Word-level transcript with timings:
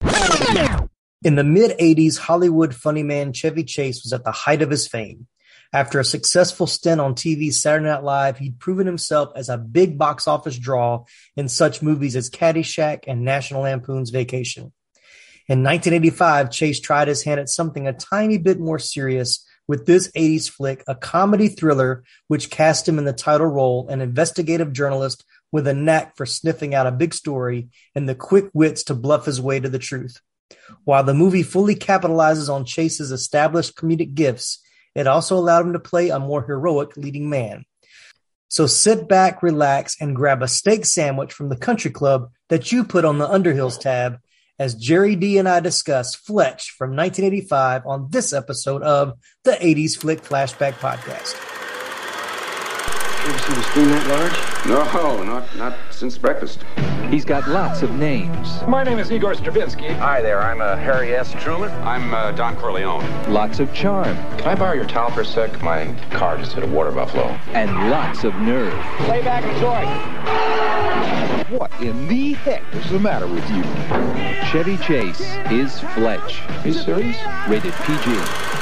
In 0.00 1.34
the 1.34 1.44
mid 1.44 1.76
80s, 1.78 2.16
Hollywood 2.16 2.74
funny 2.74 3.02
man 3.02 3.32
Chevy 3.32 3.64
Chase 3.64 4.04
was 4.04 4.12
at 4.12 4.24
the 4.24 4.32
height 4.32 4.62
of 4.62 4.70
his 4.70 4.86
fame. 4.86 5.26
After 5.72 6.00
a 6.00 6.04
successful 6.04 6.66
stint 6.66 7.00
on 7.00 7.14
TV's 7.14 7.60
Saturday 7.60 7.86
Night 7.86 8.04
Live, 8.04 8.38
he'd 8.38 8.58
proven 8.58 8.86
himself 8.86 9.30
as 9.36 9.48
a 9.48 9.58
big 9.58 9.98
box 9.98 10.26
office 10.26 10.56
draw 10.58 11.04
in 11.36 11.48
such 11.48 11.82
movies 11.82 12.16
as 12.16 12.30
Caddyshack 12.30 13.04
and 13.06 13.24
National 13.24 13.62
Lampoon's 13.62 14.10
Vacation. 14.10 14.72
In 15.48 15.62
1985, 15.62 16.50
Chase 16.50 16.80
tried 16.80 17.08
his 17.08 17.24
hand 17.24 17.40
at 17.40 17.48
something 17.48 17.86
a 17.86 17.92
tiny 17.92 18.38
bit 18.38 18.60
more 18.60 18.78
serious 18.78 19.44
with 19.66 19.84
this 19.84 20.10
80s 20.12 20.48
flick, 20.48 20.82
a 20.86 20.94
comedy 20.94 21.48
thriller 21.48 22.04
which 22.28 22.50
cast 22.50 22.88
him 22.88 22.98
in 22.98 23.04
the 23.04 23.12
title 23.12 23.46
role, 23.46 23.88
an 23.88 24.00
investigative 24.00 24.72
journalist 24.72 25.24
with 25.50 25.66
a 25.66 25.74
knack 25.74 26.16
for 26.16 26.26
sniffing 26.26 26.74
out 26.74 26.86
a 26.86 26.92
big 26.92 27.14
story 27.14 27.68
and 27.94 28.08
the 28.08 28.14
quick 28.14 28.50
wits 28.52 28.84
to 28.84 28.94
bluff 28.94 29.26
his 29.26 29.40
way 29.40 29.60
to 29.60 29.68
the 29.68 29.78
truth. 29.78 30.20
While 30.84 31.04
the 31.04 31.14
movie 31.14 31.42
fully 31.42 31.74
capitalizes 31.74 32.52
on 32.52 32.64
Chase's 32.64 33.10
established 33.10 33.76
comedic 33.76 34.14
gifts, 34.14 34.62
it 34.94 35.06
also 35.06 35.36
allowed 35.36 35.66
him 35.66 35.72
to 35.74 35.78
play 35.78 36.08
a 36.08 36.18
more 36.18 36.42
heroic 36.42 36.96
leading 36.96 37.28
man. 37.28 37.64
So 38.48 38.66
sit 38.66 39.08
back, 39.08 39.42
relax, 39.42 40.00
and 40.00 40.16
grab 40.16 40.42
a 40.42 40.48
steak 40.48 40.86
sandwich 40.86 41.32
from 41.32 41.50
the 41.50 41.56
country 41.56 41.90
club 41.90 42.30
that 42.48 42.72
you 42.72 42.84
put 42.84 43.04
on 43.04 43.18
the 43.18 43.28
Underhills 43.28 43.78
tab 43.78 44.18
as 44.58 44.74
Jerry 44.74 45.16
D 45.16 45.38
and 45.38 45.48
I 45.48 45.60
discuss 45.60 46.14
Fletch 46.14 46.70
from 46.70 46.96
1985 46.96 47.86
on 47.86 48.08
this 48.10 48.32
episode 48.32 48.82
of 48.82 49.12
the 49.44 49.52
80s 49.52 49.96
Flick 49.96 50.22
Flashback 50.22 50.72
Podcast. 50.74 51.57
You 53.28 53.34
ever 53.34 53.42
seen 53.42 53.58
a 53.58 53.62
spoon 53.64 53.88
that 53.90 54.06
large? 54.08 54.66
No, 54.66 55.22
not 55.22 55.54
not 55.56 55.76
since 55.90 56.16
breakfast. 56.16 56.64
He's 57.10 57.26
got 57.26 57.46
lots 57.46 57.82
of 57.82 57.90
names, 57.90 58.62
My 58.66 58.82
name 58.82 58.98
is 58.98 59.12
Igor 59.12 59.34
Stravinsky. 59.34 59.88
Hi 59.88 60.22
there, 60.22 60.40
I'm 60.40 60.62
uh, 60.62 60.76
Harry 60.76 61.14
S. 61.14 61.34
Truman. 61.34 61.70
I'm 61.86 62.14
uh, 62.14 62.32
Don 62.32 62.56
Corleone. 62.56 63.04
lots 63.30 63.60
of 63.60 63.70
charm, 63.74 64.16
Can 64.38 64.48
I 64.48 64.54
borrow 64.54 64.72
your 64.72 64.86
towel 64.86 65.10
for 65.10 65.20
a 65.20 65.26
sec? 65.26 65.60
My 65.62 65.94
car 66.10 66.38
just 66.38 66.54
hit 66.54 66.64
a 66.64 66.66
water 66.68 66.90
buffalo. 66.90 67.24
and 67.52 67.90
lots 67.90 68.24
of 68.24 68.34
nerve. 68.36 68.72
Lay 69.10 69.22
back 69.22 69.44
and 69.44 69.52
enjoy. 69.52 69.84
What 71.54 71.70
in 71.82 72.08
the 72.08 72.32
heck 72.32 72.62
is 72.74 72.90
the 72.90 72.98
matter 72.98 73.26
with 73.26 73.46
you? 73.50 73.62
Chevy 74.50 74.78
Chase 74.78 75.20
is 75.50 75.80
Fletch. 75.92 76.40
Are 76.48 76.68
you 76.68 76.72
serious? 76.72 77.18
Rated 77.46 77.74
PG. 77.74 78.57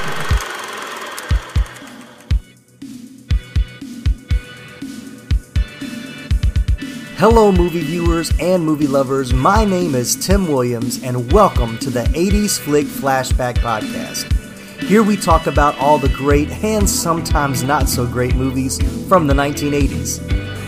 Hello, 7.19 7.51
movie 7.51 7.81
viewers 7.81 8.31
and 8.39 8.63
movie 8.63 8.85
lovers. 8.85 9.33
My 9.33 9.65
name 9.65 9.95
is 9.95 10.15
Tim 10.15 10.47
Williams, 10.47 11.01
and 11.01 11.31
welcome 11.31 11.79
to 11.79 11.89
the 11.89 12.03
80s 12.03 12.59
Flick 12.59 12.85
Flashback 12.85 13.55
Podcast. 13.55 14.31
Here 14.83 15.01
we 15.01 15.17
talk 15.17 15.47
about 15.47 15.75
all 15.79 15.97
the 15.97 16.09
great 16.09 16.47
and 16.63 16.87
sometimes 16.87 17.63
not 17.63 17.89
so 17.89 18.05
great 18.05 18.35
movies 18.35 18.77
from 19.07 19.25
the 19.25 19.33
1980s. 19.33 20.19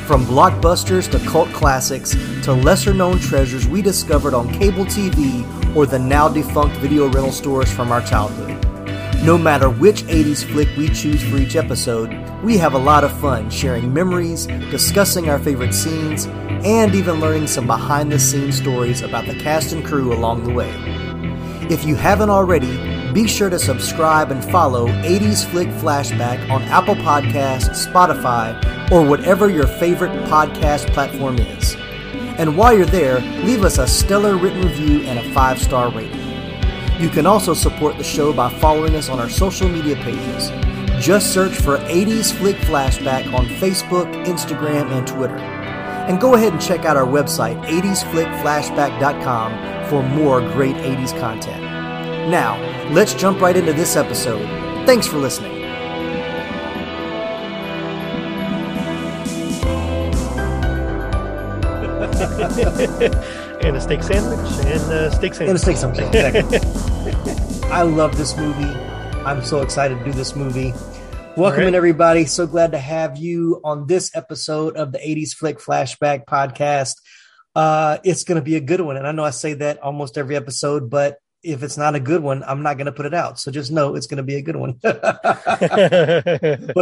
From 0.08 0.26
blockbusters 0.26 1.08
to 1.12 1.20
cult 1.30 1.50
classics 1.50 2.16
to 2.46 2.54
lesser 2.54 2.96
known 2.96 3.20
treasures 3.20 3.68
we 3.68 3.84
discovered 3.84 4.34
on 4.34 4.52
cable 4.52 4.86
TV 4.86 5.46
or 5.76 5.86
the 5.86 6.00
now 6.00 6.28
defunct 6.28 6.76
video 6.78 7.04
rental 7.10 7.32
stores 7.32 7.72
from 7.72 7.92
our 7.92 8.02
childhood. 8.02 8.69
No 9.22 9.38
matter 9.38 9.70
which 9.70 10.04
80s 10.04 10.50
flick 10.50 10.70
we 10.78 10.88
choose 10.88 11.22
for 11.22 11.38
each 11.38 11.58
episode, 11.58 12.16
we 12.42 12.58
have 12.58 12.74
a 12.74 12.78
lot 12.78 13.04
of 13.04 13.12
fun 13.20 13.50
sharing 13.50 13.94
memories, 13.94 14.48
discussing 14.72 15.30
our 15.30 15.38
favorite 15.38 15.74
scenes, 15.74 16.26
and 16.64 16.96
even 16.96 17.20
learning 17.20 17.48
some 17.48 17.68
behind 17.68 18.14
the 18.14 18.18
scenes 18.18 18.56
stories 18.58 19.02
about 19.02 19.26
the 19.26 19.36
cast 19.36 19.74
and 19.74 19.84
crew 19.86 20.14
along 20.14 20.46
the 20.46 20.54
way. 20.54 20.72
If 21.70 21.84
you 21.84 21.96
haven't 21.98 22.30
already, 22.30 23.12
be 23.12 23.28
sure 23.28 23.50
to 23.50 23.60
subscribe 23.60 24.32
and 24.32 24.44
follow 24.44 24.88
80s 24.88 25.46
Flick 25.46 25.68
Flashback 25.68 26.50
on 26.50 26.62
Apple 26.64 26.96
Podcasts, 26.96 27.88
Spotify, 27.88 28.90
or 28.90 29.06
whatever 29.06 29.50
your 29.50 29.68
favorite 29.68 30.14
podcast 30.30 30.94
platform 30.94 31.40
is. 31.40 31.76
And 32.40 32.56
while 32.56 32.74
you're 32.74 32.86
there, 32.86 33.20
leave 33.44 33.66
us 33.66 33.80
a 33.80 33.86
stellar 33.88 34.38
written 34.38 34.62
review 34.62 35.02
and 35.02 35.20
a 35.20 35.34
five 35.34 35.62
star 35.62 35.92
rating. 35.92 36.29
You 37.00 37.10
can 37.10 37.26
also 37.26 37.54
support 37.54 37.98
the 37.98 38.04
show 38.04 38.34
by 38.34 38.50
following 38.50 38.94
us 38.94 39.08
on 39.08 39.22
our 39.22 39.30
social 39.30 39.70
media 39.70 39.96
pages. 39.96 40.50
Just 41.02 41.34
search 41.34 41.54
for 41.54 41.78
80s 41.78 42.34
Flick 42.34 42.58
Flashback 42.58 43.34
on 43.34 43.46
Facebook, 43.46 44.14
Instagram, 44.26 44.92
and 44.92 45.08
Twitter. 45.08 45.38
And 45.38 46.20
go 46.20 46.36
ahead 46.36 46.52
and 46.52 46.62
check 46.62 46.84
out 46.84 46.98
our 46.98 47.06
website, 47.06 47.56
80sflickflashback.com, 47.68 49.90
for 49.90 50.04
more 50.04 50.42
great 50.42 50.76
80s 50.76 51.18
content. 51.22 51.64
Now, 52.30 52.60
let's 52.92 53.14
jump 53.14 53.40
right 53.40 53.56
into 53.56 53.72
this 53.72 53.96
episode. 53.96 54.46
Thanks 54.86 55.08
for 55.08 55.20
listening. 55.20 55.58
and 63.62 63.78
a 63.78 63.82
steak 63.82 64.04
sandwich 64.04 64.40
and 64.66 64.92
a 64.92 65.10
steak 65.12 65.34
sandwich. 65.34 65.50
And 65.50 65.56
a 65.56 65.60
steak 65.60 65.78
sandwich. 65.78 66.02
Exactly. 66.02 66.60
I 67.72 67.84
love 67.84 68.18
this 68.18 68.36
movie. 68.36 68.74
I'm 69.26 69.46
so 69.46 69.62
excited 69.62 70.00
to 70.00 70.04
do 70.04 70.12
this 70.12 70.36
movie. 70.36 70.74
Welcome 71.38 71.60
right. 71.60 71.68
in, 71.68 71.76
everybody. 71.76 72.26
So 72.26 72.48
glad 72.48 72.72
to 72.72 72.80
have 72.80 73.16
you 73.16 73.62
on 73.64 73.86
this 73.86 74.10
episode 74.16 74.76
of 74.76 74.92
the 74.92 74.98
80s 74.98 75.36
Flick 75.36 75.60
Flashback 75.60 76.26
podcast. 76.26 76.96
Uh, 77.54 78.00
it's 78.04 78.24
going 78.24 78.38
to 78.38 78.42
be 78.42 78.56
a 78.56 78.60
good 78.60 78.82
one. 78.82 78.98
And 78.98 79.06
I 79.06 79.12
know 79.12 79.24
I 79.24 79.30
say 79.30 79.54
that 79.54 79.84
almost 79.84 80.18
every 80.18 80.36
episode, 80.36 80.90
but 80.90 81.20
if 81.44 81.62
it's 81.62 81.78
not 81.78 81.94
a 81.94 82.00
good 82.00 82.24
one, 82.24 82.44
I'm 82.44 82.64
not 82.64 82.78
going 82.78 82.88
to 82.88 82.92
put 82.92 83.06
it 83.06 83.14
out. 83.14 83.40
So 83.40 83.52
just 83.52 83.72
know 83.72 83.94
it's 83.94 84.08
going 84.08 84.18
to 84.18 84.24
be 84.24 84.38
a 84.38 84.42
good 84.42 84.56
one. 84.56 84.80
but 84.82 85.06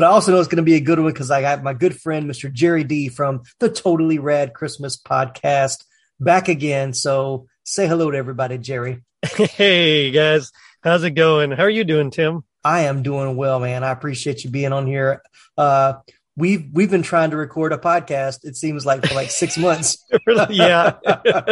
I 0.03 0.07
also 0.07 0.31
know 0.31 0.39
it's 0.39 0.47
going 0.47 0.55
to 0.55 0.63
be 0.63 0.75
a 0.75 0.79
good 0.79 0.99
one 0.99 1.11
because 1.11 1.31
I 1.31 1.41
got 1.41 1.63
my 1.63 1.73
good 1.73 1.99
friend, 1.99 2.31
Mr. 2.31 2.51
Jerry 2.51 2.85
D 2.85 3.09
from 3.09 3.41
the 3.59 3.69
Totally 3.69 4.19
Rad 4.19 4.53
Christmas 4.53 4.95
podcast 4.95 5.83
back 6.17 6.47
again. 6.47 6.93
So 6.93 7.47
say 7.65 7.87
hello 7.87 8.09
to 8.09 8.17
everybody, 8.17 8.57
Jerry. 8.57 9.03
hey 9.35 10.11
guys, 10.11 10.51
how's 10.87 11.03
it 11.03 11.11
going? 11.11 11.51
How 11.51 11.63
are 11.63 11.69
you 11.69 11.83
doing, 11.83 12.11
Tim? 12.11 12.43
I 12.63 12.81
am 12.81 13.03
doing 13.03 13.35
well, 13.35 13.59
man. 13.59 13.83
I 13.83 13.91
appreciate 13.91 14.43
you 14.43 14.49
being 14.49 14.73
on 14.73 14.87
here. 14.87 15.21
Uh, 15.57 15.93
we've 16.35 16.67
we've 16.71 16.89
been 16.89 17.03
trying 17.03 17.31
to 17.31 17.37
record 17.37 17.73
a 17.73 17.77
podcast. 17.77 18.45
It 18.45 18.55
seems 18.55 18.85
like 18.85 19.05
for 19.05 19.13
like 19.13 19.29
six 19.29 19.57
months. 19.57 20.05
yeah, 20.49 20.93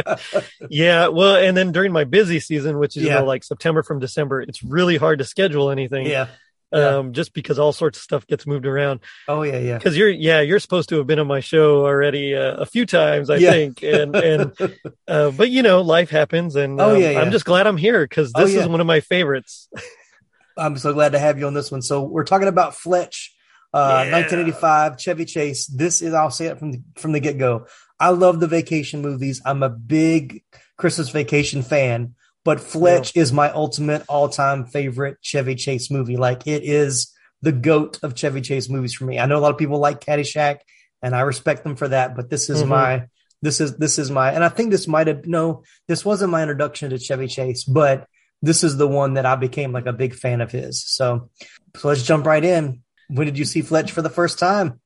yeah. 0.70 1.08
Well, 1.10 1.36
and 1.36 1.56
then 1.56 1.72
during 1.72 1.92
my 1.92 2.04
busy 2.06 2.40
season, 2.40 2.80
which 2.80 2.96
is 2.98 3.04
you 3.04 3.10
know, 3.10 3.26
like 3.26 3.44
September 3.44 3.84
from 3.84 4.00
December, 4.00 4.42
it's 4.42 4.64
really 4.64 4.98
hard 4.98 5.20
to 5.20 5.26
schedule 5.26 5.70
anything. 5.70 6.06
yeah. 6.06 6.28
Yeah. 6.74 6.98
Um, 6.98 7.14
just 7.14 7.34
because 7.34 7.58
all 7.60 7.72
sorts 7.72 7.98
of 8.00 8.04
stuff 8.04 8.28
gets 8.28 8.46
moved 8.48 8.66
around. 8.66 9.00
Oh 9.28 9.44
yeah, 9.44 9.60
yeah. 9.60 9.78
Because 9.78 9.96
you're, 9.98 10.10
yeah, 10.10 10.42
you're 10.42 10.60
supposed 10.60 10.90
to 10.90 10.98
have 10.98 11.08
been 11.08 11.20
on 11.20 11.28
my 11.28 11.40
show 11.40 11.86
already 11.86 12.36
uh, 12.36 12.56
a 12.56 12.66
few 12.66 12.86
times, 12.86 13.30
I 13.30 13.38
Yeah. 13.38 13.52
think, 13.52 13.84
and 13.84 14.16
and 14.16 14.52
uh, 15.08 15.32
but 15.32 15.50
you 15.50 15.62
know, 15.62 15.82
life 15.82 16.10
happens, 16.10 16.56
and 16.56 16.80
Oh, 16.82 16.96
um, 16.96 17.02
yeah, 17.02 17.12
yeah. 17.12 17.22
I'm 17.22 17.32
just 17.32 17.46
glad 17.46 17.68
I'm 17.68 17.78
here 17.78 18.04
because 18.04 18.32
Oh, 18.36 18.42
this 18.44 18.54
yeah. 18.56 18.62
is 18.62 18.68
one 18.68 18.82
of 18.82 18.88
my 18.88 19.00
favorites. 19.00 19.70
I'm 20.58 20.78
so 20.78 20.94
glad 20.94 21.12
to 21.12 21.20
have 21.20 21.38
you 21.38 21.48
on 21.48 21.54
this 21.54 21.72
one. 21.72 21.82
So 21.82 22.04
we're 22.04 22.24
talking 22.24 22.48
about 22.48 22.76
Fletch, 22.76 23.34
uh, 23.74 24.06
Yeah. 24.08 24.12
1985 24.12 25.00
Chevy 25.00 25.26
Chase. 25.26 25.68
This 25.68 26.02
is 26.02 26.14
I'll 26.14 26.32
say 26.32 26.48
it 26.48 26.60
from 26.60 26.72
the, 26.72 26.82
from 26.98 27.12
the 27.12 27.20
get 27.20 27.38
go. 27.38 27.68
I 28.00 28.10
love 28.10 28.40
the 28.40 28.48
vacation 28.48 29.02
movies. 29.02 29.42
I'm 29.46 29.64
a 29.64 29.70
big 29.70 30.44
Christmas 30.78 31.10
Vacation 31.10 31.62
fan, 31.62 32.16
but 32.46 32.62
Fletch 32.62 33.12
is 33.18 33.34
my 33.34 33.52
ultimate 33.52 34.04
all 34.08 34.30
time 34.30 34.66
favorite 34.66 35.18
Chevy 35.22 35.56
Chase 35.56 35.92
movie. 35.92 36.16
Like 36.16 36.48
it 36.48 36.64
is 36.64 37.12
the 37.42 37.52
goat 37.52 38.00
of 38.04 38.16
Chevy 38.16 38.40
Chase 38.40 38.70
movies 38.70 38.94
for 38.94 39.04
me. 39.06 39.20
I 39.20 39.26
know 39.26 39.38
a 39.38 39.42
lot 39.42 39.52
of 39.52 39.58
people 39.58 39.80
like 39.80 40.00
Caddyshack, 40.00 40.60
and 41.02 41.14
I 41.14 41.22
respect 41.22 41.64
them 41.64 41.76
for 41.76 41.90
that, 41.90 42.16
but 42.16 42.30
this 42.30 42.50
is 42.50 42.64
Mhm. 42.64 42.68
my 42.70 43.08
this 43.42 43.60
is 43.60 43.76
this 43.78 44.00
is 44.00 44.10
my 44.10 44.32
and 44.32 44.44
I 44.44 44.50
think 44.50 44.72
this 44.72 44.88
might 44.88 45.08
have 45.08 45.26
no, 45.26 45.64
this 45.88 46.06
wasn't 46.06 46.32
my 46.32 46.42
introduction 46.42 46.90
to 46.92 46.98
Chevy 46.98 47.28
Chase, 47.28 47.64
but 47.66 48.08
this 48.42 48.64
is 48.64 48.78
the 48.78 48.88
one 48.88 49.16
that 49.16 49.26
I 49.26 49.36
became 49.36 49.72
like 49.72 49.86
a 49.88 49.94
big 49.94 50.14
fan 50.16 50.40
of 50.42 50.52
his. 50.52 50.84
So 50.86 51.30
so 51.76 51.88
let's 51.88 52.04
jump 52.04 52.26
right 52.26 52.44
in. 52.44 52.82
When 53.10 53.26
did 53.28 53.38
you 53.38 53.46
see 53.46 53.62
Fletch 53.62 53.92
for 53.92 54.02
the 54.02 54.10
first 54.10 54.40
time? 54.40 54.80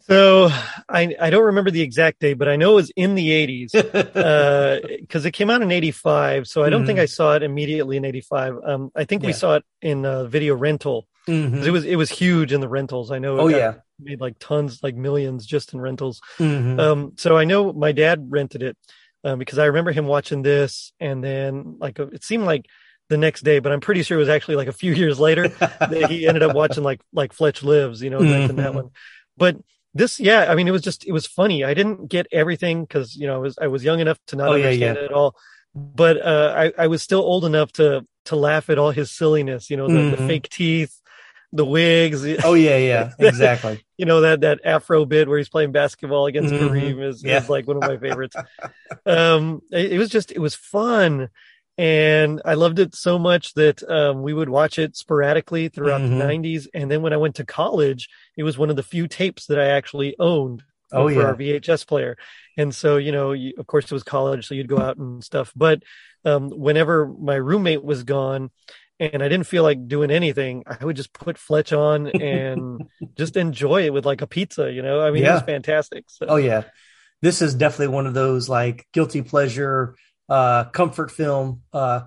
So 0.00 0.48
I 0.88 1.14
I 1.20 1.30
don't 1.30 1.44
remember 1.44 1.70
the 1.70 1.82
exact 1.82 2.20
date, 2.20 2.34
but 2.34 2.48
I 2.48 2.56
know 2.56 2.72
it 2.72 2.76
was 2.76 2.90
in 2.96 3.14
the 3.14 3.28
80s 3.28 3.72
because 3.72 5.24
uh, 5.24 5.28
it 5.28 5.32
came 5.32 5.50
out 5.50 5.62
in 5.62 5.70
85. 5.70 6.48
So 6.48 6.62
I 6.62 6.70
don't 6.70 6.80
mm-hmm. 6.80 6.86
think 6.86 6.98
I 6.98 7.06
saw 7.06 7.34
it 7.34 7.42
immediately 7.42 7.96
in 7.96 8.04
85. 8.04 8.54
Um, 8.64 8.92
I 8.96 9.04
think 9.04 9.22
yeah. 9.22 9.28
we 9.28 9.32
saw 9.32 9.56
it 9.56 9.64
in 9.82 10.04
uh, 10.04 10.24
video 10.24 10.54
rental. 10.54 11.06
Mm-hmm. 11.28 11.62
It 11.62 11.70
was 11.70 11.84
it 11.84 11.96
was 11.96 12.10
huge 12.10 12.52
in 12.52 12.60
the 12.60 12.68
rentals. 12.68 13.10
I 13.10 13.18
know. 13.18 13.38
oh 13.38 13.48
yeah, 13.48 13.74
made 14.00 14.20
like 14.20 14.38
tons, 14.38 14.82
like 14.82 14.96
millions 14.96 15.46
just 15.46 15.74
in 15.74 15.80
rentals. 15.80 16.20
Mm-hmm. 16.38 16.80
Um, 16.80 17.12
so 17.16 17.36
I 17.36 17.44
know 17.44 17.72
my 17.72 17.92
dad 17.92 18.26
rented 18.30 18.62
it 18.62 18.76
um, 19.22 19.38
because 19.38 19.58
I 19.58 19.66
remember 19.66 19.92
him 19.92 20.06
watching 20.06 20.42
this, 20.42 20.92
and 20.98 21.22
then 21.22 21.76
like 21.78 21.98
it 21.98 22.24
seemed 22.24 22.44
like 22.44 22.66
the 23.10 23.18
next 23.18 23.42
day, 23.42 23.58
but 23.58 23.72
I'm 23.72 23.80
pretty 23.80 24.02
sure 24.02 24.16
it 24.16 24.20
was 24.20 24.28
actually 24.28 24.56
like 24.56 24.68
a 24.68 24.72
few 24.72 24.92
years 24.94 25.20
later 25.20 25.48
that 25.48 26.06
he 26.08 26.26
ended 26.26 26.42
up 26.42 26.54
watching 26.54 26.82
like 26.82 27.02
like 27.12 27.32
Fletch 27.32 27.62
Lives, 27.62 28.02
you 28.02 28.10
know, 28.10 28.20
mm-hmm. 28.20 28.56
that 28.56 28.74
one. 28.74 28.90
But 29.36 29.56
this 29.94 30.20
yeah 30.20 30.46
i 30.48 30.54
mean 30.54 30.68
it 30.68 30.72
was 30.72 30.82
just 30.82 31.06
it 31.06 31.12
was 31.12 31.26
funny 31.26 31.64
i 31.64 31.74
didn't 31.74 32.08
get 32.08 32.26
everything 32.32 32.82
because 32.82 33.16
you 33.16 33.26
know 33.26 33.34
i 33.34 33.38
was 33.38 33.58
i 33.60 33.66
was 33.66 33.82
young 33.82 34.00
enough 34.00 34.18
to 34.26 34.36
not 34.36 34.48
oh, 34.48 34.54
understand 34.54 34.80
yeah, 34.80 34.86
yeah. 34.86 34.92
it 34.92 35.04
at 35.04 35.12
all 35.12 35.34
but 35.74 36.20
uh 36.24 36.54
i 36.56 36.72
i 36.84 36.86
was 36.86 37.02
still 37.02 37.20
old 37.20 37.44
enough 37.44 37.72
to 37.72 38.06
to 38.24 38.36
laugh 38.36 38.70
at 38.70 38.78
all 38.78 38.90
his 38.90 39.10
silliness 39.10 39.70
you 39.70 39.76
know 39.76 39.88
the, 39.88 39.94
mm-hmm. 39.94 40.10
the 40.10 40.28
fake 40.28 40.48
teeth 40.48 41.00
the 41.52 41.64
wigs 41.64 42.24
oh 42.44 42.54
yeah 42.54 42.76
yeah 42.76 43.10
exactly 43.18 43.84
you 43.98 44.06
know 44.06 44.20
that 44.20 44.40
that 44.42 44.60
afro 44.64 45.04
bit 45.04 45.28
where 45.28 45.38
he's 45.38 45.48
playing 45.48 45.72
basketball 45.72 46.26
against 46.26 46.52
mm-hmm. 46.52 46.68
kareem 46.68 47.02
is, 47.02 47.24
yeah. 47.24 47.38
is 47.38 47.48
like 47.48 47.66
one 47.66 47.76
of 47.76 47.82
my 47.82 47.96
favorites 47.96 48.36
um 49.06 49.60
it, 49.72 49.92
it 49.92 49.98
was 49.98 50.08
just 50.08 50.30
it 50.30 50.38
was 50.38 50.54
fun 50.54 51.28
and 51.80 52.42
I 52.44 52.54
loved 52.54 52.78
it 52.78 52.94
so 52.94 53.18
much 53.18 53.54
that 53.54 53.82
um, 53.90 54.20
we 54.20 54.34
would 54.34 54.50
watch 54.50 54.78
it 54.78 54.98
sporadically 54.98 55.68
throughout 55.68 56.02
mm-hmm. 56.02 56.18
the 56.18 56.24
90s. 56.26 56.66
And 56.74 56.90
then 56.90 57.00
when 57.00 57.14
I 57.14 57.16
went 57.16 57.36
to 57.36 57.46
college, 57.46 58.10
it 58.36 58.42
was 58.42 58.58
one 58.58 58.68
of 58.68 58.76
the 58.76 58.82
few 58.82 59.08
tapes 59.08 59.46
that 59.46 59.58
I 59.58 59.68
actually 59.68 60.14
owned 60.18 60.62
oh, 60.92 61.08
for 61.08 61.14
yeah. 61.14 61.22
our 61.22 61.34
VHS 61.34 61.86
player. 61.86 62.18
And 62.58 62.74
so, 62.74 62.98
you 62.98 63.12
know, 63.12 63.32
you, 63.32 63.54
of 63.56 63.66
course, 63.66 63.86
it 63.86 63.92
was 63.92 64.02
college, 64.02 64.46
so 64.46 64.54
you'd 64.54 64.68
go 64.68 64.78
out 64.78 64.98
and 64.98 65.24
stuff. 65.24 65.54
But 65.56 65.82
um, 66.26 66.50
whenever 66.50 67.08
my 67.08 67.36
roommate 67.36 67.82
was 67.82 68.02
gone 68.02 68.50
and 68.98 69.22
I 69.22 69.28
didn't 69.28 69.46
feel 69.46 69.62
like 69.62 69.88
doing 69.88 70.10
anything, 70.10 70.64
I 70.66 70.84
would 70.84 70.96
just 70.96 71.14
put 71.14 71.38
Fletch 71.38 71.72
on 71.72 72.08
and 72.08 72.90
just 73.16 73.38
enjoy 73.38 73.86
it 73.86 73.94
with 73.94 74.04
like 74.04 74.20
a 74.20 74.26
pizza, 74.26 74.70
you 74.70 74.82
know? 74.82 75.00
I 75.00 75.12
mean, 75.12 75.22
yeah. 75.22 75.30
it 75.30 75.34
was 75.36 75.42
fantastic. 75.44 76.04
So. 76.08 76.26
Oh, 76.28 76.36
yeah. 76.36 76.64
This 77.22 77.40
is 77.40 77.54
definitely 77.54 77.94
one 77.94 78.06
of 78.06 78.12
those 78.12 78.50
like 78.50 78.86
guilty 78.92 79.22
pleasure 79.22 79.94
uh, 80.30 80.64
comfort 80.64 81.10
film. 81.10 81.62
Uh, 81.72 82.02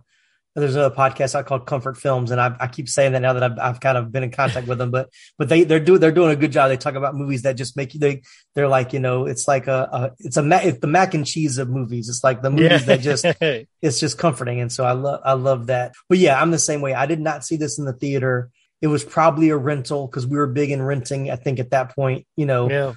there's 0.55 0.75
a 0.75 0.91
podcast 0.91 1.33
out 1.33 1.47
called 1.47 1.65
Comfort 1.65 1.97
Films, 1.97 2.29
and 2.29 2.39
I, 2.39 2.55
I 2.59 2.67
keep 2.67 2.87
saying 2.87 3.13
that 3.13 3.21
now 3.21 3.33
that 3.33 3.43
I've, 3.43 3.59
I've, 3.59 3.79
kind 3.79 3.97
of 3.97 4.11
been 4.11 4.23
in 4.23 4.29
contact 4.29 4.67
with 4.67 4.77
them. 4.77 4.91
But 4.91 5.09
but 5.37 5.49
they 5.49 5.63
they're 5.63 5.79
doing 5.79 5.99
they're 5.99 6.11
doing 6.11 6.31
a 6.31 6.35
good 6.35 6.51
job. 6.51 6.69
They 6.69 6.77
talk 6.77 6.93
about 6.93 7.15
movies 7.15 7.41
that 7.41 7.53
just 7.53 7.75
make 7.75 7.95
you 7.95 7.99
they 7.99 8.21
they're 8.53 8.67
like 8.67 8.93
you 8.93 8.99
know 8.99 9.25
it's 9.25 9.47
like 9.47 9.67
a, 9.67 9.89
a 9.91 10.11
it's 10.19 10.37
a 10.37 10.67
it's 10.67 10.79
the 10.79 10.87
mac 10.87 11.15
and 11.15 11.25
cheese 11.25 11.57
of 11.57 11.69
movies. 11.69 12.07
It's 12.07 12.23
like 12.23 12.43
the 12.43 12.51
movies 12.51 12.69
yeah. 12.69 12.77
that 12.77 13.01
just 13.01 13.25
it's 13.81 13.99
just 13.99 14.19
comforting, 14.19 14.61
and 14.61 14.71
so 14.71 14.83
I 14.83 14.91
love 14.91 15.21
I 15.25 15.33
love 15.33 15.67
that. 15.67 15.93
But 16.07 16.19
yeah, 16.19 16.39
I'm 16.39 16.51
the 16.51 16.59
same 16.59 16.81
way. 16.81 16.93
I 16.93 17.07
did 17.07 17.19
not 17.19 17.43
see 17.43 17.57
this 17.57 17.79
in 17.79 17.85
the 17.85 17.93
theater. 17.93 18.51
It 18.79 18.87
was 18.87 19.03
probably 19.03 19.49
a 19.49 19.57
rental 19.57 20.07
because 20.07 20.27
we 20.27 20.37
were 20.37 20.47
big 20.47 20.69
in 20.69 20.83
renting. 20.83 21.31
I 21.31 21.35
think 21.35 21.59
at 21.59 21.71
that 21.71 21.95
point, 21.95 22.27
you 22.35 22.45
know. 22.45 22.69
Yeah. 22.69 22.93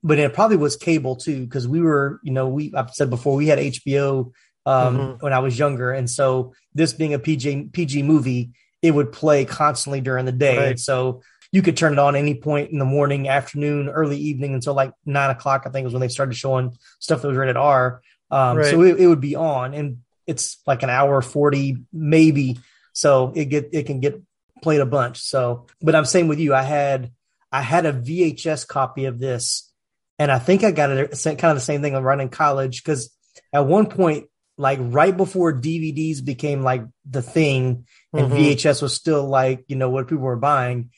But 0.00 0.20
it 0.20 0.32
probably 0.32 0.58
was 0.58 0.76
cable 0.76 1.16
too 1.16 1.44
because 1.44 1.66
we 1.66 1.80
were, 1.80 2.20
you 2.22 2.32
know, 2.32 2.48
we 2.48 2.72
I've 2.76 2.90
said 2.90 3.10
before 3.10 3.34
we 3.34 3.48
had 3.48 3.58
HBO 3.58 4.30
um, 4.68 4.98
mm-hmm. 4.98 5.24
when 5.24 5.32
I 5.32 5.38
was 5.38 5.58
younger. 5.58 5.92
And 5.92 6.10
so 6.10 6.52
this 6.74 6.92
being 6.92 7.14
a 7.14 7.18
PG 7.18 7.70
PG 7.72 8.02
movie, 8.02 8.50
it 8.82 8.90
would 8.90 9.12
play 9.12 9.46
constantly 9.46 10.02
during 10.02 10.26
the 10.26 10.32
day. 10.32 10.58
Right. 10.58 10.68
And 10.70 10.80
so 10.80 11.22
you 11.50 11.62
could 11.62 11.76
turn 11.76 11.94
it 11.94 11.98
on 11.98 12.14
any 12.14 12.34
point 12.34 12.70
in 12.70 12.78
the 12.78 12.84
morning, 12.84 13.28
afternoon, 13.28 13.88
early 13.88 14.18
evening 14.18 14.52
until 14.52 14.74
like 14.74 14.92
nine 15.06 15.30
o'clock. 15.30 15.62
I 15.64 15.70
think 15.70 15.84
was 15.84 15.94
when 15.94 16.02
they 16.02 16.08
started 16.08 16.34
showing 16.34 16.76
stuff 16.98 17.22
that 17.22 17.28
was 17.28 17.36
rated 17.36 17.56
R. 17.56 18.02
Um, 18.30 18.58
right. 18.58 18.66
So 18.66 18.82
it, 18.82 19.00
it, 19.00 19.06
would 19.06 19.22
be 19.22 19.36
on, 19.36 19.72
and 19.72 19.98
it's 20.26 20.58
like 20.66 20.82
an 20.82 20.90
hour 20.90 21.22
forty, 21.22 21.78
maybe. 21.90 22.58
So 22.92 23.32
it 23.34 23.46
get 23.46 23.70
it 23.72 23.86
can 23.86 24.00
get 24.00 24.20
played 24.62 24.80
a 24.80 24.86
bunch. 24.86 25.20
So, 25.20 25.66
but 25.80 25.94
I'm 25.94 26.04
saying 26.04 26.28
with 26.28 26.40
you, 26.40 26.54
I 26.54 26.62
had 26.62 27.10
I 27.50 27.62
had 27.62 27.86
a 27.86 27.94
VHS 27.94 28.68
copy 28.68 29.06
of 29.06 29.18
this, 29.18 29.72
and 30.18 30.30
I 30.30 30.38
think 30.38 30.62
I 30.62 30.72
got 30.72 30.90
it 30.90 31.10
kind 31.24 31.44
of 31.44 31.56
the 31.56 31.60
same 31.60 31.80
thing. 31.80 31.96
I'm 31.96 32.02
running 32.02 32.28
college 32.28 32.82
because 32.82 33.10
at 33.50 33.64
one 33.64 33.86
point 33.86 34.26
like 34.58 34.80
right 34.82 35.16
before 35.16 35.52
DVDs 35.52 36.22
became 36.22 36.62
like 36.62 36.84
the 37.08 37.22
thing 37.22 37.86
and 38.12 38.26
mm-hmm. 38.26 38.36
VHS 38.36 38.82
was 38.82 38.92
still 38.92 39.26
like, 39.26 39.64
you 39.68 39.76
know, 39.76 39.88
what 39.88 40.08
people 40.08 40.24
were 40.24 40.36
buying. 40.36 40.90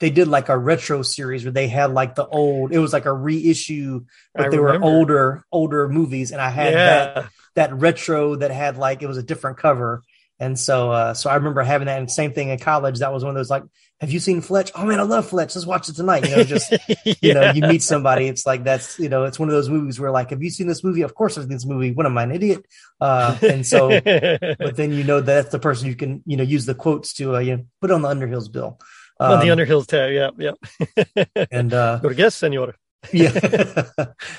They 0.00 0.10
did 0.10 0.26
like 0.26 0.48
a 0.48 0.58
retro 0.58 1.02
series 1.02 1.44
where 1.44 1.52
they 1.52 1.68
had 1.68 1.92
like 1.92 2.16
the 2.16 2.26
old, 2.26 2.72
it 2.72 2.78
was 2.78 2.92
like 2.92 3.06
a 3.06 3.12
reissue, 3.12 4.04
but 4.34 4.46
I 4.46 4.48
they 4.48 4.58
remember. 4.58 4.86
were 4.86 4.92
older, 4.92 5.44
older 5.52 5.88
movies. 5.88 6.32
And 6.32 6.40
I 6.40 6.50
had 6.50 6.72
yeah. 6.72 6.86
that, 6.86 7.28
that 7.54 7.74
retro 7.74 8.34
that 8.34 8.50
had 8.50 8.76
like, 8.76 9.00
it 9.00 9.06
was 9.06 9.16
a 9.16 9.22
different 9.22 9.58
cover. 9.58 10.02
And 10.40 10.58
so, 10.58 10.90
uh, 10.90 11.14
so 11.14 11.30
I 11.30 11.36
remember 11.36 11.62
having 11.62 11.86
that 11.86 12.00
and 12.00 12.10
same 12.10 12.32
thing 12.32 12.48
in 12.48 12.58
college. 12.58 12.98
That 12.98 13.12
was 13.12 13.22
one 13.22 13.30
of 13.30 13.36
those 13.36 13.50
like, 13.50 13.62
have 14.00 14.10
you 14.10 14.18
seen 14.18 14.40
Fletch? 14.40 14.72
Oh 14.74 14.84
man, 14.84 14.98
I 14.98 15.04
love 15.04 15.28
Fletch. 15.28 15.54
Let's 15.54 15.66
watch 15.66 15.88
it 15.88 15.96
tonight. 15.96 16.28
You 16.28 16.36
know, 16.36 16.44
just, 16.44 16.72
yeah. 16.72 17.14
you 17.20 17.34
know, 17.34 17.52
you 17.52 17.62
meet 17.62 17.82
somebody. 17.82 18.26
It's 18.26 18.44
like, 18.44 18.64
that's, 18.64 18.98
you 18.98 19.08
know, 19.08 19.24
it's 19.24 19.38
one 19.38 19.48
of 19.48 19.54
those 19.54 19.68
movies 19.68 20.00
where 20.00 20.10
like, 20.10 20.30
have 20.30 20.42
you 20.42 20.50
seen 20.50 20.66
this 20.66 20.82
movie? 20.82 21.02
Of 21.02 21.14
course 21.14 21.38
I've 21.38 21.44
seen 21.44 21.52
this 21.52 21.64
movie. 21.64 21.92
What 21.92 22.06
am 22.06 22.18
I, 22.18 22.24
an 22.24 22.32
idiot? 22.32 22.66
Uh, 23.00 23.38
and 23.42 23.66
so, 23.66 23.88
but 24.00 24.76
then 24.76 24.92
you 24.92 25.04
know, 25.04 25.20
that 25.20 25.26
that's 25.26 25.50
the 25.50 25.58
person 25.58 25.88
you 25.88 25.94
can, 25.94 26.22
you 26.26 26.36
know, 26.36 26.42
use 26.42 26.66
the 26.66 26.74
quotes 26.74 27.12
to, 27.14 27.36
uh, 27.36 27.38
you 27.38 27.56
know, 27.56 27.64
put 27.80 27.90
on 27.90 28.02
the 28.02 28.08
Underhills 28.08 28.50
bill. 28.50 28.80
Um, 29.20 29.32
on 29.32 29.40
the 29.40 29.50
um, 29.50 29.58
Underhills 29.58 29.86
tab. 29.86 30.10
Yeah. 30.10 30.30
Yeah. 30.38 31.44
and, 31.50 31.72
uh, 31.72 31.98
guess, 31.98 32.34
senor. 32.34 32.74
yeah. 33.12 33.30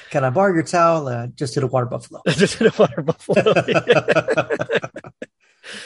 Can 0.09 0.25
I 0.25 0.31
borrow 0.31 0.53
your 0.53 0.63
towel? 0.63 1.07
Uh, 1.07 1.27
just 1.27 1.55
hit 1.55 1.63
a 1.63 1.67
water 1.67 1.85
buffalo. 1.85 2.21
just 2.27 2.55
hit 2.57 2.73
a 2.73 2.81
water 2.81 3.01
buffalo. 3.01 3.53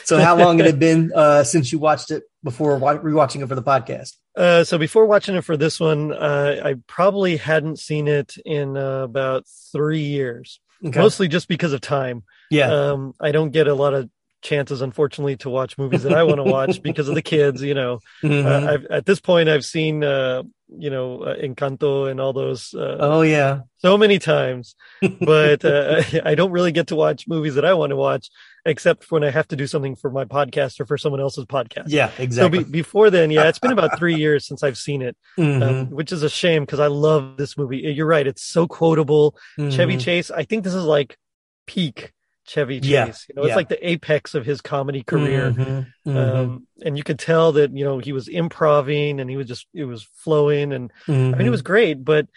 So 0.04 0.20
how 0.20 0.36
long 0.36 0.58
had 0.58 0.68
it 0.68 0.80
been 0.80 1.12
uh, 1.16 1.44
since 1.44 1.72
you 1.72 1.80
watched 1.80 2.12
it 2.12 2.24
before 2.44 2.80
rewatching 2.80 3.42
it 3.42 3.48
for 3.48 3.56
the 3.56 3.64
podcast? 3.64 4.16
Uh, 4.36 4.64
so 4.64 4.78
before 4.78 5.06
watching 5.06 5.36
it 5.36 5.44
for 5.44 5.58
this 5.58 5.80
one, 5.80 6.14
uh, 6.14 6.62
I 6.64 6.76
probably 6.88 7.38
hadn't 7.38 7.80
seen 7.80 8.08
it 8.08 8.36
in 8.46 8.78
uh, 8.78 9.04
about 9.04 9.46
three 9.72 10.02
years, 10.02 10.60
okay. 10.86 11.00
mostly 11.00 11.28
just 11.28 11.48
because 11.48 11.74
of 11.74 11.82
time. 11.82 12.24
Yeah. 12.50 12.72
Um, 12.72 13.14
I 13.20 13.32
don't 13.32 13.52
get 13.52 13.68
a 13.68 13.74
lot 13.74 13.94
of 13.94 14.10
chances, 14.42 14.82
unfortunately, 14.82 15.38
to 15.38 15.50
watch 15.50 15.78
movies 15.78 16.04
that 16.04 16.14
I 16.14 16.24
want 16.24 16.38
to 16.38 16.44
watch 16.44 16.82
because 16.84 17.10
of 17.10 17.16
the 17.16 17.22
kids. 17.22 17.62
You 17.62 17.74
know, 17.74 18.00
mm-hmm. 18.24 18.48
uh, 18.48 18.96
at 18.96 19.06
this 19.06 19.20
point, 19.20 19.50
I've 19.50 19.66
seen, 19.66 20.04
uh, 20.04 20.44
you 20.70 20.90
know, 20.90 21.24
uh, 21.24 21.36
Encanto 21.36 22.10
and 22.10 22.20
all 22.20 22.34
those. 22.34 22.74
Uh, 22.74 22.98
oh 23.00 23.22
yeah, 23.22 23.62
so 23.78 23.98
many 23.98 24.20
times, 24.20 24.76
but 25.20 25.66
uh, 25.66 26.04
I 26.26 26.36
don't 26.36 26.52
really 26.52 26.72
get 26.72 26.88
to 26.88 26.96
watch 26.96 27.28
movies 27.28 27.56
that 27.56 27.66
I 27.66 27.74
want 27.74 27.92
to 27.92 27.96
watch 27.96 28.30
except 28.66 29.12
when 29.12 29.24
I 29.24 29.30
have 29.30 29.48
to 29.50 29.56
do 29.56 29.68
something 29.68 29.96
for 29.96 30.10
my 30.10 30.26
podcast 30.26 30.80
or 30.80 30.86
for 30.86 30.98
someone 30.98 31.22
else's 31.22 31.46
podcast. 31.46 31.86
Yeah, 31.88 32.12
exactly. 32.18 32.60
So 32.60 32.66
be, 32.66 32.72
before 32.72 33.10
then, 33.10 33.32
yeah, 33.32 33.48
it's 33.48 33.60
been 33.60 33.72
about 33.72 33.98
three 33.98 34.16
years 34.20 34.48
since 34.48 34.64
I've 34.64 34.78
seen 34.78 35.02
it, 35.02 35.18
mm-hmm. 35.38 35.64
um, 35.64 35.90
which 35.90 36.12
is 36.12 36.24
a 36.24 36.30
shame 36.30 36.64
because 36.64 36.80
I 36.80 36.88
love 36.88 37.38
this 37.38 37.58
movie. 37.58 37.78
You're 37.78 38.06
right; 38.08 38.28
it's 38.28 38.44
so 38.44 38.68
quotable. 38.68 39.38
Mm-hmm. 39.58 39.70
Chevy 39.72 39.98
Chase. 39.98 40.32
I 40.32 40.44
think 40.44 40.64
this 40.64 40.74
is 40.74 40.84
like 40.84 41.18
peak 41.66 42.14
Chevy 42.50 42.80
Chase. 42.80 42.90
Yeah, 42.90 43.06
you 43.06 43.36
know, 43.36 43.42
it's 43.44 43.50
yeah. 43.50 43.56
like 43.56 43.70
the 43.70 43.88
apex 43.88 44.34
of 44.34 44.46
his 44.46 44.60
comedy 44.60 45.04
career. 45.04 45.52
Mm-hmm, 45.52 46.10
mm-hmm. 46.10 46.18
Um, 46.18 46.68
and 46.84 46.98
you 46.98 47.04
could 47.04 47.20
tell 47.20 47.52
that, 47.54 47.76
you 47.78 47.86
know, 47.86 48.00
he 48.00 48.12
was 48.12 48.28
improving 48.28 49.20
and 49.20 49.30
he 49.30 49.38
was 49.38 49.48
just, 49.48 49.68
it 49.74 49.86
was 49.86 50.04
flowing. 50.16 50.74
And 50.74 50.92
mm-hmm. 51.08 51.12
I 51.12 51.16
mean, 51.16 51.34
it 51.34 51.38
mm-hmm. 51.38 51.52
was 51.52 51.62
great. 51.62 52.04
But 52.04 52.28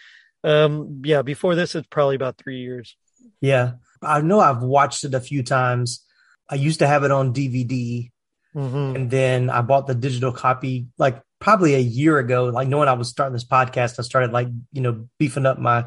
um, 0.43 1.01
yeah, 1.03 1.23
before 1.23 1.55
this, 1.55 1.73
it's 1.73 1.87
probably 1.87 2.15
about 2.15 2.37
three 2.37 2.59
years. 2.59 2.95
Yeah. 3.41 3.73
I 4.03 4.21
know 4.21 4.39
I've 4.39 4.61
watched 4.61 5.03
it 5.03 5.15
a 5.15 5.19
few 5.19 5.41
times. 5.41 6.05
I 6.53 6.55
used 6.55 6.79
to 6.79 6.87
have 6.87 7.03
it 7.03 7.09
on 7.09 7.33
DVD. 7.33 8.11
Mm-hmm. 8.55 8.95
And 8.95 9.09
then 9.09 9.49
I 9.49 9.61
bought 9.61 9.87
the 9.87 9.95
digital 9.95 10.31
copy 10.31 10.85
like 10.99 11.19
probably 11.39 11.73
a 11.73 11.79
year 11.79 12.19
ago. 12.19 12.45
Like 12.45 12.67
knowing 12.67 12.87
I 12.87 12.93
was 12.93 13.09
starting 13.09 13.33
this 13.33 13.43
podcast, 13.43 13.97
I 13.97 14.03
started 14.03 14.31
like, 14.31 14.49
you 14.71 14.81
know, 14.81 15.07
beefing 15.17 15.47
up 15.47 15.57
my 15.57 15.85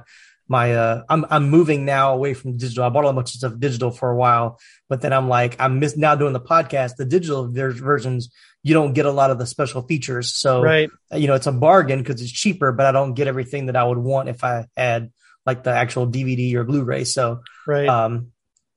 my 0.48 0.74
uh 0.74 1.04
I'm 1.08 1.24
I'm 1.30 1.50
moving 1.50 1.84
now 1.84 2.14
away 2.14 2.34
from 2.34 2.56
digital. 2.56 2.82
I 2.82 2.88
bought 2.88 3.04
a 3.04 3.12
bunch 3.12 3.28
of 3.34 3.38
stuff 3.38 3.52
digital 3.60 3.92
for 3.92 4.10
a 4.10 4.16
while, 4.16 4.58
but 4.88 5.02
then 5.02 5.12
I'm 5.12 5.28
like 5.28 5.54
I'm 5.60 5.78
miss 5.78 5.96
now 5.96 6.16
doing 6.16 6.32
the 6.32 6.40
podcast. 6.40 6.96
The 6.96 7.04
digital 7.04 7.48
versions 7.52 8.28
you 8.64 8.74
don't 8.74 8.92
get 8.92 9.06
a 9.06 9.12
lot 9.12 9.30
of 9.30 9.38
the 9.38 9.46
special 9.46 9.82
features, 9.82 10.34
so 10.34 10.60
right. 10.62 10.90
you 11.14 11.28
know 11.28 11.34
it's 11.34 11.46
a 11.46 11.52
bargain 11.52 12.00
because 12.00 12.20
it's 12.20 12.32
cheaper, 12.32 12.72
but 12.72 12.86
I 12.86 12.90
don't 12.90 13.14
get 13.14 13.28
everything 13.28 13.66
that 13.66 13.76
I 13.76 13.84
would 13.84 13.98
want 13.98 14.28
if 14.28 14.42
I 14.42 14.66
had 14.76 15.12
like 15.44 15.62
the 15.62 15.70
actual 15.70 16.08
DVD 16.08 16.54
or 16.54 16.64
Blu-ray. 16.64 17.04
So 17.04 17.42
right. 17.68 17.88
Um, 17.88 18.32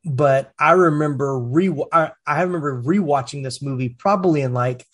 but 0.06 0.52
I 0.60 0.72
remember 0.72 1.38
re 1.38 1.74
I, 1.92 2.12
I 2.26 2.42
remember 2.42 2.82
rewatching 2.82 3.44
this 3.44 3.62
movie 3.62 3.90
probably 3.90 4.42
in 4.42 4.54
like 4.54 4.86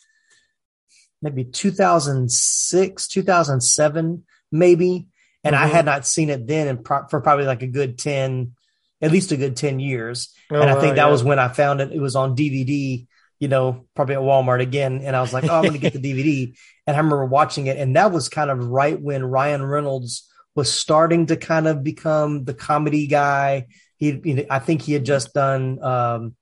maybe 1.22 1.44
2006, 1.44 3.08
2007, 3.08 4.24
maybe 4.52 5.08
and 5.44 5.56
mm-hmm. 5.56 5.64
I 5.64 5.68
had 5.68 5.86
not 5.86 6.08
seen 6.08 6.30
it 6.30 6.48
then 6.48 6.68
and 6.68 6.84
pro- 6.84 7.08
for 7.08 7.22
probably 7.22 7.46
like 7.46 7.62
a 7.62 7.68
good 7.68 7.98
10 7.98 8.54
at 9.02 9.12
least 9.12 9.32
a 9.32 9.38
good 9.38 9.56
10 9.56 9.80
years 9.80 10.34
oh, 10.52 10.60
and 10.60 10.70
I 10.70 10.80
think 10.80 10.96
that 10.96 11.06
yeah. 11.06 11.12
was 11.12 11.24
when 11.24 11.40
I 11.40 11.50
found 11.50 11.82
it 11.82 11.92
it 11.92 12.00
was 12.00 12.16
on 12.16 12.36
DVD 12.36 13.06
you 13.40 13.48
know 13.48 13.86
probably 13.96 14.16
at 14.16 14.22
Walmart 14.22 14.62
again 14.62 15.02
and 15.04 15.16
I 15.16 15.22
was 15.22 15.34
like 15.34 15.44
oh 15.46 15.56
I'm 15.56 15.64
going 15.64 15.74
to 15.74 15.80
get 15.80 15.94
the 15.94 16.00
DVD 16.14 16.58
and 16.88 16.96
I 16.96 17.00
remember 17.00 17.26
watching 17.26 17.68
it 17.68 17.78
and 17.78 17.96
that 17.96 18.12
was 18.12 18.30
kind 18.30 18.50
of 18.50 18.68
right 18.68 19.00
when 19.00 19.24
Ryan 19.24 19.64
Reynolds 19.64 20.30
was 20.56 20.74
starting 20.74 21.26
to 21.28 21.36
kind 21.36 21.68
of 21.68 21.84
become 21.84 22.46
the 22.46 22.54
comedy 22.54 23.08
guy. 23.08 23.68
He, 23.98 24.20
you 24.24 24.34
know, 24.36 24.46
I 24.50 24.60
think 24.60 24.82
he 24.82 24.94
had 24.94 25.06
just 25.06 25.34
done. 25.34 25.82
Um, 25.84 26.36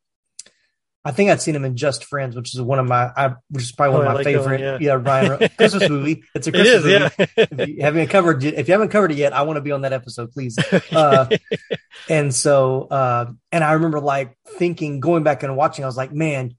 I 1.05 1.11
think 1.11 1.29
I'd 1.29 1.41
seen 1.41 1.53
him 1.53 1.65
in 1.65 1.75
Just 1.75 2.05
Friends, 2.05 2.33
which 2.33 2.55
is 2.55 2.61
one 2.61 2.79
of 2.79 2.87
my, 2.87 3.11
I, 3.15 3.33
which 3.49 3.63
is 3.63 3.71
probably 3.73 3.97
one 3.97 4.07
Oh, 4.07 4.09
of 4.09 4.13
my 4.13 4.23
like 4.23 4.25
one, 4.25 4.33
favorite, 4.35 4.61
yeah. 4.61 4.77
yeah, 4.79 4.93
Ryan 4.93 5.49
Christmas 5.57 5.89
movie. 5.89 6.23
It's 6.33 6.47
a 6.47 6.49
It 6.51 6.53
Christmas 6.53 6.85
is, 6.85 6.85
yeah. 6.85 7.09
movie. 7.19 7.31
if 7.61 7.69
you 7.69 7.81
haven't 7.81 8.07
covered, 8.07 8.41
if 8.45 8.67
you 8.69 8.71
haven't 8.73 8.87
covered 8.87 9.11
it 9.11 9.17
yet, 9.17 9.33
I 9.33 9.41
want 9.41 9.57
to 9.57 9.61
be 9.61 9.71
on 9.73 9.81
that 9.81 9.91
episode, 9.93 10.31
please. 10.31 10.57
Uh, 10.93 11.27
and 12.09 12.33
so, 12.33 12.83
uh, 12.89 13.25
and 13.51 13.63
I 13.65 13.73
remember 13.73 13.99
like 13.99 14.37
thinking, 14.47 15.01
going 15.01 15.23
back 15.23 15.43
and 15.43 15.57
watching, 15.57 15.83
I 15.83 15.87
was 15.87 15.97
like, 15.97 16.13
man, 16.13 16.55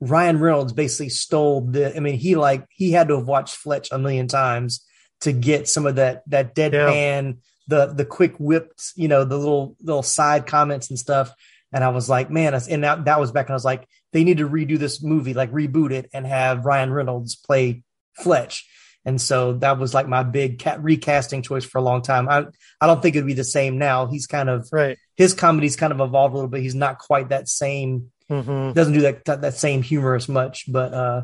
Ryan 0.00 0.38
Reynolds 0.40 0.74
basically 0.74 1.08
stole 1.08 1.62
the. 1.62 1.96
I 1.96 2.00
mean, 2.00 2.18
he 2.18 2.36
like 2.36 2.66
he 2.68 2.92
had 2.92 3.08
to 3.08 3.16
have 3.16 3.26
watched 3.26 3.56
Fletch 3.56 3.88
a 3.92 3.98
million 3.98 4.28
times 4.28 4.84
to 5.22 5.32
get 5.32 5.68
some 5.68 5.86
of 5.86 5.94
that 5.96 6.22
that 6.28 6.54
deadpan, 6.54 7.38
the 7.66 7.86
the 7.86 8.04
quick 8.04 8.36
whips, 8.38 8.92
you 8.96 9.08
know, 9.08 9.24
the 9.24 9.36
little 9.36 9.76
little 9.80 10.02
side 10.02 10.46
comments 10.46 10.90
and 10.90 10.98
stuff. 10.98 11.32
And 11.72 11.82
I 11.82 11.88
was 11.88 12.08
like, 12.08 12.30
man, 12.30 12.54
and 12.54 12.84
that, 12.84 13.04
that 13.04 13.20
was 13.20 13.32
back. 13.32 13.46
And 13.46 13.52
I 13.52 13.54
was 13.54 13.64
like, 13.64 13.86
they 14.12 14.24
need 14.24 14.38
to 14.38 14.48
redo 14.48 14.78
this 14.78 15.02
movie, 15.02 15.34
like 15.34 15.50
reboot 15.52 15.90
it, 15.90 16.08
and 16.14 16.26
have 16.26 16.64
Ryan 16.64 16.92
Reynolds 16.92 17.34
play 17.34 17.82
Fletch. 18.14 18.66
And 19.04 19.20
so 19.20 19.54
that 19.54 19.78
was 19.78 19.92
like 19.92 20.08
my 20.08 20.22
big 20.22 20.58
cat 20.58 20.82
recasting 20.82 21.42
choice 21.42 21.64
for 21.64 21.78
a 21.78 21.82
long 21.82 22.02
time. 22.02 22.28
I 22.28 22.46
I 22.80 22.86
don't 22.86 23.02
think 23.02 23.16
it'd 23.16 23.26
be 23.26 23.34
the 23.34 23.44
same 23.44 23.78
now. 23.78 24.06
He's 24.06 24.26
kind 24.26 24.48
of 24.48 24.68
right. 24.72 24.96
his 25.16 25.34
comedy's 25.34 25.76
kind 25.76 25.92
of 25.92 26.00
evolved 26.00 26.32
a 26.32 26.36
little 26.36 26.50
bit. 26.50 26.62
He's 26.62 26.74
not 26.74 26.98
quite 26.98 27.28
that 27.28 27.48
same 27.48 28.10
hmm 28.28 28.72
doesn't 28.72 28.92
do 28.92 29.02
that 29.02 29.24
that, 29.24 29.40
that 29.42 29.54
same 29.54 29.82
humor 29.82 30.14
as 30.14 30.28
much 30.28 30.64
but 30.70 30.92
uh 30.92 31.22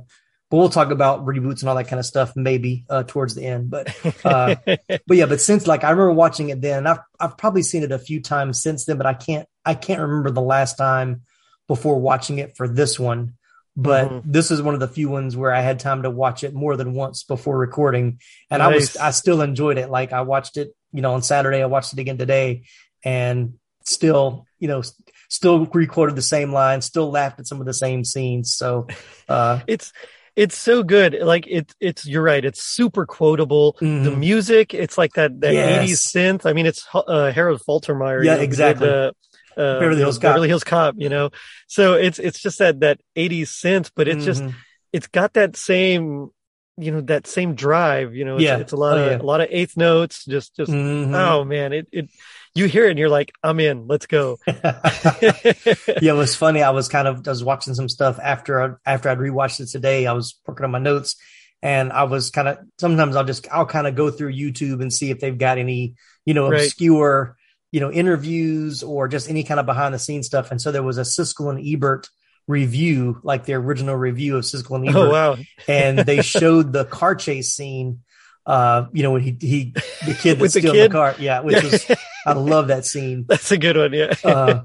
but 0.52 0.59
we'll 0.59 0.68
talk 0.68 0.90
about 0.90 1.25
reboots 1.25 1.61
and 1.61 1.68
all 1.71 1.75
that 1.75 1.88
kind 1.88 1.99
of 1.99 2.04
stuff 2.04 2.37
maybe 2.37 2.85
uh 2.90 3.02
towards 3.02 3.35
the 3.35 3.44
end 3.44 3.71
but 3.71 3.88
uh 4.25 4.54
but 4.66 5.16
yeah 5.16 5.25
but 5.26 5.40
since 5.40 5.66
like 5.66 5.82
i 5.82 5.90
remember 5.90 6.12
watching 6.12 6.50
it 6.50 6.61
then 6.61 6.87
i've 6.87 6.99
i've 7.18 7.38
probably 7.38 7.62
seen 7.62 7.82
it 7.82 7.90
a 7.90 7.99
few 7.99 8.21
times 8.21 8.62
since 8.62 8.85
then 8.85 8.99
but 8.99 9.06
i 9.06 9.14
can't 9.14 9.49
i 9.64 9.75
can't 9.75 10.00
remember 10.00 10.30
the 10.30 10.42
last 10.42 10.76
time 10.76 11.23
before 11.68 11.99
watching 11.99 12.38
it 12.38 12.54
for 12.56 12.68
this 12.68 13.00
one. 13.00 13.35
But 13.75 14.11
Mhm. 14.11 14.23
this 14.26 14.50
is 14.50 14.61
one 14.61 14.75
of 14.75 14.80
the 14.80 14.88
few 14.88 15.09
ones 15.09 15.35
where 15.35 15.54
i 15.54 15.62
had 15.62 15.80
time 15.80 16.02
to 16.02 16.11
watch 16.11 16.44
it 16.44 16.52
more 16.52 16.76
than 16.76 16.92
once 16.92 17.23
before 17.25 17.56
recording 17.56 18.18
and 18.50 18.62
i 18.62 18.68
was 18.68 18.97
i 18.99 19.11
still 19.12 19.40
enjoyed 19.40 19.78
it. 19.78 19.88
Like 19.88 20.12
i 20.12 20.21
watched 20.21 20.59
it 20.59 20.75
you 20.92 21.00
know 21.00 21.14
on 21.14 21.23
saturday 21.23 21.62
i 21.62 21.66
watched 21.66 21.94
it 21.94 21.99
again 21.99 22.18
today 22.18 22.64
and 23.02 23.54
still 23.85 24.47
you 24.59 24.68
know 24.68 24.82
still 25.30 25.64
recorded 25.66 26.14
the 26.16 26.21
same 26.21 26.52
lines 26.52 26.85
still 26.85 27.11
laughed 27.11 27.40
at 27.40 27.47
some 27.47 27.61
of 27.61 27.66
the 27.66 27.73
same 27.73 28.04
scenes 28.04 28.54
so 28.54 28.87
uh 29.30 29.61
it's 29.66 29.90
it's 30.37 30.57
so 30.57 30.83
good 30.83 31.19
like 31.23 31.47
it 31.47 31.75
it's 31.81 32.07
you're 32.07 32.23
right 32.23 32.45
it's 32.45 32.62
super 32.62 33.05
quotable 33.07 33.77
the 33.81 33.87
Mhm. 33.87 34.19
music 34.19 34.73
it's 34.75 34.97
like 34.97 35.12
that 35.15 35.41
that 35.43 35.53
Yes. 35.55 35.83
80s 35.85 36.01
synth 36.12 36.47
i 36.47 36.53
mean 36.53 36.67
it's 36.67 36.87
uh 36.95 37.31
harold 37.33 37.61
faltermeyer 37.69 38.25
Yeah, 38.25 38.25
you 38.25 38.27
know, 38.27 38.33
who 38.33 38.39
did, 38.39 38.45
exactly. 38.45 38.89
uh, 38.89 39.12
uh, 39.57 39.79
Beverly 39.81 39.99
Hills 40.01 40.17
Cop. 40.19 40.23
Beverly 40.31 40.49
Hills 40.49 40.65
Cop, 40.65 40.95
you 40.97 41.11
know, 41.11 41.29
so 41.67 41.95
it's 41.95 42.19
it's 42.19 42.41
just 42.41 42.59
that 42.59 42.81
that 42.81 43.01
'80s 43.17 43.51
synth, 43.53 43.91
but 43.95 44.09
it's 44.09 44.25
just 44.25 44.43
mhm. 44.43 44.55
it's 44.95 45.07
got 45.09 45.35
that 45.35 45.57
same, 45.57 46.31
you 46.79 46.91
know, 46.91 47.03
that 47.03 47.27
same 47.27 47.55
drive. 47.55 48.15
You 48.15 48.25
know, 48.25 48.37
it's, 48.37 48.45
Yeah. 48.45 48.57
it's 48.57 48.73
a 48.73 48.77
lot 48.77 48.97
Oh, 48.97 49.03
of 49.05 49.11
yeah. 49.11 49.21
a 49.21 49.29
lot 49.33 49.43
of 49.43 49.49
eighth 49.51 49.77
notes. 49.77 50.25
Just 50.25 50.57
just 50.57 50.73
Mhm. 50.73 51.15
oh 51.15 51.45
man, 51.45 51.75
it 51.75 51.87
it 51.93 52.09
you 52.54 52.66
hear 52.66 52.87
it 52.87 52.90
and 52.90 52.99
you're 52.99 53.09
like, 53.09 53.32
I'm 53.42 53.61
in. 53.61 53.87
Let's 53.87 54.06
go. 54.06 54.38
yeah, 54.47 54.62
it 54.64 56.16
was 56.16 56.35
funny. 56.37 56.62
I 56.62 56.71
was 56.71 56.88
kind 56.88 57.09
of 57.09 57.26
I 57.26 57.30
was 57.30 57.44
watching 57.44 57.75
some 57.75 57.88
stuff 57.88 58.18
after 58.23 58.62
I, 58.62 58.90
after 58.90 59.09
I'd 59.09 59.18
rewatched 59.18 59.61
it 59.61 59.68
today. 59.68 60.06
I 60.06 60.12
was 60.12 60.38
working 60.47 60.64
on 60.64 60.71
my 60.71 60.78
notes, 60.78 61.16
and 61.62 61.92
I 61.92 62.04
was 62.04 62.30
kind 62.30 62.49
of 62.49 62.59
sometimes 62.78 63.16
I'll 63.16 63.25
just 63.25 63.47
I'll 63.50 63.66
kind 63.66 63.87
of 63.87 63.94
go 63.94 64.11
through 64.11 64.32
YouTube 64.35 64.82
and 64.82 64.92
see 64.92 65.11
if 65.11 65.21
they've 65.21 65.37
got 65.37 65.59
any 65.59 65.94
you 66.25 66.35
know 66.35 66.50
Right. 66.50 66.62
obscure 66.62 67.37
you 67.71 67.80
know 67.80 67.90
interviews 67.90 68.82
or 68.82 69.09
just 69.09 69.30
any 69.30 69.44
kind 69.44 69.59
of 69.59 69.66
behind 69.66 69.94
the 69.94 69.99
scenes 69.99 70.26
stuff. 70.26 70.50
And 70.50 70.61
so 70.61 70.71
there 70.73 70.82
was 70.82 70.99
a 70.99 71.02
Siskel 71.02 71.50
and 71.50 71.66
Ebert 71.66 72.09
review, 72.49 73.21
like 73.23 73.44
the 73.44 73.54
original 73.54 73.97
review 73.97 74.37
of 74.37 74.44
Siskel 74.44 74.76
and 74.76 74.87
oh, 74.88 74.90
Ebert, 74.90 75.09
oh 75.09 75.11
wow, 75.11 75.37
and 75.66 75.99
they 76.00 76.21
showed 76.23 76.73
the 76.73 76.85
car 76.85 77.14
chase 77.14 77.54
scene. 77.54 78.00
Uh, 78.45 78.87
you 78.93 79.03
know 79.03 79.13
when 79.13 79.23
he 79.23 79.37
he 79.41 79.73
the 80.05 80.15
kid 80.15 80.41
With 80.41 80.53
that's 80.53 80.55
the 80.55 80.61
stealing 80.61 80.79
kid? 80.79 80.91
the 80.91 80.95
car, 80.95 81.15
yeah, 81.19 81.41
which 81.41 81.63
was 81.63 81.91
I 82.27 82.33
love 82.33 82.69
that 82.69 82.85
scene. 82.85 83.25
that's 83.29 83.53
a 83.53 83.59
good 83.59 83.77
one. 83.77 83.93
Yeah, 83.93 84.15
Uh, 84.25 84.63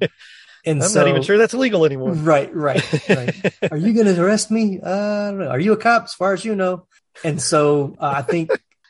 and 0.65 0.81
I'm 0.83 0.89
so, 0.89 1.01
not 1.01 1.09
even 1.09 1.21
sure 1.21 1.37
that's 1.37 1.53
illegal 1.53 1.85
anymore. 1.85 2.11
Right, 2.11 2.53
right, 2.53 2.83
right. 3.09 3.53
Are 3.71 3.77
you 3.77 3.93
going 3.93 4.07
to 4.13 4.21
arrest 4.21 4.51
me? 4.51 4.79
Uh, 4.81 4.89
I 4.89 5.29
don't 5.29 5.39
know. 5.39 5.49
Are 5.49 5.59
you 5.59 5.73
a 5.73 5.77
cop, 5.77 6.05
as 6.05 6.13
far 6.13 6.33
as 6.33 6.43
you 6.43 6.55
know? 6.55 6.87
And 7.23 7.41
so 7.41 7.95
uh, 7.99 8.13
I 8.17 8.21
think, 8.21 8.49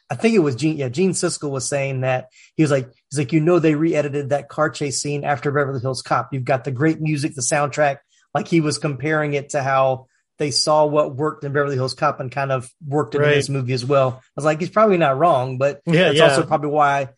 I 0.09 0.15
think 0.15 0.33
it 0.35 0.39
was 0.39 0.55
Gene. 0.55 0.77
Yeah, 0.77 0.89
Gene 0.89 1.11
Siskel 1.11 1.51
was 1.51 1.67
saying 1.67 2.01
that 2.01 2.29
he 2.55 2.63
was 2.63 2.71
like, 2.71 2.89
he's 3.11 3.19
like, 3.19 3.31
you 3.31 3.41
know, 3.41 3.59
they 3.59 3.75
re-edited 3.75 4.29
that 4.29 4.49
car 4.49 4.69
chase 4.69 5.01
scene 5.01 5.23
after 5.23 5.51
Beverly 5.51 5.79
Hills 5.81 6.01
Cop. 6.01 6.33
You've 6.33 6.45
got 6.45 6.63
the 6.63 6.71
great 6.71 6.99
music, 6.99 7.35
the 7.35 7.41
soundtrack. 7.41 7.97
Like 8.33 8.47
he 8.47 8.59
was 8.61 8.77
comparing 8.79 9.33
it 9.33 9.49
to 9.49 9.61
how 9.61 10.07
they 10.37 10.51
saw 10.51 10.85
what 10.85 11.15
worked 11.15 11.43
in 11.43 11.51
Beverly 11.53 11.75
Hills 11.75 11.93
Cop 11.93 12.19
and 12.19 12.31
kind 12.31 12.51
of 12.51 12.69
worked 12.85 13.15
it 13.15 13.19
in 13.19 13.23
Right. 13.23 13.35
this 13.35 13.49
movie 13.49 13.73
as 13.73 13.83
well. 13.85 14.19
I 14.21 14.31
was 14.35 14.45
like, 14.45 14.59
he's 14.59 14.69
probably 14.69 14.97
not 14.97 15.17
wrong, 15.17 15.57
but 15.57 15.81
Yeah, 15.85 16.09
it's 16.11 16.19
yeah. 16.19 16.29
also 16.29 16.45
probably 16.45 16.69
why, 16.69 17.09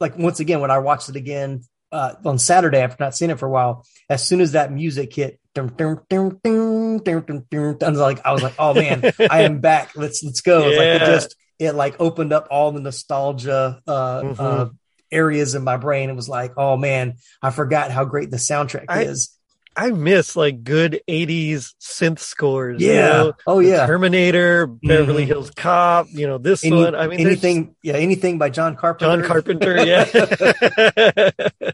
like 0.00 0.16
once 0.18 0.40
again, 0.40 0.60
when 0.60 0.70
I 0.70 0.78
watched 0.78 1.08
it 1.08 1.16
again 1.16 1.62
uh, 1.92 2.14
on 2.24 2.38
Saturday 2.38 2.78
after 2.78 3.02
not 3.02 3.14
seeing 3.14 3.30
it 3.30 3.38
for 3.38 3.46
a 3.46 3.50
while, 3.50 3.86
as 4.10 4.26
soon 4.26 4.40
as 4.40 4.52
that 4.52 4.70
music 4.72 5.14
hit, 5.14 5.40
dum, 5.54 5.68
dum, 5.76 6.00
dum, 6.10 6.38
dum, 6.44 6.98
dum, 6.98 7.22
dum, 7.26 7.44
dum, 7.50 7.76
I 7.82 7.90
was 7.90 7.98
like, 7.98 8.26
I 8.26 8.32
was 8.32 8.42
like, 8.42 8.54
oh 8.58 8.74
man, 8.74 9.10
I 9.30 9.42
am 9.42 9.60
back. 9.62 9.92
Let's 9.96 10.22
let's 10.22 10.40
go. 10.42 10.68
It's 10.68 10.76
Like 10.78 10.86
it 10.86 11.00
Yeah. 11.00 11.06
just 11.06 11.36
it 11.58 11.72
like 11.72 11.96
opened 12.00 12.32
up 12.32 12.48
all 12.50 12.72
the 12.72 12.80
nostalgia 12.80 13.80
uh, 13.86 14.20
Mhm. 14.22 14.36
uh, 14.38 14.68
areas 15.10 15.54
in 15.54 15.64
my 15.64 15.76
brain. 15.78 16.10
It 16.10 16.14
was 16.16 16.28
like, 16.28 16.52
oh 16.58 16.76
man, 16.76 17.14
I 17.42 17.50
forgot 17.50 17.90
how 17.90 18.04
great 18.04 18.30
the 18.30 18.36
soundtrack 18.36 18.84
I- 18.88 19.04
is. 19.04 19.30
I 19.80 19.90
miss 19.92 20.34
like 20.34 20.64
good 20.64 21.00
'80s 21.08 21.74
synth 21.80 22.18
scores. 22.18 22.82
you 22.82 22.92
Yeah. 22.92 23.08
know? 23.08 23.32
Oh 23.46 23.62
The 23.62 23.68
yeah. 23.68 23.86
Terminator, 23.86 24.66
Beverly 24.66 25.24
Mhm. 25.24 25.28
Hills 25.28 25.50
Cop. 25.50 26.08
You 26.10 26.26
know 26.26 26.38
this 26.38 26.64
Any- 26.64 26.76
one. 26.76 26.94
I 26.94 27.06
mean, 27.06 27.20
anything, 27.20 27.76
yeah, 27.82 27.94
anything 27.94 28.38
by 28.38 28.50
John 28.50 28.74
Carpenter. 28.76 29.16
John 29.22 29.24
Carpenter, 29.28 29.84
yeah. 29.86 31.30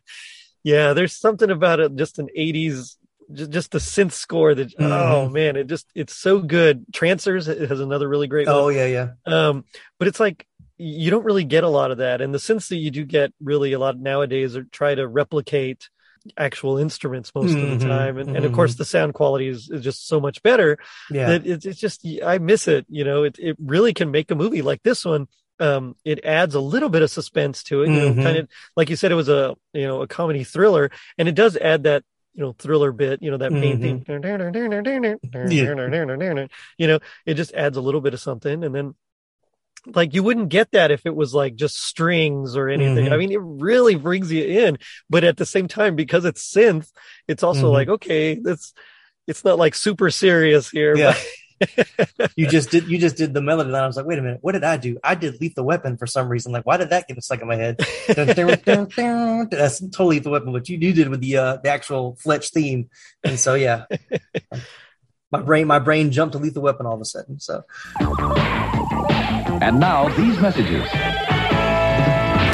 yeah, 0.64 0.92
there's 0.92 1.12
something 1.14 1.50
about 1.50 1.80
it, 1.80 1.94
just 1.96 2.18
an 2.18 2.28
80s, 2.37 2.96
just, 3.32 3.50
just 3.50 3.70
the 3.73 3.78
synth 3.78 4.12
score 4.12 4.54
that, 4.54 4.73
oh 4.78 5.28
Mhm. 5.28 5.32
man, 5.32 5.56
it 5.56 5.66
just, 5.66 5.87
it's 5.94 6.14
so 6.16 6.40
good. 6.40 6.84
Trancers 6.92 7.46
has 7.46 7.80
another 7.80 8.08
really 8.08 8.26
great 8.28 8.49
oh 8.49 8.64
one. 8.64 8.75
yeah, 8.75 8.87
yeah. 8.87 9.08
Um, 9.26 9.64
but 9.99 10.08
it's 10.08 10.20
like, 10.20 10.46
you 10.76 11.11
don't 11.11 11.25
really 11.25 11.44
get 11.44 11.64
a 11.64 11.68
lot 11.68 11.90
of 11.92 11.99
that. 11.99 12.20
And 12.20 12.34
the 12.34 12.38
synths 12.38 12.68
that 12.68 12.76
you 12.76 12.90
do 12.90 13.04
get 13.04 13.32
really 13.42 13.73
a 13.75 13.78
lot 13.78 13.99
nowadays 13.99 14.56
are 14.56 14.64
try 14.64 14.94
to 14.94 15.06
replicate 15.06 15.88
actual 16.37 16.78
instruments 16.78 17.33
most 17.35 17.54
of 17.54 17.61
Mhm, 17.61 17.78
the 17.78 17.85
time. 17.85 18.19
And, 18.19 18.37
and 18.37 18.45
of 18.45 18.52
course 18.52 18.75
the 18.76 18.85
sound 18.85 19.14
quality 19.14 19.49
is, 19.49 19.69
is 19.71 19.83
just 19.83 20.07
so 20.09 20.21
much 20.21 20.43
better 20.43 20.78
Yeah. 21.11 21.26
that 21.28 21.47
it's, 21.47 21.66
it's 21.66 21.81
just 21.81 22.07
I 22.25 22.38
miss 22.38 22.66
it. 22.69 22.87
You 22.88 23.04
know, 23.04 23.25
it 23.25 23.38
it 23.38 23.57
really 23.61 23.93
can 23.95 24.11
make 24.11 24.31
a 24.31 24.35
movie 24.35 24.62
like 24.62 24.83
this 24.83 25.04
one. 25.04 25.28
Um, 25.61 25.95
it 26.04 26.25
adds 26.25 26.54
a 26.54 26.61
little 26.61 26.88
bit 26.88 27.02
of 27.02 27.11
suspense 27.11 27.62
to 27.64 27.83
it. 27.83 27.90
You 27.90 28.00
know, 28.00 28.12
Mhm. 28.14 28.23
kind 28.23 28.37
of 28.38 28.49
like 28.76 28.90
you 28.90 28.97
said, 28.97 29.12
it 29.12 29.16
was 29.16 29.28
a 29.28 29.54
you 29.73 29.87
know 29.87 30.02
a 30.02 30.07
comedy 30.07 30.45
thriller, 30.45 30.90
and 31.19 31.28
it 31.28 31.35
does 31.35 31.57
add 31.57 31.85
that 31.85 32.02
you 32.35 32.43
know 32.43 32.54
thriller 32.59 32.90
bit. 32.90 33.23
You 33.23 33.31
know 33.31 33.37
that 33.37 33.52
main 33.52 33.81
theme. 33.81 34.04
You 36.78 36.87
know, 36.88 36.99
it 37.26 37.35
just 37.35 37.52
adds 37.54 37.76
a 37.76 37.81
little 37.81 38.00
bit 38.00 38.14
of 38.14 38.21
something, 38.21 38.64
and 38.64 38.75
then. 38.75 38.95
Like 39.87 40.14
you 40.14 40.23
wouldn't 40.23 40.49
get 40.49 40.71
that 40.73 40.91
if 40.91 41.05
it 41.05 41.14
was 41.14 41.35
like 41.35 41.57
just 41.57 41.76
strings 41.81 42.57
or 42.57 42.69
anything. 42.69 43.07
Mhm. 43.07 43.12
I 43.12 43.17
mean, 43.17 43.33
it 43.33 43.41
really 43.43 43.97
brings 43.97 44.33
you 44.33 44.45
in, 44.45 44.79
but 45.11 45.25
at 45.25 45.37
the 45.37 45.45
same 45.47 45.69
time, 45.69 45.95
because 45.97 46.25
it's 46.25 46.50
synth, 46.53 46.91
it's 47.29 47.43
also 47.43 47.69
Mhm. 47.71 47.73
like, 47.73 47.88
okay, 47.88 48.35
that's, 48.37 48.73
it's 49.26 49.45
not 49.45 49.59
like 49.59 49.75
super 49.75 50.11
serious 50.11 50.71
here. 50.71 50.97
Yeah. 50.97 51.14
you 52.37 52.47
just 52.49 52.71
did 52.71 52.88
you 52.88 52.99
just 52.99 53.17
did 53.17 53.33
the 53.33 53.41
melody 53.41 53.71
line. 53.71 53.85
I 53.85 53.87
was 53.87 53.97
like, 53.97 54.07
wait 54.07 54.19
a 54.19 54.23
minute, 54.23 54.38
what 54.43 54.53
did 54.53 54.64
I 54.64 54.76
do? 54.76 54.99
I 55.05 55.14
did 55.14 55.41
Lethal 55.41 55.64
Weapon 55.64 55.97
for 55.97 56.07
some 56.07 56.29
reason. 56.29 56.53
Like, 56.53 56.67
why 56.67 56.76
did 56.76 56.91
that 56.91 57.07
get 57.07 57.23
stuck 57.23 57.41
in 57.41 57.49
my 57.49 57.57
head? 57.57 57.79
That's 58.09 59.81
totally 59.81 60.17
Lethal 60.17 60.33
Weapon, 60.33 60.53
but 60.53 60.69
you, 60.69 60.76
you 60.79 60.93
did 60.93 61.09
with 61.09 61.21
the 61.21 61.37
uh, 61.37 61.57
the 61.62 61.69
actual 61.71 62.17
Fletch 62.17 62.50
theme. 62.50 62.91
And 63.23 63.38
so 63.38 63.55
yeah. 63.55 63.85
my 65.31 65.41
brain 65.41 65.67
my 65.67 65.79
brain 65.79 66.11
jumped 66.11 66.33
to 66.33 66.38
Lethal 66.38 66.62
Weapon 66.62 66.87
all 66.87 66.95
of 66.95 67.00
a 67.00 67.05
sudden. 67.05 67.41
So 67.41 67.64
And 69.62 69.80
now 69.80 70.09
these 70.11 70.38
messages. 70.40 70.88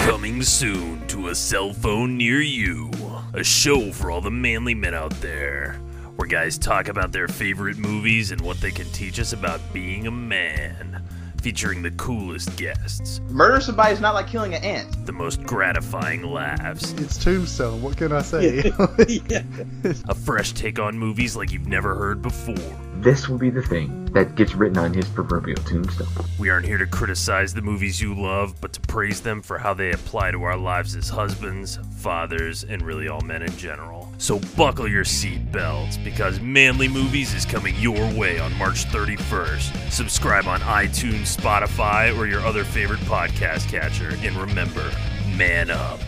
Coming 0.06 0.42
soon 0.42 1.06
to 1.08 1.28
a 1.28 1.34
cell 1.34 1.72
phone 1.72 2.16
near 2.16 2.40
you. 2.40 2.90
A 3.34 3.42
show 3.44 3.90
for 3.92 4.10
all 4.10 4.20
the 4.20 4.30
manly 4.30 4.74
men 4.74 4.94
out 4.94 5.12
there. 5.20 5.80
Where 6.16 6.28
guys 6.28 6.58
talk 6.58 6.88
about 6.88 7.12
their 7.12 7.28
favorite 7.28 7.78
movies 7.78 8.30
and 8.30 8.40
what 8.40 8.60
they 8.60 8.70
can 8.70 8.86
teach 8.92 9.18
us 9.18 9.32
about 9.32 9.60
being 9.72 10.06
a 10.06 10.10
man. 10.10 11.02
Featuring 11.40 11.82
the 11.82 11.90
coolest 11.92 12.54
guests, 12.56 13.20
Murder 13.30 13.60
somebody 13.60 13.92
is 13.92 14.00
not 14.00 14.14
like 14.14 14.26
killing 14.26 14.54
an 14.54 14.62
ant. 14.62 15.06
the 15.06 15.12
most 15.12 15.42
gratifying 15.42 16.22
laughs, 16.22 16.92
It's 16.92 17.16
Tombstone. 17.22 17.80
What 17.82 17.96
can 17.96 18.12
I 18.12 18.22
say? 18.22 18.58
a 20.08 20.14
fresh 20.14 20.52
take 20.52 20.78
on 20.78 20.98
movies 20.98 21.36
like 21.36 21.50
you've 21.52 21.66
never 21.66 21.94
heard 21.94 22.20
before. 22.22 22.54
This 22.96 23.28
will 23.28 23.38
be 23.38 23.48
the 23.50 23.62
thing 23.62 24.04
that 24.12 24.34
gets 24.34 24.54
written 24.54 24.76
on 24.76 24.92
his 24.92 25.06
proverbial 25.08 25.56
tombstone. 25.62 26.08
We 26.38 26.50
aren't 26.50 26.66
here 26.66 26.76
to 26.78 26.86
criticize 26.86 27.54
the 27.54 27.62
movies 27.62 28.00
you 28.00 28.14
love, 28.14 28.60
but 28.60 28.72
to 28.74 28.80
praise 28.82 29.20
them 29.22 29.40
for 29.40 29.56
how 29.56 29.72
they 29.72 29.92
apply 29.92 30.32
to 30.32 30.42
our 30.42 30.56
lives 30.56 30.94
as 30.96 31.08
husbands, 31.08 31.78
fathers, 31.98 32.64
and 32.64 32.82
really 32.82 33.08
all 33.08 33.22
men 33.22 33.42
in 33.42 33.56
general. 33.56 33.99
So 34.20 34.38
buckle 34.54 34.86
your 34.86 35.04
seatbelts 35.04 36.02
because 36.04 36.40
Manly 36.40 36.88
Movies 36.88 37.32
is 37.32 37.46
coming 37.46 37.74
your 37.76 38.06
way 38.12 38.38
on 38.38 38.54
March 38.58 38.84
31st. 38.84 39.90
Subscribe 39.90 40.46
on 40.46 40.60
iTunes, 40.60 41.34
Spotify, 41.34 42.14
or 42.16 42.26
your 42.26 42.40
other 42.40 42.62
favorite 42.62 43.00
podcast 43.00 43.66
catcher. 43.68 44.10
And 44.10 44.36
remember, 44.36 44.92
man 45.36 45.70
up. 45.70 46.00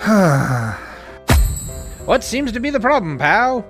What 2.04 2.22
seems 2.22 2.52
to 2.52 2.60
be 2.60 2.68
the 2.68 2.80
problem, 2.80 3.16
pal? 3.16 3.64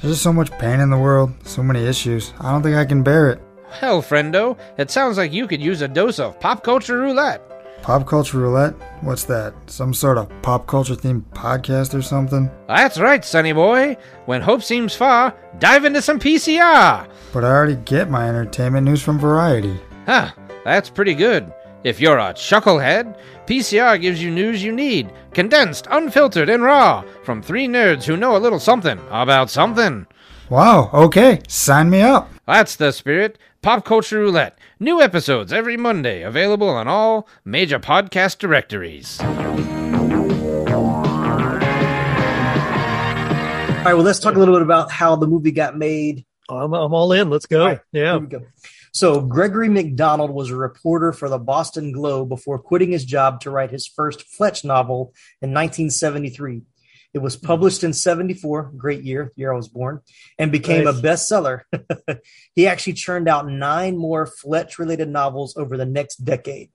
There's 0.00 0.12
just 0.12 0.22
so 0.22 0.32
much 0.32 0.52
pain 0.58 0.78
in 0.78 0.90
the 0.90 0.98
world, 0.98 1.32
so 1.44 1.60
many 1.60 1.84
issues. 1.84 2.32
I 2.38 2.52
don't 2.52 2.62
think 2.62 2.76
I 2.76 2.84
can 2.84 3.02
bear 3.02 3.30
it. 3.30 3.40
Hell, 3.68 4.00
friendo, 4.00 4.56
it 4.78 4.92
sounds 4.92 5.16
like 5.16 5.32
you 5.32 5.48
could 5.48 5.60
use 5.60 5.82
a 5.82 5.88
dose 5.88 6.20
of 6.20 6.38
pop 6.38 6.62
culture 6.62 6.98
roulette. 6.98 7.49
Pop 7.82 8.06
culture 8.06 8.38
roulette? 8.38 8.74
What's 9.00 9.24
that? 9.24 9.54
Some 9.66 9.94
sort 9.94 10.18
of 10.18 10.28
pop 10.42 10.66
culture 10.66 10.94
themed 10.94 11.24
podcast 11.32 11.94
or 11.94 12.02
something? 12.02 12.50
That's 12.68 12.98
right, 13.00 13.24
sonny 13.24 13.52
boy. 13.52 13.96
When 14.26 14.42
hope 14.42 14.62
seems 14.62 14.94
far, 14.94 15.34
dive 15.58 15.86
into 15.86 16.02
some 16.02 16.20
PCR. 16.20 17.08
But 17.32 17.44
I 17.44 17.48
already 17.48 17.76
get 17.76 18.10
my 18.10 18.28
entertainment 18.28 18.84
news 18.84 19.02
from 19.02 19.18
Variety. 19.18 19.80
Huh, 20.04 20.30
that's 20.62 20.90
pretty 20.90 21.14
good. 21.14 21.52
If 21.82 22.00
you're 22.00 22.18
a 22.18 22.34
chucklehead, 22.34 23.18
PCR 23.46 23.98
gives 23.98 24.22
you 24.22 24.30
news 24.30 24.62
you 24.62 24.72
need, 24.72 25.10
condensed, 25.32 25.86
unfiltered, 25.90 26.50
and 26.50 26.62
raw, 26.62 27.02
from 27.24 27.40
three 27.40 27.66
nerds 27.66 28.04
who 28.04 28.18
know 28.18 28.36
a 28.36 28.38
little 28.38 28.60
something 28.60 29.00
about 29.10 29.48
something. 29.48 30.06
Wow, 30.50 30.90
okay, 30.92 31.40
sign 31.48 31.88
me 31.88 32.02
up. 32.02 32.30
That's 32.46 32.76
the 32.76 32.92
spirit. 32.92 33.38
Pop 33.62 33.84
Culture 33.84 34.18
Roulette. 34.18 34.58
New 34.82 35.02
episodes 35.02 35.52
every 35.52 35.76
Monday, 35.76 36.22
available 36.22 36.70
on 36.70 36.88
all 36.88 37.28
major 37.44 37.78
podcast 37.78 38.38
directories. 38.38 39.20
All 39.20 39.26
right, 43.84 43.92
well, 43.92 44.02
let's 44.02 44.20
talk 44.20 44.36
a 44.36 44.38
little 44.38 44.54
bit 44.54 44.62
about 44.62 44.90
how 44.90 45.16
the 45.16 45.26
movie 45.26 45.50
got 45.50 45.76
made. 45.76 46.24
I'm, 46.48 46.72
I'm 46.72 46.94
all 46.94 47.12
in. 47.12 47.28
Let's 47.28 47.44
go. 47.44 47.60
All 47.60 47.66
right, 47.66 47.80
yeah. 47.92 48.12
Here 48.12 48.20
we 48.20 48.26
go. 48.28 48.40
So, 48.92 49.20
Gregory 49.20 49.68
McDonald 49.68 50.30
was 50.30 50.48
a 50.48 50.56
reporter 50.56 51.12
for 51.12 51.28
the 51.28 51.38
Boston 51.38 51.92
Globe 51.92 52.30
before 52.30 52.58
quitting 52.58 52.90
his 52.90 53.04
job 53.04 53.42
to 53.42 53.50
write 53.50 53.70
his 53.70 53.86
first 53.86 54.22
Fletch 54.28 54.64
novel 54.64 55.12
in 55.42 55.52
1973. 55.52 56.62
It 57.12 57.18
was 57.18 57.34
hmm. 57.34 57.46
published 57.46 57.84
in 57.84 57.92
74, 57.92 58.72
great 58.76 59.02
year, 59.02 59.32
year 59.36 59.52
I 59.52 59.56
was 59.56 59.68
born, 59.68 60.00
and 60.38 60.52
became 60.52 60.84
Nice. 60.84 60.98
a 60.98 61.02
bestseller. 61.02 61.62
he 62.54 62.66
actually 62.66 62.94
churned 62.94 63.28
out 63.28 63.48
nine 63.48 63.96
more 63.96 64.26
Fletch 64.26 64.78
related 64.78 65.08
novels 65.08 65.56
over 65.56 65.76
the 65.76 65.86
next 65.86 66.16
decade. 66.24 66.70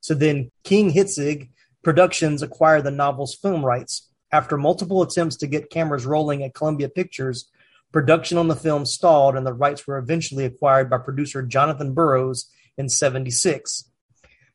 So 0.00 0.14
then 0.14 0.50
King 0.64 0.92
Hitzig 0.92 1.50
Productions 1.84 2.42
acquired 2.42 2.84
the 2.84 2.90
novel's 2.90 3.34
film 3.34 3.64
rights. 3.64 4.10
After 4.32 4.58
multiple 4.58 5.00
attempts 5.00 5.36
to 5.36 5.46
get 5.46 5.70
cameras 5.70 6.04
rolling 6.04 6.42
at 6.42 6.52
Columbia 6.52 6.88
Pictures, 6.88 7.48
production 7.92 8.36
on 8.36 8.48
the 8.48 8.56
film 8.56 8.84
stalled 8.84 9.36
and 9.36 9.46
the 9.46 9.54
rights 9.54 9.86
were 9.86 9.96
eventually 9.96 10.44
acquired 10.44 10.90
by 10.90 10.98
producer 10.98 11.42
Jonathan 11.42 11.94
Burroughs 11.94 12.50
in 12.76 12.88
76. 12.88 13.88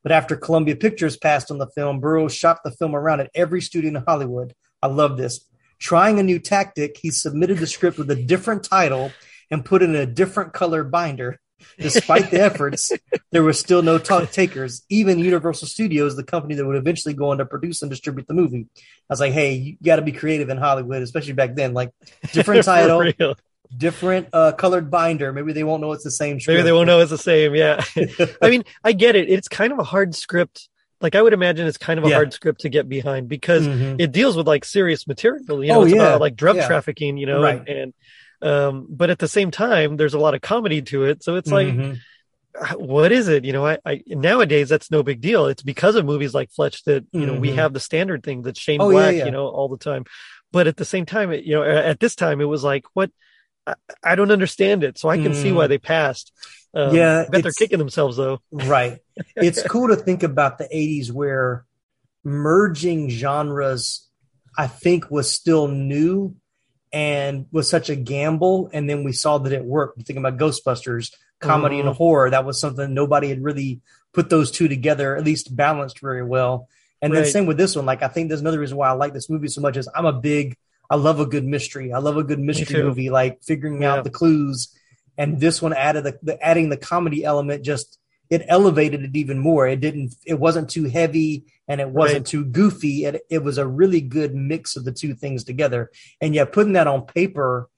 But 0.03 0.12
after 0.12 0.36
Columbia 0.36 0.75
Pictures 0.75 1.17
passed 1.17 1.50
on 1.50 1.58
the 1.58 1.70
film, 1.70 2.00
Burroughs 2.00 2.36
shopped 2.36 2.63
the 2.63 2.72
film 2.72 2.93
around 2.96 3.22
at 3.22 3.32
every 3.34 3.62
studio 3.62 3.89
in 3.89 4.03
Hollywood. 4.05 4.53
I 4.84 4.88
love 4.88 5.18
this. 5.18 5.46
Trying 5.80 6.20
a 6.20 6.24
new 6.24 6.40
tactic, 6.40 6.98
he 7.02 7.10
submitted 7.10 7.58
the 7.58 7.68
script 7.68 7.98
with 7.98 8.12
a 8.12 8.16
different 8.16 8.63
title 8.63 9.12
and 9.50 9.63
put 9.63 9.82
it 9.82 9.90
in 9.90 9.96
a 9.96 10.06
different 10.06 10.54
color 10.54 10.84
binder. 10.84 11.40
Despite 11.80 12.30
the 12.30 12.42
efforts, 12.42 12.92
there 13.32 13.42
were 13.42 13.54
still 13.54 13.82
no 13.82 13.98
ta- 13.98 14.25
takers. 14.25 14.84
Even 14.90 15.18
Universal 15.18 15.70
Studios, 15.70 16.18
the 16.18 16.24
company 16.24 16.56
that 16.56 16.66
would 16.66 16.75
eventually 16.75 17.13
go 17.13 17.32
on 17.32 17.38
to 17.38 17.46
produce 17.46 17.82
and 17.82 17.90
distribute 17.90 18.28
the 18.28 18.34
movie, 18.34 18.68
I 18.75 18.82
was 19.10 19.22
like, 19.22 19.32
"Hey, 19.32 19.54
you 19.54 19.78
got 19.82 19.96
to 19.96 20.02
be 20.02 20.12
creative 20.12 20.50
in 20.50 20.58
Hollywood, 20.58 21.02
especially 21.02 21.34
back 21.34 21.56
then. 21.56 21.74
Like, 21.74 21.92
different 22.34 22.66
title, 22.66 23.10
different 23.75 24.28
uh, 24.34 24.52
colored 24.52 24.92
binder. 24.92 25.32
Maybe 25.32 25.54
they 25.54 25.63
won't 25.63 25.82
know 25.82 25.94
it's 25.94 26.04
the 26.04 26.12
same. 26.12 26.40
Maybe 26.46 26.63
they 26.63 26.74
won't 26.74 26.88
know 26.88 27.00
it's 27.00 27.12
the 27.12 27.17
same. 27.17 27.56
Yeah. 27.56 27.84
I 28.41 28.50
mean, 28.50 28.65
I 28.84 28.91
get 28.91 29.15
it. 29.15 29.30
It's 29.30 29.48
kind 29.48 29.72
of 29.72 29.80
a 29.80 29.84
hard 29.84 30.15
script. 30.15 30.67
Like 31.04 31.16
I 31.16 31.22
would 31.22 31.34
imagine 31.34 31.68
it's 31.68 31.78
kind 31.78 32.00
of 32.00 32.06
a 32.06 32.10
Yeah. 32.10 32.16
hard 32.16 32.34
script 32.34 32.62
to 32.62 32.70
get 32.70 32.88
behind 32.89 33.28
because 33.28 33.68
Mhm. 33.68 33.98
it 34.00 34.12
deals 34.13 34.38
with 34.38 34.48
like 34.48 34.63
serious 34.66 35.06
material. 35.06 35.63
You 35.63 35.74
know, 35.74 35.82
Oh, 35.82 35.84
it's 35.84 35.94
yeah. 35.94 36.02
about 36.02 36.22
like 36.22 36.36
drug 36.36 36.56
Yeah. 36.56 36.66
trafficking, 36.68 37.18
you 37.18 37.26
know, 37.26 37.42
Right. 37.44 37.60
and, 37.60 37.70
and 37.70 37.94
um, 38.42 38.88
but 38.89 39.10
at 39.10 39.20
the 39.20 39.28
same 39.28 39.52
time, 39.52 39.98
there's 39.98 40.13
a 40.13 40.20
lot 40.20 40.34
of 40.34 40.42
comedy 40.42 40.82
to 40.82 41.06
it. 41.06 41.24
So 41.24 41.36
it's 41.36 41.52
like, 41.52 41.68
Mhm. 41.68 42.00
what 42.78 43.12
is 43.12 43.28
it? 43.28 43.46
You 43.46 43.54
know, 43.54 43.66
I, 43.66 43.78
I 43.86 44.02
nowadays 44.08 44.70
that's 44.70 44.89
no 44.92 45.04
big 45.04 45.22
deal. 45.22 45.46
It's 45.48 45.63
because 45.63 45.96
of 45.96 46.06
movies 46.06 46.34
like 46.34 46.52
Fletch 46.52 46.84
that 46.86 47.04
you 47.12 47.26
know 47.26 47.34
we 47.36 47.50
Mhm. 47.50 47.56
have 47.56 47.74
the 47.74 47.80
standard 47.80 48.24
thing 48.24 48.42
that's 48.42 48.60
Shane 48.60 48.82
Oh, 48.82 48.89
Black, 48.92 49.16
yeah. 49.16 49.26
you 49.26 49.32
know, 49.32 49.48
all 49.48 49.68
the 49.70 49.78
time. 49.78 50.06
But 50.52 50.68
at 50.68 50.78
the 50.78 50.86
same 50.86 51.06
time, 51.06 51.32
it, 51.32 51.44
you 51.46 51.56
know, 51.56 51.63
at 51.63 52.00
this 52.00 52.16
time 52.16 52.39
it 52.42 52.46
was 52.46 52.63
like, 52.63 52.86
what? 52.94 53.12
I, 53.66 53.74
I 54.04 54.16
don't 54.16 54.32
understand 54.32 54.84
it. 54.84 54.98
So 54.98 55.10
I 55.10 55.18
can 55.18 55.34
see 55.34 55.50
Mm. 55.50 55.56
why 55.56 55.68
they 55.68 55.78
passed. 55.78 56.32
Um, 56.73 56.95
Yeah, 56.95 57.25
I 57.27 57.29
bet 57.29 57.43
they're 57.43 57.51
kicking 57.51 57.79
themselves 57.79 58.17
though. 58.17 58.39
Right. 58.51 58.99
It's 59.36 59.62
cool 59.63 59.89
to 59.89 59.95
think 59.95 60.23
about 60.23 60.57
the 60.57 60.65
80s 60.65 61.12
where 61.12 61.65
merging 62.23 63.09
genres, 63.09 64.07
I 64.57 64.67
think, 64.67 65.12
was 65.12 65.31
still 65.31 65.67
new 65.67 66.36
and 66.91 67.45
was 67.51 67.69
such 67.69 67.89
a 67.89 67.95
gamble. 67.95 68.69
And 68.73 68.89
then 68.89 69.03
we 69.03 69.12
saw 69.12 69.38
that 69.39 69.51
it 69.53 69.63
worked. 69.65 69.97
You 69.97 70.03
think 70.03 70.19
about 70.19 70.38
Ghostbusters, 70.38 71.12
comedy 71.39 71.79
and 71.79 71.89
Mhm. 71.89 71.95
horror. 71.95 72.29
That 72.29 72.45
was 72.45 72.59
something 72.59 72.93
nobody 72.93 73.29
had 73.29 73.43
really 73.43 73.81
put 74.13 74.29
those 74.29 74.51
two 74.51 74.67
together, 74.67 75.15
at 75.15 75.23
least 75.25 75.55
balanced 75.55 75.99
very 75.99 76.23
well. 76.23 76.69
And 77.01 77.13
then 77.13 77.25
same 77.25 77.45
with 77.47 77.57
this 77.57 77.75
one. 77.75 77.86
Like, 77.86 78.01
I 78.01 78.07
think 78.07 78.29
there's 78.29 78.39
another 78.41 78.59
reason 78.59 78.77
why 78.77 78.88
I 78.88 78.93
like 78.93 79.13
this 79.13 79.29
movie 79.29 79.49
so 79.49 79.59
much 79.59 79.75
is 79.75 79.89
I'm 79.93 80.05
a 80.05 80.13
big, 80.13 80.55
I 80.89 80.95
love 80.95 81.19
a 81.19 81.25
good 81.25 81.43
mystery. 81.45 81.91
I 81.91 81.97
love 81.99 82.15
a 82.17 82.23
good 82.23 82.39
mystery 82.39 82.81
movie, 82.81 83.09
like 83.09 83.43
figuring 83.43 83.81
Yeah. 83.81 83.95
out 83.95 84.03
the 84.05 84.09
clues. 84.09 84.69
And 85.17 85.39
this 85.39 85.62
one 85.62 85.73
added 85.73 86.04
the, 86.06 86.19
the 86.23 86.41
adding 86.43 86.69
the 86.69 86.78
comedy 86.78 87.23
element 87.23 87.63
just 87.63 87.99
it 88.30 88.43
elevated 88.47 89.04
it 89.04 89.15
even 89.15 89.38
more. 89.38 89.67
It 89.67 89.80
didn't 89.80 90.15
it 90.26 90.39
wasn't 90.39 90.69
too 90.69 90.86
heavy 90.86 91.45
and 91.67 91.80
it 91.80 91.89
wasn't 91.89 92.19
Right. 92.21 92.26
too 92.26 92.45
goofy. 92.45 93.06
It 93.06 93.21
it 93.30 93.43
was 93.43 93.58
a 93.58 93.67
really 93.67 94.02
good 94.02 94.34
mix 94.34 94.76
of 94.76 94.86
the 94.86 94.91
two 94.91 95.13
things 95.13 95.43
together. 95.43 95.91
And 96.19 96.34
yeah, 96.34 96.45
putting 96.45 96.73
that 96.73 96.88
on 96.88 97.06
paper, 97.06 97.69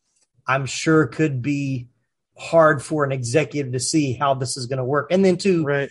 I'm 0.48 0.66
sure 0.66 1.08
could 1.08 1.42
be 1.42 1.88
hard 2.38 2.82
for 2.82 3.04
an 3.04 3.12
executive 3.12 3.74
to 3.74 3.80
see 3.80 4.14
how 4.14 4.34
this 4.36 4.56
is 4.58 4.68
going 4.68 4.78
to 4.78 4.84
work. 4.86 5.08
And 5.12 5.24
then 5.26 5.38
too, 5.38 5.64
Right. 5.64 5.90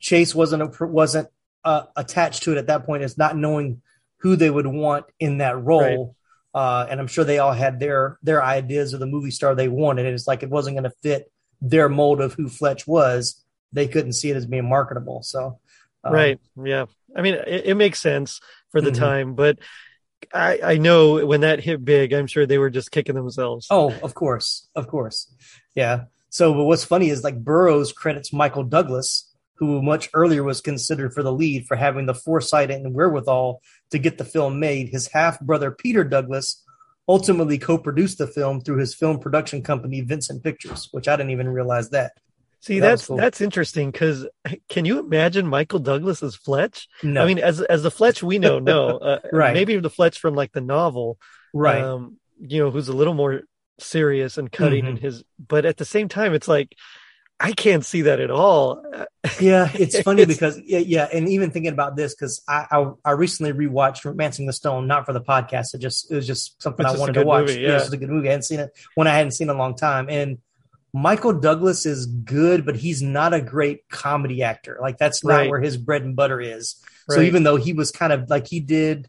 Chase 0.00 0.34
wasn't 0.34 0.62
a, 0.62 0.86
wasn't 0.86 1.28
uh, 1.64 1.82
attached 1.94 2.44
to 2.44 2.52
it 2.52 2.58
at 2.58 2.68
that 2.68 2.86
point 2.86 3.02
as 3.02 3.18
not 3.18 3.36
knowing 3.36 3.82
who 4.18 4.34
they 4.36 4.50
would 4.50 4.66
want 4.66 5.04
in 5.18 5.38
that 5.38 5.62
role. 5.62 6.16
Uh, 6.52 6.86
and 6.90 6.98
I'm 7.00 7.06
sure 7.06 7.24
they 7.24 7.38
all 7.38 7.52
had 7.52 7.78
their 7.78 8.18
their 8.22 8.42
ideas 8.42 8.92
of 8.92 9.00
the 9.00 9.06
movie 9.06 9.30
star 9.30 9.54
they 9.54 9.68
wanted. 9.68 10.06
And 10.06 10.14
it's 10.14 10.26
like 10.26 10.42
it 10.42 10.50
wasn't 10.50 10.76
going 10.76 10.84
to 10.84 10.96
fit 11.02 11.30
their 11.60 11.88
mold 11.88 12.20
of 12.20 12.34
who 12.34 12.48
Fletch 12.48 12.86
was. 12.86 13.44
They 13.72 13.86
couldn't 13.86 14.14
see 14.14 14.30
it 14.30 14.36
as 14.36 14.46
being 14.46 14.68
marketable. 14.68 15.22
So, 15.22 15.60
um, 16.02 16.12
right. 16.12 16.40
Yeah. 16.62 16.86
I 17.16 17.22
mean, 17.22 17.34
it, 17.34 17.66
it 17.66 17.74
makes 17.76 18.00
sense 18.00 18.40
for 18.72 18.80
the 18.80 18.90
Mhm. 18.90 18.98
time, 18.98 19.34
but 19.34 19.58
I, 20.34 20.60
I 20.62 20.76
know 20.78 21.24
when 21.24 21.40
that 21.42 21.60
hit 21.60 21.84
big, 21.84 22.12
I'm 22.12 22.26
sure 22.26 22.46
they 22.46 22.58
were 22.58 22.70
just 22.70 22.90
kicking 22.90 23.14
themselves. 23.14 23.66
Oh, 23.70 23.90
of 24.02 24.14
course, 24.14 24.68
of 24.74 24.86
course, 24.86 25.32
yeah. 25.74 26.04
So, 26.28 26.52
but 26.54 26.64
what's 26.64 26.84
funny 26.84 27.10
is 27.10 27.24
like 27.24 27.42
Burroughs 27.42 27.92
credits 27.92 28.32
Michael 28.32 28.62
Douglas, 28.64 29.29
who 29.60 29.80
much 29.82 30.08
earlier 30.14 30.42
was 30.42 30.60
considered 30.60 31.12
for 31.14 31.22
the 31.22 31.32
lead 31.32 31.66
for 31.66 31.76
having 31.76 32.06
the 32.06 32.14
foresight 32.14 32.70
and 32.70 32.94
wherewithal 32.94 33.60
to 33.90 33.98
get 33.98 34.18
the 34.18 34.24
film 34.24 34.58
made. 34.58 34.88
His 34.88 35.06
half 35.08 35.38
brother 35.40 35.70
Peter 35.70 36.02
Douglas 36.02 36.64
ultimately 37.08 37.58
co-produced 37.58 38.18
the 38.18 38.26
film 38.26 38.60
through 38.60 38.78
his 38.78 38.94
film 38.94 39.18
production 39.20 39.62
company 39.62 40.00
Vincent 40.00 40.42
Pictures, 40.42 40.88
which 40.92 41.06
I 41.08 41.16
didn't 41.16 41.30
even 41.32 41.48
realize 41.48 41.90
that. 41.90 42.12
See, 42.62 42.78
That 42.80 42.88
that's 42.90 43.06
cool. 43.06 43.16
that's 43.16 43.40
interesting 43.40 43.90
because 43.90 44.26
can 44.68 44.84
you 44.84 44.98
imagine 44.98 45.46
Michael 45.46 45.78
Douglas 45.78 46.22
as 46.22 46.34
Fletch? 46.36 46.88
No. 47.02 47.22
I 47.22 47.26
mean, 47.26 47.38
as 47.38 47.60
as 47.60 47.82
the 47.82 47.90
Fletch 47.90 48.22
we 48.22 48.38
know, 48.38 48.58
no, 48.58 48.96
uh, 48.98 49.18
Right. 49.32 49.54
Maybe 49.54 49.76
the 49.78 49.90
Fletch 49.90 50.18
from 50.18 50.34
like 50.34 50.52
the 50.52 50.60
novel, 50.60 51.18
Right. 51.52 51.82
Um, 51.82 52.16
you 52.40 52.62
know, 52.62 52.70
who's 52.70 52.88
a 52.88 52.92
little 52.94 53.14
more 53.14 53.42
serious 53.78 54.38
and 54.38 54.50
cutting 54.52 54.86
in 54.86 54.96
Mhm. 54.96 55.00
his, 55.00 55.24
but 55.38 55.64
at 55.66 55.76
the 55.78 55.84
same 55.84 56.08
time, 56.08 56.32
it's 56.34 56.48
like 56.48 56.74
I 57.42 57.52
can't 57.52 57.84
see 57.86 58.02
that 58.02 58.20
at 58.20 58.30
all. 58.30 58.84
yeah, 59.40 59.70
it's 59.74 59.98
funny 60.02 60.26
because 60.26 60.60
yeah, 60.64 60.78
yeah, 60.80 61.08
and 61.12 61.26
even 61.28 61.50
thinking 61.50 61.72
about 61.72 61.96
this 61.96 62.14
because 62.14 62.42
I, 62.46 62.66
I 62.70 62.90
I 63.04 63.10
recently 63.12 63.52
rewatched 63.52 64.04
*Romancing 64.04 64.46
the 64.46 64.52
Stone*, 64.52 64.86
not 64.86 65.06
for 65.06 65.12
the 65.14 65.22
podcast. 65.22 65.74
It 65.74 65.78
just 65.78 66.10
it 66.12 66.14
was 66.16 66.26
just 66.26 66.60
something 66.62 66.84
It's 66.84 66.94
I 66.94 66.98
wanted 66.98 67.14
to 67.14 67.24
watch. 67.24 67.46
movie, 67.46 67.60
yeah. 67.62 67.74
it's 67.76 67.84
just 67.84 67.94
a 67.94 67.96
good 67.96 68.10
movie. 68.10 68.28
I 68.28 68.32
hadn't 68.32 68.42
seen 68.44 68.60
it 68.60 68.70
when 68.94 69.06
I 69.06 69.14
hadn't 69.14 69.32
seen 69.32 69.48
it 69.48 69.52
in 69.52 69.56
a 69.56 69.58
long 69.58 69.74
time, 69.74 70.08
and 70.10 70.38
Michael 70.92 71.32
Douglas 71.32 71.86
is 71.86 72.06
good, 72.06 72.66
but 72.66 72.76
he's 72.76 73.00
not 73.00 73.32
a 73.32 73.40
great 73.40 73.88
comedy 73.88 74.42
actor. 74.42 74.78
Like 74.82 74.98
that's 74.98 75.24
not 75.24 75.34
Right. 75.34 75.50
where 75.50 75.60
his 75.60 75.76
bread 75.78 76.02
and 76.02 76.14
butter 76.14 76.40
is. 76.40 76.76
So 77.08 77.20
even 77.22 77.42
though 77.42 77.56
he 77.56 77.72
was 77.72 77.90
kind 77.90 78.12
of 78.12 78.28
like 78.30 78.46
he 78.46 78.60
did, 78.60 79.08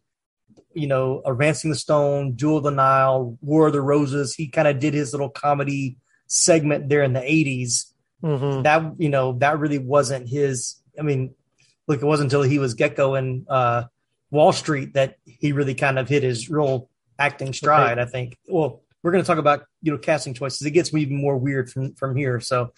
you 0.73 0.87
know, 0.87 1.21
Romancing 1.25 1.69
the 1.69 1.75
Stone, 1.75 2.37
Jewel 2.37 2.57
of 2.57 2.63
the 2.63 2.71
Nile, 2.71 3.37
War 3.41 3.67
of 3.67 3.73
the 3.73 3.81
Roses, 3.81 4.33
he 4.33 4.47
kind 4.47 4.67
of 4.67 4.79
did 4.79 4.93
his 4.95 5.11
little 5.11 5.29
comedy 5.29 5.97
segment 6.27 6.87
there 6.89 7.03
in 7.03 7.13
the 7.13 7.19
80s. 7.19 7.90
Mhm. 8.23 8.63
That, 8.63 8.93
you 8.99 9.09
know, 9.09 9.33
that 9.39 9.59
really 9.59 9.77
wasn't 9.79 10.27
his. 10.29 10.75
I 10.99 11.01
mean, 11.03 11.33
look, 11.87 12.01
it 12.01 12.05
wasn't 12.05 12.27
until 12.27 12.43
he 12.43 12.59
was 12.59 12.75
Gekko 12.75 13.17
in 13.17 13.45
uh, 13.49 13.83
Wall 14.29 14.51
Street 14.53 14.93
that 14.93 15.17
he 15.25 15.51
really 15.51 15.75
kind 15.75 15.97
of 15.97 16.07
hit 16.07 16.23
his 16.23 16.49
real 16.49 16.89
acting 17.17 17.53
stride, 17.53 17.99
I 17.99 18.05
think. 18.05 18.37
Well, 18.47 18.81
we're 19.03 19.11
going 19.11 19.23
to 19.23 19.27
talk 19.27 19.37
about, 19.39 19.65
you 19.81 19.91
know, 19.91 19.97
casting 19.97 20.33
choices. 20.33 20.65
It 20.65 20.71
gets 20.71 20.93
me 20.93 21.01
even 21.01 21.17
more 21.17 21.37
weird 21.37 21.71
from, 21.71 21.93
from 21.95 22.15
here. 22.15 22.39
So, 22.39 22.73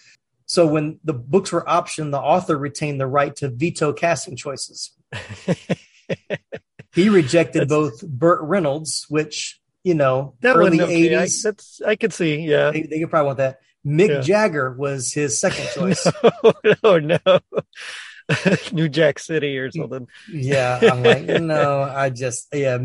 so 0.45 0.65
when 0.67 0.99
the 1.03 1.13
books 1.13 1.51
were 1.51 1.63
optioned, 1.63 2.11
the 2.11 2.19
author 2.19 2.57
retained 2.57 2.99
the 3.01 3.07
right 3.07 3.35
to 3.37 3.49
veto 3.49 3.91
casting 3.93 4.35
choices. 4.35 4.91
he 6.93 7.09
rejected 7.09 7.67
both 7.67 8.05
Burt 8.07 8.41
Reynolds, 8.41 9.05
which 9.09 9.59
you 9.83 9.95
know, 9.95 10.35
That 10.41 10.55
early 10.55 10.79
I, 10.79 10.85
eighties. 10.85 11.43
that's 11.43 11.81
I 11.81 11.95
could 11.97 12.13
see. 12.13 12.37
Yeah. 12.37 12.71
They, 12.71 12.83
they 12.83 12.99
could 12.99 13.09
probably 13.09 13.25
want 13.27 13.37
that. 13.39 13.59
Mick 13.85 14.09
Yeah. 14.09 14.21
Jagger 14.21 14.71
was 14.73 15.11
his 15.13 15.39
second 15.39 15.67
choice. 15.73 16.05
oh, 16.43 16.53
oh 16.83 16.99
no, 16.99 17.17
New 18.71 18.89
Jack 18.89 19.19
City 19.19 19.57
or 19.57 19.71
something. 19.71 20.07
yeah, 20.31 20.79
I'm 20.81 21.03
like, 21.03 21.23
no, 21.25 21.81
I 21.83 22.09
just 22.09 22.47
yeah. 22.53 22.77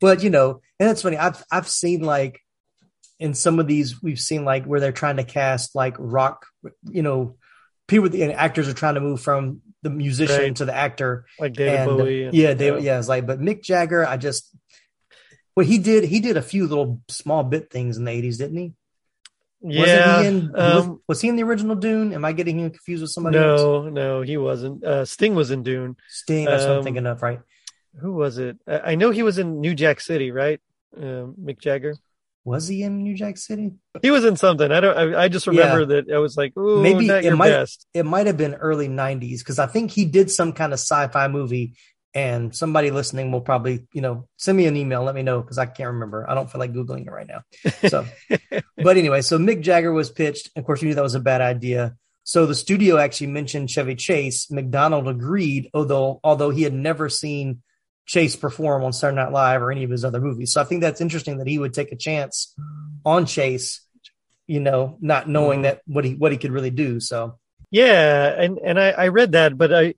But 0.00 0.22
you 0.22 0.30
know, 0.30 0.60
and 0.78 0.88
that's 0.88 1.02
funny. 1.02 1.16
I've 1.16 1.42
I've 1.52 1.68
seen 1.68 2.02
like 2.02 2.40
in 3.18 3.34
some 3.34 3.58
of 3.60 3.66
these 3.66 4.02
we've 4.02 4.18
seen 4.18 4.44
like 4.44 4.64
where 4.64 4.80
they're 4.80 4.92
trying 4.92 5.18
to 5.18 5.24
cast 5.24 5.74
like 5.74 5.94
rock, 5.98 6.46
you 6.84 7.02
know, 7.02 7.36
people 7.86 8.06
and 8.12 8.32
actors 8.32 8.66
are 8.68 8.72
trying 8.72 8.94
to 8.94 9.00
move 9.00 9.20
from 9.20 9.60
the 9.82 9.90
musician 9.90 10.36
Right. 10.38 10.56
to 10.56 10.64
the 10.64 10.74
actor. 10.74 11.26
Like 11.38 11.52
David 11.54 11.80
And, 11.80 11.86
Bowie. 11.98 12.24
and- 12.24 12.34
yeah, 12.34 12.54
David. 12.54 12.82
Yeah, 12.82 12.98
it's 12.98 13.08
like, 13.08 13.26
but 13.26 13.40
Mick 13.40 13.62
Jagger, 13.62 14.06
I 14.06 14.16
just 14.16 14.54
well, 15.54 15.66
he 15.66 15.78
did 15.78 16.04
he 16.04 16.20
did 16.20 16.36
a 16.36 16.42
few 16.42 16.66
little 16.66 17.02
small 17.08 17.44
bit 17.44 17.70
things 17.70 17.96
in 17.98 18.04
the 18.04 18.10
eighties, 18.10 18.38
didn't 18.38 18.56
he? 18.56 18.72
Yeah. 19.62 20.22
He 20.22 20.28
in, 20.28 20.50
um, 20.54 21.00
was, 21.06 21.20
he 21.20 21.28
in 21.28 21.36
the 21.36 21.42
original 21.42 21.76
Dune? 21.76 22.12
Am 22.14 22.24
I 22.24 22.32
getting 22.32 22.58
him 22.58 22.70
confused 22.70 23.02
with 23.02 23.10
somebody 23.10 23.38
else? 23.38 23.60
no, 23.60 23.88
no, 23.88 24.22
he 24.22 24.36
wasn't. 24.36 24.82
Uh, 24.82 25.04
Sting 25.04 25.34
was 25.34 25.50
in 25.50 25.62
Dune. 25.62 25.96
Sting, 26.08 26.46
that's 26.46 26.64
what 26.64 26.72
I'm 26.72 26.78
Um, 26.78 26.84
thinking 26.84 27.06
of, 27.06 27.22
right? 27.22 27.40
Who 28.00 28.12
was 28.12 28.38
it? 28.38 28.56
I, 28.66 28.92
I 28.92 28.94
know 28.94 29.10
he 29.10 29.22
was 29.22 29.38
in 29.38 29.60
New 29.60 29.74
Jack 29.74 30.00
City, 30.00 30.30
right? 30.30 30.60
Um, 30.96 31.34
Mick 31.42 31.60
Jagger. 31.60 31.94
Was 32.44 32.66
he 32.68 32.82
in 32.82 33.02
New 33.02 33.14
Jack 33.14 33.36
City? 33.36 33.72
He 34.00 34.10
was 34.10 34.24
in 34.24 34.36
something. 34.36 34.72
I 34.72 34.80
don't. 34.80 35.14
I, 35.14 35.24
I 35.24 35.28
just 35.28 35.46
remember 35.46 35.84
that 35.86 36.10
I 36.10 36.18
was 36.18 36.38
like, 36.38 36.56
"Ooh, 36.56 36.80
Maybe 36.80 37.08
it 37.10 37.34
might 37.36 37.50
best." 37.50 37.86
it 37.92 38.06
might 38.06 38.26
have 38.26 38.38
been 38.38 38.54
early 38.54 38.88
'90s 38.88 39.40
because 39.40 39.58
I 39.58 39.66
think 39.66 39.90
he 39.90 40.06
did 40.06 40.30
some 40.30 40.54
kind 40.54 40.72
of 40.72 40.78
sci-fi 40.78 41.28
movie. 41.28 41.74
And 42.12 42.54
somebody 42.54 42.90
listening 42.90 43.30
will 43.30 43.40
probably, 43.40 43.86
you 43.92 44.00
know, 44.00 44.26
send 44.36 44.58
me 44.58 44.66
an 44.66 44.76
email. 44.76 45.04
Let 45.04 45.14
me 45.14 45.22
know 45.22 45.40
because 45.40 45.58
I 45.58 45.66
can't 45.66 45.92
remember. 45.92 46.28
I 46.28 46.34
don't 46.34 46.50
feel 46.50 46.58
like 46.58 46.72
googling 46.72 47.06
it 47.06 47.10
right 47.10 47.28
now. 47.28 47.42
So, 47.88 48.04
but 48.76 48.96
anyway, 48.96 49.22
so 49.22 49.38
Mick 49.38 49.60
Jagger 49.60 49.92
was 49.92 50.10
pitched. 50.10 50.50
Of 50.56 50.64
course, 50.64 50.82
we 50.82 50.88
knew 50.88 50.94
that 50.94 51.02
was 51.02 51.14
a 51.14 51.20
bad 51.20 51.40
idea. 51.40 51.94
So 52.24 52.46
the 52.46 52.54
studio 52.54 52.98
actually 52.98 53.28
mentioned 53.28 53.70
Chevy 53.70 53.94
Chase. 53.94 54.50
McDonald 54.50 55.06
agreed, 55.08 55.70
although 55.72 56.20
although 56.24 56.50
he 56.50 56.62
had 56.62 56.74
never 56.74 57.08
seen 57.08 57.62
Chase 58.06 58.34
perform 58.34 58.82
on 58.82 58.92
Saturday 58.92 59.16
Night 59.22 59.30
Live 59.32 59.62
or 59.62 59.70
any 59.70 59.84
of 59.84 59.90
his 59.90 60.04
other 60.04 60.20
movies. 60.20 60.52
So 60.52 60.60
I 60.60 60.64
think 60.64 60.80
that's 60.80 61.00
interesting 61.00 61.38
that 61.38 61.46
he 61.46 61.58
would 61.58 61.74
take 61.74 61.92
a 61.92 61.96
chance 61.96 62.54
on 63.04 63.24
Chase, 63.24 63.86
you 64.48 64.58
know, 64.58 64.98
not 65.00 65.28
knowing 65.28 65.60
Mhm. 65.60 65.62
that 65.62 65.82
what 65.86 66.04
he 66.04 66.14
what 66.14 66.32
he 66.32 66.38
could 66.38 66.50
really 66.50 66.70
do. 66.70 66.98
So 66.98 67.38
Yeah, 67.70 68.34
and 68.36 68.58
and 68.58 68.80
I, 68.80 68.90
I 68.90 69.08
read 69.08 69.32
that, 69.32 69.56
but 69.56 69.72
I 69.72 69.94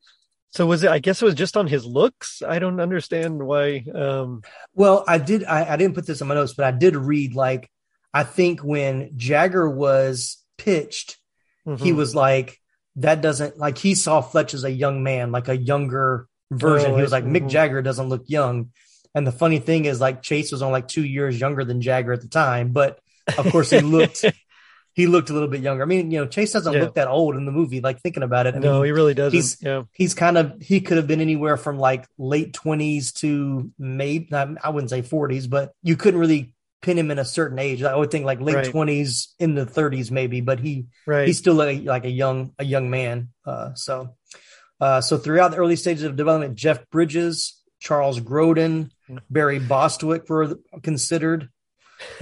so 0.52 0.66
was 0.66 0.84
it? 0.84 0.90
I 0.90 0.98
guess 0.98 1.22
it 1.22 1.24
was 1.24 1.34
just 1.34 1.56
on 1.56 1.66
his 1.66 1.86
looks. 1.86 2.42
I 2.46 2.58
don't 2.58 2.78
understand 2.78 3.42
why. 3.42 3.84
Um, 3.94 4.42
Well, 4.74 5.02
I 5.08 5.16
did. 5.16 5.44
I, 5.44 5.72
I 5.72 5.76
didn't 5.76 5.94
put 5.94 6.06
this 6.06 6.20
in 6.20 6.28
my 6.28 6.34
notes, 6.34 6.52
but 6.52 6.66
I 6.66 6.70
did 6.72 6.94
read 6.94 7.34
like 7.34 7.70
I 8.12 8.24
think 8.24 8.60
when 8.60 9.16
Jagger 9.16 9.68
was 9.68 10.44
pitched, 10.58 11.16
he 11.64 11.70
mhm. 11.92 11.96
was 11.96 12.14
like 12.14 12.58
that 12.96 13.22
doesn't 13.22 13.58
like 13.58 13.78
he 13.78 13.94
saw 13.94 14.20
Fletch 14.20 14.52
as 14.52 14.64
a 14.64 14.70
young 14.70 15.02
man, 15.02 15.32
like 15.32 15.48
a 15.48 15.56
younger 15.56 16.28
version. 16.50 16.92
Oh, 16.92 16.96
he 16.96 17.02
was 17.02 17.12
like. 17.12 17.24
Mick. 17.24 17.48
Jagger 17.48 17.80
doesn't 17.80 18.10
look 18.10 18.24
young. 18.26 18.72
And 19.14 19.26
the 19.26 19.32
funny 19.32 19.58
thing 19.58 19.86
is 19.86 20.00
like 20.00 20.22
Chase 20.22 20.52
was 20.52 20.62
on 20.62 20.70
like 20.70 20.88
two 20.88 21.04
years 21.04 21.40
younger 21.40 21.64
than 21.64 21.80
Jagger 21.80 22.12
at 22.12 22.20
the 22.20 22.28
time, 22.28 22.72
but 22.72 22.98
of 23.38 23.50
course 23.50 23.70
he 23.70 23.80
looked 23.80 24.24
he 24.94 25.06
looked 25.06 25.30
a 25.30 25.32
little 25.32 25.48
bit 25.48 25.60
younger. 25.62 25.82
I 25.82 25.86
mean, 25.86 26.10
you 26.10 26.20
know, 26.20 26.26
Chase 26.26 26.52
doesn't 26.52 26.72
Yeah. 26.72 26.80
look 26.82 26.94
that 26.94 27.08
old 27.08 27.36
in 27.36 27.44
the 27.46 27.52
movie. 27.52 27.80
Like 27.80 28.00
thinking 28.00 28.22
about 28.22 28.46
it, 28.46 28.54
I 28.54 28.58
no, 28.58 28.74
mean, 28.76 28.84
he 28.86 28.90
really 28.92 29.14
doesn't. 29.14 29.36
he's 29.36 29.56
yeah, 29.62 29.84
he's 29.92 30.14
kind 30.14 30.36
of 30.38 30.60
he 30.60 30.80
could 30.80 30.96
have 30.98 31.06
been 31.06 31.20
anywhere 31.20 31.56
from 31.56 31.78
like 31.78 32.06
late 32.18 32.52
twenties 32.52 33.12
to 33.14 33.70
maybe 33.78 34.28
I 34.32 34.68
wouldn't 34.70 34.90
say 34.90 35.02
forties, 35.02 35.46
but 35.46 35.72
you 35.82 35.96
couldn't 35.96 36.20
really 36.20 36.54
pin 36.82 36.98
him 36.98 37.10
in 37.10 37.18
a 37.18 37.24
certain 37.24 37.58
age. 37.58 37.82
I 37.82 37.94
would 37.96 38.10
think 38.10 38.24
like 38.26 38.40
late 38.40 38.56
Right. 38.56 38.64
twenties 38.70 39.34
in 39.38 39.54
the 39.54 39.64
thirties 39.64 40.10
maybe, 40.10 40.40
but 40.40 40.58
he 40.60 40.86
right. 41.06 41.26
he's 41.26 41.38
still 41.38 41.54
like, 41.54 41.84
like 41.84 42.04
a 42.04 42.10
young 42.10 42.52
a 42.58 42.64
young 42.64 42.90
man. 42.90 43.28
Uh, 43.46 43.74
so 43.74 44.14
uh, 44.80 45.00
so 45.00 45.16
throughout 45.16 45.52
the 45.52 45.58
early 45.58 45.76
stages 45.76 46.02
of 46.02 46.16
development, 46.16 46.56
Jeff 46.56 46.90
Bridges, 46.90 47.62
Charles 47.78 48.18
Grodin, 48.18 48.90
Barry 49.30 49.60
Bostwick 49.60 50.28
were 50.28 50.56
considered. 50.82 51.48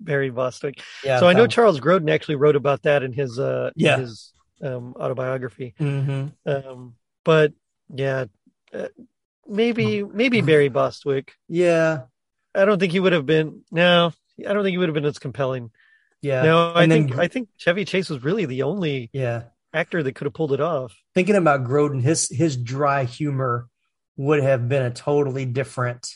Barry 0.00 0.30
Bostwick. 0.30 0.80
Yeah, 1.04 1.20
so 1.20 1.28
I 1.28 1.32
know 1.34 1.44
um, 1.44 1.48
Charles 1.48 1.78
Grodin 1.80 2.10
actually 2.10 2.36
wrote 2.36 2.56
about 2.56 2.82
that 2.82 3.02
in 3.02 3.12
his 3.12 3.38
uh 3.38 3.70
in 3.76 3.84
Yeah. 3.84 3.98
his 3.98 4.32
um 4.62 4.94
autobiography. 4.98 5.74
mhm. 5.78 6.32
Um, 6.46 6.94
but 7.24 7.52
yeah, 7.94 8.24
uh, 8.74 8.88
maybe 9.46 10.02
maybe 10.02 10.40
Barry 10.40 10.68
Bostwick. 10.68 11.32
Yeah, 11.48 12.02
I 12.54 12.64
don't 12.64 12.78
think 12.78 12.92
he 12.92 13.00
would 13.00 13.12
have 13.12 13.26
been. 13.26 13.62
No, 13.70 14.12
I 14.46 14.52
don't 14.52 14.62
think 14.64 14.72
he 14.74 14.78
would 14.78 14.88
have 14.88 14.94
been 14.94 15.04
as 15.04 15.18
compelling. 15.18 15.70
yeah. 16.22 16.42
No, 16.42 16.72
I 16.72 16.82
And 16.84 16.92
then- 16.92 17.08
think 17.08 17.18
I 17.18 17.28
think 17.28 17.48
Chevy 17.58 17.84
Chase 17.84 18.08
was 18.10 18.22
really 18.24 18.46
the 18.46 18.62
only 18.62 19.10
yeah. 19.12 19.44
actor 19.72 20.02
that 20.02 20.14
could 20.14 20.24
have 20.26 20.34
pulled 20.34 20.52
it 20.52 20.60
off. 20.60 20.94
thinking 21.14 21.36
about 21.36 21.64
Grodin, 21.64 22.02
his 22.02 22.28
his 22.28 22.56
dry 22.56 23.04
humor 23.04 23.68
would 24.16 24.42
have 24.42 24.68
been 24.68 24.82
a 24.82 24.90
totally 24.90 25.46
different, 25.46 26.06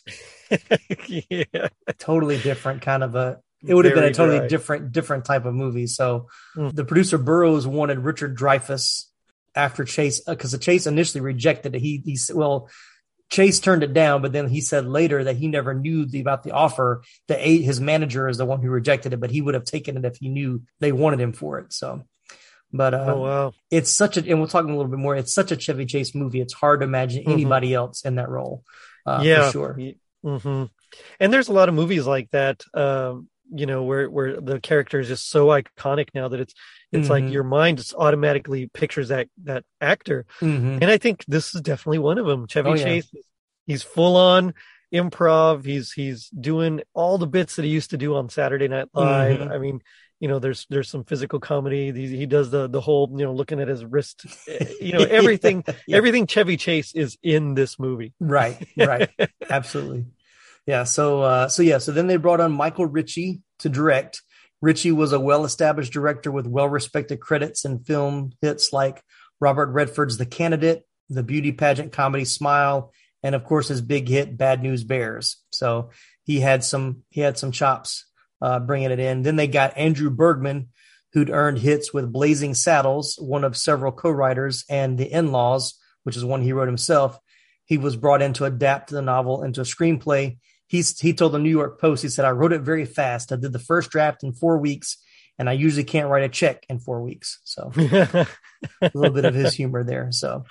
yeah, 1.09 1.69
totally 1.99 2.39
different 2.39 2.83
kind 2.83 3.03
of 3.03 3.15
a. 3.15 3.41
It 3.67 3.75
would 3.75 3.85
have 3.85 3.95
been 3.95 4.05
a 4.05 4.13
totally 4.13 4.39
dry. 4.39 4.49
different 4.49 4.93
different 4.93 5.25
type 5.25 5.45
of 5.45 5.55
movie. 5.55 5.87
So 5.87 6.29
Mm. 6.57 6.75
the 6.75 6.85
producer 6.85 7.19
Burroughs 7.19 7.67
wanted 7.67 7.99
Richard 8.01 8.37
Dreyfuss 8.37 9.05
after 9.55 9.85
Chase 9.85 10.21
because 10.21 10.53
the 10.53 10.59
Chase 10.59 10.87
initially 10.87 11.21
rejected 11.21 11.75
it. 11.75 11.81
He 11.81 12.03
he 12.05 12.19
well. 12.35 12.69
Chase 13.31 13.59
turned 13.59 13.83
it 13.83 13.95
down, 13.95 14.21
but 14.23 14.33
then 14.33 14.49
he 14.49 14.61
said 14.61 14.87
later 14.87 15.25
that 15.25 15.37
he 15.37 15.49
never 15.49 15.73
knew 15.75 16.05
the, 16.05 16.21
about 16.21 16.43
the 16.45 16.53
offer. 16.53 17.03
The 17.27 17.37
a, 17.49 17.63
his 17.63 17.81
manager 17.81 18.29
is 18.29 18.37
the 18.37 18.45
one 18.45 18.61
who 18.61 18.69
rejected 18.69 19.13
it, 19.15 19.19
but 19.19 19.31
he 19.31 19.41
would 19.41 19.55
have 19.55 19.65
taken 19.65 19.97
it 19.97 20.05
if 20.05 20.17
he 20.19 20.29
knew 20.29 20.63
they 20.79 20.93
wanted 20.93 21.21
him 21.21 21.33
for 21.33 21.59
it. 21.59 21.73
So, 21.73 22.03
but 22.73 22.93
uh, 22.95 23.05
Oh 23.09 23.21
wow. 23.23 23.53
it's 23.71 23.91
such 23.91 24.19
a 24.19 24.21
and 24.29 24.39
we'll 24.39 24.47
talk 24.47 24.65
a 24.65 24.69
little 24.69 24.87
bit 24.87 24.99
more 25.01 25.17
it's 25.17 25.33
such 25.33 25.51
a 25.53 25.57
chevy 25.57 25.87
chase 25.87 26.15
movie 26.15 26.41
it's 26.43 26.53
hard 26.53 26.81
to 26.81 26.85
imagine 26.85 27.25
Mhm. 27.25 27.33
anybody 27.33 27.73
else 27.75 28.05
in 28.05 28.17
that 28.17 28.29
role 28.29 28.63
uh, 29.07 29.21
yeah, 29.25 29.47
for 29.47 29.53
sure 29.53 29.79
hmm 30.23 30.65
And 31.19 31.33
there's 31.33 31.49
a 31.49 31.53
lot 31.53 31.69
of 31.71 31.75
movies 31.75 32.07
like 32.07 32.31
that. 32.31 32.63
Um, 32.75 33.29
you 33.53 33.67
know, 33.67 33.83
where 33.83 34.09
where 34.09 34.41
the 34.41 34.61
character 34.61 35.01
is 35.01 35.09
just 35.09 35.29
so 35.31 35.49
iconic 35.49 36.09
now 36.15 36.29
that 36.29 36.41
it's 36.41 36.55
it's 36.93 37.11
like 37.11 37.25
Mhm. 37.25 37.33
your 37.33 37.45
mind 37.45 37.79
just 37.79 37.95
automatically 37.95 38.69
pictures 38.73 39.09
that 39.09 39.29
that 39.45 39.65
actor. 39.81 40.27
Mhm. 40.41 40.79
And 40.81 40.85
I 40.85 40.97
think 40.99 41.25
this 41.27 41.55
is 41.55 41.61
definitely 41.61 41.99
one 41.99 42.19
of 42.19 42.27
them. 42.27 42.47
Chevy 42.47 42.71
Oh, 42.71 42.75
yeah. 42.75 42.85
Chase, 42.85 43.11
he's 43.67 43.83
full 43.83 44.17
on 44.17 44.55
improv. 44.93 45.65
He's 45.65 45.93
he's 45.93 46.29
doing 46.31 46.83
all 46.95 47.19
the 47.19 47.27
bits 47.27 47.57
that 47.57 47.65
he 47.65 47.71
used 47.71 47.91
to 47.91 47.97
do 47.97 48.15
on 48.15 48.29
Saturday 48.29 48.69
Night 48.69 48.89
Live. 48.95 49.41
Mhm. 49.41 49.51
I 49.51 49.59
mean, 49.59 49.81
you 50.21 50.29
know, 50.29 50.39
there's 50.39 50.67
there's 50.71 50.89
some 50.89 51.05
physical 51.05 51.41
comedy. 51.41 51.93
He, 51.93 52.17
he 52.17 52.27
does 52.27 52.51
the 52.51 52.69
the 52.69 52.81
whole 52.81 53.11
you 53.13 53.25
know 53.25 53.33
looking 53.35 53.61
at 53.61 53.69
his 53.69 53.85
wrist. 53.85 54.25
eh, 54.49 54.65
You 54.81 54.93
know, 54.93 55.05
everything 55.11 55.65
Yeah. 55.87 55.97
everything 55.97 56.27
Chevy 56.27 56.57
Chase 56.57 56.95
is 56.95 57.19
in 57.23 57.55
this 57.55 57.79
movie. 57.79 58.15
right 58.21 58.57
right 58.77 59.11
absolutely 59.51 60.07
yeah 60.67 60.85
so 60.85 61.23
uh 61.23 61.49
so 61.49 61.63
yeah 61.63 61.79
so 61.79 61.93
then 61.93 62.07
they 62.07 62.17
brought 62.17 62.41
on 62.41 62.53
michael 62.53 62.87
ritchie 62.87 63.41
to 63.61 63.69
direct. 63.69 64.23
Ritchie 64.61 64.93
was 64.93 65.13
a 65.13 65.21
well-established 65.21 65.93
director 65.93 66.33
with 66.33 66.47
well-respected 66.47 67.21
credits 67.21 67.65
and 67.65 67.87
film 67.87 68.33
hits 68.41 68.73
like 68.73 69.03
robert 69.41 69.69
redford's 69.69 70.17
the 70.17 70.27
candidate 70.27 70.85
the 71.11 71.23
beauty 71.23 71.53
pageant 71.53 71.93
comedy 71.93 72.25
smile 72.25 72.93
and 73.23 73.35
of 73.35 73.45
course 73.45 73.69
his 73.69 73.81
big 73.81 74.09
hit 74.09 74.37
bad 74.37 74.63
news 74.63 74.85
bears. 74.85 75.39
So 75.51 75.91
he 76.25 76.41
had 76.41 76.65
some 76.65 77.03
he 77.11 77.21
had 77.21 77.39
some 77.39 77.53
chops 77.53 78.07
uh 78.41 78.61
bringing 78.61 78.91
it 78.91 79.01
in. 79.01 79.23
Then 79.23 79.37
they 79.37 79.49
got 79.49 79.77
andrew 79.77 80.11
bergman 80.11 80.69
who'd 81.13 81.31
earned 81.31 81.59
hits 81.59 81.93
with 81.93 82.13
blazing 82.13 82.55
saddles 82.55 83.17
one 83.21 83.45
of 83.45 83.57
several 83.57 83.93
co-writers 83.93 84.65
and 84.69 84.99
the 84.99 85.11
in-laws 85.11 85.79
which 86.05 86.17
is 86.17 86.25
one 86.25 86.43
he 86.43 86.53
wrote 86.53 86.69
himself. 86.69 87.19
He 87.65 87.79
was 87.79 87.97
brought 87.97 88.21
in 88.21 88.35
to 88.35 88.45
adapt 88.45 88.91
the 88.91 89.01
novel 89.01 89.43
into 89.43 89.63
a 89.63 89.65
screenplay. 89.65 90.37
He's, 90.75 90.99
he 90.99 91.15
told 91.15 91.31
the 91.31 91.39
New 91.39 91.51
York 91.51 91.81
Post, 91.81 92.03
he 92.03 92.09
said, 92.09 92.25
I 92.25 92.33
wrote 92.33 92.53
it 92.53 92.63
very 92.63 92.85
fast. 92.85 93.31
I 93.31 93.37
did 93.37 93.53
the 93.53 93.61
first 93.61 93.93
draft 93.93 94.25
in 94.25 94.33
four 94.33 94.59
weeks 94.59 94.99
and 95.39 95.49
I 95.49 95.53
usually 95.53 95.85
can't 95.85 96.09
write 96.09 96.25
a 96.25 96.29
check 96.29 96.67
in 96.69 96.81
four 96.81 97.01
weeks. 97.01 97.39
So 97.45 97.71
a 97.77 98.27
little 98.93 99.15
bit 99.15 99.25
of 99.25 99.37
his 99.37 99.55
humor 99.55 99.85
there. 99.85 100.11
So, 100.11 100.47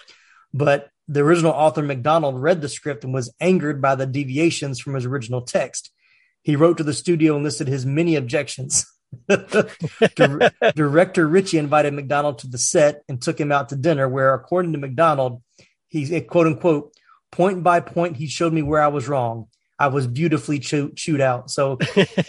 but 0.53 0.89
the 1.09 1.19
original 1.19 1.51
author 1.51 1.81
McDonald 1.81 2.41
read 2.41 2.62
the 2.62 2.69
script 2.69 3.03
and 3.03 3.13
was 3.13 3.33
angered 3.41 3.81
by 3.81 3.95
the 3.95 4.05
deviations 4.05 4.79
from 4.79 4.93
his 4.93 5.05
original 5.05 5.41
text. 5.41 5.91
He 6.41 6.55
wrote 6.55 6.77
to 6.77 6.86
the 6.86 6.93
studio 6.93 7.36
and 7.36 7.43
listed 7.43 7.67
his 7.67 7.86
many 7.86 8.15
objections. 8.15 8.86
Director 10.15 11.27
Ritchie 11.27 11.57
invited 11.57 11.93
McDonald 11.93 12.38
to 12.39 12.47
the 12.47 12.57
set 12.57 13.01
and 13.09 13.21
took 13.21 13.38
him 13.38 13.51
out 13.51 13.67
to 13.69 13.75
dinner, 13.75 14.07
where, 14.07 14.33
according 14.33 14.71
to 14.71 14.79
McDonald, 14.79 15.43
he 15.89 16.21
quote 16.21 16.47
unquote, 16.47 16.93
point 17.29 17.62
by 17.62 17.81
point, 17.81 18.15
he 18.15 18.27
showed 18.27 18.53
me 18.53 18.62
where 18.62 18.81
I 18.81 18.88
was 18.88 19.09
wrong. 19.09 19.47
I 19.83 19.87
was 19.87 20.07
beautifully 20.07 20.59
chewed, 20.59 20.95
chewed 20.95 21.19
out. 21.19 21.51
So, 21.51 21.77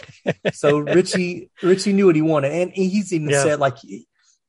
so 0.53 0.79
Richie 0.79 1.49
Ritchie 1.63 1.93
knew 1.93 2.07
what 2.07 2.15
he 2.15 2.21
wanted, 2.21 2.51
and 2.51 2.71
he's 2.71 3.13
even 3.13 3.29
yeah. 3.29 3.43
said 3.43 3.59
like 3.59 3.77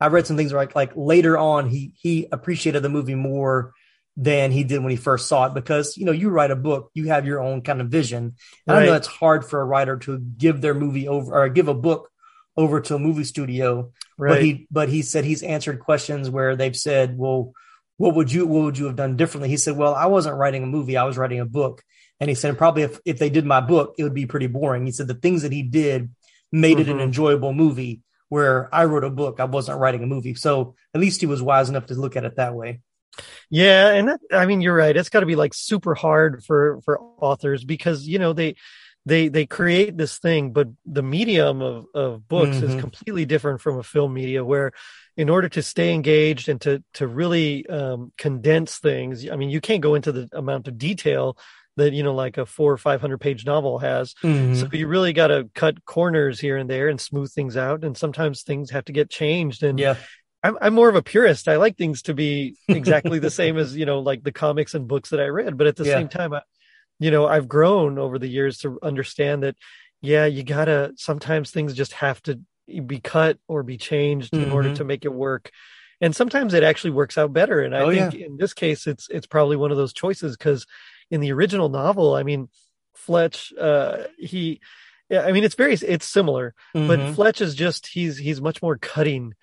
I 0.00 0.08
read 0.08 0.26
some 0.26 0.36
things 0.36 0.52
like 0.52 0.74
like 0.74 0.92
later 0.96 1.38
on 1.38 1.68
he 1.68 1.92
he 1.96 2.26
appreciated 2.32 2.82
the 2.82 2.88
movie 2.88 3.14
more 3.14 3.72
than 4.16 4.50
he 4.50 4.64
did 4.64 4.82
when 4.82 4.90
he 4.90 4.96
first 4.96 5.28
saw 5.28 5.46
it 5.46 5.54
because 5.54 5.96
you 5.96 6.04
know 6.04 6.12
you 6.12 6.30
write 6.30 6.50
a 6.50 6.56
book 6.56 6.90
you 6.94 7.08
have 7.08 7.26
your 7.26 7.40
own 7.40 7.60
kind 7.60 7.82
of 7.82 7.88
vision 7.88 8.34
right. 8.66 8.82
i 8.82 8.86
know 8.86 8.94
it's 8.94 9.06
hard 9.06 9.44
for 9.44 9.60
a 9.60 9.64
writer 9.64 9.98
to 9.98 10.18
give 10.18 10.62
their 10.62 10.72
movie 10.72 11.06
over 11.06 11.34
or 11.34 11.50
give 11.50 11.68
a 11.68 11.74
book 11.74 12.08
over 12.56 12.80
to 12.80 12.94
a 12.94 12.98
movie 12.98 13.24
studio 13.24 13.92
right. 14.16 14.30
but 14.30 14.42
he 14.42 14.66
but 14.70 14.88
he 14.88 15.02
said 15.02 15.26
he's 15.26 15.42
answered 15.42 15.80
questions 15.80 16.30
where 16.30 16.56
they've 16.56 16.76
said 16.76 17.18
well 17.18 17.52
what 17.98 18.14
would 18.14 18.32
you 18.32 18.46
what 18.46 18.62
would 18.62 18.78
you 18.78 18.86
have 18.86 18.96
done 18.96 19.18
differently 19.18 19.50
he 19.50 19.58
said 19.58 19.76
well 19.76 19.94
i 19.94 20.06
wasn't 20.06 20.34
writing 20.34 20.62
a 20.62 20.66
movie 20.66 20.96
i 20.96 21.04
was 21.04 21.18
writing 21.18 21.40
a 21.40 21.44
book 21.44 21.82
and 22.20 22.28
he 22.28 22.34
said 22.34 22.58
probably 22.58 22.82
if, 22.82 22.98
if 23.04 23.18
they 23.18 23.30
did 23.30 23.44
my 23.46 23.60
book 23.60 23.94
it 23.98 24.02
would 24.02 24.14
be 24.14 24.26
pretty 24.26 24.46
boring 24.46 24.86
he 24.86 24.92
said 24.92 25.08
the 25.08 25.14
things 25.14 25.42
that 25.42 25.52
he 25.52 25.62
did 25.62 26.10
made 26.52 26.78
mm-hmm. 26.78 26.80
it 26.80 26.88
an 26.88 26.94
mm-hmm. 26.94 27.04
enjoyable 27.04 27.52
movie 27.52 28.02
where 28.28 28.74
i 28.74 28.84
wrote 28.84 29.04
a 29.04 29.10
book 29.10 29.40
i 29.40 29.44
wasn't 29.44 29.78
writing 29.78 30.02
a 30.02 30.06
movie 30.06 30.34
so 30.34 30.74
at 30.94 31.00
least 31.00 31.20
he 31.20 31.26
was 31.26 31.42
wise 31.42 31.68
enough 31.68 31.86
to 31.86 31.94
look 31.94 32.16
at 32.16 32.24
it 32.24 32.36
that 32.36 32.54
way 32.54 32.80
yeah, 33.50 33.90
and 33.90 34.08
that, 34.08 34.20
I 34.32 34.46
mean, 34.46 34.60
you're 34.60 34.74
right. 34.74 34.96
It's 34.96 35.08
got 35.08 35.20
to 35.20 35.26
be 35.26 35.36
like 35.36 35.54
super 35.54 35.94
hard 35.94 36.44
for 36.44 36.80
for 36.84 37.00
authors 37.00 37.64
because 37.64 38.06
you 38.06 38.18
know 38.18 38.32
they 38.32 38.56
they 39.04 39.28
they 39.28 39.46
create 39.46 39.96
this 39.96 40.18
thing, 40.18 40.52
but 40.52 40.68
the 40.84 41.02
medium 41.02 41.62
of 41.62 41.86
of 41.94 42.28
books 42.28 42.56
mm-hmm. 42.56 42.76
is 42.76 42.80
completely 42.80 43.24
different 43.24 43.60
from 43.60 43.78
a 43.78 43.82
film 43.82 44.14
media. 44.14 44.44
Where 44.44 44.72
in 45.16 45.30
order 45.30 45.48
to 45.50 45.62
stay 45.62 45.94
engaged 45.94 46.48
and 46.48 46.60
to 46.62 46.82
to 46.94 47.06
really 47.06 47.66
um, 47.68 48.12
condense 48.18 48.78
things, 48.78 49.28
I 49.30 49.36
mean, 49.36 49.50
you 49.50 49.60
can't 49.60 49.80
go 49.80 49.94
into 49.94 50.12
the 50.12 50.28
amount 50.32 50.68
of 50.68 50.78
detail 50.78 51.38
that 51.76 51.92
you 51.92 52.02
know 52.02 52.14
like 52.14 52.38
a 52.38 52.46
four 52.46 52.72
or 52.72 52.78
five 52.78 53.00
hundred 53.00 53.18
page 53.18 53.44
novel 53.44 53.78
has 53.78 54.14
mm-hmm. 54.22 54.54
so 54.54 54.68
you 54.72 54.86
really 54.86 55.12
got 55.12 55.28
to 55.28 55.48
cut 55.54 55.84
corners 55.84 56.40
here 56.40 56.56
and 56.56 56.70
there 56.70 56.88
and 56.88 57.00
smooth 57.00 57.32
things 57.32 57.56
out 57.56 57.84
and 57.84 57.96
sometimes 57.96 58.42
things 58.42 58.70
have 58.70 58.84
to 58.84 58.92
get 58.92 59.10
changed 59.10 59.62
and 59.62 59.78
yeah 59.78 59.96
I'm, 60.46 60.58
I'm 60.60 60.74
more 60.74 60.88
of 60.88 60.94
a 60.94 61.02
purist. 61.02 61.48
I 61.48 61.56
like 61.56 61.76
things 61.76 62.02
to 62.02 62.14
be 62.14 62.56
exactly 62.68 63.18
the 63.18 63.30
same 63.30 63.58
as, 63.58 63.76
you 63.76 63.84
know, 63.84 63.98
like 63.98 64.22
the 64.22 64.32
comics 64.32 64.74
and 64.74 64.86
books 64.86 65.10
that 65.10 65.20
I 65.20 65.26
read. 65.26 65.56
But 65.56 65.66
at 65.66 65.76
the 65.76 65.84
yeah. 65.84 65.94
same 65.94 66.08
time, 66.08 66.32
I, 66.32 66.42
you 67.00 67.10
know, 67.10 67.26
I've 67.26 67.48
grown 67.48 67.98
over 67.98 68.18
the 68.18 68.28
years 68.28 68.58
to 68.58 68.78
understand 68.82 69.42
that, 69.42 69.56
yeah, 70.00 70.26
you 70.26 70.44
gotta, 70.44 70.92
sometimes 70.96 71.50
things 71.50 71.74
just 71.74 71.94
have 71.94 72.22
to 72.22 72.40
be 72.86 73.00
cut 73.00 73.38
or 73.48 73.64
be 73.64 73.76
changed 73.76 74.32
mm-hmm. 74.32 74.44
in 74.44 74.52
order 74.52 74.68
mm-hmm. 74.68 74.76
to 74.76 74.84
make 74.84 75.04
it 75.04 75.12
work. 75.12 75.50
And 76.00 76.14
sometimes 76.14 76.54
it 76.54 76.62
actually 76.62 76.90
works 76.90 77.18
out 77.18 77.32
better. 77.32 77.62
And 77.62 77.74
I 77.74 77.80
oh, 77.80 77.90
think 77.90 78.14
yeah. 78.14 78.26
in 78.26 78.36
this 78.36 78.54
case, 78.54 78.86
it's, 78.86 79.08
it's 79.08 79.26
probably 79.26 79.56
one 79.56 79.72
of 79.72 79.76
those 79.76 79.94
choices 79.94 80.36
because 80.36 80.66
in 81.10 81.20
the 81.20 81.32
original 81.32 81.68
novel, 81.68 82.14
I 82.14 82.22
mean, 82.22 82.48
Fletch, 82.94 83.52
uh, 83.58 84.04
he, 84.18 84.60
yeah, 85.08 85.22
I 85.22 85.32
mean, 85.32 85.44
it's 85.44 85.54
very, 85.54 85.74
it's 85.74 86.06
similar, 86.06 86.54
mm-hmm. 86.74 86.88
but 86.88 87.14
Fletch 87.14 87.40
is 87.40 87.54
just, 87.54 87.86
he's, 87.86 88.18
he's 88.18 88.40
much 88.40 88.62
more 88.62 88.76
cutting 88.76 89.34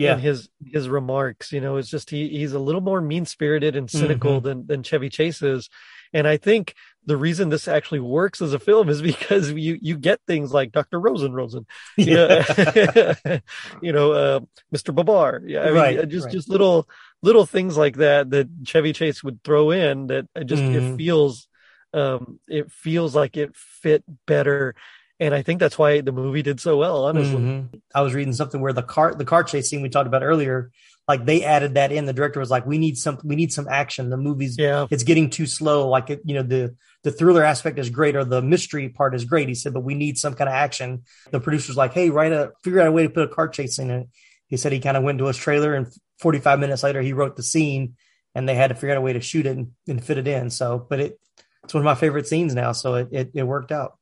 yeah. 0.00 0.16
his 0.16 0.48
his 0.64 0.88
remarks. 0.88 1.52
You 1.52 1.60
know, 1.60 1.76
it's 1.76 1.88
just 1.88 2.10
he 2.10 2.28
he's 2.28 2.52
a 2.52 2.58
little 2.58 2.80
more 2.80 3.00
mean 3.00 3.26
spirited 3.26 3.76
and 3.76 3.90
cynical 3.90 4.38
mm-hmm. 4.38 4.46
than 4.46 4.66
than 4.66 4.82
Chevy 4.82 5.08
Chase 5.10 5.42
is. 5.42 5.68
And 6.12 6.26
I 6.26 6.38
think 6.38 6.74
the 7.06 7.16
reason 7.16 7.48
this 7.48 7.68
actually 7.68 8.00
works 8.00 8.42
as 8.42 8.52
a 8.52 8.58
film 8.58 8.88
is 8.88 9.02
because 9.02 9.50
you 9.50 9.78
you 9.80 9.96
get 9.96 10.20
things 10.26 10.52
like 10.52 10.72
Dr. 10.72 11.00
Rosenrosen, 11.00 11.66
you 11.96 12.14
know, 12.14 13.40
you 13.82 13.92
know 13.92 14.12
uh, 14.12 14.40
Mr. 14.74 14.94
Babar. 14.94 15.42
Yeah, 15.46 15.62
I 15.62 15.66
mean, 15.66 15.74
right, 15.74 16.08
just 16.08 16.26
right. 16.26 16.32
just 16.32 16.48
little 16.48 16.88
little 17.22 17.46
things 17.46 17.76
like 17.76 17.96
that 17.96 18.30
that 18.30 18.48
Chevy 18.64 18.92
Chase 18.92 19.22
would 19.22 19.42
throw 19.44 19.70
in 19.70 20.08
that 20.08 20.26
I 20.34 20.42
just 20.42 20.62
mm. 20.62 20.74
it 20.74 20.82
mm-hmm. 20.82 20.96
feels 20.96 21.48
um 21.92 22.40
it 22.48 22.70
feels 22.70 23.14
like 23.14 23.36
it 23.36 23.54
fit 23.54 24.04
better 24.26 24.74
and 25.20 25.34
I 25.34 25.42
think 25.42 25.60
that's 25.60 25.78
why 25.78 26.00
the 26.00 26.12
movie 26.12 26.40
did 26.40 26.60
so 26.60 26.78
well. 26.78 27.04
Honestly, 27.04 27.36
mm-hmm. 27.36 27.76
I 27.94 28.00
was 28.00 28.14
reading 28.14 28.32
something 28.32 28.60
where 28.60 28.72
the 28.72 28.82
car 28.82 29.14
the 29.14 29.26
car 29.26 29.44
chase 29.44 29.68
scene 29.68 29.82
we 29.82 29.90
talked 29.90 30.06
about 30.06 30.22
earlier, 30.22 30.70
like 31.06 31.26
they 31.26 31.44
added 31.44 31.74
that 31.74 31.92
in. 31.92 32.06
The 32.06 32.14
director 32.14 32.40
was 32.40 32.50
like, 32.50 32.64
"We 32.64 32.78
need 32.78 32.96
some, 32.96 33.18
we 33.22 33.36
need 33.36 33.52
some 33.52 33.68
action. 33.68 34.08
The 34.08 34.16
movie's 34.16 34.56
yeah, 34.58 34.86
it's 34.90 35.02
getting 35.02 35.28
too 35.28 35.44
slow. 35.44 35.88
Like 35.88 36.08
it, 36.08 36.22
you 36.24 36.34
know, 36.34 36.42
the 36.42 36.74
the 37.02 37.12
thriller 37.12 37.44
aspect 37.44 37.78
is 37.78 37.90
great 37.90 38.16
or 38.16 38.24
the 38.24 38.40
mystery 38.40 38.88
part 38.88 39.14
is 39.14 39.26
great." 39.26 39.46
He 39.46 39.54
said, 39.54 39.74
"But 39.74 39.80
we 39.80 39.94
need 39.94 40.16
some 40.16 40.34
kind 40.34 40.48
of 40.48 40.54
action." 40.54 41.02
The 41.30 41.40
producer's 41.40 41.76
like, 41.76 41.92
"Hey, 41.92 42.08
write 42.08 42.32
a 42.32 42.52
figure 42.64 42.80
out 42.80 42.86
a 42.86 42.92
way 42.92 43.02
to 43.02 43.10
put 43.10 43.24
a 43.24 43.28
car 43.28 43.48
chase 43.48 43.78
in 43.78 43.90
it." 43.90 44.08
He 44.50 44.56
said 44.56 44.72
he 44.72 44.80
kind 44.80 44.96
of 44.96 45.04
went 45.04 45.18
to 45.18 45.26
his 45.26 45.36
trailer, 45.36 45.74
and 45.74 45.86
45 46.18 46.58
minutes 46.58 46.82
later, 46.82 47.00
he 47.00 47.12
wrote 47.12 47.36
the 47.36 47.42
scene, 47.42 47.94
and 48.34 48.48
they 48.48 48.54
had 48.54 48.68
to 48.68 48.74
figure 48.74 48.90
out 48.90 48.98
a 48.98 49.00
way 49.00 49.14
to 49.14 49.20
shoot 49.20 49.46
it 49.46 49.56
and, 49.56 49.72
and 49.88 50.04
fit 50.04 50.18
it 50.18 50.28
in. 50.28 50.50
So, 50.50 50.86
but 50.88 51.00
it 51.00 51.20
it's 51.64 51.72
one 51.72 51.82
of 51.82 51.84
my 51.84 51.94
favorite 51.94 52.26
scenes 52.26 52.54
now, 52.54 52.72
so 52.72 52.96
it 52.96 53.08
it, 53.12 53.30
it 53.34 53.42
worked 53.44 53.72
out. 53.72 53.96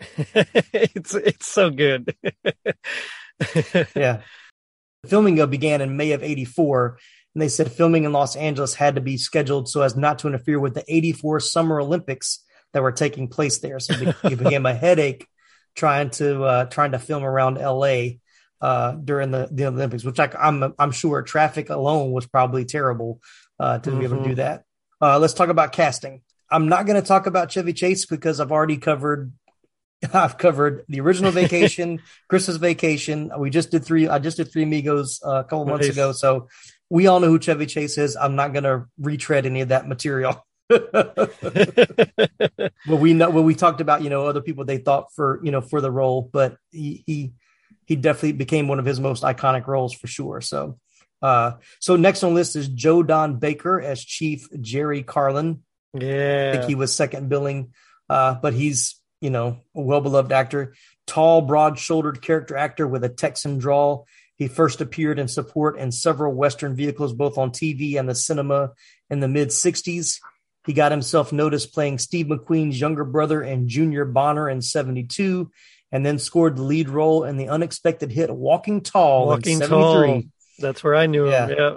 it's 0.34 1.14
it's 1.14 1.46
so 1.46 1.70
good. 1.70 2.14
yeah. 3.96 4.20
Filming 5.06 5.46
began 5.50 5.82
in 5.82 5.98
May 5.98 6.12
of 6.12 6.22
84, 6.22 6.98
and 7.34 7.42
they 7.42 7.48
said 7.48 7.70
filming 7.70 8.04
in 8.04 8.12
Los 8.12 8.36
Angeles 8.36 8.72
had 8.72 8.94
to 8.94 9.02
be 9.02 9.18
scheduled 9.18 9.68
so 9.68 9.82
as 9.82 9.96
not 9.96 10.20
to 10.20 10.28
interfere 10.28 10.58
with 10.58 10.72
the 10.72 10.84
84 10.88 11.40
Summer 11.40 11.78
Olympics 11.78 12.42
that 12.72 12.82
were 12.82 12.92
taking 12.92 13.28
place 13.28 13.58
there. 13.58 13.78
So 13.80 13.94
it 14.24 14.38
became 14.38 14.64
a 14.64 14.72
headache 14.72 15.26
trying 15.74 16.10
to 16.10 16.44
uh, 16.44 16.64
trying 16.66 16.92
to 16.92 16.98
film 16.98 17.22
around 17.22 17.56
LA 17.56 18.18
uh, 18.60 18.92
during 18.92 19.30
the, 19.30 19.48
the 19.50 19.66
Olympics, 19.66 20.04
which 20.04 20.20
I, 20.20 20.30
I'm, 20.38 20.74
I'm 20.78 20.92
sure 20.92 21.22
traffic 21.22 21.70
alone 21.70 22.12
was 22.12 22.26
probably 22.26 22.64
terrible 22.64 23.20
uh, 23.58 23.78
to 23.78 23.90
mm-hmm. 23.90 23.98
be 23.98 24.04
able 24.04 24.16
to 24.18 24.22
do 24.22 24.28
mm-hmm. 24.30 24.36
that. 24.36 24.64
Uh, 25.00 25.18
let's 25.18 25.34
talk 25.34 25.48
about 25.48 25.72
casting. 25.72 26.22
I'm 26.50 26.68
not 26.68 26.86
going 26.86 27.00
to 27.00 27.06
talk 27.06 27.26
about 27.26 27.50
Chevy 27.50 27.72
Chase 27.72 28.06
because 28.06 28.40
I've 28.40 28.52
already 28.52 28.76
covered 28.76 29.32
I've 30.12 30.38
covered 30.38 30.84
the 30.88 31.00
original 31.00 31.30
Vacation, 31.42 32.02
Christmas 32.28 32.56
Vacation. 32.56 33.30
We 33.38 33.50
just 33.50 33.70
did 33.70 33.84
three. 33.84 34.08
I 34.08 34.18
just 34.18 34.36
did 34.36 34.52
Three 34.52 34.64
Amigos 34.64 35.20
uh, 35.24 35.40
a 35.40 35.44
couple 35.44 35.64
nice. 35.66 35.72
months 35.72 35.88
ago, 35.88 36.12
so 36.12 36.48
we 36.90 37.06
all 37.06 37.20
know 37.20 37.28
who 37.28 37.38
Chevy 37.38 37.66
Chase 37.66 37.98
is. 37.98 38.16
I'm 38.16 38.36
not 38.36 38.52
going 38.52 38.64
to 38.64 38.86
retread 38.98 39.46
any 39.46 39.60
of 39.60 39.68
that 39.68 39.88
material. 39.88 40.44
but 40.68 41.30
we 42.86 43.12
know 43.12 43.30
when 43.30 43.44
we 43.44 43.54
talked 43.54 43.82
about 43.82 44.02
you 44.02 44.08
know 44.10 44.26
other 44.26 44.40
people 44.40 44.64
they 44.64 44.78
thought 44.78 45.12
for 45.14 45.40
you 45.42 45.50
know 45.50 45.60
for 45.60 45.80
the 45.80 45.90
role, 45.90 46.28
but 46.32 46.56
he 46.70 47.04
he 47.06 47.32
he 47.86 47.96
definitely 47.96 48.32
became 48.32 48.68
one 48.68 48.78
of 48.78 48.84
his 48.84 49.00
most 49.00 49.22
iconic 49.22 49.66
roles 49.66 49.92
for 49.92 50.06
sure. 50.06 50.40
So. 50.40 50.78
Uh, 51.22 51.56
so 51.80 51.96
next 51.96 52.22
on 52.22 52.30
the 52.30 52.34
list 52.34 52.54
is 52.54 52.68
Joe 52.68 53.02
Don 53.02 53.38
Baker 53.38 53.80
as 53.80 54.04
Chief 54.04 54.46
Jerry 54.60 55.02
Karlin. 55.02 55.60
Yeah, 55.94 56.50
I 56.52 56.56
think 56.56 56.68
he 56.68 56.74
was 56.74 56.94
second 56.94 57.30
billing, 57.30 57.72
uh, 58.10 58.34
but 58.34 58.52
he's 58.52 59.00
you 59.24 59.30
know, 59.30 59.56
a 59.74 59.80
well 59.80 60.02
beloved 60.02 60.30
actor, 60.32 60.74
tall, 61.06 61.40
broad 61.40 61.78
shouldered 61.78 62.20
character 62.20 62.58
actor 62.58 62.86
with 62.86 63.04
a 63.04 63.08
Texan 63.08 63.56
drawl. 63.56 64.06
He 64.36 64.48
first 64.48 64.82
appeared 64.82 65.18
in 65.18 65.28
support 65.28 65.78
in 65.78 65.92
several 65.92 66.34
Western 66.34 66.76
vehicles, 66.76 67.14
both 67.14 67.38
on 67.38 67.50
TV 67.50 67.98
and 67.98 68.06
the 68.06 68.14
cinema 68.14 68.72
in 69.08 69.20
the 69.20 69.28
mid 69.28 69.48
60s. 69.48 70.20
He 70.66 70.74
got 70.74 70.92
himself 70.92 71.32
noticed 71.32 71.72
playing 71.72 71.98
Steve 71.98 72.26
McQueen's 72.26 72.78
younger 72.78 73.04
brother 73.04 73.40
and 73.40 73.66
Junior 73.66 74.04
Bonner 74.04 74.50
in 74.50 74.60
72, 74.60 75.50
and 75.94 76.04
then 76.04 76.18
scored 76.18 76.56
the 76.56 76.62
lead 76.62 76.88
role 76.88 77.22
in 77.22 77.36
the 77.36 77.48
unexpected 77.48 78.10
hit 78.10 78.28
Walking 78.28 78.80
Tall 78.80 79.28
Walking 79.28 79.52
in 79.54 79.58
73. 79.60 79.68
Tall. 79.78 80.22
That's 80.58 80.82
where 80.82 80.96
I 80.96 81.06
knew 81.06 81.26
him. 81.26 81.50
Yeah. 81.50 81.76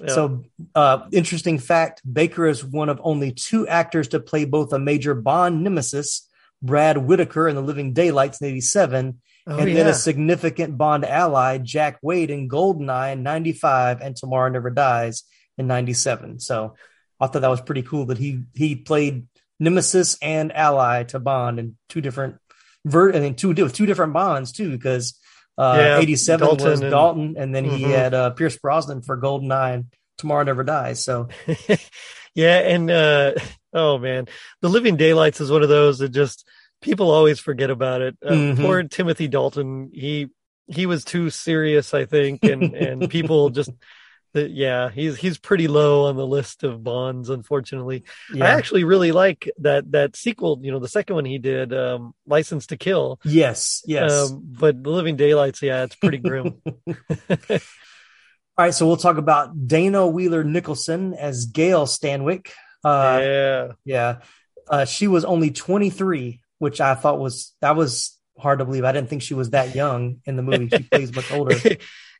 Yeah. 0.00 0.06
So, 0.06 0.44
uh, 0.76 1.06
interesting 1.10 1.58
fact 1.58 2.00
Baker 2.10 2.46
is 2.46 2.64
one 2.64 2.88
of 2.88 3.00
only 3.02 3.32
two 3.32 3.66
actors 3.66 4.08
to 4.08 4.20
play 4.20 4.44
both 4.44 4.72
a 4.72 4.78
major 4.78 5.14
Bond 5.14 5.64
nemesis 5.64 6.28
Brad 6.62 6.96
Whitaker 6.96 7.48
in 7.48 7.56
The 7.56 7.60
Living 7.60 7.92
Daylights 7.92 8.40
in 8.40 8.46
87, 8.46 9.20
oh, 9.48 9.58
and 9.58 9.68
yeah. 9.68 9.74
then 9.74 9.88
a 9.88 9.94
significant 9.94 10.78
Bond 10.78 11.04
ally, 11.04 11.58
Jack 11.58 11.98
Wade 12.02 12.30
in 12.30 12.48
Goldeneye 12.48 13.14
in 13.14 13.24
95 13.24 14.00
and 14.00 14.14
Tomorrow 14.14 14.48
Never 14.48 14.70
Dies 14.70 15.24
in 15.58 15.66
97. 15.66 16.38
So 16.38 16.76
I 17.20 17.26
thought 17.26 17.42
that 17.42 17.50
was 17.50 17.60
pretty 17.60 17.82
cool 17.82 18.06
that 18.06 18.18
he 18.18 18.44
he 18.54 18.76
played 18.76 19.26
Nemesis 19.58 20.16
and 20.22 20.52
ally 20.52 21.02
to 21.04 21.18
Bond 21.18 21.58
in 21.58 21.76
two 21.88 22.00
different 22.00 22.36
ver- 22.86 23.10
and 23.10 23.24
in 23.24 23.34
two 23.34 23.52
two 23.54 23.86
different 23.86 24.14
Bonds 24.14 24.52
too 24.52 24.70
because 24.70 25.18
uh, 25.58 25.74
yeah, 25.78 25.98
87 25.98 26.46
Dalton 26.46 26.70
was 26.70 26.80
and, 26.80 26.90
Dalton 26.90 27.34
and 27.38 27.54
then 27.54 27.64
mm-hmm. 27.64 27.76
he 27.76 27.82
had 27.84 28.14
uh, 28.14 28.30
Pierce 28.30 28.56
Brosnan 28.56 29.02
for 29.02 29.18
Goldeneye 29.18 29.74
and 29.74 29.84
Tomorrow 30.18 30.44
Never 30.44 30.64
Dies. 30.64 31.04
So 31.04 31.28
yeah, 32.34 32.58
and 32.58 32.90
uh, 32.90 33.32
oh 33.72 33.98
man, 33.98 34.28
The 34.62 34.68
Living 34.68 34.96
Daylights 34.96 35.40
is 35.40 35.50
one 35.50 35.62
of 35.62 35.68
those 35.68 35.98
that 35.98 36.10
just 36.10 36.46
people 36.80 37.10
always 37.10 37.40
forget 37.40 37.70
about 37.70 38.02
it. 38.02 38.16
Uh, 38.24 38.30
mm-hmm. 38.30 38.62
Poor 38.62 38.82
Timothy 38.84 39.28
Dalton, 39.28 39.90
he 39.92 40.28
he 40.68 40.86
was 40.86 41.04
too 41.04 41.30
serious, 41.30 41.94
I 41.94 42.04
think, 42.04 42.44
and 42.44 42.74
and 42.74 43.10
people 43.10 43.50
just. 43.50 43.70
The, 44.36 44.50
yeah, 44.50 44.90
he's 44.90 45.16
he's 45.16 45.38
pretty 45.38 45.66
low 45.66 46.08
on 46.08 46.16
the 46.16 46.26
list 46.26 46.62
of 46.62 46.84
Bonds, 46.84 47.30
unfortunately. 47.30 48.04
Yeah. 48.34 48.44
I 48.44 48.48
actually 48.48 48.84
really 48.84 49.10
like 49.10 49.50
that 49.60 49.90
that 49.92 50.14
sequel. 50.14 50.60
You 50.60 50.72
know, 50.72 50.78
the 50.78 50.88
second 50.88 51.16
one 51.16 51.24
he 51.24 51.38
did, 51.38 51.72
um, 51.72 52.14
License 52.26 52.66
to 52.66 52.76
Kill. 52.76 53.18
Yes, 53.24 53.82
yes. 53.86 54.30
Um, 54.30 54.42
but 54.44 54.84
The 54.84 54.90
Living 54.90 55.16
Daylights, 55.16 55.62
yeah, 55.62 55.84
it's 55.84 55.94
pretty 55.94 56.18
grim. 56.18 56.60
All 56.86 57.56
right, 58.58 58.74
so 58.74 58.86
we'll 58.86 58.98
talk 58.98 59.16
about 59.16 59.66
Dana 59.66 60.06
Wheeler 60.06 60.44
Nicholson 60.44 61.14
as 61.14 61.46
Gail 61.46 61.86
Stanwyk. 61.86 62.50
Uh, 62.84 63.18
yeah, 63.22 63.68
yeah. 63.86 64.16
Uh, 64.68 64.84
she 64.84 65.08
was 65.08 65.24
only 65.24 65.50
23, 65.50 66.42
which 66.58 66.82
I 66.82 66.94
thought 66.94 67.18
was 67.18 67.54
that 67.62 67.74
was 67.74 68.18
hard 68.38 68.58
to 68.58 68.66
believe. 68.66 68.84
I 68.84 68.92
didn't 68.92 69.08
think 69.08 69.22
she 69.22 69.32
was 69.32 69.48
that 69.50 69.74
young 69.74 70.20
in 70.26 70.36
the 70.36 70.42
movie. 70.42 70.68
She 70.68 70.82
plays 70.82 71.14
much 71.14 71.32
older. 71.32 71.56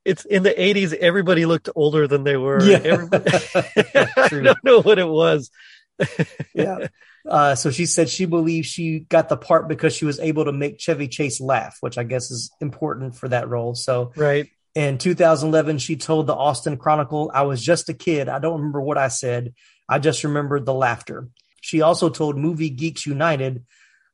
it's 0.06 0.24
in 0.24 0.42
the 0.42 0.50
80s 0.50 0.92
everybody 0.94 1.44
looked 1.46 1.68
older 1.74 2.06
than 2.06 2.24
they 2.24 2.36
were 2.36 2.62
Yeah. 2.62 2.78
Everybody- 2.78 3.30
i 3.94 4.28
don't 4.30 4.64
know 4.64 4.80
what 4.80 4.98
it 4.98 5.08
was 5.08 5.50
yeah. 6.54 6.88
Uh, 7.28 7.54
so 7.54 7.70
she 7.70 7.86
said 7.86 8.08
she 8.08 8.24
believes 8.24 8.66
she 8.68 9.00
got 9.00 9.28
the 9.28 9.36
part 9.36 9.66
because 9.68 9.94
she 9.94 10.04
was 10.04 10.20
able 10.20 10.44
to 10.44 10.52
make 10.52 10.78
Chevy 10.78 11.08
Chase 11.08 11.40
laugh, 11.40 11.78
which 11.80 11.98
I 11.98 12.04
guess 12.04 12.30
is 12.30 12.50
important 12.60 13.16
for 13.16 13.28
that 13.28 13.48
role. 13.48 13.74
So 13.74 14.12
right 14.14 14.48
in 14.74 14.98
2011, 14.98 15.78
she 15.78 15.96
told 15.96 16.26
the 16.26 16.34
Austin 16.34 16.76
Chronicle, 16.76 17.30
I 17.34 17.42
was 17.42 17.62
just 17.62 17.88
a 17.88 17.94
kid. 17.94 18.28
I 18.28 18.38
don't 18.38 18.58
remember 18.58 18.80
what 18.80 18.98
I 18.98 19.08
said. 19.08 19.54
I 19.88 19.98
just 19.98 20.22
remembered 20.22 20.66
the 20.66 20.74
laughter. 20.74 21.28
She 21.62 21.80
also 21.80 22.10
told 22.10 22.36
Movie 22.36 22.70
Geeks 22.70 23.06
United, 23.06 23.64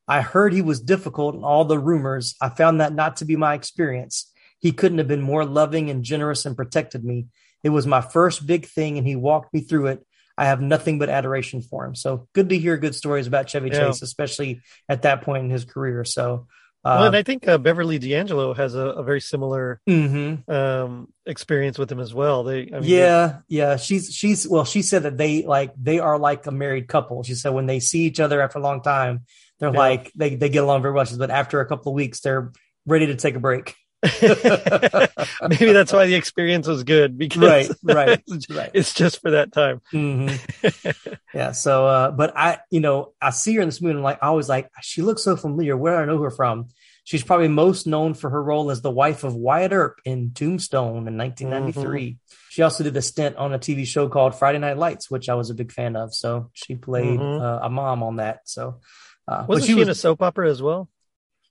I 0.09 0.23
heard 0.23 0.53
he 0.53 0.63
was 0.63 0.81
difficult 0.81 1.35
and 1.35 1.45
all 1.45 1.65
the 1.65 1.79
rumors. 1.79 2.35
I 2.41 2.49
found 2.49 2.81
that 2.81 2.95
not 2.95 3.17
to 3.17 3.25
be 3.25 3.37
my 3.37 3.55
experience. 3.55 4.32
He 4.63 4.73
couldn't 4.73 4.99
have 4.99 5.09
been 5.09 5.21
more 5.21 5.45
loving 5.45 5.91
and 5.91 6.03
generous 6.05 6.47
and 6.47 6.57
protected 6.57 7.05
me. 7.05 7.27
It 7.63 7.71
was 7.71 7.87
my 7.87 8.01
first 8.01 8.47
big 8.47 8.65
thing 8.67 8.97
and 8.97 9.07
he 9.07 9.17
walked 9.17 9.53
me 9.53 9.61
through 9.61 9.89
it. 9.89 10.07
I 10.39 10.47
have 10.47 10.63
nothing 10.63 10.99
but 10.99 11.11
adoration 11.11 11.61
for 11.61 11.85
him. 11.85 11.95
So 11.95 12.29
good 12.33 12.49
to 12.49 12.59
hear 12.59 12.79
good 12.79 12.95
stories 12.95 13.27
about 13.27 13.51
Chevy 13.51 13.69
Yeah. 13.69 13.87
Chase, 13.89 14.03
especially 14.03 14.63
at 14.89 15.03
that 15.03 15.23
point 15.23 15.45
in 15.45 15.51
his 15.51 15.65
career. 15.65 16.05
So, 16.05 16.47
uh, 16.85 16.97
well, 16.99 17.07
and 17.09 17.17
I 17.17 17.23
think 17.23 17.47
uh, 17.47 17.59
Beverly 17.59 17.99
D'Angelo 17.99 18.55
has 18.55 18.75
a, 18.75 18.81
a 18.81 19.03
very 19.05 19.21
similar 19.21 19.81
mhm. 19.89 20.49
um, 20.49 21.09
experience 21.27 21.79
with 21.79 21.93
him 21.93 22.01
as 22.01 22.13
well. 22.15 22.43
They, 22.43 22.71
I 22.73 22.81
mean, 22.81 22.85
yeah, 22.85 23.39
yeah. 23.47 23.77
She's 23.77 24.13
she's 24.13 24.49
well, 24.49 24.65
she 24.65 24.83
said 24.83 25.05
that 25.05 25.17
they 25.17 25.45
like 25.45 25.75
they 25.81 26.01
are 26.01 26.19
like 26.19 26.47
a 26.47 26.51
married 26.51 26.89
couple. 26.89 27.23
She 27.23 27.35
said 27.35 27.51
when 27.51 27.67
they 27.67 27.79
see 27.79 28.01
each 28.01 28.19
other 28.19 28.41
after 28.41 28.59
a 28.59 28.63
long 28.63 28.83
time, 28.83 29.27
they're 29.61 29.73
Yeah. 29.73 29.79
like 29.79 30.13
they 30.15 30.35
they 30.35 30.49
get 30.49 30.65
along 30.65 30.83
very 30.83 30.93
well. 30.95 31.05
She 31.05 31.13
said, 31.13 31.21
but 31.21 31.31
after 31.31 31.61
a 31.61 31.67
couple 31.67 31.93
of 31.93 31.95
weeks, 31.95 32.19
they're 32.21 32.51
ready 32.85 33.07
to 33.07 33.15
take 33.15 33.37
a 33.37 33.41
break. 33.41 33.77
maybe 35.49 35.73
that's 35.73 35.93
why 35.93 36.07
the 36.07 36.15
experience 36.15 36.67
was 36.67 36.83
good 36.85 37.17
because 37.19 37.41
Right, 37.43 37.71
right, 37.83 38.23
it's, 38.27 38.51
right. 38.51 38.71
it's 38.75 38.95
just 38.95 39.21
for 39.21 39.31
that 39.33 39.53
time. 39.53 39.81
Mhm. 39.93 41.17
yeah. 41.35 41.53
So, 41.53 41.87
uh, 41.87 42.11
but 42.11 42.37
I, 42.37 42.59
you 42.71 42.81
know, 42.81 43.13
I 43.21 43.31
see 43.31 43.55
her 43.55 43.63
in 43.63 43.69
this 43.69 43.81
movie, 43.81 43.91
and 43.93 43.99
I'm 44.01 44.05
like, 44.05 44.23
I 44.23 44.31
was 44.31 44.49
like, 44.49 44.69
she 44.83 45.03
looks 45.03 45.23
so 45.23 45.37
familiar. 45.37 45.77
Where 45.77 45.97
do 45.97 46.03
I 46.03 46.07
know 46.07 46.21
her 46.23 46.31
from? 46.31 46.69
She's 47.05 47.25
probably 47.25 47.49
most 47.49 47.87
known 47.87 48.15
for 48.15 48.31
her 48.31 48.43
role 48.43 48.71
as 48.71 48.81
the 48.81 48.91
wife 48.91 49.25
of 49.25 49.35
Wyatt 49.35 49.73
Earp 49.73 50.01
in 50.05 50.33
Tombstone 50.35 51.09
in 51.09 51.19
1993. 51.19 52.11
Mm-hmm. 52.11 52.17
She 52.51 52.63
also 52.63 52.85
did 52.85 52.97
a 52.97 53.03
stint 53.03 53.37
on 53.37 53.53
a 53.53 53.59
TV 53.59 53.85
show 53.87 54.09
called 54.09 54.37
Friday 54.37 54.59
Night 54.59 54.77
Lights, 54.79 55.11
which 55.11 55.29
I 55.29 55.35
was 55.35 55.51
a 55.51 55.55
big 55.55 55.73
fan 55.73 55.97
of. 55.97 56.15
So 56.15 56.51
she 56.53 56.77
played 56.77 57.19
Mhm. 57.19 57.41
uh, 57.41 57.61
a 57.67 57.71
mom 57.71 58.03
on 58.05 58.17
that. 58.17 58.41
So, 58.45 58.81
uh, 59.27 59.47
Wasn't 59.49 59.67
she, 59.67 59.75
was, 59.75 59.89
in 59.89 59.91
a 59.91 59.95
soap 59.97 60.23
opera 60.23 60.49
as 60.49 60.63
well? 60.63 60.89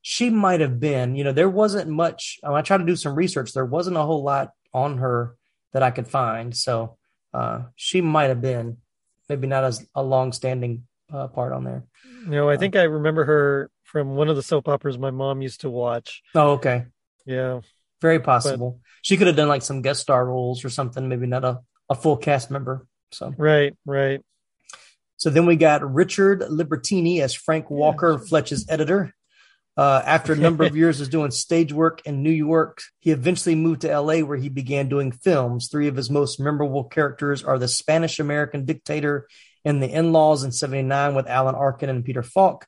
She 0.01 0.29
might 0.29 0.61
have 0.61 0.79
been. 0.79 1.15
You 1.15 1.23
know, 1.23 1.31
there 1.31 1.49
wasn't 1.49 1.89
much. 1.89 2.39
I 2.43 2.61
tried 2.61 2.79
to 2.79 2.85
do 2.85 2.95
some 2.95 3.15
research. 3.15 3.53
There 3.53 3.65
wasn't 3.65 3.97
a 3.97 4.03
whole 4.03 4.23
lot 4.23 4.51
on 4.73 4.97
her 4.97 5.35
that 5.73 5.83
I 5.83 5.91
could 5.91 6.07
find. 6.07 6.55
So 6.55 6.97
uh, 7.33 7.63
she 7.75 8.01
might 8.01 8.25
have 8.29 8.41
been, 8.41 8.77
maybe 9.29 9.47
not 9.47 9.63
as 9.63 9.85
a 9.95 10.03
long-standing 10.03 10.85
uh, 11.13 11.27
part 11.27 11.53
on 11.53 11.63
there. 11.63 11.83
No, 12.25 12.49
I 12.49 12.57
think 12.57 12.75
I 12.75 12.83
remember 12.83 13.25
her 13.25 13.69
from 13.83 14.15
one 14.15 14.29
of 14.29 14.35
the 14.35 14.43
soap 14.43 14.67
operas 14.67 14.97
my 14.97 15.11
mom 15.11 15.41
used 15.41 15.61
to 15.61 15.69
watch. 15.69 16.21
Oh, 16.35 16.51
okay, 16.51 16.85
Yeah. 17.25 17.61
very 18.01 18.19
possible. 18.19 18.79
she 19.01 19.17
could 19.17 19.27
have 19.27 19.35
done 19.35 19.47
like 19.49 19.61
some 19.61 19.81
guest 19.81 20.01
star 20.01 20.25
roles 20.25 20.63
or 20.65 20.69
something. 20.69 21.07
Maybe 21.09 21.27
not 21.27 21.43
a, 21.43 21.59
a 21.89 21.95
full 21.95 22.17
cast 22.17 22.49
member. 22.51 22.85
So 23.11 23.33
Right, 23.37 23.75
right. 23.85 24.21
So 25.17 25.29
then 25.29 25.45
we 25.45 25.55
got 25.55 25.83
Richard 25.83 26.41
Libertini 26.41 27.21
as 27.21 27.33
Frank 27.33 27.69
Walker, 27.69 28.17
Fletch's 28.17 28.65
editor. 28.69 29.13
Uh, 29.77 30.01
after 30.05 30.33
a 30.33 30.37
number 30.37 30.63
of 30.63 30.75
years 30.75 31.01
of 31.01 31.09
doing 31.09 31.31
stage 31.31 31.71
work 31.71 32.01
in 32.05 32.23
New 32.23 32.31
York, 32.31 32.81
he 32.99 33.11
eventually 33.11 33.55
moved 33.55 33.81
to 33.81 33.99
LA 33.99 34.19
where 34.19 34.37
he 34.37 34.49
began 34.49 34.89
doing 34.89 35.11
films. 35.11 35.69
Three 35.69 35.87
of 35.87 35.95
his 35.95 36.09
most 36.09 36.39
memorable 36.39 36.83
characters 36.83 37.43
are 37.43 37.57
the 37.57 37.67
Spanish 37.67 38.19
American 38.19 38.65
dictator 38.65 39.27
in 39.63 39.79
The 39.79 39.91
In 39.91 40.11
Laws 40.11 40.43
in 40.43 40.51
79 40.51 41.15
with 41.15 41.27
Alan 41.27 41.55
Arkin 41.55 41.89
and 41.89 42.03
Peter 42.03 42.23
Falk, 42.23 42.65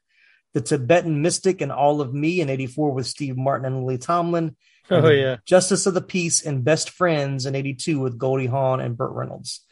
The 0.54 0.62
Tibetan 0.62 1.22
Mystic 1.22 1.62
in 1.62 1.72
All 1.72 2.02
of 2.02 2.14
Me 2.14 2.40
in 2.40 2.50
84 2.50 2.92
with 2.92 3.08
Steve 3.08 3.38
Martin 3.38 3.66
and 3.66 3.80
Lily 3.82 3.98
Tomlin, 3.98 4.56
Oh, 4.90 5.10
yeah. 5.10 5.38
Justice 5.46 5.86
of 5.86 5.94
the 5.94 6.02
Peace 6.02 6.46
and 6.46 6.64
Best 6.64 6.90
Friends 6.90 7.46
in 7.46 7.56
82 7.56 8.00
with 8.00 8.18
Goldie 8.18 8.48
Hawn 8.48 8.82
and 8.82 8.98
Burt 8.98 9.12
Reynolds. 9.14 9.66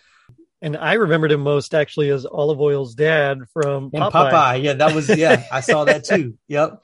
And 0.62 0.78
I 0.78 0.94
remembered 0.94 1.32
him 1.32 1.42
most 1.42 1.74
actually 1.74 2.10
as 2.10 2.26
Olive 2.26 2.62
Oyl's 2.62 2.94
dad 2.94 3.40
from 3.52 3.86
And 3.94 4.04
Popeye. 4.04 4.32
Popeye. 4.32 4.64
Yeah, 4.64 4.74
that 4.74 4.94
was, 4.94 5.10
yeah, 5.10 5.44
I 5.52 5.62
saw 5.62 5.86
that 5.86 6.04
too. 6.12 6.38
Yep. 6.48 6.80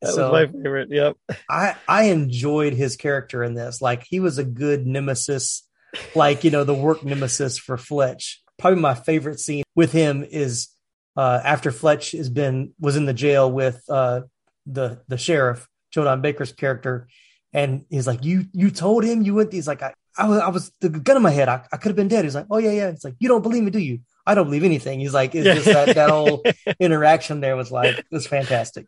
That 0.00 0.12
So- 0.14 0.30
was 0.32 0.46
my 0.48 0.52
favorite. 0.62 0.88
Yep. 0.90 1.16
I 1.48 1.76
I 1.86 2.04
enjoyed 2.04 2.72
his 2.72 2.96
character 2.96 3.44
in 3.44 3.52
this. 3.54 3.82
Like 3.82 4.04
he 4.08 4.20
was 4.20 4.38
a 4.38 4.44
good 4.44 4.86
nemesis, 4.86 5.68
like 6.14 6.44
you 6.44 6.50
know 6.50 6.64
the 6.64 6.72
work 6.74 7.04
nemesis 7.04 7.58
for 7.58 7.76
Fletch. 7.76 8.40
Probably 8.58 8.80
my 8.80 8.94
favorite 8.94 9.40
scene 9.40 9.64
with 9.74 9.92
him 9.92 10.24
is 10.28 10.68
uh, 11.16 11.40
after 11.44 11.70
Fletch 11.70 12.12
has 12.12 12.30
been 12.30 12.72
was 12.80 12.96
in 12.96 13.04
the 13.04 13.12
jail 13.12 13.50
with 13.52 13.82
uh, 13.90 14.22
the 14.64 15.02
the 15.08 15.18
sheriff 15.18 15.68
Joe 15.90 16.04
Don 16.04 16.22
Baker's 16.22 16.52
character, 16.52 17.08
and 17.52 17.84
he's 17.90 18.06
like, 18.06 18.24
"You 18.24 18.46
you 18.52 18.70
told 18.70 19.04
him 19.04 19.20
you 19.20 19.34
went." 19.34 19.52
He's 19.52 19.68
like, 19.68 19.82
"I 19.82 19.92
I 20.18 20.28
was, 20.28 20.38
I 20.40 20.48
was 20.48 20.72
the 20.80 20.88
gun 20.88 21.16
in 21.16 21.22
my 21.22 21.30
head. 21.30 21.48
I, 21.48 21.62
I 21.72 21.76
could 21.76 21.90
have 21.90 21.96
been 21.96 22.08
dead." 22.08 22.24
He's 22.24 22.34
like, 22.34 22.46
"Oh 22.50 22.58
yeah 22.58 22.72
yeah." 22.72 22.88
It's 22.88 23.04
like 23.04 23.14
you 23.18 23.28
don't 23.28 23.42
believe 23.42 23.62
me, 23.62 23.70
do 23.70 23.78
you? 23.78 24.00
I 24.26 24.34
don't 24.34 24.44
believe 24.46 24.64
anything. 24.64 25.00
He's 25.00 25.14
like, 25.14 25.34
it's 25.34 25.46
Yeah. 25.46 25.54
just 25.54 25.66
that 25.66 25.94
that 25.94 26.10
whole 26.10 26.42
interaction 26.80 27.40
there 27.40 27.56
was 27.56 27.70
like 27.72 28.04
was 28.10 28.26
fantastic. 28.26 28.86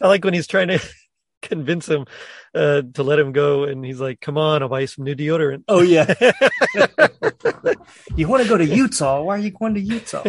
I 0.00 0.08
like 0.08 0.24
when 0.24 0.34
he's 0.34 0.46
trying 0.46 0.68
to 0.68 0.80
convince 1.42 1.88
him 1.88 2.06
uh, 2.54 2.82
to 2.94 3.02
let 3.02 3.18
him 3.18 3.32
go, 3.32 3.64
and 3.64 3.84
he's 3.84 4.00
like, 4.00 4.20
"Come 4.20 4.38
on, 4.38 4.62
I'll 4.62 4.68
buy 4.68 4.80
you 4.80 4.86
some 4.86 5.04
new 5.04 5.14
deodorant." 5.14 5.64
Oh 5.68 5.82
yeah. 5.82 6.12
you 8.16 8.28
want 8.28 8.42
to 8.42 8.48
go 8.48 8.56
to 8.58 8.64
Utah? 8.64 9.22
Why 9.22 9.36
are 9.36 9.38
you 9.40 9.50
going 9.50 9.74
to 9.74 9.80
Utah? 9.80 10.22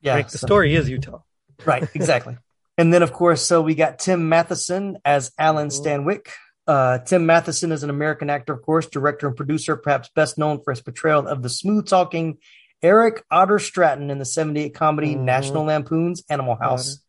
yeah, 0.00 0.12
Frank, 0.14 0.28
the 0.28 0.38
so- 0.38 0.46
story 0.46 0.74
is 0.74 0.88
Utah. 0.88 1.20
right, 1.64 1.88
exactly. 1.94 2.36
And 2.76 2.92
then, 2.92 3.02
of 3.04 3.12
course, 3.12 3.40
so 3.42 3.62
we 3.62 3.76
got 3.76 4.00
Tim 4.00 4.28
Matheson 4.28 4.98
as 5.04 5.30
Alan 5.38 5.68
Stanwyck. 5.68 6.26
Uh, 6.66 6.98
Tim 6.98 7.26
Matheson 7.26 7.72
is 7.72 7.82
an 7.82 7.90
American 7.90 8.30
actor, 8.30 8.52
of 8.52 8.62
course, 8.62 8.86
director 8.86 9.26
and 9.26 9.36
producer, 9.36 9.76
perhaps 9.76 10.08
best 10.14 10.38
known 10.38 10.62
for 10.62 10.72
his 10.72 10.80
portrayal 10.80 11.26
of 11.26 11.42
the 11.42 11.48
smooth 11.50 11.86
talking 11.86 12.38
Eric 12.82 13.24
Otter 13.30 13.58
Stratton 13.58 14.10
in 14.10 14.18
the 14.18 14.24
78 14.24 14.74
comedy 14.74 15.14
Mhm. 15.14 15.20
National 15.20 15.64
Lampoon's 15.64 16.22
Animal 16.28 16.56
House. 16.56 17.00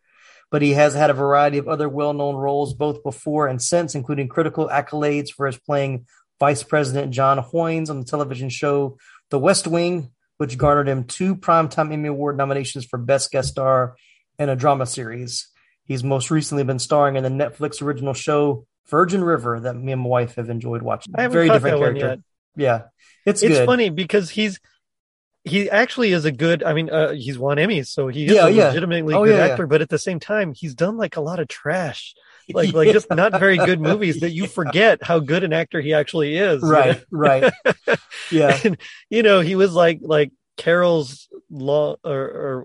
But 0.51 0.61
he 0.61 0.73
has 0.73 0.93
had 0.93 1.09
a 1.09 1.13
variety 1.13 1.57
of 1.57 1.67
other 1.67 1.89
well 1.89 2.13
known 2.13 2.35
roles 2.35 2.73
both 2.73 3.03
before 3.03 3.47
and 3.47 3.61
since, 3.61 3.95
including 3.95 4.27
critical 4.27 4.69
accolades 4.69 5.29
for 5.29 5.47
his 5.47 5.57
playing 5.57 6.05
Vice 6.39 6.63
President 6.63 7.11
John 7.11 7.39
Hoynes 7.39 7.89
on 7.89 7.99
the 7.99 8.05
television 8.05 8.49
show 8.49 8.97
The 9.31 9.39
West 9.39 9.67
Wing, 9.67 10.11
which 10.37 10.57
garnered 10.57 10.87
him 10.87 11.05
two 11.05 11.35
Primetime 11.35 11.91
Emmy 11.91 12.09
Award 12.09 12.37
nominations 12.37 12.85
for 12.85 12.97
Best 12.97 13.31
Guest 13.31 13.49
Star 13.49 13.95
in 14.37 14.49
a 14.49 14.55
drama 14.55 14.85
series. 14.85 15.47
He's 15.85 16.03
most 16.03 16.29
recently 16.29 16.63
been 16.63 16.79
starring 16.79 17.15
in 17.15 17.23
the 17.23 17.29
Netflix 17.29 17.81
original 17.81 18.13
show 18.13 18.65
Virgin 18.89 19.23
River 19.23 19.59
that 19.61 19.75
me 19.75 19.91
and 19.91 20.01
my 20.01 20.07
wife 20.07 20.35
have 20.35 20.49
enjoyed 20.49 20.81
watching. 20.81 21.13
I 21.17 21.23
haven't 21.23 21.33
Very 21.33 21.49
different 21.49 21.75
that 21.75 21.79
one 21.79 21.95
character. 21.95 22.09
yet. 22.09 22.19
Yeah, 22.55 22.83
it's, 23.25 23.41
It's 23.41 23.55
good. 23.55 23.65
funny 23.65 23.89
because 23.89 24.29
he's 24.29 24.59
he 25.43 25.69
actually 25.69 26.11
is 26.11 26.25
a 26.25 26.31
good. 26.31 26.63
I 26.63 26.73
mean, 26.73 26.89
uh, 26.89 27.13
he's 27.13 27.37
won 27.37 27.57
Emmys, 27.57 27.87
so 27.87 28.07
he 28.07 28.27
is 28.27 28.33
Yeah, 28.33 28.45
a 28.47 28.49
yeah. 28.49 28.67
legitimately 28.67 29.15
Oh, 29.15 29.23
good 29.23 29.35
yeah, 29.35 29.45
actor. 29.45 29.67
But 29.67 29.81
at 29.81 29.89
the 29.89 29.99
same 29.99 30.19
time, 30.19 30.53
he's 30.53 30.73
done 30.75 30.97
like 30.97 31.17
a 31.17 31.21
lot 31.21 31.39
of 31.39 31.47
trash, 31.47 32.15
like 32.53 32.73
like 32.73 32.89
just 32.91 33.11
not 33.11 33.33
very 33.35 33.59
good 33.59 33.79
movies 33.81 34.19
that 34.19 34.31
you 34.31 34.47
forget 34.47 35.03
how 35.03 35.19
good 35.19 35.43
an 35.43 35.53
actor 35.53 35.81
he 35.81 35.93
actually 35.93 36.37
is. 36.37 36.71
you 36.71 36.71
Right, 36.71 36.83
know? 36.83 36.99
right. 37.11 37.49
Yeah. 38.29 38.61
And, 38.63 38.77
you 39.09 39.23
know, 39.23 39.41
he 39.41 39.55
was 39.55 39.73
like 39.73 39.99
like 40.01 40.31
Carol's 40.57 41.27
law 41.49 41.95
or, 42.03 42.13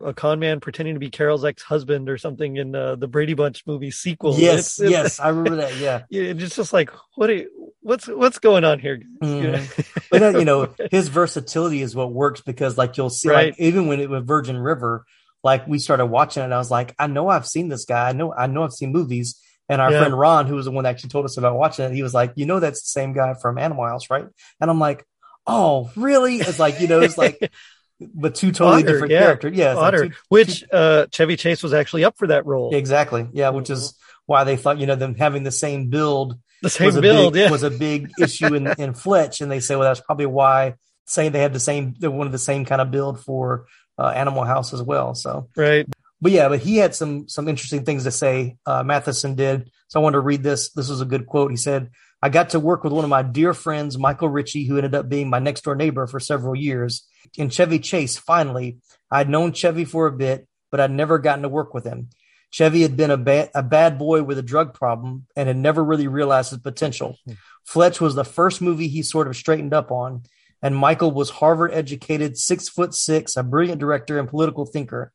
or 0.01 0.09
a 0.09 0.14
con 0.14 0.38
man 0.38 0.61
pretending 0.61 0.95
to 0.95 1.01
be 1.01 1.11
Carol's 1.11 1.45
ex 1.45 1.62
husband 1.62 2.09
or 2.09 2.18
something 2.18 2.57
in 2.57 2.74
uh, 2.74 2.97
the 2.97 3.09
Brady 3.09 3.34
Bunch 3.34 3.66
movie 3.66 3.91
sequel. 3.91 4.34
Yes, 4.38 4.78
It's- 4.78 4.80
it's- 4.80 4.91
yes, 4.91 5.20
I 5.20 5.28
remember 5.28 5.57
that. 5.57 5.76
Yeah. 5.76 6.03
Yeah, 6.11 6.22
It's 6.22 6.55
just 6.57 6.72
like 6.72 6.91
what? 7.16 7.30
Are 7.30 7.34
you, 7.34 7.72
what's 7.80 8.07
what's 8.07 8.38
going 8.38 8.64
on 8.64 8.78
here? 8.78 9.01
You 9.22 9.28
know? 9.43 9.59
Mhm. 9.59 10.09
but 10.11 10.20
then, 10.20 10.34
you 10.38 10.45
know, 10.45 10.68
his 10.91 11.09
versatility 11.09 11.82
is 11.82 11.95
what 11.97 12.12
works 12.12 12.41
because, 12.41 12.78
like, 12.78 12.97
you'll 12.97 13.11
see, 13.11 13.28
Right. 13.28 13.47
like, 13.51 13.61
even 13.61 13.86
when 13.86 14.01
it 14.01 14.09
was 14.09 14.22
Virgin 14.24 14.57
River, 14.57 15.05
like, 15.43 15.66
we 15.66 15.78
started 15.78 16.07
watching 16.07 16.43
it, 16.43 16.53
I 16.53 16.59
was 16.59 16.70
like, 16.70 16.95
I 16.99 17.07
know 17.07 17.28
I've 17.28 17.47
seen 17.47 17.68
this 17.68 17.84
guy. 17.86 18.09
I 18.09 18.12
know, 18.12 18.32
I 18.32 18.47
know 18.47 18.62
I've 18.62 18.72
seen 18.72 18.93
movies, 18.93 19.41
And 19.68 19.80
our 19.80 19.93
Yeah. 19.93 20.01
friend 20.01 20.18
Ron, 20.18 20.47
who 20.47 20.57
was 20.57 20.64
the 20.64 20.72
one 20.72 20.82
that 20.84 20.91
actually 20.91 21.11
told 21.11 21.24
us 21.26 21.36
about 21.36 21.55
watching 21.57 21.84
it, 21.84 21.93
he 21.95 22.03
was 22.03 22.12
like, 22.12 22.32
"You 22.34 22.45
know, 22.45 22.59
that's 22.59 22.82
the 22.82 22.88
same 22.88 23.12
guy 23.12 23.34
from 23.41 23.57
Animal 23.57 23.86
House, 23.86 24.11
right?" 24.11 24.26
And 24.61 24.68
I'm 24.70 24.80
like, 24.80 25.05
"Oh, 25.47 25.91
really?" 25.97 26.38
It's 26.38 26.59
like 26.59 26.80
you 26.80 26.88
know, 26.88 26.99
it's 27.01 27.16
like, 27.16 27.38
but 28.14 28.34
two 28.34 28.53
totally 28.53 28.82
Otter, 28.82 28.92
different 28.92 29.12
yeah. 29.12 29.20
characters. 29.20 29.57
Yeah, 29.57 29.74
Otter, 29.76 30.09
two- 30.09 30.14
which 30.28 30.64
uh, 30.72 31.07
Chevy 31.12 31.36
Chase 31.36 31.62
was 31.62 31.72
actually 31.72 32.05
up 32.05 32.16
for 32.16 32.28
that 32.28 32.46
role. 32.46 32.74
exactly. 32.74 33.28
Yeah, 33.32 33.51
which 33.51 33.70
is 33.70 33.94
why 34.26 34.44
they 34.44 34.57
thought 34.57 34.78
you 34.78 34.86
know 34.86 34.96
them 34.96 35.14
having 35.14 35.42
the 35.42 35.51
same 35.51 35.88
build 35.88 36.38
The 36.62 36.70
same 36.70 36.86
was 36.86 36.96
a 36.96 37.01
build, 37.01 37.34
big, 37.34 37.42
yeah. 37.42 37.51
was 37.51 37.62
a 37.62 37.70
big 37.70 38.11
issue 38.20 38.55
in, 38.55 38.66
in 38.78 38.94
Fletch, 38.94 39.40
and 39.40 39.51
they 39.51 39.61
say, 39.61 39.76
well, 39.76 39.88
that's 39.88 40.01
probably 40.01 40.26
why 40.26 40.74
saying 41.07 41.32
they 41.32 41.40
had 41.40 41.53
the 41.53 41.61
same, 41.61 41.94
they 41.98 42.09
wanted 42.09 42.32
the 42.32 42.38
same 42.38 42.64
kind 42.64 42.80
of 42.80 42.90
build 42.90 43.20
for 43.20 43.66
uh, 43.98 44.09
Animal 44.09 44.44
House 44.44 44.72
as 44.72 44.82
well. 44.82 45.14
So, 45.14 45.48
right. 45.57 45.86
but 46.20 46.32
yeah, 46.32 46.48
but 46.48 46.61
he 46.61 46.76
had 46.76 46.94
some 46.94 47.28
some 47.28 47.48
interesting 47.48 47.84
things 47.84 48.05
to 48.05 48.11
say. 48.11 48.57
Uh, 48.64 48.82
Matheson 48.82 49.34
did, 49.34 49.70
so 49.88 50.01
I 50.01 50.03
wanted 50.03 50.14
to 50.14 50.20
read 50.20 50.42
this. 50.42 50.70
This 50.72 50.88
was 50.88 51.01
a 51.01 51.07
good 51.07 51.26
quote. 51.26 51.51
He 51.51 51.57
said, 51.57 51.90
"I 52.22 52.28
got 52.28 52.51
to 52.51 52.61
work 52.61 52.84
with 52.84 52.92
one 52.92 53.05
of 53.05 53.11
my 53.11 53.22
dear 53.22 53.53
friends, 53.53 53.98
Michael 53.98 54.28
Ritchie, 54.28 54.64
who 54.64 54.76
ended 54.76 54.94
up 54.94 55.09
being 55.09 55.28
my 55.28 55.38
next 55.40 55.64
door 55.64 55.74
neighbor 55.74 56.07
for 56.07 56.20
several 56.20 56.55
years. 56.55 57.07
In 57.37 57.51
Chevy 57.51 57.79
Chase, 57.79 58.16
finally, 58.16 58.79
I'd 59.11 59.29
known 59.29 59.53
Chevy 59.53 59.85
for 59.85 60.07
a 60.07 60.12
bit, 60.12 60.47
but 60.71 60.81
I'd 60.81 60.91
never 60.91 61.18
gotten 61.18 61.43
to 61.43 61.49
work 61.49 61.75
with 61.75 61.85
him." 61.85 62.09
Chevy 62.51 62.83
had 62.83 62.97
been 62.97 63.12
a, 63.12 63.16
ba- 63.16 63.49
a 63.55 63.62
bad 63.62 63.97
boy 63.97 64.25
with 64.25 64.37
a 64.37 64.43
drug 64.43 64.75
problem 64.75 65.27
and 65.37 65.47
had 65.47 65.57
never 65.57 65.85
really 65.85 66.09
realized 66.09 66.51
his 66.51 66.59
potential. 66.59 67.16
Hmm. 67.25 67.35
Fletch 67.64 68.01
was 68.01 68.16
the 68.16 68.25
first 68.25 68.61
movie 68.61 68.89
he 68.89 69.03
sort 69.03 69.29
of 69.29 69.37
straightened 69.37 69.73
up 69.73 69.93
on, 69.93 70.25
and 70.61 70.75
Michael 70.77 71.12
was 71.12 71.31
Harvard 71.31 71.73
educated, 71.73 72.37
six 72.37 72.68
foot 72.68 72.93
six, 72.93 73.37
a 73.37 73.45
brilliant 73.45 73.81
director 73.81 74.18
and 74.18 74.29
political 74.29 74.66
thinker. 74.66 75.12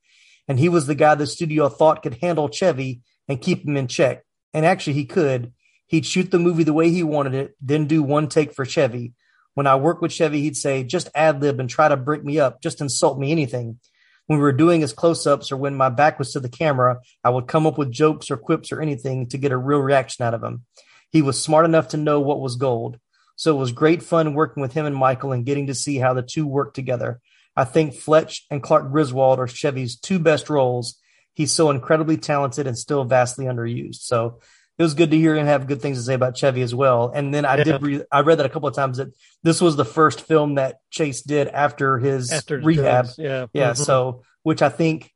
And 0.48 0.60
he 0.60 0.70
was 0.70 0.88
the 0.88 0.96
guy 0.96 1.16
the 1.16 1.28
studio 1.28 1.70
thought 1.70 2.04
could 2.04 2.20
handle 2.22 2.48
Chevy 2.48 3.02
and 3.28 3.42
keep 3.42 3.68
him 3.68 3.76
in 3.76 3.88
check. 3.88 4.24
And 4.54 4.66
actually, 4.66 4.94
he 4.94 5.06
could. 5.06 5.52
He'd 5.88 6.06
shoot 6.06 6.32
the 6.32 6.40
movie 6.40 6.64
the 6.64 6.74
way 6.74 6.90
he 6.90 7.04
wanted 7.04 7.34
it, 7.34 7.56
then 7.62 7.86
do 7.86 8.02
one 8.02 8.28
take 8.28 8.54
for 8.54 8.64
Chevy. 8.64 9.14
When 9.56 9.68
I 9.68 9.76
worked 9.76 10.02
with 10.02 10.14
Chevy, 10.14 10.42
he'd 10.42 10.58
say, 10.58 10.84
just 10.84 11.10
ad 11.16 11.42
lib 11.42 11.60
and 11.60 11.70
try 11.70 11.88
to 11.88 11.98
break 11.98 12.24
me 12.24 12.40
up, 12.40 12.62
just 12.62 12.82
insult 12.82 13.18
me, 13.18 13.32
anything. 13.32 13.80
When 14.28 14.40
we 14.40 14.44
were 14.44 14.52
doing 14.52 14.82
his 14.82 14.94
close 14.94 15.26
ups 15.26 15.52
or 15.52 15.58
when 15.58 15.76
my 15.76 15.90
back 15.90 16.20
was 16.20 16.34
to 16.34 16.40
the 16.40 16.50
camera, 16.50 17.00
I 17.24 17.30
would 17.30 17.48
come 17.48 17.66
up 17.66 17.78
with 17.78 17.92
jokes 17.92 18.30
or 18.30 18.38
quips 18.38 18.72
or 18.72 18.82
anything 18.82 19.28
to 19.30 19.38
get 19.38 19.52
a 19.52 19.58
real 19.58 19.80
reaction 19.80 20.26
out 20.26 20.34
of 20.34 20.44
him. 20.44 20.66
He 21.10 21.22
was 21.22 21.42
smart 21.42 21.66
enough 21.66 21.90
to 21.90 21.98
know 21.98 22.20
what 22.20 22.42
was 22.42 22.56
gold. 22.56 23.00
So 23.38 23.56
it 23.56 23.60
was 23.60 23.72
great 23.72 24.02
fun 24.02 24.34
working 24.34 24.62
with 24.62 24.74
him 24.74 24.86
and 24.86 24.96
Michael 24.96 25.32
and 25.32 25.46
getting 25.46 25.68
to 25.68 25.76
see 25.76 25.98
how 25.98 26.14
the 26.14 26.22
two 26.22 26.48
worked 26.48 26.76
together. 26.76 27.22
I 27.56 27.64
think 27.64 27.94
Fletch 27.94 28.46
and 28.50 28.62
Clark 28.62 28.92
Griswold 28.92 29.40
are 29.40 29.48
Chevy's 29.48 29.98
two 29.98 30.20
best 30.20 30.50
roles. 30.50 31.00
He's 31.34 31.52
so 31.52 31.70
incredibly 31.70 32.18
talented 32.18 32.68
and 32.68 32.78
still 32.78 33.04
vastly 33.04 33.46
underused. 33.46 34.02
So 34.02 34.40
it 34.78 34.84
was 34.84 34.94
good 34.94 35.12
to 35.12 35.18
hear 35.18 35.36
and 35.36 35.48
have 35.48 35.68
good 35.68 35.82
things 35.82 35.98
to 35.98 36.04
say 36.04 36.14
about 36.14 36.36
Chevy 36.38 36.62
as 36.62 36.76
well. 36.76 37.12
And 37.14 37.34
then 37.34 37.46
I 37.46 37.58
Yeah. 37.58 37.64
did 37.64 37.82
read, 37.82 38.04
I 38.12 38.22
read 38.22 38.40
that 38.40 38.46
a 38.46 38.50
couple 38.50 38.68
of 38.68 38.76
times 38.76 38.98
that 38.98 39.08
this 39.44 39.62
was 39.62 39.76
the 39.76 39.86
first 39.86 40.22
film 40.22 40.56
that 40.56 40.80
Chase 40.92 41.22
did 41.22 41.48
after 41.48 41.98
his 41.98 42.32
After 42.32 42.60
rehab. 42.60 43.06
drugs, 43.06 43.16
yeah. 43.18 43.46
Yeah. 43.54 43.72
Mhm. 43.72 43.78
So, 43.78 44.24
which 44.44 44.62
I 44.62 44.70
think 44.70 45.12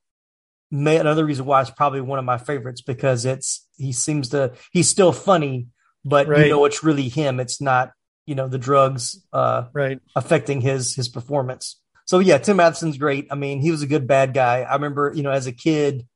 may 0.71 0.97
another 0.97 1.25
reason 1.25 1.45
why 1.45 1.61
it's 1.61 1.71
probably 1.71 2.01
one 2.01 2.19
of 2.19 2.25
my 2.25 2.37
favorites 2.37 2.81
because 2.81 3.25
it's, 3.25 3.67
he 3.77 3.91
seems 3.91 4.29
to, 4.29 4.53
he's 4.71 4.87
still 4.87 5.11
funny, 5.11 5.67
but 6.05 6.27
Right. 6.27 6.45
you 6.45 6.51
know, 6.51 6.65
it's 6.65 6.83
really 6.83 7.09
him. 7.09 7.39
It's 7.39 7.59
not, 7.59 7.91
you 8.27 8.35
know, 8.35 8.47
the 8.47 8.59
drugs, 8.59 9.25
uh, 9.33 9.63
right. 9.73 9.99
affecting 10.15 10.61
his, 10.61 10.95
his 10.95 11.09
performance. 11.09 11.81
So 12.05 12.19
yeah, 12.19 12.37
Tim 12.37 12.57
Matheson's 12.57 12.97
great. 12.97 13.27
I 13.31 13.35
mean, 13.35 13.59
he 13.61 13.71
was 13.71 13.81
a 13.81 13.87
good 13.87 14.07
bad 14.07 14.33
guy. 14.33 14.61
I 14.61 14.73
remember, 14.75 15.11
you 15.15 15.23
know, 15.23 15.31
as 15.31 15.47
a 15.47 15.51
kid, 15.51 16.07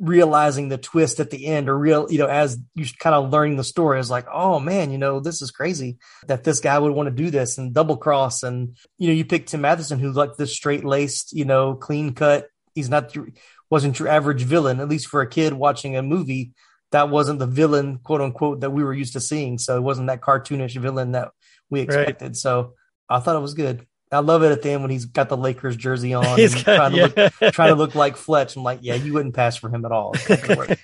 realizing 0.00 0.68
the 0.70 0.78
twist 0.78 1.20
at 1.20 1.28
the 1.30 1.46
end 1.46 1.68
or 1.68 1.78
real 1.78 2.10
you 2.10 2.18
know 2.18 2.26
as 2.26 2.58
you 2.74 2.86
kind 2.98 3.14
of 3.14 3.30
learning 3.30 3.56
the 3.58 3.62
story 3.64 4.00
is 4.00 4.10
like 4.10 4.26
oh 4.32 4.58
man 4.58 4.90
you 4.90 4.96
know 4.96 5.20
this 5.20 5.42
is 5.42 5.50
crazy 5.50 5.98
that 6.26 6.42
this 6.42 6.58
guy 6.60 6.78
would 6.78 6.92
want 6.92 7.06
to 7.06 7.14
do 7.14 7.30
this 7.30 7.58
and 7.58 7.74
double 7.74 7.98
cross. 7.98 8.42
And 8.42 8.76
you 8.96 9.08
know 9.08 9.12
you 9.14 9.26
pick 9.26 9.46
tim 9.46 9.60
matheson 9.60 9.98
who's 9.98 10.16
like 10.16 10.36
this 10.36 10.54
straight 10.54 10.84
laced 10.84 11.32
you 11.34 11.44
know 11.44 11.74
clean 11.74 12.14
cut 12.14 12.46
he's 12.74 12.88
not 12.88 13.14
your- 13.14 13.28
wasn't 13.68 13.98
your 13.98 14.08
average 14.08 14.42
villain 14.42 14.80
at 14.80 14.88
least 14.88 15.06
for 15.06 15.20
a 15.20 15.28
kid 15.28 15.52
watching 15.52 15.96
a 15.96 16.02
movie 16.02 16.52
that 16.92 17.10
wasn't 17.10 17.38
the 17.38 17.46
villain 17.46 17.98
quote 17.98 18.20
unquote 18.22 18.60
that 18.62 18.70
we 18.70 18.82
were 18.82 18.94
used 18.94 19.12
to 19.12 19.20
seeing. 19.20 19.58
So 19.58 19.76
it 19.76 19.82
wasn't 19.82 20.08
that 20.08 20.22
cartoonish 20.22 20.76
villain 20.76 21.12
that 21.12 21.28
we 21.68 21.80
Right. 21.80 21.88
expected. 21.90 22.36
So 22.36 22.74
i 23.08 23.18
thought 23.20 23.36
it 23.36 23.40
was 23.40 23.54
good 23.54 23.86
I 24.12 24.18
love 24.18 24.42
it 24.42 24.50
at 24.52 24.62
the 24.62 24.70
end 24.70 24.82
when 24.82 24.90
he's 24.90 25.04
got 25.04 25.28
the 25.28 25.36
Lakers 25.36 25.76
jersey 25.76 26.14
on, 26.14 26.24
He's 26.38 26.54
and 26.54 26.64
got- 26.64 26.76
trying, 26.76 26.92
to 26.92 26.96
yeah. 27.16 27.28
look, 27.40 27.54
trying 27.54 27.68
to 27.68 27.74
look 27.76 27.94
like 27.94 28.16
Fletch. 28.16 28.56
I'm 28.56 28.62
like, 28.62 28.80
yeah, 28.82 28.94
you 28.94 29.12
wouldn't 29.12 29.34
pass 29.34 29.56
for 29.56 29.68
him 29.68 29.84
at 29.84 29.92
all. 29.92 30.12
It's 30.14 30.28
not 30.28 30.42
gonna 30.42 30.56
work. 30.56 30.78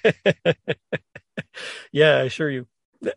yeah, 1.93 2.18
I 2.18 2.22
assure 2.22 2.51
you. 2.51 2.66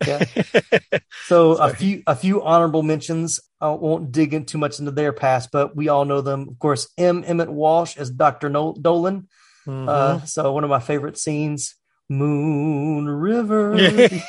Yeah. 0.06 0.24
So 1.26 1.52
a 1.54 1.70
few 1.74 2.02
a 2.08 2.16
few 2.16 2.42
honorable 2.42 2.82
mentions. 2.82 3.40
I 3.62 3.70
won't 3.70 4.12
dig 4.12 4.34
in 4.34 4.46
too 4.46 4.58
much 4.58 4.80
into 4.80 4.90
their 4.92 5.14
past, 5.14 5.50
but 5.52 5.76
we 5.76 5.88
all 5.90 6.06
know 6.06 6.22
them. 6.22 6.48
Of 6.50 6.58
course, 6.58 6.90
M. 6.98 7.24
Emmet 7.26 7.50
Walsh 7.52 7.98
as 7.98 8.10
Dr. 8.10 8.50
Dolan. 8.50 9.28
Mm-hmm. 9.68 9.88
Uh, 9.88 10.22
so 10.26 10.52
one 10.54 10.64
of 10.64 10.72
my 10.72 10.80
favorite 10.80 11.20
scenes, 11.20 11.76
Moon 12.10 13.08
River. 13.08 13.76
Using 13.78 14.22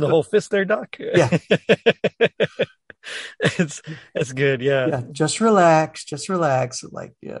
the 0.00 0.08
whole 0.10 0.22
fist 0.22 0.50
there, 0.50 0.66
Doc. 0.66 0.96
Yeah. 0.98 1.38
it's 3.40 3.82
that's 4.14 4.32
good. 4.32 4.60
Yeah. 4.60 4.86
yeah, 4.86 5.02
just 5.12 5.40
relax, 5.40 6.04
just 6.04 6.28
relax. 6.28 6.82
Like, 6.84 7.12
yeah. 7.22 7.38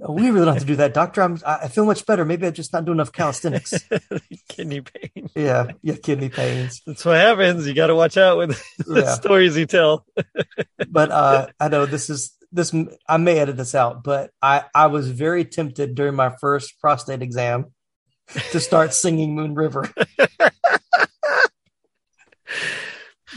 Oh, 0.00 0.12
We 0.12 0.30
really 0.30 0.44
don't 0.44 0.54
have 0.54 0.62
to 0.62 0.66
do 0.66 0.76
that, 0.76 0.94
doctor. 0.94 1.22
I'm, 1.22 1.38
I 1.44 1.54
I 1.64 1.68
feel 1.68 1.84
much 1.84 2.06
better. 2.06 2.24
Maybe 2.24 2.46
I 2.46 2.50
just 2.50 2.72
not 2.72 2.84
do 2.84 2.92
enough 2.92 3.10
calisthenics. 3.10 3.74
Kidney 4.48 4.82
pain. 4.82 5.28
Yeah, 5.34 5.72
yeah, 5.82 5.96
kidney 5.96 6.28
pains. 6.28 6.82
That's 6.86 7.04
what 7.04 7.16
happens. 7.16 7.66
You 7.66 7.74
got 7.74 7.88
to 7.88 7.96
watch 7.96 8.16
out 8.16 8.38
with 8.38 8.50
the 8.78 9.00
Yeah. 9.00 9.14
stories 9.14 9.56
you 9.56 9.66
tell. 9.66 10.06
but 10.88 11.10
uh, 11.10 11.48
I 11.58 11.66
know 11.68 11.84
this 11.86 12.10
is 12.10 12.32
this. 12.52 12.72
I 13.08 13.16
may 13.16 13.38
edit 13.40 13.56
this 13.56 13.74
out, 13.74 14.04
but 14.04 14.30
I 14.40 14.64
I 14.74 14.86
was 14.86 15.10
very 15.10 15.44
tempted 15.44 15.96
during 15.96 16.14
my 16.14 16.32
first 16.40 16.78
prostate 16.80 17.20
exam 17.22 17.66
to 18.52 18.60
start 18.60 18.94
singing 18.94 19.34
Moon 19.34 19.54
River. 19.56 19.90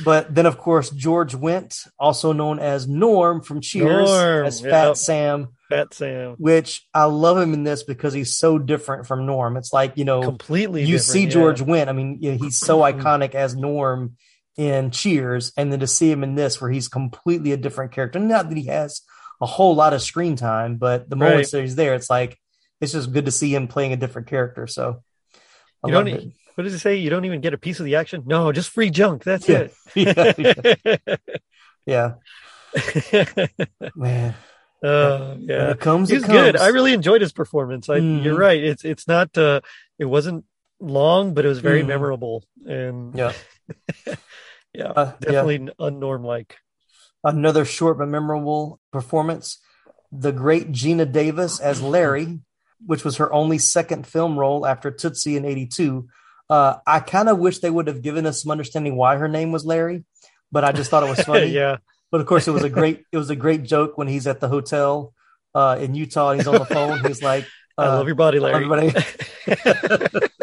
But 0.06 0.34
then, 0.34 0.46
of 0.46 0.58
course, 0.58 0.90
George 0.90 1.34
Wendt, 1.36 1.88
also 2.00 2.32
known 2.34 2.60
as 2.60 2.88
Norm 2.88 3.42
from 3.42 3.62
Cheers, 3.62 4.10
Norm, 4.10 4.46
as 4.46 4.62
yep. 4.62 4.70
Fat 4.72 4.98
Sam, 4.98 5.50
Fat 5.70 5.94
Sam. 5.94 6.36
which 6.38 6.88
I 6.94 7.06
love 7.06 7.38
him 7.38 7.54
in 7.54 7.64
this 7.64 7.84
because 7.84 8.14
he's 8.14 8.38
so 8.38 8.58
different 8.58 9.06
from 9.08 9.26
Norm. 9.26 9.58
It's 9.58 9.74
like 9.74 9.98
you 9.98 10.06
know, 10.06 10.22
Completely 10.22 10.84
you 10.84 10.98
see 10.98 11.24
yeah. 11.24 11.30
George 11.30 11.62
Wendt. 11.62 11.88
I 11.90 11.92
mean, 11.94 12.18
you 12.22 12.32
know, 12.32 12.38
he's 12.38 12.58
so 12.58 12.80
iconic 12.92 13.36
as 13.36 13.56
Norm 13.56 14.16
in 14.58 14.92
Cheers, 14.92 15.54
and 15.58 15.72
then 15.72 15.80
to 15.82 15.88
see 15.88 16.10
him 16.12 16.24
in 16.24 16.36
this, 16.36 16.60
where 16.62 16.70
he's 16.72 16.88
completely 16.88 17.52
a 17.52 17.58
different 17.58 17.92
character. 17.92 18.20
Not 18.20 18.50
that 18.50 18.58
he 18.58 18.66
has 18.68 19.02
a 19.42 19.46
whole 19.46 19.76
lot 19.76 19.94
of 19.94 20.02
screen 20.02 20.36
time, 20.36 20.76
but 20.78 21.10
the 21.10 21.16
moments 21.16 21.54
Right. 21.54 21.60
that 21.60 21.64
he's 21.64 21.76
there, 21.76 21.96
it's 21.96 22.10
like 22.10 22.38
it's 22.80 22.92
just 22.94 23.12
good 23.14 23.26
to 23.26 23.32
see 23.32 23.54
him 23.54 23.68
playing 23.68 23.94
a 23.94 23.98
different 23.98 24.28
character. 24.28 24.68
So 24.68 25.04
I 25.84 25.88
You 25.88 25.94
don't. 25.94 26.08
e- 26.08 26.36
What 26.56 26.64
does 26.66 26.74
it 26.74 26.80
say? 26.80 26.96
You 26.98 27.10
don't 27.10 27.26
even 27.26 27.42
get 27.42 27.54
a 27.54 27.58
piece 27.58 27.80
of 27.80 27.86
the 27.86 27.96
action. 27.96 28.24
No, 28.26 28.52
just 28.52 28.70
free 28.70 28.90
junk. 28.90 29.24
That's 29.24 29.48
Yeah. 29.48 29.68
it. 29.96 31.22
yeah, 31.86 32.14
man. 33.96 34.36
Uh, 34.84 35.36
When 35.36 35.42
yeah, 35.48 35.72
it 35.72 35.80
comes, 35.80 36.10
he's 36.10 36.24
it 36.24 36.30
good. 36.30 36.56
I 36.58 36.68
really 36.70 36.94
enjoyed 36.94 37.22
his 37.22 37.32
performance. 37.34 37.88
I, 37.90 37.98
You're 37.98 38.36
Mhm. 38.36 38.40
right. 38.40 38.64
It's 38.64 38.84
it's 38.84 39.08
not. 39.08 39.38
Uh, 39.38 39.62
it 40.00 40.06
wasn't 40.06 40.46
long, 40.80 41.34
but 41.36 41.46
it 41.46 41.50
was 41.50 41.60
very 41.60 41.84
Mhm. 41.84 41.88
memorable. 41.88 42.44
And 42.66 43.16
Yeah. 43.16 43.34
yeah, 44.74 44.86
Uh, 44.86 45.14
yeah. 45.22 45.32
definitely 45.32 45.60
unnorm 45.80 46.24
like. 46.26 46.58
another 47.24 47.64
short 47.64 48.00
but 48.00 48.08
memorable 48.08 48.80
performance. 48.92 49.60
The 50.12 50.32
great 50.32 50.72
Geena 50.72 51.10
Davis 51.10 51.60
as 51.60 51.80
Larry, 51.80 52.40
which 52.84 53.04
was 53.06 53.18
her 53.18 53.32
only 53.32 53.60
second 53.60 54.08
film 54.08 54.40
role 54.40 54.66
after 54.66 54.90
Tootsie 54.90 55.38
in 55.38 55.46
'82. 55.46 56.08
Uh, 56.52 56.80
I 56.86 57.00
kind 57.00 57.30
of 57.30 57.40
wish 57.40 57.60
they 57.60 57.70
would 57.70 57.88
have 57.88 58.02
given 58.02 58.26
us 58.26 58.42
some 58.44 58.52
understanding 58.52 58.98
why 58.98 59.16
her 59.16 59.30
name 59.30 59.54
was 59.54 59.66
Larry, 59.66 60.04
but 60.52 60.66
I 60.66 60.74
just 60.74 60.90
thought 60.92 61.02
it 61.04 61.10
was 61.10 61.22
funny. 61.22 61.46
yeah, 61.62 61.78
But 62.12 62.20
of 62.20 62.28
course, 62.28 62.46
it 62.46 62.52
was 62.52 62.64
a 62.64 62.70
great 62.70 63.06
it 63.14 63.18
was 63.18 63.30
a 63.30 63.38
great 63.38 63.64
joke 63.64 63.98
when 63.98 64.10
he's 64.10 64.28
at 64.28 64.42
the 64.42 64.50
hotel 64.50 65.14
uh, 65.56 65.78
in 65.80 65.96
Utah 65.96 66.32
and 66.32 66.42
he's 66.42 66.48
on 66.48 66.60
the 66.60 66.66
phone. 66.66 67.06
He's 67.06 67.24
like, 67.24 67.46
I 67.78 67.86
uh, 67.86 67.98
love 68.00 68.08
your 68.08 68.16
body, 68.16 68.40
Larry. 68.40 68.66
everybody- 68.66 68.92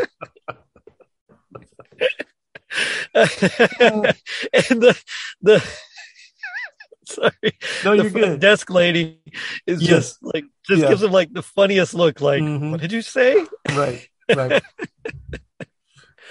and 3.15 4.05
the 4.83 4.99
the 5.43 5.65
sorry, 7.05 7.33
No, 7.85 7.97
the 7.97 8.03
you're 8.03 8.11
good. 8.11 8.41
desk 8.41 8.71
lady 8.71 9.21
is 9.67 9.81
Yes. 9.83 9.91
just 9.91 10.23
like 10.23 10.45
just 10.67 10.83
Yeah. 10.83 10.89
gives 10.89 11.03
him 11.03 11.13
like 11.13 11.33
the 11.33 11.43
funniest 11.43 11.95
look. 11.95 12.21
Like, 12.21 12.43
Mhm. 12.43 12.71
what 12.73 12.81
did 12.81 12.93
you 12.93 13.03
say? 13.03 13.45
right, 13.71 14.09
right. 14.35 14.63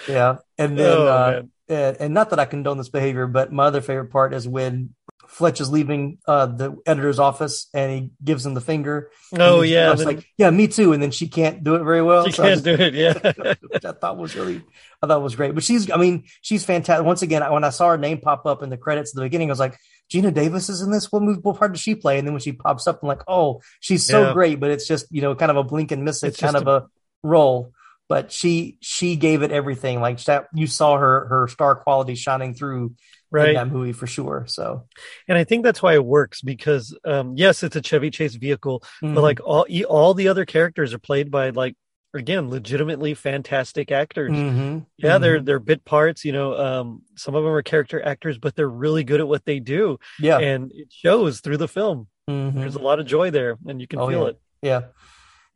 yeah, 0.08 0.38
and 0.58 0.78
then 0.78 0.88
Oh, 0.88 1.08
uh, 1.08 1.42
and, 1.70 1.98
and 2.00 2.14
not 2.14 2.30
that 2.30 2.40
I 2.40 2.46
condone 2.46 2.78
this 2.78 2.90
behavior, 2.90 3.28
but 3.28 3.52
my 3.52 3.66
other 3.66 3.82
favorite 3.82 4.12
part 4.12 4.34
is 4.34 4.48
when 4.48 4.94
Fletch 5.28 5.60
is 5.60 5.70
leaving 5.70 6.20
uh, 6.26 6.46
the 6.46 6.78
editor's 6.86 7.20
office 7.20 7.68
and 7.74 7.92
he 7.92 8.12
gives 8.24 8.46
him 8.46 8.54
the 8.54 8.62
finger. 8.62 9.10
Oh 9.34 9.62
And 9.62 9.70
yeah, 9.70 9.88
I 9.90 9.92
was 9.92 10.06
like, 10.06 10.26
yeah, 10.38 10.50
me 10.50 10.68
too. 10.70 10.94
And 10.94 11.04
then 11.04 11.12
she 11.12 11.28
can't 11.28 11.64
do 11.64 11.76
it 11.76 11.84
very 11.84 12.02
well. 12.02 12.26
She 12.26 12.32
so 12.32 12.44
I 12.46 12.50
can't 12.52 12.64
do 12.64 12.74
it, 12.74 12.94
yeah. 12.94 13.14
which 13.70 13.84
I 13.84 13.92
thought 13.92 14.18
was 14.18 14.36
really, 14.36 14.62
I 15.04 15.08
thought 15.08 15.22
was 15.22 15.36
great. 15.36 15.54
But 15.54 15.64
she's, 15.66 15.92
I 15.92 15.98
mean, 15.98 16.24
she's 16.42 16.64
fantastic. 16.64 17.06
Once 17.06 17.22
again, 17.24 17.44
when 17.52 17.66
I 17.66 17.72
saw 17.72 17.90
her 17.90 17.98
name 17.98 18.20
pop 18.22 18.46
up 18.46 18.64
in 18.64 18.70
the 18.70 18.78
credits 18.78 19.12
at 19.12 19.16
the 19.16 19.24
beginning, 19.24 19.50
I 19.50 19.52
was 19.52 19.60
like, 19.60 19.78
Geena 20.10 20.34
Davis 20.34 20.70
is 20.70 20.82
in 20.82 20.92
this. 20.92 21.12
What 21.12 21.22
movie? 21.24 21.42
What 21.42 21.58
part 21.58 21.74
does 21.74 21.82
she 21.82 21.94
play? 21.96 22.18
And 22.18 22.26
then 22.26 22.34
when 22.34 22.40
she 22.42 22.54
pops 22.54 22.88
up, 22.88 23.00
I'm 23.04 23.10
like, 23.10 23.24
oh, 23.28 23.60
she's 23.82 24.06
so 24.06 24.28
Yeah. 24.28 24.34
great. 24.34 24.62
But 24.62 24.72
it's 24.72 24.88
just, 24.88 25.08
you 25.12 25.22
know, 25.22 25.36
kind 25.36 25.52
of 25.52 25.58
a 25.58 25.64
blink 25.66 25.92
and 25.92 26.06
miss 26.06 26.24
it 26.24 26.28
It's 26.28 26.40
kind 26.40 26.54
just 26.54 26.66
of 26.66 26.84
a, 26.84 26.88
role. 27.24 27.74
But 28.10 28.32
she 28.32 28.78
she 28.82 29.16
gave 29.18 29.42
it 29.42 29.52
everything. 29.52 30.00
Like 30.00 30.24
that, 30.26 30.48
you 30.54 30.66
saw 30.68 30.98
her 30.98 31.28
her 31.28 31.48
star 31.50 31.76
quality 31.76 32.16
shining 32.16 32.54
through 32.54 32.94
Right. 33.30 33.50
in 33.50 33.56
that 33.56 33.70
movie 33.70 33.92
for 33.92 34.08
sure. 34.08 34.46
So 34.48 34.86
and 35.28 35.38
I 35.38 35.44
think 35.44 35.66
that's 35.66 35.82
why 35.84 35.94
it 35.96 36.06
works 36.06 36.42
because 36.42 36.98
um, 37.04 37.34
yes, 37.36 37.62
it's 37.64 37.76
a 37.76 37.82
Chevy 37.82 38.10
Chase 38.10 38.36
vehicle, 38.36 38.82
Mhm. 39.04 39.14
but 39.16 39.22
like 39.22 39.40
all 39.44 39.66
e- 39.70 39.84
all 39.84 40.14
the 40.14 40.30
other 40.30 40.46
characters 40.46 40.94
are 40.94 41.00
played 41.00 41.30
by 41.30 41.50
like 41.50 41.76
again 42.14 42.50
legitimately 42.50 43.14
fantastic 43.16 43.92
actors. 43.92 44.32
Mhm. 44.32 44.86
Yeah, 44.98 45.18
they're 45.18 45.42
Mhm. 45.42 45.46
they're 45.46 45.60
bit 45.60 45.84
parts. 45.84 46.24
You 46.24 46.32
know, 46.32 46.58
um, 46.58 47.02
some 47.18 47.36
of 47.36 47.44
them 47.44 47.52
are 47.52 47.62
character 47.62 48.02
actors, 48.02 48.38
but 48.38 48.56
they're 48.56 48.70
really 48.70 49.04
good 49.04 49.20
at 49.20 49.28
what 49.28 49.44
they 49.44 49.60
do. 49.60 50.00
Yeah. 50.22 50.38
and 50.40 50.72
it 50.74 50.88
shows 50.94 51.42
through 51.42 51.58
the 51.58 51.68
film. 51.68 52.08
Mhm. 52.30 52.54
There's 52.54 52.76
a 52.76 52.80
lot 52.80 53.02
of 53.02 53.06
joy 53.06 53.30
there, 53.32 53.58
and 53.68 53.82
you 53.82 53.88
can 53.88 54.00
Oh, 54.00 54.08
feel 54.08 54.22
yeah. 54.24 54.28
it. 54.30 54.40
Yeah. 54.62 54.82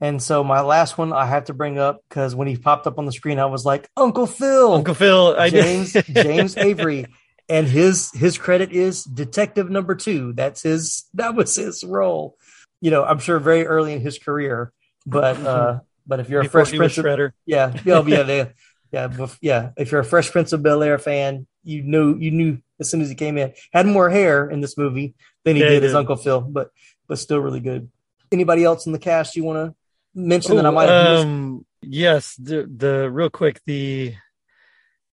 And 0.01 0.21
so 0.21 0.43
my 0.43 0.61
last 0.61 0.97
one 0.97 1.13
I 1.13 1.27
have 1.27 1.45
to 1.45 1.53
bring 1.53 1.77
up 1.77 2.03
because 2.09 2.33
when 2.33 2.47
he 2.47 2.57
popped 2.57 2.87
up 2.87 2.97
on 2.97 3.05
the 3.05 3.11
screen, 3.11 3.37
I 3.37 3.45
was 3.45 3.63
like, 3.63 3.87
Uncle 3.95 4.25
Phil, 4.25 4.73
Uncle 4.73 4.95
Phil, 4.95 5.35
I 5.37 5.51
James 5.51 5.93
James 5.93 6.57
Avery, 6.57 7.05
and 7.49 7.67
his 7.67 8.11
his 8.11 8.39
credit 8.39 8.71
is 8.71 9.03
Detective 9.03 9.69
Number 9.69 9.93
Two. 9.93 10.33
That's 10.33 10.63
his 10.63 11.05
that 11.13 11.35
was 11.35 11.55
his 11.55 11.83
role. 11.83 12.35
You 12.81 12.89
know, 12.89 13.03
I'm 13.03 13.19
sure 13.19 13.37
very 13.37 13.67
early 13.67 13.93
in 13.93 14.01
his 14.01 14.17
career, 14.17 14.73
but 15.05 15.37
uh, 15.45 15.79
but 16.07 16.19
if 16.19 16.29
you're 16.29 16.41
a 16.41 16.49
Fresh 16.49 16.73
Prince, 16.73 16.97
of, 16.97 17.05
Shredder. 17.05 17.33
yeah, 17.45 17.71
yeah, 17.85 18.01
yeah, 18.03 18.23
they, 18.23 18.51
yeah, 18.91 19.27
yeah. 19.39 19.69
If 19.77 19.91
you're 19.91 20.01
a 20.01 20.05
Fresh 20.05 20.31
Prince 20.31 20.51
of 20.51 20.63
Bel 20.63 20.81
Air 20.81 20.97
fan, 20.97 21.45
you 21.63 21.83
knew 21.83 22.17
you 22.17 22.31
knew 22.31 22.57
as 22.79 22.89
soon 22.89 23.01
as 23.01 23.09
he 23.09 23.15
came 23.15 23.37
in. 23.37 23.53
Had 23.71 23.85
more 23.85 24.09
hair 24.09 24.49
in 24.49 24.61
this 24.61 24.79
movie 24.79 25.13
than 25.43 25.57
he 25.57 25.61
Yeah, 25.61 25.69
did 25.69 25.83
as 25.83 25.91
did. 25.91 25.97
Uncle 25.97 26.15
Phil, 26.15 26.41
but 26.41 26.71
but 27.07 27.19
still 27.19 27.37
really 27.37 27.59
good. 27.59 27.91
Anybody 28.31 28.63
else 28.63 28.87
in 28.87 28.93
the 28.93 28.99
cast 28.99 29.35
you 29.35 29.43
want 29.43 29.57
to 29.57 29.75
mention 30.13 30.55
that 30.57 30.65
I 30.65 30.69
Oh, 30.69 30.71
might 30.71 30.89
have 30.89 31.13
missed? 31.13 31.25
um, 31.25 31.65
yes, 31.81 32.35
the 32.35 32.69
the 32.73 33.09
real 33.09 33.29
quick 33.29 33.61
the 33.65 34.13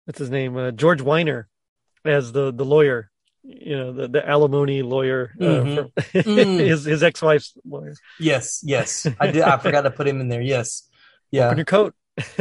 what's 0.05 0.19
his 0.19 0.29
name 0.29 0.55
uh, 0.57 0.71
George 0.71 1.01
Wyner 1.01 1.45
as 2.05 2.31
the 2.31 2.51
the 2.53 2.65
lawyer, 2.65 3.09
you 3.43 3.75
know 3.77 3.93
the 3.93 4.07
the 4.07 4.27
alimony 4.27 4.81
lawyer, 4.81 5.33
uh, 5.39 5.43
Mhm. 5.43 5.75
from- 5.75 5.91
Mm. 6.23 6.59
his 6.59 6.83
his 6.85 7.03
ex 7.03 7.21
wife's 7.21 7.53
lawyer. 7.65 7.95
Yes, 8.19 8.61
yes, 8.63 9.07
I 9.19 9.31
did. 9.31 9.41
I 9.43 9.57
forgot 9.57 9.81
to 9.81 9.91
put 9.91 10.07
him 10.07 10.19
in 10.21 10.27
there. 10.29 10.41
Yes, 10.41 10.87
yeah. 11.31 11.45
Open 11.47 11.57
your 11.57 11.65
coat. 11.65 11.93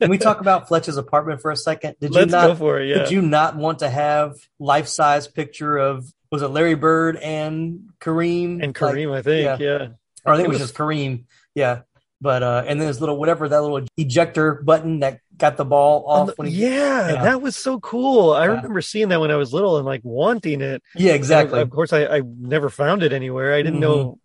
Can 0.00 0.08
we 0.08 0.18
talk 0.18 0.40
about 0.40 0.68
Fletch's 0.68 0.96
apartment 0.96 1.40
for 1.40 1.50
a 1.50 1.56
second? 1.56 1.96
Did 2.00 2.12
Let's 2.12 2.26
you 2.26 2.32
not 2.32 2.46
go 2.48 2.54
for 2.54 2.80
it, 2.80 2.88
yeah. 2.88 2.98
Did 2.98 3.10
you 3.10 3.22
not 3.22 3.56
want 3.56 3.80
to 3.80 3.88
have 3.90 4.34
life 4.58 4.86
size 4.86 5.26
picture 5.26 5.76
of 5.76 6.12
was 6.30 6.42
it 6.42 6.48
Larry 6.48 6.74
Bird 6.74 7.16
and 7.16 7.90
Kareem 8.00 8.62
And 8.62 8.74
Kareem, 8.74 9.12
I 9.14 9.22
think, 9.22 9.60
yeah. 9.60 9.88
or 10.24 10.32
I 10.32 10.36
think 10.36 10.46
it 10.48 10.50
It 10.50 10.54
was 10.54 10.58
just 10.58 10.74
Kareem, 10.74 11.24
yeah. 11.54 11.80
But 12.20 12.42
uh, 12.42 12.64
and 12.66 12.80
then 12.80 12.88
this 12.88 12.98
little 13.00 13.18
whatever 13.18 13.46
that 13.48 13.60
little 13.60 13.86
ejector 13.98 14.54
button 14.54 15.00
that 15.00 15.20
got 15.36 15.58
the 15.58 15.66
ball 15.66 16.04
off 16.06 16.28
the- 16.28 16.32
when 16.36 16.48
he 16.48 16.54
yeah, 16.66 17.22
that 17.22 17.42
was 17.42 17.54
so 17.56 17.78
cool. 17.80 18.32
I 18.32 18.44
Yeah. 18.46 18.52
remember 18.56 18.80
seeing 18.80 19.10
that 19.10 19.20
when 19.20 19.30
I 19.30 19.36
was 19.36 19.52
little 19.52 19.76
and 19.76 19.84
like 19.84 20.00
wanting 20.02 20.62
it. 20.62 20.82
Yeah, 20.94 21.12
exactly. 21.12 21.60
Of, 21.60 21.68
of 21.68 21.70
course, 21.74 21.92
I, 21.92 22.06
I 22.06 22.22
never 22.24 22.70
found 22.70 23.02
it 23.02 23.12
anywhere. 23.12 23.52
I 23.54 23.60
didn't 23.62 23.80
know 23.80 24.18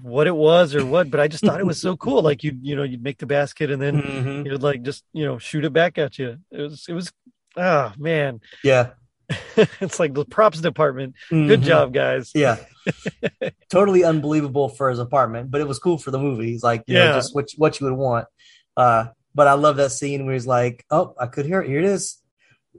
what 0.00 0.26
it 0.28 0.36
was 0.36 0.74
or 0.76 0.84
what, 0.86 1.10
but 1.10 1.18
I 1.18 1.26
just 1.26 1.42
thought 1.44 1.58
it 1.58 1.66
was 1.66 1.80
so 1.80 1.96
cool. 2.04 2.22
Like 2.22 2.44
you, 2.44 2.56
you 2.62 2.76
know, 2.76 2.84
you'd 2.84 3.02
make 3.02 3.18
the 3.18 3.26
basket 3.26 3.68
and 3.70 3.82
then 3.82 4.00
Mhm. 4.00 4.46
you'd 4.46 4.62
like 4.62 4.82
just 4.82 5.02
you 5.12 5.24
know 5.24 5.38
shoot 5.38 5.64
it 5.64 5.72
back 5.72 5.98
at 5.98 6.18
you. 6.20 6.38
It 6.52 6.60
was, 6.60 6.86
it 6.88 6.92
was, 6.92 7.10
ah 7.56 7.94
man, 7.98 8.40
yeah. 8.62 8.90
it's 9.80 9.98
like 10.00 10.14
the 10.14 10.24
props 10.24 10.60
department. 10.60 11.14
Good 11.30 11.60
Mhm. 11.60 11.64
job, 11.64 11.92
guys. 11.92 12.32
Yeah. 12.34 12.56
totally 13.70 14.04
unbelievable 14.04 14.68
for 14.68 14.90
his 14.90 14.98
apartment, 14.98 15.50
but 15.50 15.60
it 15.60 15.68
was 15.68 15.78
cool 15.78 15.98
for 15.98 16.10
the 16.10 16.18
movie. 16.18 16.46
He's 16.52 16.62
like, 16.62 16.82
you 16.86 16.94
know, 16.94 17.04
Yeah. 17.04 17.12
just 17.14 17.34
what 17.34 17.48
what 17.56 17.80
you 17.80 17.86
would 17.86 17.96
want. 17.96 18.26
Uh, 18.76 19.06
but 19.34 19.46
I 19.48 19.54
love 19.54 19.76
that 19.76 19.92
scene 19.92 20.26
where 20.26 20.34
he's 20.34 20.46
like, 20.46 20.84
"Oh, 20.90 21.14
I 21.18 21.26
could 21.26 21.46
hear 21.46 21.60
it. 21.62 21.68
Here 21.68 21.78
it 21.78 21.84
is, 21.86 22.20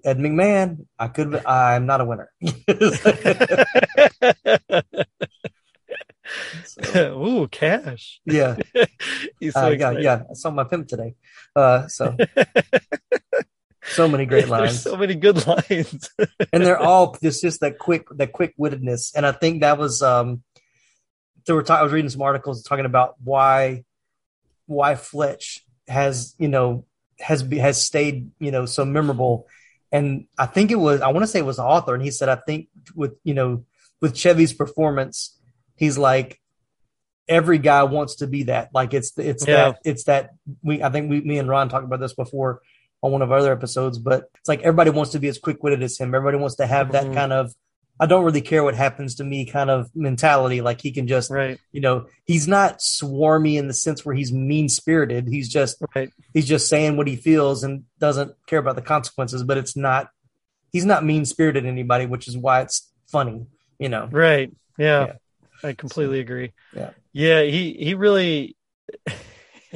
Ed 0.04 0.18
McMahon. 0.20 0.86
I 1.00 1.08
could. 1.08 1.36
I'm 1.46 1.86
not 1.86 2.02
a 2.02 2.06
winner." 2.06 2.32
Ooh, 6.98 7.48
cash. 7.52 8.20
yeah, 8.26 8.56
He's 9.40 9.54
so 9.54 9.68
Uh, 9.68 9.70
yeah, 9.70 9.92
yeah. 9.92 10.24
I 10.30 10.34
saw 10.34 10.50
my 10.52 10.64
pimp 10.64 10.88
today. 10.88 11.16
Uh, 11.56 11.88
so 11.88 12.16
so 13.88 14.08
many 14.08 14.26
great 14.32 14.48
lines. 14.48 14.82
so 14.82 14.96
many 14.98 15.16
good 15.16 15.46
lines. 15.48 16.10
and 16.54 16.64
they're 16.66 16.78
all 16.80 17.18
just 17.22 17.42
just 17.42 17.60
that 17.62 17.78
quick 17.78 18.08
that 18.12 18.32
quick 18.32 18.56
wittedness 18.58 19.14
and 19.16 19.26
i 19.26 19.32
think 19.32 19.62
that 19.62 19.78
was 19.78 20.02
um 20.02 20.42
they 21.46 21.54
were 21.54 21.64
ta- 21.64 21.80
i 21.80 21.84
was 21.84 21.92
reading 21.92 22.10
some 22.10 22.22
articles 22.22 22.64
talking 22.64 22.86
about 22.86 23.16
why 23.24 23.84
why 24.66 24.96
fletch 24.96 25.64
has 25.88 26.36
you 26.40 26.48
know 26.48 26.86
has 27.20 27.42
has 27.42 27.82
stayed 27.84 28.32
you 28.40 28.52
know 28.52 28.66
so 28.66 28.84
memorable 28.84 29.48
and 29.92 30.26
i 30.38 30.46
think 30.46 30.72
it 30.72 30.76
was 30.80 31.02
i 31.02 31.08
want 31.10 31.22
to 31.24 31.28
say 31.28 31.40
it 31.40 31.46
was 31.46 31.58
the 31.58 31.64
author 31.64 31.94
and 31.94 32.04
he 32.04 32.12
said 32.12 32.28
i 32.30 32.36
think 32.36 32.68
with 32.96 33.14
you 33.24 33.34
know 33.34 33.64
with 34.02 34.16
chevy's 34.16 34.52
performance 34.54 35.38
he's 35.76 35.98
like 35.98 36.42
every 37.28 37.58
guy 37.60 37.84
wants 37.84 38.16
to 38.16 38.28
be 38.28 38.44
that 38.44 38.70
like 38.74 38.94
it's 38.94 39.18
it's 39.18 39.48
Yeah. 39.48 39.56
that 39.72 39.80
it's 39.86 40.04
that 40.06 40.32
we 40.64 40.82
i 40.84 40.90
think 40.90 41.10
we 41.10 41.22
me 41.22 41.38
and 41.38 41.48
ron 41.48 41.70
talked 41.70 41.86
about 41.86 42.00
this 42.00 42.14
before 42.14 42.62
on 43.06 43.12
one 43.12 43.22
of 43.22 43.32
our 43.32 43.38
other 43.38 43.54
episodes, 43.54 44.00
but 44.00 44.30
it's 44.40 44.50
like 44.50 44.62
everybody 44.62 44.90
wants 44.90 45.12
to 45.12 45.20
be 45.20 45.28
as 45.28 45.38
quick 45.38 45.62
witted 45.64 45.84
as 45.84 45.98
him. 45.98 46.14
Everybody 46.14 46.38
wants 46.38 46.56
to 46.56 46.66
have 46.66 46.92
that 46.94 47.06
Mhm. 47.06 47.14
kind 47.14 47.34
of 47.34 47.54
I 47.98 48.08
don't 48.08 48.26
really 48.26 48.42
care 48.42 48.62
what 48.62 48.76
happens 48.76 49.16
to 49.16 49.24
me 49.24 49.46
kind 49.46 49.70
of 49.70 49.90
mentality. 49.96 50.60
Like 50.60 50.82
he 50.82 50.92
can 50.92 51.08
just 51.08 51.32
right. 51.32 51.58
you 51.72 51.80
know, 51.80 52.08
he's 52.26 52.46
not 52.46 52.80
swarmy 52.80 53.58
in 53.58 53.70
the 53.70 53.74
sense 53.74 54.04
where 54.04 54.14
he's 54.14 54.34
mean 54.34 54.68
spirited. 54.68 55.30
He's 55.30 55.48
just 55.48 55.78
right. 55.96 56.10
he's 56.34 56.46
just 56.48 56.68
saying 56.68 56.98
what 56.98 57.08
he 57.08 57.16
feels 57.16 57.64
and 57.64 57.84
doesn't 58.00 58.34
care 58.48 58.60
about 58.60 58.76
the 58.76 58.82
consequences, 58.82 59.44
but 59.44 59.58
it's 59.58 59.78
not 59.78 60.10
he's 60.74 60.84
not 60.84 61.06
mean 61.06 61.24
spirited 61.24 61.66
anybody, 61.66 62.06
which 62.06 62.28
is 62.28 62.38
why 62.38 62.62
it's 62.62 62.92
funny, 63.10 63.46
you 63.80 63.88
know. 63.88 64.10
Right. 64.12 64.52
Yeah. 64.78 65.06
Yeah. 65.06 65.14
I 65.70 65.74
completely 65.74 66.20
agree. 66.20 66.52
Yeah. 66.76 66.90
Yeah, 67.14 67.44
he 67.44 67.72
he 67.80 67.94
really 67.94 68.58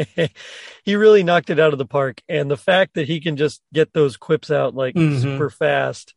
he 0.84 0.95
really 0.95 1.24
knocked 1.24 1.50
it 1.50 1.60
out 1.60 1.74
of 1.74 1.80
the 1.80 1.86
park 1.86 2.22
and 2.30 2.50
the 2.50 2.58
fact 2.58 2.93
that 2.95 3.08
he 3.08 3.20
can 3.20 3.38
just 3.38 3.62
get 3.74 3.93
those 3.93 4.18
quips 4.18 4.50
out 4.52 4.76
like 4.76 4.95
Mhm. 4.95 5.22
super 5.22 5.50
fast 5.50 6.14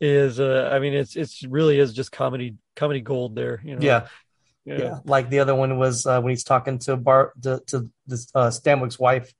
is 0.00 0.38
uh 0.40 0.70
I 0.72 0.78
mean 0.78 0.94
it's 0.94 1.16
it's 1.16 1.42
really 1.44 1.78
is 1.78 1.92
just 1.94 2.12
comedy 2.12 2.56
comedy 2.74 3.00
gold 3.00 3.34
there, 3.34 3.60
you 3.64 3.76
know. 3.76 3.82
Yeah. 3.82 4.06
Yeah. 4.64 4.78
Yeah. 4.78 4.98
Like 5.04 5.30
the 5.30 5.38
other 5.38 5.54
one 5.54 5.78
was 5.78 6.06
uh, 6.06 6.20
when 6.20 6.30
he's 6.30 6.42
talking 6.44 6.78
to 6.80 6.96
Bar 6.96 7.32
to, 7.42 7.62
to 7.68 7.88
this 8.06 8.28
uh, 8.34 8.48
Stanwyck's 8.48 8.98
wife, 8.98 9.32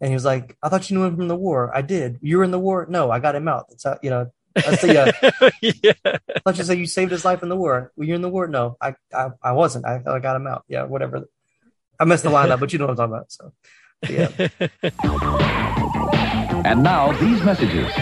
and 0.00 0.08
he 0.10 0.14
was 0.14 0.24
like, 0.24 0.56
"I 0.62 0.68
thought 0.68 0.90
you 0.90 0.98
knew 0.98 1.04
him 1.04 1.14
from 1.16 1.28
the 1.28 1.36
war. 1.36 1.70
I 1.72 1.80
did. 1.80 2.18
You 2.22 2.38
were 2.38 2.44
in 2.44 2.50
the 2.50 2.58
war. 2.58 2.84
No, 2.90 3.08
I 3.08 3.20
got 3.20 3.36
him 3.36 3.46
out. 3.46 3.66
That's 3.68 3.84
how 3.84 3.98
you 4.02 4.10
know." 4.10 4.32
That's 4.56 4.82
the, 4.82 4.98
uh, 5.00 5.50
yeah. 5.62 5.92
I 6.04 6.40
thought 6.44 6.58
you 6.58 6.64
said 6.64 6.78
you 6.78 6.86
saved 6.86 7.12
his 7.12 7.24
life 7.24 7.42
in 7.44 7.48
the 7.48 7.56
war. 7.56 7.92
Were 7.96 8.02
you 8.04 8.16
in 8.16 8.20
the 8.22 8.28
war? 8.28 8.48
No, 8.48 8.76
I 8.80 8.94
I, 9.14 9.28
I 9.42 9.52
wasn't. 9.52 9.86
I, 9.86 10.02
I 10.06 10.18
got 10.18 10.34
him 10.34 10.48
out. 10.48 10.64
Yeah, 10.68 10.84
whatever. 10.84 11.28
I 12.00 12.04
messed 12.04 12.24
the 12.24 12.30
line 12.30 12.50
up, 12.50 12.60
but 12.60 12.72
you 12.72 12.78
know 12.78 12.86
what 12.86 12.98
I'm 12.98 13.10
talking 13.10 13.14
about. 13.14 13.32
So, 13.32 13.52
yeah. 14.08 14.48
And 16.64 16.82
now, 16.82 17.12
these 17.20 17.42
messages. 17.42 17.92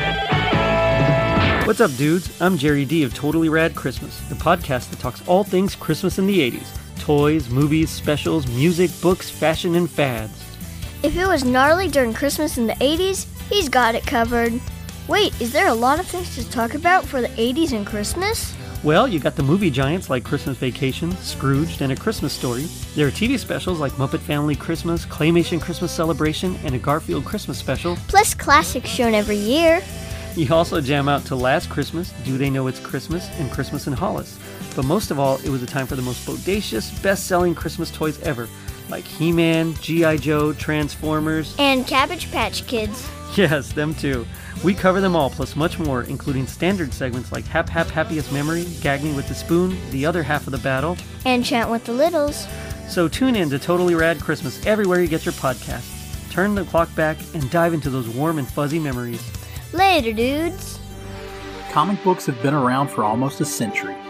What's 1.66 1.80
up, 1.80 1.90
dudes? 1.96 2.40
I'm 2.40 2.56
Jerry 2.56 2.84
D 2.84 3.02
of 3.02 3.12
Totally 3.12 3.48
Rad 3.48 3.74
Christmas, 3.74 4.20
the 4.28 4.36
podcast 4.36 4.90
that 4.90 5.00
talks 5.00 5.26
all 5.26 5.42
things 5.42 5.74
Christmas 5.74 6.18
in 6.18 6.26
the 6.26 6.38
80s 6.50 6.78
toys, 6.98 7.48
movies, 7.50 7.90
specials, 7.90 8.46
music, 8.46 8.88
books, 9.00 9.28
fashion, 9.28 9.74
and 9.74 9.90
fads. 9.90 10.44
If 11.02 11.16
it 11.16 11.26
was 11.26 11.44
gnarly 11.44 11.88
during 11.88 12.14
Christmas 12.14 12.58
in 12.58 12.68
the 12.68 12.74
80s, 12.74 13.26
he's 13.48 13.68
got 13.68 13.96
it 13.96 14.06
covered. 14.06 14.52
Wait, 15.08 15.38
is 15.40 15.52
there 15.52 15.66
a 15.66 15.74
lot 15.74 15.98
of 15.98 16.06
things 16.06 16.36
to 16.36 16.48
talk 16.50 16.74
about 16.74 17.04
for 17.04 17.20
the 17.20 17.28
80s 17.28 17.72
and 17.72 17.84
Christmas? 17.84 18.54
Well, 18.84 19.06
you 19.06 19.20
got 19.20 19.36
the 19.36 19.44
movie 19.44 19.70
giants 19.70 20.10
like 20.10 20.24
Christmas 20.24 20.56
Vacation, 20.56 21.12
Scrooged, 21.18 21.82
and 21.82 21.92
A 21.92 21.96
Christmas 21.96 22.32
Story. 22.32 22.64
There 22.96 23.06
are 23.06 23.12
TV 23.12 23.38
specials 23.38 23.78
like 23.78 23.92
Muppet 23.92 24.18
Family 24.18 24.56
Christmas, 24.56 25.06
Claymation 25.06 25.60
Christmas 25.60 25.92
Celebration, 25.92 26.56
and 26.64 26.74
a 26.74 26.78
Garfield 26.78 27.24
Christmas 27.24 27.58
special. 27.58 27.94
Plus 28.08 28.34
classics 28.34 28.88
shown 28.90 29.14
every 29.14 29.36
year. 29.36 29.80
You 30.34 30.52
also 30.52 30.80
jam 30.80 31.08
out 31.08 31.24
to 31.26 31.36
Last 31.36 31.70
Christmas, 31.70 32.12
Do 32.24 32.36
They 32.36 32.50
Know 32.50 32.66
It's 32.66 32.80
Christmas, 32.80 33.28
and 33.38 33.52
Christmas 33.52 33.86
in 33.86 33.92
Hollis. 33.92 34.36
But 34.74 34.84
most 34.84 35.12
of 35.12 35.18
all, 35.20 35.36
it 35.44 35.48
was 35.50 35.62
a 35.62 35.66
time 35.66 35.86
for 35.86 35.94
the 35.94 36.02
most 36.02 36.26
bodacious, 36.26 37.00
best 37.04 37.28
selling 37.28 37.54
Christmas 37.54 37.90
toys 37.90 38.20
ever. 38.22 38.48
like 38.88 39.04
He 39.04 39.30
Man, 39.30 39.74
G.I. 39.74 40.16
Joe, 40.16 40.52
Transformers, 40.54 41.54
and 41.56 41.86
Cabbage 41.86 42.30
Patch 42.32 42.66
Kids. 42.66 43.08
Yes, 43.34 43.72
them 43.72 43.94
too. 43.94 44.26
We 44.62 44.74
cover 44.74 45.00
them 45.00 45.16
all, 45.16 45.30
plus 45.30 45.56
much 45.56 45.78
more, 45.78 46.02
including 46.02 46.46
standard 46.46 46.92
segments 46.92 47.32
like 47.32 47.44
Hap 47.46 47.68
Hap 47.68 47.88
Happiest 47.88 48.32
Memory, 48.32 48.66
Gag 48.80 49.02
Me 49.02 49.12
with 49.12 49.28
the 49.28 49.34
Spoon, 49.34 49.76
the 49.90 50.06
other 50.06 50.22
half 50.22 50.46
of 50.46 50.52
the 50.52 50.58
battle, 50.58 50.96
and 51.24 51.44
Chant 51.44 51.70
with 51.70 51.84
the 51.84 51.92
Littles. 51.92 52.46
So 52.88 53.08
tune 53.08 53.34
in 53.34 53.50
to 53.50 53.58
Totally 53.58 53.94
Rad 53.94 54.20
Christmas 54.20 54.64
everywhere 54.66 55.00
you 55.00 55.08
get 55.08 55.24
your 55.24 55.32
podcasts. 55.34 56.30
Turn 56.30 56.54
the 56.54 56.64
clock 56.64 56.94
back 56.94 57.16
and 57.34 57.50
dive 57.50 57.74
into 57.74 57.90
those 57.90 58.08
warm 58.08 58.38
and 58.38 58.48
fuzzy 58.48 58.78
memories. 58.78 59.22
Later, 59.72 60.12
dudes. 60.12 60.78
Comic 61.70 62.02
books 62.04 62.26
have 62.26 62.40
been 62.42 62.54
around 62.54 62.88
for 62.88 63.02
almost 63.02 63.40
a 63.40 63.44
century, 63.44 63.96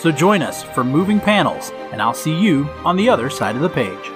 So 0.00 0.10
join 0.10 0.40
us 0.40 0.62
for 0.62 0.82
Moving 0.82 1.20
Panels, 1.20 1.72
and 1.92 2.00
I'll 2.00 2.14
see 2.14 2.34
you 2.34 2.64
on 2.86 2.96
the 2.96 3.10
other 3.10 3.28
side 3.28 3.54
of 3.54 3.60
the 3.60 3.68
page. 3.68 4.10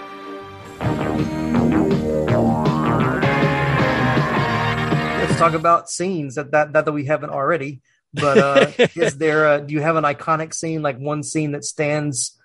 Let's 5.20 5.38
talk 5.38 5.52
about 5.52 5.90
scenes 5.90 6.36
that 6.36 6.52
that, 6.52 6.72
that, 6.72 6.86
that 6.86 6.92
we 6.92 7.04
haven't 7.04 7.28
already. 7.28 7.82
But 8.14 8.38
uh, 8.38 8.70
is 8.96 9.18
there? 9.18 9.56
A, 9.56 9.60
do 9.60 9.74
you 9.74 9.82
have 9.82 9.96
an 9.96 10.04
iconic 10.04 10.54
scene, 10.54 10.80
like 10.80 10.96
one 10.96 11.22
scene 11.22 11.52
that 11.52 11.66
stands 11.66 12.40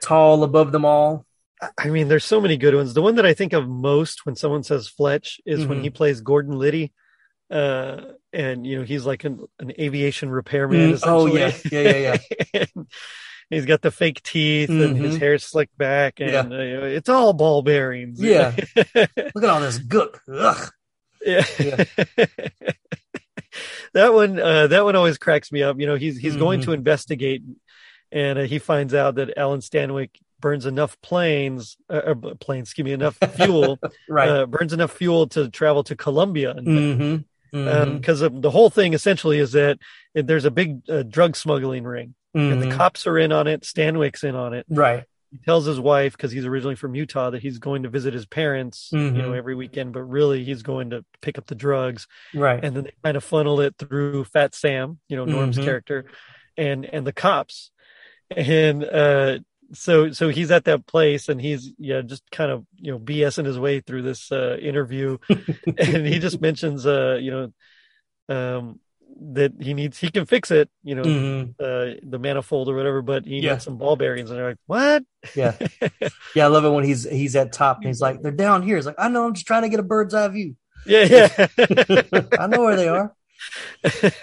tall 0.00 0.42
above 0.42 0.72
them 0.72 0.84
all? 0.84 1.24
I 1.78 1.88
mean, 1.88 2.08
there's 2.08 2.24
so 2.24 2.40
many 2.40 2.56
good 2.56 2.74
ones. 2.74 2.94
The 2.94 3.02
one 3.02 3.14
that 3.14 3.26
I 3.26 3.32
think 3.32 3.52
of 3.52 3.68
most 3.68 4.26
when 4.26 4.34
someone 4.34 4.64
says 4.64 4.88
Fletch 4.88 5.40
is 5.46 5.60
mm-hmm. 5.60 5.68
when 5.68 5.82
he 5.84 5.90
plays 5.90 6.20
Gordon 6.20 6.58
Liddy. 6.58 6.92
Uh, 7.48 8.00
and 8.32 8.66
you 8.66 8.78
know, 8.78 8.84
he's 8.84 9.04
like 9.04 9.24
an, 9.24 9.44
an 9.58 9.72
aviation 9.78 10.30
repairman. 10.30 10.92
Mm, 10.92 11.00
oh 11.04 11.26
yeah, 11.26 11.52
yeah, 11.70 11.80
yeah, 11.80 12.16
yeah. 12.54 12.64
he's 13.50 13.66
got 13.66 13.82
the 13.82 13.90
fake 13.90 14.22
teeth 14.22 14.70
mm-hmm. 14.70 14.82
and 14.82 14.96
his 14.96 15.14
mm-hmm. 15.14 15.22
hair 15.22 15.38
slicked 15.38 15.76
back, 15.76 16.20
and 16.20 16.52
yeah. 16.52 16.58
uh, 16.58 16.84
it's 16.84 17.08
all 17.08 17.32
ball 17.32 17.62
bearings. 17.62 18.20
Yeah, 18.20 18.54
look 18.76 18.86
at 18.96 19.44
all 19.44 19.60
this 19.60 19.78
gook. 19.78 20.18
Ugh. 20.32 20.70
Yeah. 21.24 21.44
yeah. 21.58 21.84
that 23.94 24.12
one, 24.12 24.40
uh, 24.40 24.66
that 24.68 24.84
one 24.84 24.96
always 24.96 25.18
cracks 25.18 25.52
me 25.52 25.62
up. 25.62 25.78
You 25.78 25.86
know, 25.86 25.94
he's 25.94 26.18
he's 26.18 26.32
mm-hmm. 26.32 26.40
going 26.40 26.60
to 26.62 26.72
investigate, 26.72 27.42
and 28.10 28.38
uh, 28.38 28.42
he 28.42 28.58
finds 28.58 28.94
out 28.94 29.16
that 29.16 29.36
Alan 29.36 29.60
Stanwyck 29.60 30.10
burns 30.40 30.66
enough 30.66 31.00
planes, 31.00 31.76
uh, 31.88 32.14
uh 32.22 32.34
planes, 32.40 32.68
excuse 32.68 32.84
me, 32.84 32.92
enough 32.92 33.16
fuel, 33.36 33.78
right? 34.08 34.28
Uh, 34.28 34.46
burns 34.46 34.72
enough 34.72 34.92
fuel 34.92 35.28
to 35.28 35.48
travel 35.50 35.84
to 35.84 35.94
Colombia. 35.94 36.54
Mm-hmm. 36.54 37.22
Because 37.52 38.22
um, 38.22 38.40
the 38.40 38.50
whole 38.50 38.70
thing 38.70 38.94
essentially 38.94 39.38
is 39.38 39.52
that 39.52 39.78
there's 40.14 40.44
a 40.44 40.50
big 40.50 40.88
uh, 40.88 41.02
drug 41.02 41.36
smuggling 41.36 41.84
ring, 41.84 42.14
mm-hmm. 42.34 42.52
and 42.52 42.62
the 42.62 42.66
mm-hmm. 42.66 42.76
cops 42.78 43.06
are 43.06 43.18
in 43.18 43.30
on 43.30 43.46
it. 43.46 43.62
Stanwyck's 43.62 44.24
in 44.24 44.34
on 44.34 44.54
it, 44.54 44.66
right? 44.70 45.04
He 45.30 45.38
tells 45.38 45.64
his 45.64 45.80
wife 45.80 46.12
because 46.12 46.32
he's 46.32 46.44
originally 46.44 46.76
from 46.76 46.94
Utah 46.94 47.30
that 47.30 47.42
he's 47.42 47.58
going 47.58 47.84
to 47.84 47.88
visit 47.88 48.12
his 48.12 48.26
parents, 48.26 48.90
mm-hmm. 48.92 49.16
you 49.16 49.22
know, 49.22 49.32
every 49.32 49.54
weekend, 49.54 49.92
but 49.92 50.02
really 50.02 50.44
he's 50.44 50.62
going 50.62 50.90
to 50.90 51.04
pick 51.22 51.38
up 51.38 51.46
the 51.46 51.54
drugs, 51.54 52.06
right? 52.34 52.62
And 52.62 52.76
then 52.76 52.84
they 52.84 52.92
kind 53.02 53.16
of 53.16 53.24
funnel 53.24 53.60
it 53.60 53.76
through 53.78 54.24
Fat 54.24 54.54
Sam, 54.54 54.98
you 55.08 55.16
know, 55.16 55.24
Norm's 55.24 55.56
mm-hmm. 55.56 55.64
character, 55.64 56.06
and 56.56 56.84
and 56.84 57.06
the 57.06 57.12
cops, 57.12 57.70
and 58.34 58.84
uh 58.84 59.38
so 59.72 60.10
so 60.12 60.28
he's 60.28 60.50
at 60.50 60.64
that 60.64 60.86
place 60.86 61.28
and 61.28 61.40
he's 61.40 61.72
yeah 61.78 62.02
just 62.02 62.22
kind 62.30 62.50
of 62.50 62.66
you 62.76 62.92
know 62.92 62.98
bsing 62.98 63.46
his 63.46 63.58
way 63.58 63.80
through 63.80 64.02
this 64.02 64.30
uh 64.30 64.56
interview. 64.60 65.18
And 65.78 66.06
he 66.06 66.18
just 66.18 66.40
mentions 66.40 66.86
uh 66.86 67.18
you 67.20 67.30
know 67.30 67.52
um 68.34 68.80
that 69.34 69.52
he 69.60 69.74
needs 69.74 69.98
he 69.98 70.10
can 70.10 70.26
fix 70.26 70.50
it 70.50 70.68
you 70.82 70.94
know 70.94 71.02
mm-hmm. 71.02 71.50
uh 71.60 72.00
the 72.02 72.18
manifold 72.18 72.68
or 72.68 72.74
whatever 72.74 73.02
but 73.02 73.24
he 73.24 73.38
yeah. 73.38 73.52
needs 73.52 73.64
some 73.64 73.78
ball 73.78 73.96
bearings. 73.96 74.30
And 74.30 74.38
they're 74.38 74.50
like 74.50 74.58
what? 74.66 75.04
Yeah. 75.34 75.56
Yeah 76.34 76.44
i 76.44 76.48
love 76.48 76.64
it 76.64 76.70
when 76.70 76.84
he's 76.84 77.08
he's 77.08 77.36
at 77.36 77.52
top 77.52 77.78
and 77.78 77.86
he's 77.86 78.00
like 78.00 78.22
they're 78.22 78.32
down 78.32 78.62
here. 78.62 78.76
He's 78.76 78.86
like 78.86 78.96
i 78.98 79.08
know 79.08 79.26
i'm 79.26 79.34
just 79.34 79.46
trying 79.46 79.62
to 79.62 79.68
get 79.68 79.80
a 79.80 79.84
bird's 79.84 80.14
eye 80.14 80.28
view. 80.28 80.56
Yeah 80.86 81.04
yeah. 81.04 81.46
I 82.38 82.46
know 82.46 82.62
where 82.62 82.76
they 82.76 82.88
are. 82.88 83.14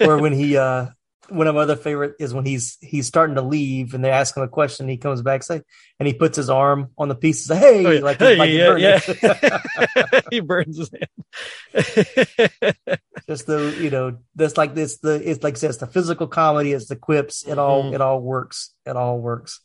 Or 0.02 0.18
when 0.18 0.34
he 0.34 0.58
uh 0.58 0.88
one 1.30 1.47
of 1.47 1.55
my 1.55 1.61
other 1.61 1.75
favorite 1.75 2.15
is 2.19 2.34
when 2.34 2.45
he's 2.45 2.77
he's 2.82 3.07
starting 3.07 3.36
to 3.36 3.41
leave 3.41 3.93
and 3.93 4.03
they 4.03 4.11
ask 4.11 4.36
him 4.36 4.43
a 4.43 4.47
question. 4.47 4.88
he 4.88 4.97
comes 4.97 5.21
back 5.21 5.43
say, 5.43 5.61
and 5.99 6.07
he 6.07 6.13
puts 6.13 6.38
his 6.38 6.49
arm 6.49 6.89
on 6.97 7.07
the 7.07 7.15
piece. 7.15 7.45
Say, 7.45 7.57
hey, 7.57 7.86
oh, 7.86 7.91
yeah. 7.91 7.99
like, 8.01 8.19
hey, 8.19 8.36
like 8.36 8.51
yeah, 8.51 8.99
yeah. 9.23 10.19
he 10.32 10.39
burns 10.39 10.77
his 10.77 10.91
hand. 10.91 11.07
Just 13.27 13.47
the 13.47 13.77
you 13.80 13.89
know, 13.89 14.17
that's 14.36 14.57
like 14.57 14.75
this. 14.75 14.97
The 14.99 15.21
it's 15.30 15.43
like 15.43 15.57
says 15.57 15.77
the 15.77 15.88
physical 15.88 16.27
comedy 16.27 16.73
it's 16.73 16.88
the 16.88 16.95
quips. 16.95 17.47
It 17.47 17.57
all 17.57 17.84
mm. 17.84 17.93
it 17.93 18.01
all 18.01 18.21
works. 18.21 18.73
It 18.86 18.95
all 18.95 19.19
works. 19.19 19.61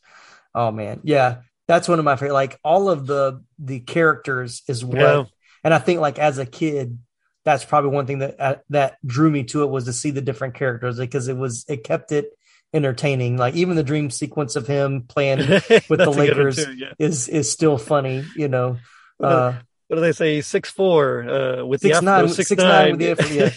Oh 0.54 0.70
man, 0.70 1.00
yeah, 1.02 1.38
that's 1.66 1.88
one 1.88 1.98
of 1.98 2.04
my 2.04 2.16
favorite. 2.16 2.34
Like 2.34 2.58
all 2.62 2.88
of 2.88 3.06
the 3.06 3.42
the 3.58 3.80
characters 3.80 4.62
is 4.68 4.84
what, 4.84 5.00
yeah. 5.00 5.24
and 5.62 5.74
I 5.74 5.78
think 5.78 6.00
like 6.00 6.18
as 6.18 6.38
a 6.38 6.46
kid 6.46 6.98
that's 7.45 7.64
probably 7.64 7.90
one 7.90 8.07
thing 8.07 8.18
that 8.20 8.40
uh, 8.40 8.57
that 8.70 8.99
drew 9.05 9.30
me 9.30 9.45
to 9.45 9.62
it 9.62 9.66
was 9.70 9.84
to 9.84 9.92
see 9.92 10.11
the 10.11 10.20
different 10.20 10.55
characters 10.55 10.99
because 10.99 11.28
it 11.28 11.36
was 11.36 11.64
it 11.68 11.84
kept 11.84 12.12
it 12.12 12.30
entertaining. 12.72 13.36
Like 13.36 13.55
even 13.55 13.76
the 13.76 13.82
dream 13.82 14.11
sequence 14.11 14.57
of 14.57 14.66
him 14.66 15.03
playing 15.03 15.38
with 15.88 16.01
the 16.01 16.11
Lakers 16.11 16.57
too, 16.57 16.74
yeah. 16.74 16.92
is 16.99 17.28
is 17.28 17.51
still 17.51 17.78
funny. 17.78 18.24
You 18.36 18.49
know. 18.49 18.78
What, 19.18 19.32
uh, 19.32 19.51
do, 19.53 19.59
what 19.88 19.97
do 19.97 20.03
they 20.03 20.12
say? 20.12 20.40
Six 20.40 20.70
four 20.70 21.28
uh, 21.28 21.64
with 21.64 21.82
six 21.82 21.99
the 21.99 22.05
nine, 22.05 22.28
six, 22.28 22.49
six 22.49 22.62
nine. 22.62 22.99
nine 22.99 23.16
with 23.16 23.18
the 23.18 23.51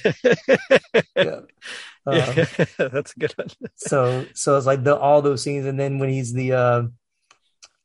afro, 0.43 1.15
yeah. 1.15 1.23
yeah. 1.23 1.39
Uh, 2.05 2.33
yeah, 2.37 2.65
that's 2.89 3.13
a 3.13 3.19
good 3.19 3.33
one. 3.33 3.47
so, 3.75 4.25
so 4.33 4.55
it's 4.55 4.65
like 4.65 4.83
the, 4.83 4.95
all 4.95 5.21
those 5.21 5.43
scenes, 5.43 5.65
and 5.65 5.77
then 5.77 5.99
when 5.99 6.09
he's 6.09 6.31
the 6.31 6.53
uh, 6.53 6.83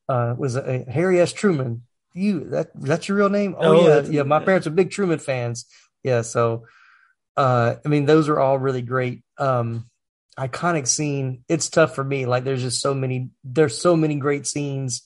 uh, 0.08 0.34
was 0.36 0.56
uh, 0.56 0.84
Harry 0.88 1.20
S. 1.20 1.32
Truman. 1.32 1.82
You 2.14 2.50
that 2.50 2.70
that's 2.74 3.08
your 3.08 3.16
real 3.16 3.30
name? 3.30 3.54
Oh, 3.58 3.78
oh 3.78 3.88
yeah, 3.88 4.02
yeah. 4.02 4.22
My 4.22 4.38
parents 4.38 4.66
are 4.66 4.70
big 4.70 4.90
Truman 4.90 5.18
fans, 5.18 5.64
yeah 6.02 6.22
so 6.22 6.64
uh 7.36 7.76
i 7.84 7.88
mean 7.88 8.04
those 8.04 8.28
are 8.28 8.38
all 8.38 8.58
really 8.58 8.82
great 8.82 9.22
um 9.38 9.88
iconic 10.38 10.86
scene. 10.86 11.44
It's 11.48 11.68
tough 11.68 11.94
for 11.94 12.04
me 12.04 12.26
like 12.26 12.44
there's 12.44 12.62
just 12.62 12.80
so 12.80 12.94
many 12.94 13.30
there's 13.44 13.80
so 13.80 13.96
many 13.96 14.16
great 14.16 14.46
scenes 14.46 15.02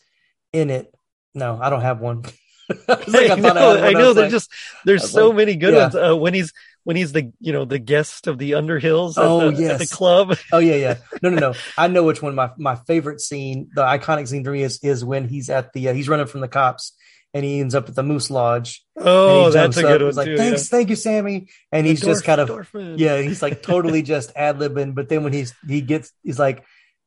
in 0.52 0.70
it. 0.70 0.92
No 1.34 1.58
i 1.60 1.70
don't 1.70 1.82
have 1.82 2.00
one. 2.00 2.24
I, 2.88 3.04
like, 3.06 3.14
I, 3.30 3.32
I, 3.32 3.36
know, 3.36 3.76
I, 3.76 3.86
I 3.88 3.92
know 3.92 4.12
there's 4.12 4.16
like, 4.16 4.30
just 4.30 4.50
there's 4.84 5.08
so 5.08 5.28
like, 5.28 5.36
many 5.36 5.56
good 5.56 5.74
yeah. 5.74 5.82
ones 5.82 5.94
uh, 5.94 6.16
when 6.16 6.34
he's 6.34 6.52
when 6.84 6.96
he's 6.96 7.12
the 7.12 7.32
you 7.40 7.52
know 7.52 7.64
the 7.64 7.78
guest 7.78 8.26
of 8.26 8.38
the 8.38 8.52
underhills 8.52 9.18
at, 9.18 9.24
oh, 9.24 9.50
the, 9.50 9.62
yes. 9.62 9.78
the 9.88 9.94
club. 9.94 10.36
Oh 10.52 10.58
yeah 10.58 10.74
yeah. 10.76 10.96
No 11.22 11.30
no 11.30 11.38
no. 11.38 11.54
I 11.76 11.88
know 11.88 12.04
which 12.04 12.22
one 12.22 12.34
my 12.34 12.50
my 12.56 12.74
favorite 12.74 13.20
scene 13.20 13.70
the 13.74 13.82
iconic 13.82 14.28
scene 14.28 14.44
for 14.44 14.50
me 14.50 14.62
is 14.62 14.82
is 14.82 15.04
when 15.04 15.28
he's 15.28 15.50
at 15.50 15.72
the 15.72 15.88
uh, 15.88 15.94
he's 15.94 16.08
running 16.08 16.26
from 16.26 16.40
the 16.40 16.48
cops 16.48 16.92
and 17.36 17.44
he 17.44 17.60
ends 17.60 17.74
up 17.74 17.86
at 17.86 17.94
the 17.94 18.02
Moose 18.02 18.30
Lodge. 18.30 18.82
Oh, 18.96 19.50
that's 19.50 19.76
a 19.76 19.82
good 19.82 20.00
one. 20.00 20.08
He's 20.08 20.16
like, 20.16 20.26
too, 20.26 20.38
thanks, 20.38 20.62
yeah. 20.62 20.78
thank 20.78 20.88
you, 20.88 20.96
Sammy. 20.96 21.48
And 21.70 21.86
he's 21.86 22.00
just 22.00 22.24
kind 22.24 22.40
of, 22.40 22.70
yeah, 22.98 23.20
he's 23.20 23.42
like 23.42 23.60
totally 23.62 24.00
just 24.00 24.32
ad 24.34 24.58
libbing. 24.58 24.94
But 24.94 25.10
then 25.10 25.22
when 25.22 25.34
he's 25.34 25.52
he 25.68 25.82
gets, 25.82 26.12
he's 26.22 26.38
like, 26.38 26.64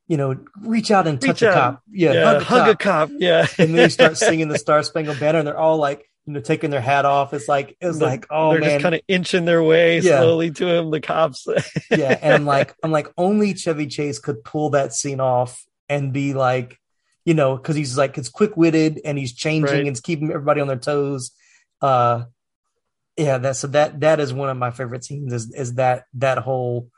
you 0.07 0.17
know, 0.17 0.37
reach 0.61 0.91
out 0.91 1.07
and 1.07 1.19
touch 1.19 1.41
reach 1.41 1.41
a 1.41 1.49
out. 1.49 1.53
cop. 1.55 1.83
Yeah, 1.91 2.13
yeah 2.13 2.25
hug, 2.25 2.35
a, 2.35 2.43
hug 2.43 2.59
cop. 2.59 2.67
a, 2.67 2.75
cop. 2.75 3.09
Yeah. 3.17 3.47
and 3.57 3.73
then 3.73 3.85
he 3.85 3.89
starts 3.89 4.19
singing 4.27 4.49
the 4.49 4.59
Star 4.59 4.83
Spangled 4.83 5.19
Banner, 5.19 5.39
and 5.39 5.47
they're 5.47 5.57
all 5.57 5.77
like, 5.77 6.07
you 6.27 6.33
know, 6.33 6.41
taking 6.41 6.69
their 6.69 6.79
hat 6.79 7.05
off. 7.05 7.33
It's 7.33 7.47
like 7.47 7.75
it 7.81 7.87
was 7.87 7.97
the, 7.97 8.05
like, 8.05 8.27
oh 8.29 8.51
man. 8.51 8.61
they're 8.61 8.69
man, 8.69 8.69
just 8.69 8.83
kind 8.83 8.95
of 8.95 9.01
inching 9.07 9.45
their 9.45 9.63
way 9.63 9.99
yeah. 9.99 10.19
slowly 10.19 10.51
to 10.51 10.67
him. 10.67 10.91
The 10.91 11.01
cops. 11.01 11.47
yeah, 11.89 12.19
and 12.21 12.35
I'm 12.35 12.45
like, 12.45 12.75
I'm 12.83 12.91
like, 12.91 13.07
only 13.17 13.55
Chevy 13.55 13.87
Chase 13.87 14.19
could 14.19 14.43
pull 14.43 14.69
that 14.71 14.93
scene 14.93 15.21
off 15.21 15.65
and 15.87 16.13
be 16.13 16.35
like 16.35 16.78
you 17.29 17.35
know, 17.35 17.55
because 17.55 17.75
he's 17.75 17.95
like 17.95 18.17
it's 18.17 18.27
quick 18.27 18.57
witted 18.57 19.01
and 19.05 19.15
he's 19.15 19.33
changing 19.33 19.77
right. 19.77 19.85
and 19.85 20.01
keeping 20.01 20.31
everybody 20.31 20.61
on 20.61 20.67
their 20.67 20.79
toes. 20.79 21.29
Uh, 21.79 22.23
yeah, 23.15 23.37
that's 23.37 23.59
so 23.59 23.67
that 23.67 23.99
that 23.99 24.19
is 24.19 24.33
one 24.33 24.49
of 24.49 24.57
my 24.57 24.71
favorite 24.71 25.03
scenes. 25.03 25.31
Is 25.31 25.53
is 25.53 25.75
that 25.75 26.05
that 26.15 26.39
whole 26.39 26.89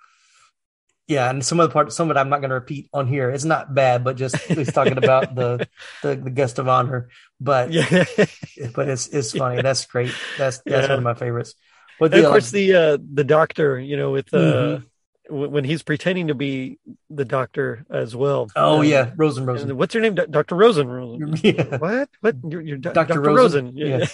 yeah, 1.05 1.29
and 1.29 1.43
some 1.43 1.59
of 1.59 1.67
the 1.67 1.73
part, 1.73 1.91
some 1.91 2.09
of 2.09 2.15
it 2.15 2.19
I'm 2.21 2.29
not 2.29 2.39
going 2.39 2.51
to 2.51 2.55
repeat 2.55 2.89
on 2.93 3.07
here. 3.07 3.29
It's 3.29 3.43
not 3.43 3.75
bad, 3.75 4.05
but 4.05 4.15
just 4.15 4.37
he's 4.37 4.71
talking 4.71 4.97
about 4.97 5.35
the, 5.35 5.67
the, 6.01 6.15
the 6.15 6.29
guest 6.29 6.59
of 6.59 6.69
honor. 6.69 7.09
But 7.41 7.73
yeah, 7.73 8.05
but 8.73 8.87
it's 8.87 9.09
it's 9.09 9.33
funny. 9.33 9.57
Yeah. 9.57 9.63
That's 9.63 9.85
great. 9.85 10.13
That's 10.37 10.59
that's 10.59 10.87
yeah. 10.87 10.91
one 10.91 10.99
of 10.99 11.03
my 11.03 11.13
favorites. 11.13 11.55
But 11.99 12.11
the, 12.11 12.23
of 12.23 12.31
course, 12.31 12.51
the 12.51 12.73
uh, 12.73 12.97
the 13.13 13.25
doctor, 13.25 13.77
you 13.77 13.97
know, 13.97 14.11
with 14.11 14.33
uh, 14.33 14.37
mm-hmm 14.37 14.87
when 15.31 15.63
he's 15.63 15.81
pretending 15.83 16.27
to 16.27 16.35
be 16.35 16.77
the 17.09 17.25
doctor 17.25 17.85
as 17.89 18.15
well. 18.15 18.49
Oh 18.55 18.79
Um, 18.79 18.85
yeah, 18.85 19.11
Rosenrosen. 19.15 19.63
and 19.69 19.77
What's 19.77 19.93
your 19.95 20.03
name? 20.03 20.15
Dr. 20.15 20.55
Rosen. 20.55 20.87
Rosen. 20.87 21.35
Yeah. 21.43 21.77
What? 21.77 22.09
What? 22.19 22.35
You're, 22.47 22.61
you're 22.61 22.77
Dr. 22.77 22.93
Dr. 22.93 23.21
Rosen. 23.21 23.65
Rosen. 23.65 23.77
Yeah. 23.77 24.05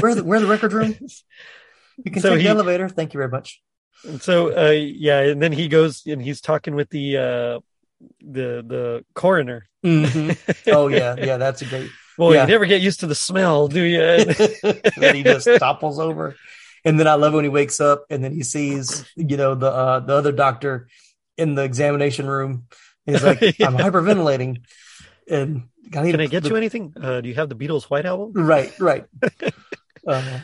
Where 0.00 0.14
the 0.14 0.24
where 0.24 0.40
the 0.40 0.46
record 0.46 0.72
room? 0.72 0.96
You 2.04 2.10
can 2.10 2.22
So 2.22 2.30
take 2.30 2.38
he- 2.38 2.44
the 2.44 2.50
elevator. 2.50 2.88
Thank 2.88 3.14
you 3.14 3.18
very 3.18 3.30
much. 3.30 3.62
And 4.04 4.20
so, 4.20 4.50
uh, 4.66 4.70
yeah, 4.72 5.20
and 5.20 5.40
then 5.40 5.52
he 5.52 5.68
goes 5.68 6.02
and 6.06 6.20
he's 6.20 6.40
talking 6.40 6.74
with 6.74 6.90
the 6.90 7.16
uh, 7.16 7.60
the 8.20 8.64
the 8.66 9.04
coroner. 9.14 9.68
Mhm. 9.84 10.36
Oh 10.74 10.88
yeah, 10.88 11.14
yeah, 11.16 11.36
that's 11.36 11.62
a 11.62 11.66
great. 11.66 11.88
Well, 12.18 12.32
yeah. 12.34 12.42
you 12.42 12.48
never 12.48 12.66
get 12.66 12.80
used 12.80 13.00
to 13.00 13.06
the 13.06 13.14
smell, 13.14 13.68
do 13.68 13.82
you? 13.82 13.98
then 14.98 15.14
he 15.14 15.22
just 15.22 15.48
topples 15.58 15.98
over. 16.00 16.34
And 16.84 17.00
then 17.00 17.06
I 17.08 17.14
love 17.14 17.32
when 17.34 17.44
he 17.44 17.48
wakes 17.48 17.80
up 17.80 18.04
and 18.10 18.22
then 18.22 18.32
he 18.32 18.42
sees, 18.42 19.04
you 19.16 19.36
know, 19.36 19.54
the 19.54 19.70
uh, 19.70 20.00
the 20.00 20.14
other 20.14 20.32
doctor 20.32 20.88
in 21.38 21.54
the 21.54 21.62
examination 21.62 22.26
room. 22.26 22.66
He's 23.06 23.22
like, 23.22 23.40
Yeah. 23.40 23.52
I'm 23.66 23.76
hyperventilating. 23.76 24.64
And 25.28 25.68
I 25.96 26.02
need 26.02 26.10
Can 26.12 26.20
I 26.20 26.26
get 26.26 26.42
the- 26.42 26.50
you 26.50 26.56
anything? 26.56 26.92
Uh, 27.00 27.20
do 27.22 27.28
you 27.28 27.34
have 27.36 27.48
the 27.48 27.54
Beatles 27.56 27.84
White 27.84 28.04
Album? 28.06 28.32
Right, 28.34 28.78
right. 28.78 29.04
uh, 30.06 30.40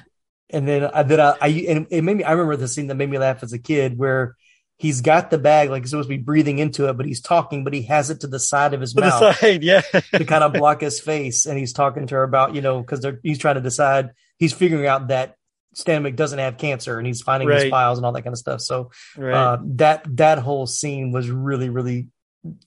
and 0.49 0.67
then 0.67 0.85
I 0.93 1.03
then 1.03 1.21
I, 1.21 1.37
I 1.41 1.49
and 1.69 1.87
it 1.91 2.03
made 2.03 2.17
me 2.17 2.25
I 2.25 2.33
remember 2.33 2.57
the 2.57 2.69
scene 2.69 2.87
that 2.89 2.97
made 2.97 3.11
me 3.11 3.19
laugh 3.19 3.43
as 3.43 3.53
a 3.53 3.59
kid 3.59 3.97
where 3.99 4.37
he's 4.79 5.03
got 5.03 5.31
the 5.31 5.39
bag 5.39 5.69
like 5.71 5.83
he's 5.83 5.91
supposed 5.91 6.09
to 6.09 6.17
be 6.17 6.23
breathing 6.23 6.59
into 6.59 6.89
it, 6.89 6.95
but 6.97 7.05
he's 7.07 7.21
talking, 7.21 7.65
but 7.65 7.75
he 7.75 7.83
has 7.83 8.09
it 8.11 8.21
to 8.21 8.27
the 8.27 8.41
side 8.41 8.73
of 8.75 8.81
his 8.81 8.95
To 8.95 9.01
mouth 9.03 9.37
side, 9.39 9.63
yeah. 9.63 9.81
to 10.15 10.25
kind 10.25 10.43
of 10.43 10.55
block 10.55 10.81
his 10.81 10.99
face, 11.01 11.45
and 11.47 11.59
he's 11.59 11.73
talking 11.75 12.07
to 12.07 12.15
her 12.17 12.23
about 12.23 12.55
you 12.55 12.63
know 12.63 12.81
because 12.81 13.07
he's 13.23 13.39
trying 13.39 13.57
to 13.57 13.61
decide 13.61 14.11
he's 14.39 14.53
figuring 14.55 14.87
out 14.87 15.09
that 15.09 15.37
Stanwyck 15.77 16.17
doesn't 16.17 16.39
have 16.39 16.59
cancer 16.59 16.99
and 16.99 17.07
he's 17.07 17.23
finding 17.23 17.49
his 17.49 17.71
files 17.71 17.99
and 17.99 18.05
all 18.07 18.13
that 18.13 18.23
kind 18.23 18.33
of 18.35 18.39
stuff. 18.39 18.61
So 18.61 18.91
Right. 19.17 19.35
uh, 19.35 19.59
that 19.77 20.05
that 20.17 20.39
whole 20.39 20.67
scene 20.67 21.13
was 21.13 21.31
really 21.31 21.69
really 21.71 22.09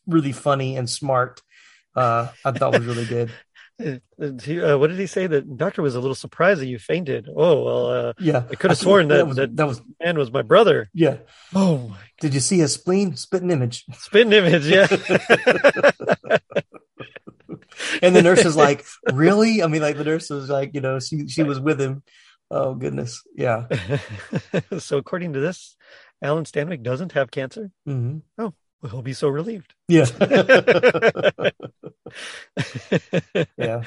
really 0.08 0.32
funny 0.32 0.78
and 0.78 0.89
smart. 0.89 1.41
Uh, 1.95 2.28
I 2.45 2.51
thought 2.51 2.74
was 2.74 2.86
really 2.86 3.06
good. 3.06 3.32
Uh, 3.82 4.78
what 4.78 4.88
did 4.91 4.99
he 4.99 5.08
say? 5.08 5.26
That 5.26 5.58
doctor 5.58 5.82
was 5.82 5.95
a 5.95 5.99
little 5.99 6.16
surprised 6.16 6.62
that 6.62 6.68
you 6.68 6.78
fainted. 6.78 7.28
Oh 7.28 7.64
well, 7.64 7.86
uh, 7.88 8.14
Yeah. 8.20 8.43
I 8.49 8.56
could 8.56 8.70
have 8.72 8.78
sworn 8.78 9.08
that 9.08 9.18
That 9.18 9.28
was- 9.28 9.36
that, 9.38 9.56
that 9.58 9.68
was- 9.68 9.82
man 10.01 10.18
was 10.18 10.32
my 10.32 10.43
brother. 10.43 10.89
Yeah. 10.93 11.18
Oh, 11.56 11.88
my 11.89 11.97
Did 12.22 12.34
you 12.36 12.39
see 12.39 12.60
his 12.60 12.74
spleen? 12.74 13.16
Spitting 13.18 13.49
image. 13.49 13.84
spitting 13.97 14.32
image, 14.32 14.68
yeah. 14.68 14.88
And 18.01 18.16
the 18.16 18.22
nurse 18.22 18.45
is 18.45 18.56
like, 18.56 18.86
"Really?" 19.12 19.64
I 19.64 19.68
mean, 19.68 19.82
like 19.82 19.97
the 19.97 20.04
nurse 20.04 20.30
was 20.30 20.49
like, 20.49 20.72
you 20.74 20.82
know, 20.82 20.99
she 20.99 21.28
she 21.28 21.43
was 21.43 21.60
with 21.60 21.82
him. 21.82 22.04
Oh 22.56 22.76
goodness, 22.76 23.24
yeah. 23.36 23.66
so 24.78 24.97
according 24.97 25.34
to 25.34 25.39
this, 25.39 25.76
Alan 26.22 26.45
Stanwyck 26.45 26.84
doesn't 26.84 27.14
have 27.14 27.32
cancer. 27.32 27.72
hmm 27.86 28.20
Oh, 28.38 28.54
well, 28.82 28.91
he'll 28.91 29.01
be 29.01 29.14
so 29.14 29.28
relieved. 29.28 29.74
Yeah. 29.88 30.06
Yeah. 33.58 33.84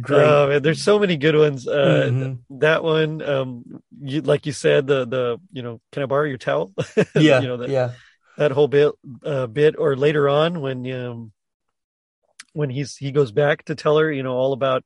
Great. 0.00 0.26
Oh, 0.26 0.48
man, 0.48 0.62
there's 0.62 0.82
so 0.82 0.98
many 0.98 1.16
good 1.16 1.36
ones. 1.36 1.68
Uh, 1.68 2.10
Mhm. 2.10 2.38
That 2.58 2.82
one, 2.82 3.22
um, 3.22 3.82
you, 4.00 4.20
like 4.22 4.46
you 4.46 4.52
said, 4.52 4.86
the 4.86 5.04
the 5.04 5.38
you 5.52 5.62
know, 5.62 5.80
can 5.92 6.02
I 6.02 6.06
borrow 6.06 6.24
your 6.24 6.38
towel? 6.38 6.72
Yeah, 7.14 7.40
you 7.40 7.48
know 7.48 7.58
that 7.58 7.68
yeah. 7.70 7.92
that 8.38 8.52
whole 8.52 8.68
bit 8.68 8.92
uh, 9.24 9.46
bit, 9.46 9.76
or 9.78 9.94
later 9.96 10.28
on 10.28 10.60
when 10.60 10.90
um 10.92 11.32
when 12.52 12.70
he's 12.70 12.96
he 12.96 13.12
goes 13.12 13.32
back 13.32 13.64
to 13.66 13.74
tell 13.74 13.98
her, 13.98 14.10
you 14.10 14.22
know, 14.22 14.34
all 14.34 14.52
about 14.52 14.84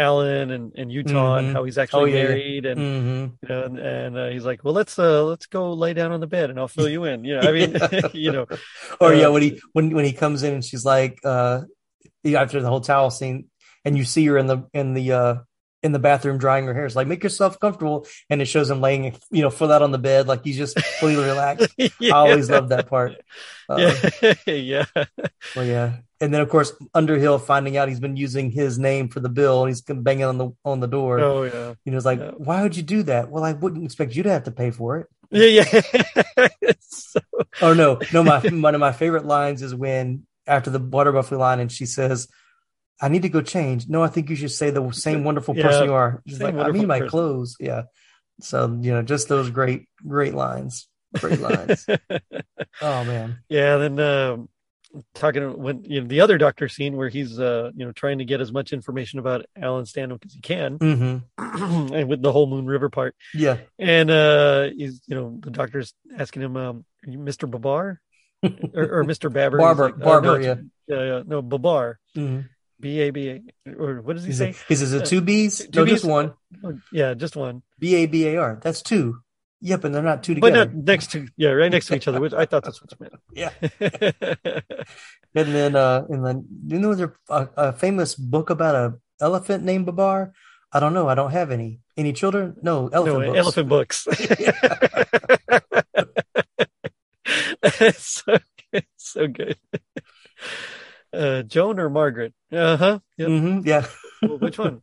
Alan 0.00 0.50
and, 0.50 0.72
and 0.76 0.90
Utah 0.90 1.36
Mhm. 1.36 1.38
and 1.38 1.46
how 1.54 1.64
he's 1.64 1.78
Oh, 1.78 1.82
actually 1.82 2.12
yeah, 2.12 2.18
yeah. 2.22 2.28
married 2.28 2.66
and 2.66 2.80
Mhm. 2.80 3.32
you 3.42 3.48
know 3.48 3.62
and, 3.64 3.78
and 3.78 4.18
uh, 4.18 4.28
he's 4.28 4.44
like, 4.44 4.64
well, 4.64 4.74
let's 4.74 4.98
uh 4.98 5.24
let's 5.24 5.46
go 5.46 5.72
lay 5.74 5.92
down 5.94 6.10
on 6.12 6.20
the 6.20 6.26
bed 6.26 6.50
and 6.50 6.58
I'll 6.58 6.68
fill 6.68 6.88
you 6.88 7.04
in. 7.04 7.24
You 7.24 7.34
know, 7.36 7.48
I 7.48 7.52
mean, 7.52 7.76
you 8.14 8.32
know, 8.32 8.46
Or 9.00 9.14
yeah, 9.14 9.26
uh, 9.26 9.32
when 9.32 9.42
he 9.42 9.60
when 9.74 9.90
when 9.94 10.04
he 10.04 10.12
comes 10.12 10.42
in 10.42 10.54
and 10.54 10.64
she's 10.64 10.84
like, 10.84 11.20
uh, 11.24 11.62
after 12.34 12.60
the 12.60 12.68
whole 12.68 12.80
towel 12.80 13.10
scene, 13.10 13.46
and 13.84 13.96
you 13.96 14.04
see 14.04 14.26
her 14.26 14.36
in 14.38 14.46
the 14.46 14.58
in 14.72 14.94
the 14.94 15.12
uh 15.12 15.34
in 15.82 15.92
the 15.92 15.98
bathroom 15.98 16.36
drying 16.36 16.66
her 16.66 16.74
hair. 16.74 16.84
It's 16.84 16.94
like 16.96 17.06
make 17.08 17.22
yourself 17.24 17.58
comfortable, 17.58 18.06
and 18.28 18.42
it 18.42 18.44
shows 18.46 18.68
him 18.70 18.80
laying, 18.82 19.16
you 19.30 19.40
know, 19.42 19.48
full 19.48 19.72
out 19.72 19.80
on 19.80 19.92
the 19.92 19.98
bed, 20.10 20.28
like 20.28 20.44
he's 20.44 20.58
just 20.58 20.78
fully 21.00 21.16
relaxed. 21.32 21.72
Yeah. 21.78 21.88
I 22.14 22.18
always 22.28 22.50
love 22.50 22.68
that 22.68 22.86
part. 22.88 23.16
Yeah, 23.70 24.34
yeah. 24.46 24.84
Well, 25.56 25.64
yeah, 25.64 26.04
and 26.20 26.32
then 26.32 26.40
of 26.40 26.48
course 26.48 26.72
Underhill 26.94 27.38
finding 27.38 27.76
out 27.76 27.88
he's 27.88 28.00
been 28.00 28.16
using 28.16 28.50
his 28.50 28.78
name 28.78 29.08
for 29.08 29.20
the 29.20 29.28
bill, 29.28 29.62
and 29.62 29.70
he's 29.70 29.80
banging 29.80 30.24
on 30.24 30.38
the 30.38 30.50
on 30.64 30.80
the 30.80 30.86
door. 30.88 31.20
Oh, 31.20 31.42
yeah. 31.44 31.74
you 31.84 31.92
know, 31.92 31.96
it's 31.96 32.06
like, 32.06 32.20
why 32.36 32.62
would 32.62 32.76
you 32.76 32.82
do 32.82 33.02
that? 33.04 33.30
Well, 33.30 33.44
I 33.44 33.52
wouldn't 33.52 33.84
expect 33.84 34.14
you 34.14 34.22
to 34.24 34.30
have 34.30 34.44
to 34.44 34.50
pay 34.50 34.70
for 34.70 34.98
it. 34.98 35.06
Yeah, 35.30 35.64
yeah. 36.36 36.48
so, 36.80 37.20
Oh 37.62 37.72
no, 37.72 38.00
no, 38.12 38.22
my 38.22 38.40
one 38.48 38.74
of 38.74 38.80
my 38.80 38.92
favorite 38.92 39.24
lines 39.24 39.62
is 39.62 39.74
when 39.74 40.26
after 40.46 40.70
the 40.70 40.78
water 40.78 41.12
buffalo 41.12 41.40
line, 41.40 41.60
and 41.60 41.70
she 41.70 41.86
says, 41.86 42.28
"I 43.00 43.08
need 43.08 43.22
to 43.22 43.28
go 43.28 43.40
change." 43.40 43.88
No, 43.88 44.02
I 44.02 44.08
think 44.08 44.30
you 44.30 44.36
should 44.36 44.50
say 44.50 44.70
the 44.70 44.90
same 44.92 45.24
wonderful 45.24 45.56
Yeah, 45.56 45.62
person 45.62 45.84
you 45.86 45.94
are. 45.94 46.22
She's 46.26 46.40
like, 46.40 46.54
"I 46.54 46.70
mean 46.70 46.86
my 46.86 47.00
person." 47.00 47.10
clothes." 47.10 47.56
Yeah. 47.60 47.82
So 48.40 48.78
you 48.80 48.92
know, 48.92 49.02
just 49.02 49.28
those 49.28 49.50
great, 49.50 49.86
great 50.06 50.34
lines, 50.34 50.88
great 51.18 51.40
lines. 51.40 51.86
oh 52.80 53.04
man. 53.04 53.38
Yeah, 53.48 53.76
then 53.76 53.98
um 54.00 54.48
talking 55.14 55.56
when 55.58 55.84
you 55.84 56.00
know 56.00 56.06
the 56.08 56.20
other 56.20 56.36
doctor 56.38 56.68
scene 56.68 56.96
where 56.96 57.08
he's 57.08 57.38
uh 57.38 57.70
you 57.76 57.84
know 57.86 57.92
trying 57.92 58.18
to 58.18 58.24
get 58.24 58.40
as 58.40 58.52
much 58.52 58.72
information 58.72 59.18
about 59.18 59.46
Alan 59.60 59.84
Stanwyck 59.84 60.24
as 60.26 60.32
he 60.34 60.40
can, 60.40 60.78
Mm-hmm. 60.78 61.92
and 61.94 62.08
with 62.08 62.22
the 62.22 62.32
whole 62.32 62.46
Moon 62.46 62.66
River 62.66 62.90
part, 62.90 63.14
Yeah. 63.34 63.58
and 63.78 64.10
uh 64.10 64.70
he's 64.76 65.00
you 65.06 65.14
know 65.14 65.38
the 65.40 65.50
doctor's 65.50 65.94
asking 66.18 66.42
him, 66.42 66.56
um, 66.56 66.84
are 67.06 67.10
you 67.10 67.18
Mr. 67.18 67.48
Babar 67.50 68.00
or, 68.42 68.50
or 69.00 69.04
Mr. 69.04 69.30
Babber? 69.32 69.58
Barber, 69.58 69.84
like, 69.84 69.94
uh, 69.94 70.04
Barber, 70.04 70.26
no, 70.26 70.44
yeah. 70.44 70.54
yeah, 70.86 71.04
yeah, 71.04 71.22
no, 71.26 71.42
Babar, 71.42 71.98
Mhm. 72.16 72.48
B 72.80 73.00
A 73.00 73.10
B 73.10 73.28
A, 73.28 73.42
or 73.78 74.00
what 74.00 74.16
does 74.16 74.24
he 74.24 74.30
He 74.30 74.36
say? 74.36 74.52
says, 74.52 74.62
he 74.68 74.74
says, 74.74 74.92
"Is 74.92 74.94
it 74.94 75.02
Uh, 75.02 75.06
two 75.06 75.20
B's? 75.20 75.58
two 75.58 75.80
No, 75.80 75.86
just 75.86 76.04
Bs? 76.04 76.08
one. 76.08 76.32
Oh, 76.64 76.78
Yeah, 76.90 77.12
just 77.14 77.36
one. 77.36 77.62
B 77.78 77.94
A 77.96 78.06
B 78.06 78.26
A 78.28 78.36
R. 78.38 78.58
That's 78.62 78.80
two. 78.82 79.18
Yep, 79.62 79.84
and 79.84 79.94
they're 79.94 80.02
not 80.02 80.22
two 80.22 80.34
But 80.40 80.50
together. 80.50 80.72
not 80.72 80.84
next 80.86 81.10
to 81.12 81.26
yeah, 81.36 81.50
right 81.50 81.70
next 81.70 81.86
to 81.88 81.96
each 81.96 82.08
other. 82.08 82.20
Which 82.20 82.32
I 82.32 82.46
thought 82.46 82.64
that's 82.64 82.80
what 82.80 82.90
you 82.92 82.96
meant. 83.00 83.14
Yeah. 83.34 83.50
and 85.34 85.54
then, 85.54 85.76
uh, 85.76 86.06
and 86.08 86.24
then, 86.24 86.46
you 86.66 86.78
know, 86.78 86.94
there's 86.94 87.10
a, 87.28 87.48
a 87.56 87.72
famous 87.72 88.14
book 88.14 88.48
about 88.50 88.74
a 88.74 88.94
elephant 89.20 89.64
named 89.64 89.84
Babar. 89.86 90.32
I 90.72 90.80
don't 90.80 90.94
know. 90.94 91.08
I 91.08 91.14
don't 91.14 91.32
have 91.32 91.50
any. 91.50 91.80
Any 91.96 92.12
children? 92.14 92.56
No, 92.62 92.88
elephant 92.88 93.20
no, 93.20 93.26
books. 93.26 93.38
elephant 93.38 93.68
books. 93.68 94.06
It's 97.80 98.22
so 98.24 98.38
good. 98.72 98.84
So 98.96 99.26
good. 99.28 99.56
Uh, 101.12 101.42
Joan 101.42 101.78
or 101.80 101.90
Margaret? 101.90 102.32
Uh 102.52 102.76
huh. 102.76 102.98
Yep. 103.18 103.28
Mhm, 103.28 103.66
yeah. 103.66 103.86
Well, 104.22 104.38
which 104.38 104.58
one? 104.58 104.80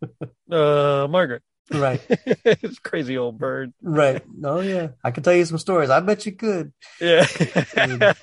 Uh, 0.51 1.07
Margaret. 1.09 1.41
Right. 1.71 2.01
it's 2.09 2.79
crazy 2.79 3.17
old 3.17 3.37
bird. 3.37 3.73
Right. 3.81 4.23
Oh 4.43 4.61
yeah. 4.61 4.89
I 5.03 5.11
could 5.11 5.23
tell 5.23 5.33
you 5.33 5.45
some 5.45 5.57
stories. 5.57 5.89
I 5.89 5.99
bet 5.99 6.25
you 6.25 6.31
could. 6.31 6.71
Yeah. 7.01 7.25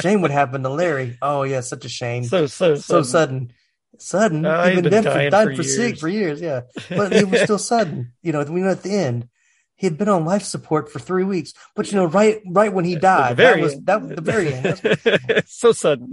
Shame 0.00 0.22
what 0.22 0.30
happened 0.30 0.64
to 0.64 0.70
Larry. 0.70 1.16
Oh 1.22 1.42
yeah, 1.42 1.60
such 1.60 1.84
a 1.84 1.88
shame. 1.88 2.24
So 2.24 2.46
so 2.46 2.74
so 2.74 3.02
sudden. 3.02 3.04
sudden. 3.04 3.52
Sudden. 3.98 4.46
Oh, 4.46 4.68
He'd 4.68 4.82
been, 4.82 4.90
dead 4.90 5.04
for 5.04 5.30
died 5.30 5.48
for 5.50 5.56
for 5.56 5.62
six 5.62 6.00
for 6.00 6.08
years, 6.08 6.40
yeah. 6.40 6.62
But 6.88 7.12
it 7.12 7.30
was 7.30 7.42
still 7.42 7.58
sudden. 7.58 8.12
You 8.22 8.32
know, 8.32 8.42
we 8.42 8.60
know 8.60 8.70
at 8.70 8.82
the 8.82 8.94
end. 8.94 9.28
He 9.76 9.86
had 9.86 9.98
been 9.98 10.08
on 10.08 10.24
life 10.24 10.42
support 10.42 10.90
for 10.90 10.98
three 10.98 11.24
weeks. 11.24 11.52
But 11.74 11.90
you 11.90 11.98
know, 11.98 12.06
right 12.06 12.40
right 12.46 12.72
when 12.72 12.84
he 12.84 12.96
died, 12.96 13.36
that 13.36 13.60
was 13.60 13.78
that 13.82 14.02
was 14.02 14.12
the 14.12 14.20
very 14.20 14.52
end. 14.52 15.44
So 15.46 15.72
sudden. 15.72 16.12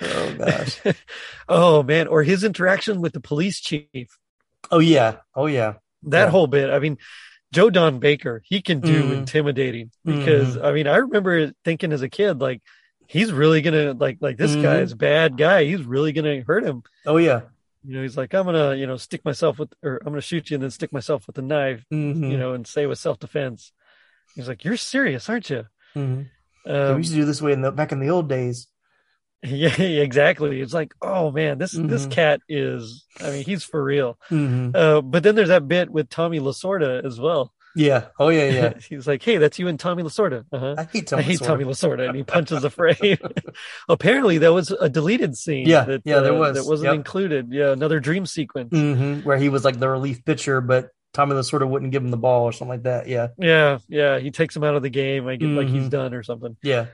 oh 0.00 0.34
gosh. 0.34 0.80
oh 1.48 1.82
man, 1.82 2.06
or 2.06 2.22
his 2.22 2.44
interaction 2.44 3.00
with 3.00 3.12
the 3.12 3.20
police 3.20 3.60
chief. 3.60 4.08
Oh 4.70 4.78
yeah. 4.78 5.16
Oh 5.34 5.46
yeah. 5.46 5.74
That 6.04 6.24
Yeah. 6.24 6.30
whole 6.30 6.46
bit. 6.46 6.70
I 6.70 6.78
mean, 6.78 6.98
Joe 7.52 7.70
Don 7.70 7.98
Baker, 7.98 8.42
he 8.44 8.60
can 8.60 8.80
do 8.80 9.04
Mhm. 9.04 9.18
intimidating 9.18 9.90
because 10.04 10.56
I 10.58 10.72
mean, 10.72 10.86
I 10.86 10.96
remember 10.96 11.52
thinking 11.64 11.92
as 11.92 12.02
a 12.02 12.08
kid, 12.08 12.40
like 12.40 12.62
he's 13.06 13.32
really 13.32 13.62
gonna 13.62 13.92
like 13.94 14.18
like 14.20 14.36
this 14.36 14.54
guy 14.56 14.78
is 14.80 14.94
bad 14.94 15.36
guy. 15.36 15.64
He's 15.64 15.82
really 15.84 16.12
gonna 16.12 16.42
hurt 16.42 16.64
him. 16.64 16.82
Oh 17.06 17.16
yeah. 17.18 17.42
You 17.84 17.94
know, 17.94 18.02
he's 18.02 18.16
like, 18.16 18.34
I'm 18.34 18.44
gonna, 18.46 18.74
you 18.74 18.86
know, 18.88 18.96
stick 18.96 19.24
myself 19.24 19.60
with, 19.60 19.72
or 19.82 19.98
I'm 19.98 20.12
gonna 20.12 20.20
shoot 20.20 20.50
you 20.50 20.56
and 20.56 20.62
then 20.62 20.72
stick 20.72 20.92
myself 20.92 21.26
with 21.28 21.38
a 21.38 21.42
knife, 21.42 21.84
Mhm. 21.92 22.30
you 22.30 22.36
know, 22.36 22.52
and 22.52 22.66
say 22.66 22.84
with 22.86 22.98
self 22.98 23.20
defense. 23.20 23.72
He's 24.34 24.48
like, 24.48 24.64
you're 24.64 24.76
serious, 24.76 25.28
aren't 25.28 25.48
you? 25.50 25.66
Mhm. 25.94 26.26
we 26.66 26.72
Um, 26.72 26.98
used 26.98 27.10
to 27.12 27.16
do 27.16 27.24
this 27.24 27.40
way 27.40 27.52
in 27.52 27.60
the 27.60 27.70
back 27.70 27.92
in 27.92 28.00
the 28.00 28.10
old 28.10 28.28
days. 28.28 28.66
yeah, 29.44 29.68
exactly. 29.78 30.60
It's 30.60 30.72
like, 30.74 30.94
oh 31.02 31.30
man, 31.30 31.58
this 31.58 31.72
this 31.72 32.06
Mhm. 32.06 32.10
cat 32.10 32.40
is. 32.48 33.04
I 33.20 33.30
mean, 33.30 33.44
he's 33.44 33.62
for 33.64 33.82
real. 33.82 34.18
Mhm. 34.30 34.74
Uh, 34.74 35.02
but 35.02 35.22
then 35.22 35.34
there's 35.34 35.48
that 35.48 35.68
bit 35.68 35.90
with 35.90 36.08
Tommy 36.08 36.40
Lasorda 36.40 37.04
as 37.04 37.20
well. 37.20 37.52
Yeah. 37.76 38.06
Oh 38.18 38.30
yeah, 38.30 38.48
yeah. 38.48 38.72
he's 38.88 39.06
like, 39.06 39.22
"Hey, 39.22 39.36
that's 39.36 39.58
you 39.58 39.68
and 39.68 39.78
Tommy 39.78 40.02
Lasorda." 40.02 40.44
Uh-huh. 40.50 40.74
I 40.78 40.84
hate 40.84 41.06
Tommy 41.08 41.22
I 41.22 41.26
hate 41.26 41.40
Lasorda. 41.40 41.46
Tommy 41.46 41.64
Lasorda, 41.64 42.06
and 42.08 42.16
he 42.16 42.22
punches 42.22 42.62
the 42.62 42.70
frame. 42.70 43.18
Apparently, 43.88 44.38
that 44.38 44.52
was 44.52 44.70
a 44.70 44.88
deleted 44.88 45.36
scene. 45.36 45.66
Yeah, 45.68 45.84
that, 45.84 46.02
yeah, 46.04 46.20
there 46.20 46.32
uh, 46.32 46.38
was. 46.38 46.56
that 46.56 46.64
wasn't 46.68 46.86
Yep. 46.86 46.94
included. 46.94 47.48
Yeah, 47.52 47.72
another 47.72 48.00
dream 48.00 48.24
sequence. 48.26 48.70
hmm 48.70 49.20
Where 49.20 49.36
he 49.36 49.48
was 49.50 49.64
like 49.64 49.78
the 49.78 49.88
relief 49.90 50.24
pitcher, 50.24 50.60
but 50.62 50.90
Tommy 51.12 51.34
Lasorda 51.34 51.68
wouldn't 51.68 51.92
give 51.92 52.02
him 52.02 52.10
the 52.10 52.16
ball 52.16 52.44
or 52.44 52.52
something 52.52 52.68
like 52.70 52.82
that. 52.84 53.08
Yeah. 53.08 53.28
Yeah, 53.38 53.78
yeah. 53.88 54.18
He 54.18 54.30
takes 54.30 54.56
him 54.56 54.64
out 54.64 54.74
of 54.74 54.82
the 54.82 54.90
game. 54.90 55.26
I 55.28 55.36
get 55.36 55.48
like 55.48 55.68
he's 55.68 55.84
Mhm. 55.84 55.90
done 55.90 56.14
or 56.14 56.22
something. 56.22 56.56
Yeah. 56.62 56.86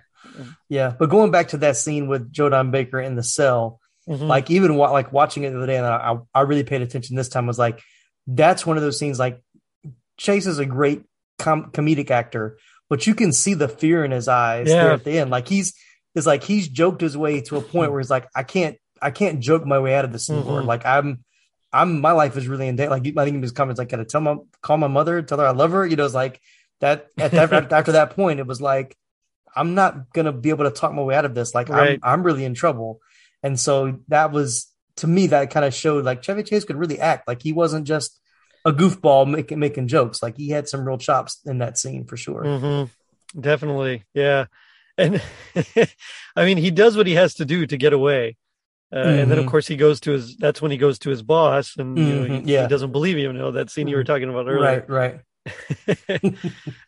Yeah. 0.68 0.95
But 0.99 1.11
going 1.11 1.31
back 1.31 1.49
to 1.49 1.59
that 1.59 1.77
scene 1.77 2.09
with 2.09 2.33
Joe 2.33 2.49
Don 2.49 2.70
Baker 2.70 3.01
in 3.01 3.16
the 3.16 3.23
cell, 3.23 3.79
Mhm. 4.09 4.27
like 4.27 4.51
even 4.51 4.75
wa- 4.77 4.91
like 4.91 5.12
watching 5.12 5.45
it 5.45 5.51
the 5.51 5.57
other 5.59 5.66
day, 5.66 5.77
and 5.77 5.87
I, 5.87 6.16
I 6.35 6.41
really 6.43 6.64
paid 6.64 6.83
attention 6.83 7.14
this 7.16 7.29
time 7.29 7.47
was 7.47 7.59
like, 7.59 7.81
that's 8.27 8.66
one 8.66 8.77
of 8.77 8.83
those 8.83 8.99
scenes. 8.99 9.18
Like 9.18 9.41
Chase 10.16 10.47
is 10.47 10.59
a 10.59 10.66
great 10.66 11.03
com- 11.39 11.70
comedic 11.73 12.11
actor, 12.11 12.59
but 12.91 13.07
you 13.07 13.14
can 13.14 13.33
see 13.33 13.55
the 13.55 13.68
fear 13.68 14.05
in 14.05 14.11
his 14.11 14.29
eyes 14.29 14.66
there 14.66 14.93
at 14.93 15.05
the 15.05 15.18
end. 15.18 15.31
Like 15.31 15.47
he's, 15.49 15.75
it's 16.14 16.27
like 16.27 16.43
he's 16.45 16.68
joked 16.68 17.01
his 17.01 17.16
way 17.16 17.41
to 17.43 17.57
a 17.57 17.61
point 17.61 17.91
where 17.93 18.01
he's 18.01 18.11
like, 18.11 18.27
I 18.35 18.43
can't, 18.43 18.77
I 19.01 19.11
can't 19.11 19.41
joke 19.41 19.64
my 19.66 19.79
way 19.79 19.95
out 19.95 20.05
of 20.05 20.12
this 20.12 20.29
anymore. 20.31 20.62
Mhm. 20.62 20.66
Like 20.66 20.85
I'm, 20.85 21.25
I'm, 21.73 22.01
my 22.01 22.12
life 22.12 22.37
is 22.37 22.49
really 22.49 22.68
in 22.68 22.77
danger. 22.77 22.91
Like 22.91 23.03
I 23.07 23.25
think 23.25 23.37
in 23.37 23.43
his 23.43 23.53
comments, 23.53 23.79
like, 23.79 23.89
gotta 23.89 24.05
tell 24.05 24.20
my, 24.20 24.37
call 24.62 24.77
my 24.79 24.89
mother, 24.89 25.23
tell 25.23 25.39
her 25.39 25.47
I 25.47 25.53
love 25.53 25.70
her. 25.73 25.87
You 25.87 25.97
know, 25.97 26.05
it's 26.05 26.12
like 26.14 26.41
that. 26.81 27.07
At 27.16 27.31
that 27.33 27.53
after 27.73 27.93
that 27.93 28.11
point, 28.11 28.41
it 28.41 28.47
was 28.47 28.61
like, 28.61 28.97
I'm 29.55 29.75
not 29.75 30.13
gonna 30.13 30.33
be 30.33 30.51
able 30.51 30.65
to 30.65 30.71
talk 30.71 30.93
my 30.93 31.03
way 31.03 31.15
out 31.15 31.25
of 31.25 31.35
this. 31.35 31.55
Like 31.55 31.69
Right. 31.69 31.99
I'm, 32.03 32.21
I'm 32.21 32.23
really 32.23 32.45
in 32.45 32.55
trouble. 32.55 33.01
And 33.43 33.59
so 33.59 33.99
that 34.09 34.33
was 34.33 34.69
to 34.97 35.07
me 35.07 35.29
that 35.29 35.51
kind 35.51 35.65
of 35.67 35.75
showed 35.75 36.05
like 36.05 36.23
Chevy 36.23 36.43
Chase 36.43 36.65
could 36.65 36.77
really 36.77 37.01
act. 37.01 37.27
Like 37.29 37.43
he 37.43 37.53
wasn't 37.53 37.87
just 37.87 38.19
a 38.65 38.73
goofball 38.73 39.29
making 39.29 39.59
making 39.59 39.89
jokes. 39.89 40.23
Like 40.23 40.37
he 40.37 40.51
had 40.51 40.69
some 40.69 40.87
real 40.87 40.99
chops 40.99 41.41
in 41.45 41.59
that 41.59 41.79
scene 41.79 42.05
for 42.07 42.17
sure. 42.17 42.43
hmm 42.45 42.85
Definitely. 43.39 44.05
Yeah. 44.15 44.47
And 44.99 45.23
I 46.37 46.45
mean, 46.45 46.59
he 46.59 46.71
does 46.71 46.97
what 46.97 47.07
he 47.07 47.15
has 47.15 47.35
to 47.37 47.45
do 47.45 47.67
to 47.67 47.77
get 47.77 47.93
away. 47.95 48.37
Uh, 48.95 48.99
And 48.99 49.31
then, 49.31 49.39
of 49.39 49.47
Mhm. 49.47 49.49
course, 49.49 49.67
he 49.67 49.77
goes 49.77 50.01
to 50.01 50.11
his, 50.13 50.37
that's 50.37 50.61
when 50.61 50.71
he 50.71 50.77
goes 50.77 50.99
to 51.01 51.11
his 51.11 51.23
boss 51.23 51.77
and 51.79 51.97
you 51.99 52.15
know, 52.15 52.25
Mhm, 52.25 52.45
he, 52.47 52.53
yeah. 52.53 52.63
he 52.65 52.69
doesn't 52.69 52.93
believe 52.93 53.17
him. 53.17 53.23
You 53.23 53.33
know, 53.33 53.51
that 53.53 53.71
scene 53.71 53.89
you 53.89 53.97
were 53.97 54.05
talking 54.05 54.29
about 54.29 54.47
earlier. 54.49 54.85
Right, 54.87 54.91
right. 54.91 55.21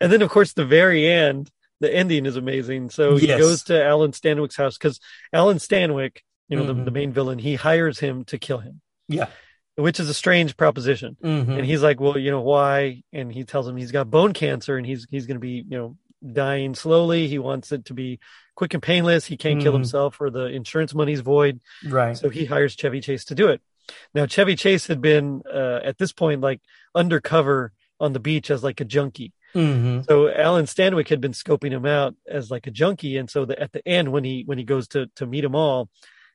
and 0.00 0.12
then, 0.12 0.22
of 0.22 0.28
course, 0.30 0.52
the 0.52 0.66
very 0.66 1.06
end, 1.10 1.50
the 1.84 1.94
ending 1.94 2.24
is 2.26 2.36
amazing. 2.36 2.90
So 2.90 3.16
he 3.16 3.28
Yes. 3.28 3.40
goes 3.40 3.62
to 3.64 3.84
Alan 3.84 4.12
Stanwyck's 4.12 4.56
house 4.56 4.78
because 4.78 4.98
Alan 5.32 5.58
Stanwyck, 5.58 6.18
you 6.48 6.56
know, 6.56 6.64
Mhm. 6.64 6.78
the, 6.78 6.84
the 6.84 6.90
main 6.90 7.12
villain, 7.12 7.38
he 7.38 7.54
hires 7.56 7.98
him 7.98 8.24
to 8.26 8.38
kill 8.38 8.58
him, 8.58 8.80
Yeah. 9.08 9.28
which 9.76 10.00
is 10.00 10.08
a 10.08 10.14
strange 10.14 10.56
proposition. 10.56 11.16
Mhm. 11.22 11.58
And 11.58 11.64
he's 11.66 11.82
like, 11.82 12.00
well, 12.00 12.16
you 12.18 12.30
know, 12.30 12.40
why? 12.40 13.02
And 13.12 13.30
he 13.32 13.44
tells 13.44 13.68
him 13.68 13.76
he's 13.76 13.92
got 13.92 14.10
bone 14.10 14.32
cancer 14.32 14.76
and 14.76 14.86
he's 14.86 15.06
he's 15.10 15.26
going 15.26 15.36
to 15.36 15.40
be, 15.40 15.64
you 15.68 15.76
know, 15.78 15.96
dying 16.32 16.74
slowly. 16.74 17.28
He 17.28 17.38
wants 17.38 17.70
it 17.72 17.84
to 17.86 17.94
be 17.94 18.18
quick 18.54 18.72
and 18.72 18.82
painless. 18.82 19.26
He 19.26 19.36
can't 19.36 19.60
kill 19.60 19.72
Mhm. 19.72 19.76
himself 19.84 20.20
or 20.20 20.30
the 20.30 20.46
insurance 20.46 20.94
money's 20.94 21.20
void. 21.20 21.60
Right. 21.86 22.16
So 22.16 22.30
he 22.30 22.46
hires 22.46 22.74
Chevy 22.74 23.00
Chase 23.02 23.24
to 23.26 23.34
do 23.34 23.48
it. 23.48 23.60
Now, 24.14 24.24
Chevy 24.24 24.56
Chase 24.56 24.86
had 24.86 25.02
been 25.02 25.42
uh, 25.52 25.80
at 25.84 25.98
this 25.98 26.12
point 26.12 26.40
like 26.40 26.60
undercover 26.94 27.72
on 28.00 28.12
the 28.14 28.20
beach 28.20 28.50
as 28.50 28.62
like 28.64 28.80
a 28.80 28.84
junkie. 28.84 29.32
Hmm 29.54 30.00
So 30.08 30.28
Alan 30.28 30.66
Stanwyck 30.66 31.08
had 31.08 31.20
been 31.20 31.32
scoping 31.32 31.70
him 31.70 31.86
out 31.86 32.14
as 32.28 32.50
like 32.50 32.66
a 32.66 32.70
junkie, 32.70 33.16
and 33.16 33.30
so 33.30 33.44
the, 33.44 33.58
at 33.60 33.72
the 33.72 33.86
end 33.88 34.12
when 34.12 34.24
he 34.24 34.42
when 34.46 34.58
he 34.58 34.64
goes 34.64 34.88
to 34.88 35.06
to 35.16 35.26
meet 35.26 35.40
them 35.42 35.54
all, 35.54 35.88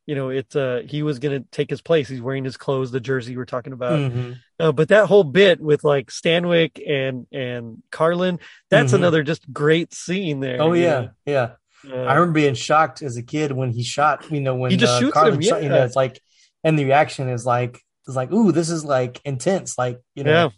you 0.05 0.15
know, 0.15 0.30
it's 0.30 0.55
uh 0.55 0.82
he 0.88 1.03
was 1.03 1.20
going 1.20 1.41
to 1.43 1.47
take 1.51 1.70
his 1.70 1.82
place. 1.82 2.07
He's 2.07 2.22
wearing 2.22 2.43
his 2.45 2.57
clothes, 2.57 2.91
the 2.91 2.99
jersey 2.99 3.36
we're 3.38 3.45
talking 3.45 3.74
about. 3.74 3.99
Mhm. 3.99 4.38
Uh, 4.59 4.72
but 4.72 4.88
that 4.89 5.05
whole 5.07 5.24
bit 5.24 5.59
with 5.61 5.84
like 5.84 6.07
Stanwyck 6.07 6.82
and 6.88 7.28
and 7.32 7.84
Karlin, 7.91 8.39
that's 8.70 8.91
Mhm. 8.91 8.95
another 8.95 9.24
just 9.24 9.51
great 9.53 9.93
scene 9.93 10.39
there. 10.39 10.61
Oh 10.61 10.74
yeah, 10.74 10.99
know? 11.01 11.09
yeah. 11.26 11.49
Uh, 11.89 11.95
I 12.03 12.13
remember 12.15 12.39
being 12.39 12.55
shocked 12.55 13.01
as 13.01 13.15
a 13.17 13.24
kid 13.24 13.51
when 13.51 13.72
he 13.72 13.84
shot. 13.84 14.30
You 14.32 14.41
know, 14.41 14.55
when 14.55 14.72
He 14.72 14.78
just 14.78 14.93
uh, 14.93 14.99
shoots 14.99 15.15
Karlin 15.17 15.36
him, 15.36 15.41
shot, 15.41 15.63
you 15.63 15.70
know, 15.70 15.76
yeah. 15.78 15.86
it's 15.86 15.95
like, 15.95 16.20
and 16.63 16.78
the 16.78 16.84
reaction 16.86 17.30
is 17.30 17.45
like, 17.45 17.80
it's 18.05 18.17
like, 18.17 18.32
ooh, 18.34 18.51
this 18.51 18.70
is 18.70 18.84
like 18.84 19.22
intense. 19.24 19.78
Like, 19.78 19.99
you 20.15 20.24
know, 20.26 20.32
Yeah. 20.32 20.49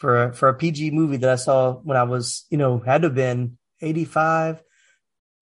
For 0.00 0.24
a, 0.24 0.32
for 0.32 0.48
a 0.48 0.54
PG 0.54 0.92
movie 0.92 1.18
that 1.18 1.28
I 1.30 1.34
saw 1.36 1.74
when 1.74 1.96
I 1.98 2.04
was, 2.04 2.46
you 2.48 2.56
know, 2.56 2.78
had 2.78 3.02
to 3.02 3.08
have 3.08 3.14
been 3.14 3.58
eighty 3.82 4.06
five. 4.06 4.62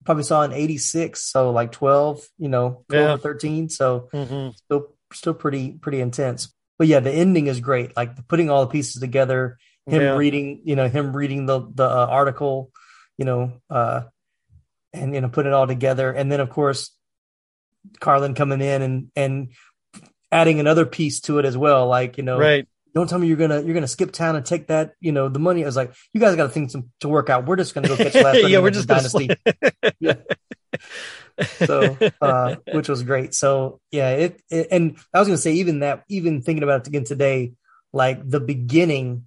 Probably 0.03 0.23
saw 0.23 0.41
in 0.43 0.51
eighty 0.51 0.77
six, 0.77 1.21
so 1.31 1.51
like 1.51 1.71
twelve, 1.71 2.21
you 2.37 2.49
know, 2.49 2.83
twelve 2.89 3.07
Yeah. 3.09 3.13
or 3.13 3.17
thirteen. 3.17 3.69
So 3.69 4.09
Mhm. 4.13 4.53
still 4.55 4.87
still 5.13 5.33
pretty 5.33 5.71
pretty 5.71 6.01
intense. 6.01 6.53
But 6.77 6.87
yeah, 6.87 6.99
the 6.99 7.11
ending 7.11 7.47
is 7.47 7.61
great. 7.61 7.95
Like 7.95 8.27
putting 8.27 8.49
all 8.49 8.65
the 8.65 8.71
pieces 8.71 8.99
together, 9.01 9.57
him 9.85 10.01
Yeah. 10.01 10.15
reading, 10.17 10.61
you 10.65 10.75
know, 10.75 10.89
him 10.89 11.15
reading 11.15 11.45
the 11.45 11.61
the 11.73 11.85
uh, 11.85 12.07
article, 12.09 12.69
you 13.17 13.23
know, 13.23 13.53
uh, 13.69 14.01
and 14.91 15.15
you 15.15 15.21
know, 15.21 15.29
put 15.29 15.45
it 15.45 15.53
all 15.53 15.67
together, 15.67 16.11
and 16.11 16.29
then 16.29 16.41
of 16.41 16.49
course, 16.49 16.91
Karlin 18.01 18.35
coming 18.35 18.59
in 18.59 18.81
and 18.81 19.11
and 19.15 19.49
adding 20.33 20.59
another 20.59 20.85
piece 20.85 21.21
to 21.21 21.39
it 21.39 21.45
as 21.45 21.55
well. 21.57 21.87
Like 21.87 22.17
you 22.17 22.23
know, 22.23 22.37
Right. 22.37 22.67
Don't 22.99 23.07
tell 23.07 23.17
me 23.17 23.27
you're 23.27 23.37
gonna 23.37 23.61
you're 23.61 23.73
gonna 23.73 23.87
skip 23.87 24.11
town 24.11 24.35
and 24.35 24.45
take 24.45 24.67
that 24.67 24.91
you 24.99 25.13
know 25.13 25.29
the 25.29 25.39
money. 25.39 25.63
I 25.63 25.65
was 25.65 25.77
like, 25.77 25.93
you 26.11 26.19
guys 26.19 26.35
got 26.35 26.43
to 26.43 26.49
think 26.49 26.69
some, 26.69 26.91
to 26.99 27.07
work 27.07 27.29
out. 27.29 27.45
We're 27.45 27.55
just 27.55 27.73
gonna 27.73 27.87
go 27.87 27.95
catch 27.95 28.13
last. 28.27 28.49
yeah, 28.49 28.59
we're 28.59 28.71
just 28.71 28.89
gonna 28.89 29.07
Dynasty. 29.07 29.29
yeah. 30.01 30.15
so 31.65 31.97
uh 32.21 32.57
which 32.73 32.89
was 32.89 33.01
great 33.03 33.33
so 33.33 33.79
yeah 33.91 34.09
it, 34.11 34.41
it 34.49 34.67
and 34.71 34.97
i 35.13 35.19
was 35.19 35.27
gonna 35.29 35.37
say 35.37 35.53
even 35.53 35.79
that 35.79 36.03
even 36.09 36.41
thinking 36.41 36.63
about 36.63 36.81
it 36.81 36.87
again 36.87 37.05
today 37.05 37.53
like 37.93 38.19
the 38.29 38.41
beginning 38.41 39.23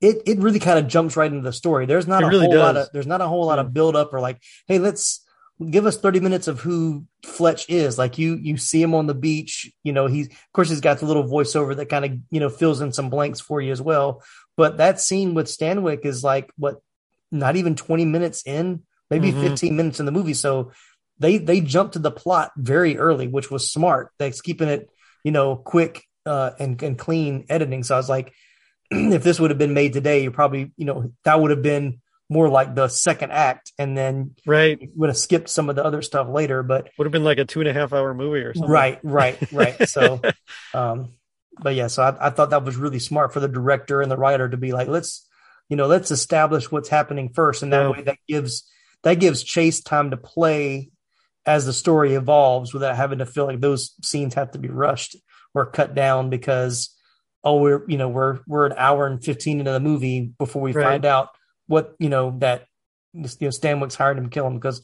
it 0.00 0.22
it 0.24 0.38
really 0.38 0.60
kind 0.60 0.78
of 0.78 0.86
jumps 0.86 1.16
right 1.16 1.30
into 1.32 1.42
the 1.42 1.52
story 1.52 1.84
there's 1.84 2.06
not 2.06 2.22
It 2.22 2.26
a 2.26 2.28
really 2.28 2.46
whole 2.46 2.56
lot 2.58 2.72
does. 2.74 2.86
of 2.86 2.92
there's 2.92 3.08
not 3.08 3.20
a 3.20 3.26
whole 3.26 3.44
lot 3.44 3.58
of 3.58 3.74
build 3.74 3.96
up 3.96 4.12
or 4.14 4.20
like 4.20 4.40
hey 4.68 4.78
let's 4.78 5.25
give 5.70 5.86
us 5.86 5.96
30 5.98 6.20
minutes 6.20 6.48
of 6.48 6.60
who 6.60 7.06
fletch 7.24 7.68
is. 7.68 7.96
Like 7.98 8.18
you 8.18 8.34
you 8.36 8.56
see 8.56 8.82
him 8.82 8.94
on 8.94 9.06
the 9.06 9.14
beach 9.14 9.70
you 9.82 9.92
know 9.92 10.06
he's 10.06 10.26
of 10.28 10.52
course 10.52 10.68
he's 10.68 10.80
got 10.80 10.98
the 10.98 11.06
little 11.06 11.24
voiceover 11.24 11.74
that 11.76 11.88
kind 11.88 12.04
of 12.04 12.12
you 12.30 12.40
know 12.40 12.48
fills 12.50 12.80
in 12.80 12.92
some 12.92 13.10
blanks 13.10 13.40
for 13.40 13.60
you 13.60 13.72
as 13.72 13.80
well. 13.80 14.22
But 14.56 14.78
that 14.78 15.00
scene 15.00 15.34
with 15.34 15.46
Stanwyck 15.46 16.04
is 16.04 16.22
like 16.22 16.50
what 16.56 16.76
not 17.32 17.56
even 17.56 17.74
20 17.74 18.04
minutes 18.04 18.42
in? 18.46 18.82
Maybe 19.10 19.32
Mhm. 19.32 19.40
15 19.40 19.76
minutes 19.76 20.00
in 20.00 20.06
the 20.06 20.12
movie. 20.12 20.34
So 20.34 20.72
they 21.18 21.38
they 21.38 21.60
jumped 21.60 21.94
to 21.94 21.98
the 22.00 22.10
plot 22.10 22.50
very 22.56 22.98
early 22.98 23.26
which 23.26 23.50
was 23.50 23.70
smart. 23.70 24.10
That's 24.18 24.40
keeping 24.42 24.68
it 24.68 24.90
you 25.24 25.32
know 25.32 25.56
quick 25.56 26.04
uh 26.26 26.50
and, 26.58 26.82
and 26.82 26.98
clean 26.98 27.46
editing. 27.48 27.82
So 27.82 27.94
i 27.94 27.98
was 27.98 28.08
like 28.10 28.32
if 28.90 29.22
this 29.24 29.40
would 29.40 29.50
have 29.50 29.58
been 29.58 29.74
made 29.74 29.94
today 29.94 30.22
you 30.22 30.30
probably 30.30 30.72
you 30.76 30.84
know 30.84 31.12
that 31.24 31.40
would 31.40 31.50
have 31.50 31.62
been 31.62 32.00
more 32.28 32.48
like 32.48 32.74
the 32.74 32.88
second 32.88 33.30
act 33.32 33.72
and 33.78 33.96
then 33.96 34.34
right 34.46 34.90
would 34.96 35.08
have 35.08 35.16
skipped 35.16 35.48
some 35.48 35.70
of 35.70 35.76
the 35.76 35.84
other 35.84 36.02
stuff 36.02 36.28
later 36.28 36.62
but 36.62 36.88
would 36.98 37.04
have 37.06 37.12
been 37.12 37.22
like 37.24 37.38
a 37.38 37.44
two 37.44 37.60
and 37.60 37.68
a 37.68 37.72
half 37.72 37.92
hour 37.92 38.14
movie 38.14 38.40
or 38.40 38.52
something. 38.54 38.70
right 38.70 38.98
right 39.04 39.38
right 39.52 39.88
so 39.88 40.20
um 40.74 41.12
but 41.60 41.74
yeah 41.74 41.86
so 41.86 42.02
I, 42.02 42.26
I 42.26 42.30
thought 42.30 42.50
that 42.50 42.64
was 42.64 42.76
really 42.76 42.98
smart 42.98 43.32
for 43.32 43.40
the 43.40 43.48
director 43.48 44.02
and 44.02 44.10
the 44.10 44.16
writer 44.16 44.48
to 44.48 44.56
be 44.56 44.72
like 44.72 44.88
let's 44.88 45.26
you 45.68 45.76
know 45.76 45.86
let's 45.86 46.10
establish 46.10 46.70
what's 46.70 46.88
happening 46.88 47.30
first 47.32 47.62
and 47.62 47.72
that 47.72 47.82
Yeah. 47.82 47.90
way 47.90 48.02
that 48.02 48.18
gives 48.28 48.68
that 49.04 49.14
gives 49.20 49.44
chase 49.44 49.80
time 49.80 50.10
to 50.10 50.16
play 50.16 50.90
as 51.46 51.64
the 51.64 51.72
story 51.72 52.14
evolves 52.14 52.74
without 52.74 52.96
having 52.96 53.18
to 53.20 53.26
feel 53.26 53.46
like 53.46 53.60
those 53.60 53.94
scenes 54.02 54.34
have 54.34 54.50
to 54.50 54.58
be 54.58 54.68
rushed 54.68 55.14
or 55.54 55.64
cut 55.66 55.94
down 55.94 56.28
because 56.28 56.92
oh 57.44 57.58
we're 57.60 57.84
you 57.88 57.96
know 57.98 58.08
we're 58.08 58.40
we're 58.48 58.66
an 58.66 58.74
hour 58.76 59.06
and 59.06 59.22
15 59.24 59.60
into 59.60 59.70
the 59.70 59.78
movie 59.78 60.32
before 60.38 60.60
we 60.60 60.72
Right. 60.72 60.82
find 60.82 61.04
out 61.04 61.28
what 61.66 61.94
you 61.98 62.08
know 62.08 62.34
that 62.38 62.66
you 63.12 63.22
know 63.22 63.28
Stanwyck's 63.48 63.94
hired 63.94 64.18
him 64.18 64.24
to 64.24 64.30
kill 64.30 64.46
him 64.46 64.54
because 64.54 64.82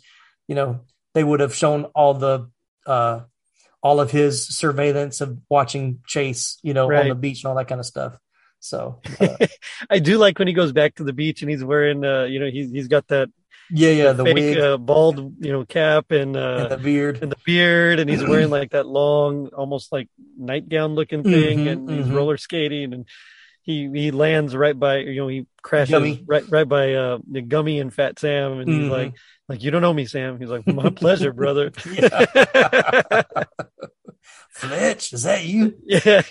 you 0.48 0.54
know 0.54 0.80
they 1.14 1.24
would 1.24 1.40
have 1.40 1.54
shown 1.54 1.84
all 1.94 2.14
the 2.14 2.48
uh 2.86 3.20
all 3.82 4.00
of 4.00 4.10
his 4.10 4.46
surveillance 4.46 5.20
of 5.20 5.38
watching 5.48 6.00
Chase 6.06 6.58
you 6.62 6.74
know 6.74 6.92
on 6.92 7.08
the 7.08 7.14
beach 7.14 7.42
and 7.44 7.50
all 7.50 7.56
that 7.56 7.68
kind 7.68 7.80
of 7.80 7.86
stuff. 7.86 8.16
So 8.60 9.00
uh, 9.20 9.36
I 9.90 9.98
do 9.98 10.18
like 10.18 10.38
when 10.38 10.46
he 10.48 10.54
goes 10.54 10.72
back 10.72 10.94
to 10.96 11.04
the 11.04 11.12
beach 11.12 11.42
and 11.42 11.50
he's 11.50 11.64
wearing, 11.64 12.04
uh, 12.04 12.24
you 12.24 12.38
know, 12.38 12.48
he's 12.48 12.70
he's 12.70 12.86
got 12.88 13.08
that 13.08 13.28
yeah 13.70 13.90
yeah 13.90 14.12
the 14.12 14.24
fake 14.24 14.34
wig. 14.34 14.58
uh, 14.58 14.76
bald, 14.76 15.34
you 15.44 15.50
know, 15.50 15.64
cap 15.64 16.12
and 16.12 16.36
uh, 16.36 16.58
and 16.62 16.70
the 16.70 16.76
beard. 16.76 17.18
and 17.22 17.32
the 17.32 17.36
beard, 17.44 17.98
and 17.98 18.08
he's 18.08 18.22
wearing 18.22 18.50
like 18.58 18.70
that 18.70 18.86
long, 18.86 19.48
almost 19.48 19.90
like 19.90 20.08
nightgown 20.38 20.94
looking 20.94 21.22
thing, 21.24 21.64
Mhm, 21.64 21.72
and 21.72 21.90
he's 21.90 22.06
mhm. 22.06 22.14
roller 22.14 22.36
skating, 22.36 22.92
and 22.94 23.06
he 23.62 23.88
he 23.92 24.10
lands 24.10 24.54
right 24.56 24.78
by, 24.78 24.98
you 24.98 25.16
know, 25.20 25.28
he 25.28 25.46
crashes 25.62 25.90
Gummy. 25.92 26.24
right 26.26 26.44
right 26.50 26.68
by 26.68 26.94
uh 26.94 27.18
the 27.30 27.42
Gummy 27.42 27.78
and 27.80 27.92
Fat 27.94 28.18
Sam, 28.18 28.58
and 28.60 28.68
he's 28.68 28.84
Mhm. 28.88 28.90
like, 28.90 29.14
like 29.48 29.62
you 29.62 29.70
don't 29.70 29.82
know 29.82 29.92
me, 29.94 30.06
Sam. 30.06 30.38
He's 30.38 30.48
like, 30.48 30.66
my 30.66 30.90
pleasure, 30.90 31.32
brother. 31.32 31.70
Fletch 34.50 35.12
is 35.12 35.22
that 35.24 35.44
you 35.44 35.74
yeah. 35.84 36.22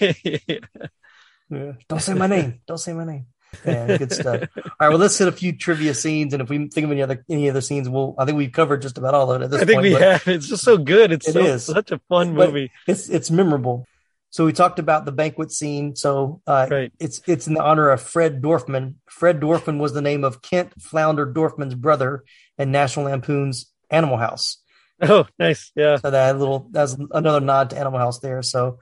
Yeah. 1.49 1.73
Don't 1.89 1.99
say 2.01 2.13
my 2.13 2.27
name. 2.27 2.61
Don't 2.67 2.77
say 2.77 2.93
my 2.93 3.03
name. 3.05 3.25
Yeah, 3.65 3.97
good 3.97 4.13
stuff. 4.13 4.43
All 4.55 4.63
right, 4.79 4.88
well, 4.89 4.97
let's 4.97 5.17
hit 5.17 5.27
a 5.27 5.32
few 5.34 5.51
trivia 5.57 5.93
scenes, 5.93 6.32
and 6.34 6.41
if 6.41 6.47
we 6.49 6.69
think 6.69 6.86
of 6.86 6.91
any 6.91 7.01
other 7.01 7.25
any 7.29 7.49
other 7.49 7.59
scenes, 7.59 7.89
we'll. 7.89 8.15
I 8.17 8.23
think 8.23 8.38
we've 8.38 8.51
covered 8.53 8.82
just 8.82 8.97
about 8.97 9.13
all 9.13 9.29
of 9.29 9.41
it 9.41 9.45
at 9.45 9.51
this 9.51 9.61
I 9.61 9.65
think 9.65 9.82
point. 9.82 9.84
we 9.84 9.99
have. 9.99 10.25
It's 10.29 10.47
just 10.47 10.63
so 10.63 10.77
good. 10.77 11.11
It's 11.11 11.27
It 11.27 11.34
so, 11.34 11.41
is. 11.41 11.65
such 11.65 11.91
a 11.91 11.99
fun 12.07 12.34
but 12.36 12.47
movie. 12.47 12.71
It's 12.88 13.09
it's 13.09 13.29
memorable. 13.29 13.86
So 14.32 14.45
we 14.45 14.53
talked 14.53 14.79
about 14.79 15.05
the 15.05 15.11
banquet 15.11 15.51
scene. 15.51 15.95
So 15.95 16.41
uh, 16.47 16.67
Right. 16.71 16.91
it's 16.99 17.21
it's 17.27 17.47
in 17.47 17.53
the 17.53 17.61
honor 17.61 17.89
of 17.89 18.01
Fred 18.01 18.41
Dorfman. 18.41 18.95
Fred 19.09 19.39
Dorfman 19.39 19.77
was 19.77 19.93
the 19.93 20.01
name 20.01 20.23
of 20.23 20.41
Kent 20.41 20.73
Flounder 20.82 21.27
Dorfman's 21.32 21.75
brother 21.75 22.23
in 22.57 22.71
National 22.71 23.05
Lampoon's 23.05 23.71
Animal 23.89 24.17
House. 24.17 24.57
Oh, 25.01 25.25
nice. 25.39 25.71
Yeah. 25.75 25.97
So 25.97 26.11
that 26.11 26.38
little 26.39 26.67
that's 26.71 26.95
another 27.11 27.39
nod 27.41 27.71
to 27.71 27.77
Animal 27.77 27.99
House 27.99 28.19
there. 28.19 28.41
So 28.41 28.79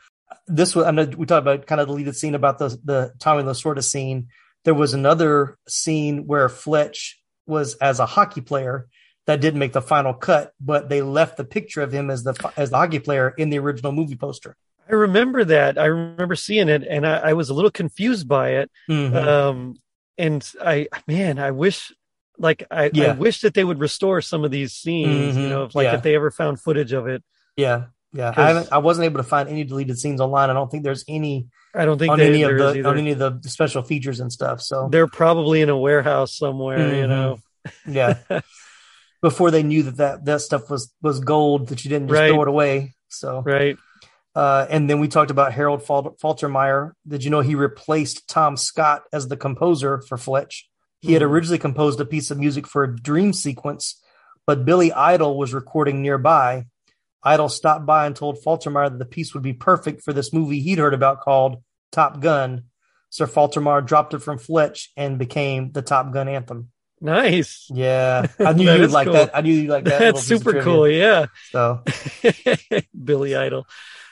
this 0.48 0.76
was 0.76 0.86
I 0.86 0.92
know 0.92 1.06
we 1.18 1.26
talked 1.26 1.42
about 1.48 1.66
kind 1.66 1.82
of 1.82 1.88
the 1.88 1.94
deleted 1.94 2.16
scene 2.16 2.36
about 2.36 2.60
the 2.60 2.70
the 2.84 3.14
Tommy 3.20 3.44
Lasorda 3.44 3.84
scene. 3.84 4.28
There 4.66 4.74
was 4.76 4.94
another 4.94 5.58
scene 5.68 6.28
where 6.28 6.48
Fletch 6.50 7.20
was 7.48 7.76
as 7.76 8.00
a 8.00 8.06
hockey 8.06 8.42
player 8.42 8.88
that 9.26 9.42
didn't 9.42 9.60
make 9.60 9.74
the 9.74 9.82
final 9.82 10.14
cut, 10.14 10.52
but 10.60 10.90
they 10.90 11.02
left 11.02 11.38
the 11.38 11.44
picture 11.46 11.82
of 11.82 11.92
him 11.92 12.12
as 12.12 12.24
the 12.24 12.52
as 12.56 12.70
the 12.70 12.78
hockey 12.78 13.00
player 13.00 13.30
in 13.30 13.50
the 13.50 13.58
original 13.58 13.92
movie 13.92 14.16
poster. 14.16 14.56
I 14.90 14.94
remember 14.94 15.44
that. 15.46 15.78
I 15.78 15.86
remember 15.86 16.36
seeing 16.36 16.68
it, 16.70 16.84
and 16.90 17.06
I, 17.06 17.18
I 17.30 17.34
was 17.34 17.50
a 17.50 17.54
little 17.54 17.72
confused 17.72 18.28
by 18.28 18.52
it. 18.54 18.72
Mm-hmm. 18.90 19.16
Um, 19.16 19.76
and 20.18 20.52
I, 20.62 20.88
man, 21.08 21.38
I 21.40 21.52
wish, 21.52 21.92
like, 22.38 22.64
I, 22.72 22.90
Yeah. 22.94 23.12
I 23.12 23.12
wish 23.14 23.42
that 23.42 23.54
they 23.54 23.64
would 23.64 23.80
restore 23.80 24.22
some 24.22 24.44
of 24.44 24.52
these 24.52 24.74
scenes. 24.74 25.38
You 25.38 25.44
Mhm. 25.44 25.50
know, 25.50 25.64
if 25.66 25.76
like 25.76 25.86
Yeah. 25.86 25.96
if 25.96 26.04
they 26.04 26.16
ever 26.16 26.32
found 26.32 26.60
footage 26.60 26.92
of 26.94 27.08
it. 27.08 27.24
Yeah, 27.56 27.86
yeah. 28.14 28.34
I. 28.36 28.66
I 28.72 28.78
wasn't 28.80 29.06
able 29.06 29.18
to 29.18 29.24
find 29.30 29.48
any 29.48 29.64
deleted 29.64 30.00
scenes 30.00 30.20
online. 30.22 30.50
I 30.50 30.54
don't 30.54 30.70
think 30.72 30.84
there's 30.84 31.06
any. 31.08 31.48
I 31.76 31.86
don't 31.86 32.00
think 32.00 32.12
on 32.12 32.20
any 32.20 32.42
of 32.42 32.58
the 32.58 32.70
either. 32.80 32.88
on 32.90 32.98
any 32.98 33.12
of 33.12 33.20
the 33.20 33.40
special 33.44 33.84
features 33.84 34.20
and 34.20 34.32
stuff. 34.34 34.60
So 34.62 34.90
They're 34.92 35.08
probably 35.08 35.62
in 35.62 35.70
a 35.70 35.78
warehouse 35.78 36.36
somewhere. 36.36 36.80
You 36.96 37.04
Mhm. 37.04 37.10
know. 37.10 37.40
yeah. 37.88 38.18
Before 39.22 39.52
they 39.52 39.64
knew 39.64 39.84
that, 39.84 39.98
that 39.98 40.26
that 40.26 40.42
stuff 40.42 40.70
was 40.70 40.92
was 41.02 41.20
gold, 41.20 41.68
that 41.68 41.84
you 41.86 41.90
didn't 41.90 42.08
just 42.08 42.18
Right. 42.20 42.30
throw 42.32 42.42
it 42.42 42.48
away. 42.48 42.96
So 43.10 43.42
right. 43.46 43.78
Uh, 44.36 44.66
and 44.70 44.90
then 44.90 45.00
we 45.00 45.08
talked 45.08 45.32
about 45.32 45.54
Harold 45.54 45.84
Fal- 45.84 46.16
Faltermeyer. 46.22 46.92
Did 47.08 47.24
you 47.24 47.30
know 47.32 47.42
he 47.42 47.56
replaced 47.56 48.28
Tom 48.30 48.56
Scott 48.58 49.04
as 49.12 49.28
the 49.28 49.38
composer 49.38 50.02
for 50.08 50.18
Fletch? 50.18 50.70
He 51.02 51.14
had 51.14 51.22
Hmm. 51.22 51.30
originally 51.30 51.58
composed 51.60 52.00
a 52.00 52.06
piece 52.06 52.30
of 52.32 52.38
music 52.38 52.68
for 52.68 52.84
a 52.84 52.96
dream 52.96 53.34
sequence, 53.34 54.02
but 54.46 54.66
Billy 54.66 54.92
Idol 54.94 55.38
was 55.38 55.54
recording 55.54 56.02
nearby. 56.02 56.66
Idol 57.24 57.50
stopped 57.50 57.86
by 57.86 58.06
and 58.06 58.16
told 58.16 58.42
Faltermeyer 58.44 58.90
that 58.92 59.00
the 59.00 59.06
piece 59.06 59.34
would 59.34 59.44
be 59.44 59.54
perfect 59.54 60.04
for 60.04 60.14
this 60.14 60.32
movie 60.32 60.62
he'd 60.62 60.78
heard 60.80 60.94
about 60.94 61.22
called 61.22 61.62
Top 61.92 62.20
Gun. 62.22 62.64
Sir 63.10 63.26
Faltermeyer 63.26 63.86
dropped 63.86 64.14
it 64.14 64.20
from 64.20 64.38
Fletch 64.38 64.92
and 64.96 65.18
became 65.18 65.72
the 65.72 65.82
Top 65.82 66.12
Gun 66.14 66.28
anthem. 66.30 66.70
Nice. 67.02 67.68
Yeah, 67.74 68.28
I 68.40 68.54
knew 68.54 68.72
you'd 68.72 68.92
like 68.92 69.06
cool. 69.08 69.14
that. 69.16 69.32
I 69.36 69.42
knew 69.42 69.54
you'd 69.54 69.70
like 69.70 69.86
that. 69.86 70.00
That's 70.00 70.22
super 70.24 70.62
cool. 70.62 70.88
Yeah. 70.88 71.26
So 71.52 71.82
Billy 73.04 73.36
Idol. 73.36 73.66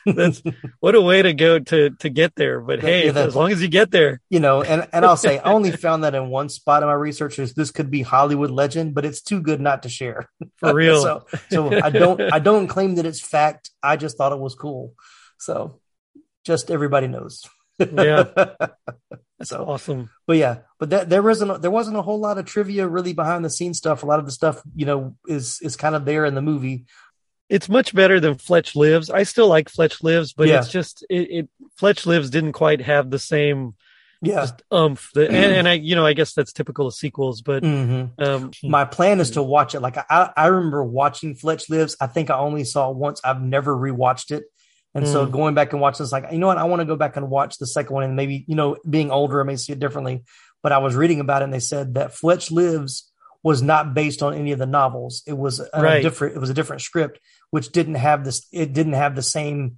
That's 0.16 0.42
what 0.80 0.96
a 0.96 1.02
way 1.02 1.22
to 1.22 1.34
go 1.34 1.60
to 1.60 1.90
to 1.90 2.10
get 2.10 2.36
there. 2.36 2.62
But 2.62 2.80
hey, 2.80 3.08
yeah, 3.08 3.14
as 3.14 3.36
long 3.36 3.52
as 3.52 3.62
you 3.62 3.68
get 3.68 3.92
there, 3.92 4.22
you 4.30 4.40
know, 4.40 4.64
and, 4.64 4.88
and 4.94 5.04
I'll 5.04 5.18
say 5.18 5.40
I 5.40 5.52
only 5.52 5.72
found 5.86 6.04
that 6.04 6.16
in 6.16 6.30
one 6.30 6.50
spot 6.50 6.82
in 6.82 6.88
my 6.88 6.94
research 6.94 7.40
is 7.40 7.54
this 7.54 7.72
could 7.72 7.92
be 7.92 8.04
Hollywood 8.04 8.52
legend, 8.52 8.96
but 8.96 9.04
it's 9.04 9.22
too 9.22 9.42
good 9.42 9.60
not 9.60 9.84
to 9.84 9.90
share. 9.90 10.30
For 10.58 10.74
real. 10.74 11.02
so 11.02 11.26
so 11.50 11.82
I 11.82 11.90
don't 11.90 12.22
I 12.22 12.40
don't 12.40 12.68
claim 12.68 12.96
that 12.96 13.06
it's 13.06 13.22
fact. 13.22 13.72
I 13.84 13.98
just 13.98 14.18
thought 14.18 14.32
it 14.32 14.40
was 14.40 14.56
cool. 14.56 14.94
So 15.40 15.80
just 16.46 16.72
everybody 16.72 17.08
knows. 17.08 17.44
Yeah. 17.80 18.26
so 19.44 19.66
awesome. 19.66 20.10
But 20.26 20.38
yeah, 20.38 20.60
but 20.80 20.90
that 20.92 21.10
there 21.10 21.22
wasn't 21.22 21.62
there 21.62 21.72
wasn't 21.72 21.98
a 21.98 22.02
whole 22.02 22.20
lot 22.20 22.38
of 22.38 22.46
trivia 22.46 22.88
really 22.88 23.14
behind 23.14 23.44
the 23.44 23.50
scenes 23.50 23.78
stuff. 23.78 24.04
A 24.04 24.06
lot 24.06 24.20
of 24.20 24.26
the 24.26 24.32
stuff, 24.32 24.62
you 24.74 24.86
know, 24.86 25.16
is 25.28 25.60
is 25.62 25.76
kind 25.76 25.96
of 25.96 26.06
there 26.06 26.26
in 26.26 26.34
the 26.34 26.42
movie. 26.42 26.86
It's 27.50 27.70
much 27.70 27.94
better 27.96 28.20
than 28.20 28.36
Fletch 28.36 28.76
Lives. 28.76 29.10
I 29.10 29.24
still 29.24 29.48
like 29.48 29.70
Fletch 29.70 30.04
Lives, 30.04 30.34
but 30.34 30.48
Yeah. 30.48 30.60
it's 30.60 30.70
just 30.70 31.06
it, 31.10 31.32
it 31.32 31.50
Fletch 31.78 32.06
Lives 32.06 32.30
didn't 32.30 32.54
quite 32.54 32.82
have 32.82 33.10
the 33.10 33.20
same 33.20 33.76
Yeah. 34.22 34.42
just 34.42 34.62
umph. 34.72 35.12
The, 35.14 35.28
and, 35.28 35.36
and 35.54 35.68
I, 35.68 35.74
you 35.74 35.96
know, 35.96 36.06
I 36.06 36.14
guess 36.14 36.34
that's 36.34 36.52
typical 36.52 36.88
of 36.88 36.94
sequels, 36.94 37.42
but 37.42 37.64
Mhm. 37.64 38.12
um, 38.20 38.52
My 38.64 38.84
plan 38.86 39.20
is 39.20 39.32
to 39.32 39.44
watch 39.44 39.76
it. 39.76 39.80
Like 39.80 39.98
I, 40.10 40.30
I 40.36 40.48
remember 40.48 40.84
watching 40.84 41.36
Fletch 41.36 41.70
Lives. 41.70 41.96
I 42.02 42.08
think 42.08 42.30
I 42.30 42.38
only 42.38 42.64
saw 42.64 42.90
it 42.92 42.98
once. 42.98 43.22
I've 43.24 43.42
never 43.42 43.76
rewatched 43.76 44.32
it. 44.32 44.44
And 44.96 45.08
so 45.08 45.28
Mm. 45.28 45.32
going 45.32 45.54
back 45.54 45.72
and 45.74 45.82
watching 45.82 46.04
this, 46.04 46.12
like, 46.12 46.32
you 46.32 46.40
know 46.40 46.48
what? 46.48 46.58
I 46.58 46.64
want 46.64 46.80
to 46.80 46.86
go 46.86 46.96
back 46.96 47.16
and 47.18 47.30
watch 47.30 47.60
the 47.60 47.68
second 47.68 47.94
one 47.94 48.04
and 48.04 48.16
maybe, 48.16 48.44
you 48.48 48.56
know, 48.56 48.78
being 48.90 49.12
older, 49.12 49.40
I 49.40 49.44
may 49.44 49.56
see 49.56 49.72
it 49.74 49.80
differently. 49.80 50.24
But 50.64 50.72
I 50.72 50.80
was 50.80 50.96
reading 50.96 51.20
about 51.20 51.44
it 51.44 51.46
and 51.46 51.54
they 51.54 51.60
said 51.60 51.94
that 51.94 52.14
Fletch 52.14 52.50
Lives 52.52 53.12
was 53.44 53.62
not 53.62 53.94
based 53.94 54.24
on 54.24 54.34
any 54.34 54.52
of 54.52 54.58
the 54.60 54.66
novels. 54.66 55.22
It 55.28 55.38
was 55.38 55.60
a 55.60 55.82
Right. 55.82 56.02
different, 56.02 56.36
it 56.36 56.40
was 56.40 56.50
a 56.50 56.54
different 56.56 56.82
script, 56.82 57.20
which 57.52 57.72
didn't 57.72 57.96
have 57.96 58.24
this, 58.24 58.46
it 58.52 58.74
didn't 58.74 58.94
have 58.94 59.16
the 59.16 59.22
same, 59.22 59.78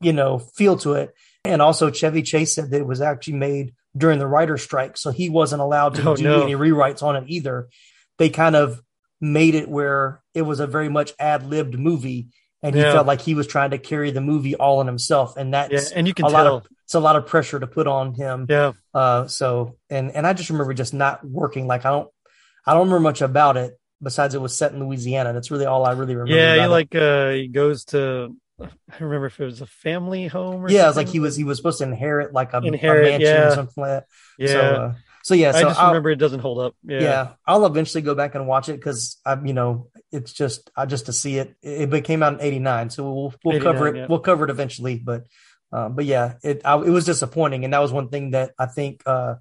you 0.00 0.12
know, 0.12 0.38
feel 0.38 0.76
to 0.78 0.94
it. 0.94 1.14
And 1.44 1.60
also 1.62 1.90
Chevy 1.90 2.22
Chase 2.22 2.54
said 2.54 2.70
that 2.70 2.80
it 2.80 2.86
was 2.86 3.00
actually 3.00 3.34
made 3.34 3.74
during 3.96 4.18
the 4.18 4.26
writer's 4.28 4.62
strike. 4.62 4.96
So 4.96 5.10
he 5.10 5.28
wasn't 5.28 5.62
allowed 5.62 5.94
to 5.96 6.10
Oh, 6.10 6.16
do 6.16 6.22
no. 6.24 6.42
any 6.42 6.54
rewrites 6.54 7.02
on 7.02 7.16
it 7.16 7.24
either. 7.26 7.68
They 8.18 8.30
kind 8.30 8.56
of 8.56 8.80
made 9.20 9.54
it 9.54 9.68
where 9.68 10.22
it 10.34 10.42
was 10.42 10.60
a 10.60 10.66
very 10.66 10.88
much 10.88 11.12
ad 11.18 11.46
libbed 11.46 11.78
movie. 11.78 12.28
And 12.62 12.74
he 12.76 12.80
Yeah. 12.80 12.92
felt 12.92 13.06
like 13.08 13.20
he 13.20 13.34
was 13.34 13.46
trying 13.48 13.70
to 13.70 13.78
carry 13.78 14.12
the 14.12 14.20
movie 14.20 14.54
all 14.54 14.78
on 14.78 14.86
himself. 14.86 15.36
And 15.36 15.52
that's 15.54 15.90
Yeah, 15.90 15.96
and 15.98 16.06
you 16.06 16.14
can 16.14 16.26
a 16.26 16.28
lot 16.28 16.44
tell. 16.44 16.56
of 16.58 16.66
it's 16.84 16.94
a 16.94 17.00
lot 17.00 17.16
of 17.16 17.26
pressure 17.26 17.58
to 17.58 17.66
put 17.66 17.86
on 17.88 18.14
him. 18.14 18.46
Yeah. 18.48 18.72
Uh 18.94 19.26
so 19.26 19.76
and 19.90 20.12
and 20.12 20.26
I 20.26 20.32
just 20.32 20.48
remember 20.50 20.72
just 20.74 20.94
not 20.94 21.24
working. 21.24 21.66
Like 21.66 21.84
I 21.84 21.90
don't 21.90 22.08
I 22.64 22.72
don't 22.74 22.82
remember 22.82 23.00
much 23.00 23.20
about 23.20 23.56
it 23.56 23.76
besides 24.02 24.34
it 24.34 24.40
was 24.40 24.56
set 24.56 24.72
in 24.72 24.84
Louisiana. 24.84 25.32
That's 25.32 25.50
really 25.50 25.66
all 25.66 25.84
I 25.84 25.92
really 25.92 26.14
remember. 26.14 26.36
yeah, 26.36 26.62
he 26.62 26.66
like 26.66 26.94
uh, 26.94 27.30
he 27.30 27.48
goes 27.48 27.84
to. 27.86 28.34
I 28.60 28.66
don't 28.92 29.08
remember 29.08 29.26
if 29.26 29.40
it 29.40 29.44
was 29.44 29.60
a 29.60 29.66
family 29.66 30.28
home 30.28 30.64
or 30.64 30.70
yeah, 30.70 30.84
it 30.84 30.88
was 30.88 30.96
like 30.96 31.08
he 31.08 31.18
was 31.18 31.34
he 31.34 31.44
was 31.44 31.56
supposed 31.56 31.78
to 31.78 31.84
inherit 31.84 32.32
like 32.32 32.52
a, 32.52 32.58
a 32.58 32.70
mansion 32.70 33.20
yeah. 33.20 33.48
or 33.48 33.54
something 33.54 33.82
like 33.82 33.90
that. 33.90 34.06
Yeah. 34.38 34.48
So, 34.48 34.60
uh, 34.60 34.94
so 35.24 35.34
yeah, 35.34 35.52
so 35.52 35.58
I 35.58 35.62
just 35.62 35.80
I'll- 35.80 35.88
remember 35.88 36.10
it 36.10 36.16
doesn't 36.16 36.40
hold 36.40 36.60
up. 36.60 36.74
Yeah. 36.84 37.00
yeah. 37.00 37.28
I'll 37.46 37.66
eventually 37.66 38.02
go 38.02 38.14
back 38.14 38.34
and 38.34 38.46
watch 38.46 38.68
it 38.68 38.76
because 38.76 39.18
I'm, 39.24 39.46
you 39.46 39.54
know, 39.54 39.88
it's 40.10 40.32
just 40.32 40.70
I 40.76 40.86
just 40.86 41.06
to 41.06 41.12
see 41.12 41.38
it. 41.38 41.54
It, 41.62 41.92
it 41.92 42.04
came 42.04 42.22
out 42.22 42.34
in 42.34 42.40
'89, 42.40 42.90
so 42.90 43.12
we'll 43.12 43.34
we'll 43.44 43.60
cover 43.60 43.88
it. 43.88 43.96
yeah. 43.96 44.06
We'll 44.08 44.20
cover 44.20 44.44
it 44.44 44.50
eventually, 44.50 44.98
but 44.98 45.26
uh, 45.72 45.88
but 45.88 46.04
yeah, 46.04 46.34
it 46.42 46.62
I, 46.64 46.76
it 46.76 46.90
was 46.90 47.06
disappointing, 47.06 47.64
and 47.64 47.72
that 47.72 47.80
was 47.80 47.92
one 47.92 48.08
thing 48.08 48.32
that 48.32 48.52
I 48.58 48.66
think 48.66 49.02
uh, 49.06 49.36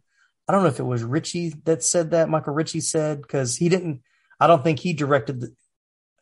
I 0.48 0.52
don't 0.52 0.64
know 0.64 0.70
if 0.70 0.80
it 0.80 0.84
was 0.84 1.04
Ritchie 1.04 1.56
that 1.66 1.84
said 1.84 2.12
that 2.12 2.30
Michael 2.30 2.54
Ritchie 2.54 2.82
said 2.82 3.22
because 3.22 3.58
he 3.58 3.70
didn't. 3.70 4.02
I 4.42 4.48
don't 4.48 4.64
think 4.64 4.80
he 4.80 4.94
directed 4.94 5.40
the 5.42 5.54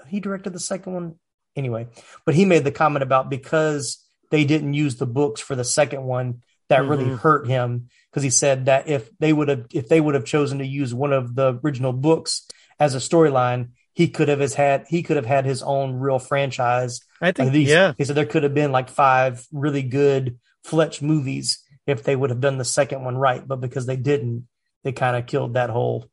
he 0.08 0.20
directed 0.20 0.54
the 0.54 0.60
second 0.60 0.94
one 0.94 1.16
anyway, 1.56 1.88
but 2.26 2.36
he 2.36 2.46
made 2.46 2.64
the 2.64 2.72
comment 2.72 3.04
about 3.04 3.30
because 3.30 4.04
they 4.32 4.44
didn't 4.46 4.74
use 4.74 4.98
the 4.98 5.06
books 5.08 5.42
for 5.42 5.56
the 5.56 5.64
second 5.64 6.04
one 6.04 6.42
that 6.68 6.86
really 6.86 7.06
Mhm. 7.06 7.18
hurt 7.20 7.48
him 7.48 7.90
because 8.12 8.24
he 8.24 8.30
said 8.30 8.66
that 8.66 8.88
if 8.88 9.10
they 9.20 9.34
would 9.34 9.48
have 9.48 9.66
if 9.74 9.88
they 9.88 10.00
would 10.02 10.14
have 10.16 10.26
chosen 10.26 10.60
to 10.60 10.66
use 10.68 10.94
one 10.94 11.14
of 11.14 11.34
the 11.36 11.60
original 11.64 11.94
books 11.94 12.48
as 12.80 12.94
a 12.94 13.00
storyline 13.00 13.70
he 13.94 14.08
could 14.08 14.28
have 14.28 14.40
has 14.40 14.54
had 14.54 14.86
he 14.88 15.02
could 15.02 15.16
have 15.16 15.26
had 15.26 15.46
his 15.46 15.64
own 15.64 15.94
real 15.96 16.20
franchise 16.20 17.02
I 17.22 17.32
think- 17.32 17.52
these- 17.54 17.70
yeah. 17.70 17.94
he 17.98 18.04
said 18.06 18.16
there 18.16 18.26
could 18.26 18.44
have 18.44 18.54
been 18.54 18.72
like 18.72 18.90
five 18.90 19.46
really 19.52 19.82
good 19.82 20.38
fletch 20.64 21.02
movies 21.02 21.64
if 21.88 22.04
they 22.04 22.16
would 22.16 22.30
have 22.30 22.40
done 22.42 22.58
the 22.60 22.66
second 22.66 23.04
one 23.04 23.18
right 23.18 23.46
but 23.48 23.60
because 23.62 23.86
they 23.88 23.98
didn't 23.98 24.48
they 24.84 24.92
kind 24.92 25.16
of 25.18 25.26
killed 25.26 25.56
that 25.56 25.70
whole 25.72 26.06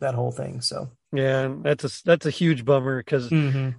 that 0.00 0.14
whole 0.14 0.30
thing 0.32 0.60
so 0.60 0.90
Yeah, 1.16 1.54
that's 1.62 1.84
a 1.84 2.04
that's 2.04 2.26
a 2.26 2.30
huge 2.30 2.64
bummer 2.64 2.98
because 2.98 3.30
Mhm. 3.30 3.74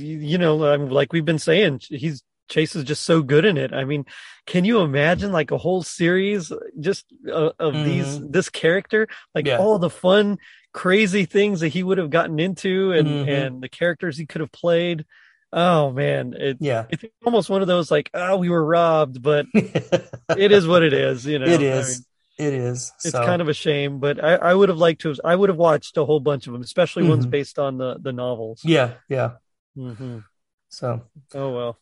you 0.00 0.38
know 0.38 0.64
um, 0.72 0.88
like 0.88 1.12
we've 1.12 1.24
been 1.24 1.38
saying 1.38 1.80
he's 1.88 2.22
Chase 2.48 2.74
is 2.74 2.84
just 2.84 3.04
so 3.04 3.20
good 3.22 3.44
in 3.44 3.58
it. 3.58 3.74
I 3.74 3.84
mean, 3.84 4.06
can 4.46 4.64
you 4.64 4.80
imagine 4.80 5.32
like 5.32 5.50
a 5.50 5.58
whole 5.58 5.82
series 5.82 6.50
just 6.80 7.04
uh, 7.30 7.50
of 7.58 7.74
these 7.74 8.20
Mhm. 8.20 8.32
this 8.32 8.48
character, 8.48 9.06
like 9.34 9.46
Yeah. 9.46 9.58
all 9.58 9.78
the 9.78 9.90
fun, 9.90 10.38
crazy 10.72 11.26
things 11.26 11.60
that 11.60 11.68
he 11.68 11.82
would 11.82 11.98
have 11.98 12.08
gotten 12.08 12.40
into, 12.40 12.92
and 12.92 13.06
Mhm. 13.06 13.28
and 13.28 13.62
the 13.62 13.68
characters 13.68 14.16
he 14.16 14.24
could 14.24 14.40
have 14.40 14.50
played. 14.52 15.04
Oh 15.52 15.92
man, 15.92 16.34
it, 16.38 16.56
Yeah. 16.60 16.86
it's 16.88 17.04
almost 17.24 17.50
one 17.50 17.60
of 17.60 17.68
those 17.68 17.90
like, 17.90 18.08
oh, 18.14 18.38
we 18.38 18.48
were 18.48 18.64
robbed, 18.64 19.20
but 19.22 19.44
it 20.36 20.50
is 20.52 20.66
what 20.66 20.82
it 20.82 20.94
is. 20.94 21.26
You 21.26 21.38
know, 21.40 21.46
it 21.46 21.54
I 21.56 21.58
mean, 21.58 21.84
it 22.38 22.52
is 22.54 22.92
it's 23.04 23.10
So- 23.12 23.24
kind 23.24 23.42
of 23.42 23.48
a 23.48 23.54
shame, 23.54 23.98
but 23.98 24.22
I, 24.22 24.34
I 24.36 24.54
would 24.54 24.68
have 24.68 24.78
liked 24.78 25.00
to. 25.02 25.08
Have, 25.08 25.20
I 25.24 25.34
would 25.34 25.48
have 25.48 25.58
watched 25.58 25.96
a 25.96 26.04
whole 26.04 26.20
bunch 26.20 26.46
of 26.46 26.52
them, 26.52 26.62
especially 26.62 27.08
ones 27.08 27.26
Mhm. 27.26 27.30
based 27.30 27.58
on 27.58 27.78
the 27.78 27.98
the 28.00 28.12
novels. 28.12 28.60
yeah 28.64 28.94
yeah 29.08 29.32
hmm 29.74 30.18
so 30.68 31.02
Oh 31.34 31.52
well. 31.54 31.78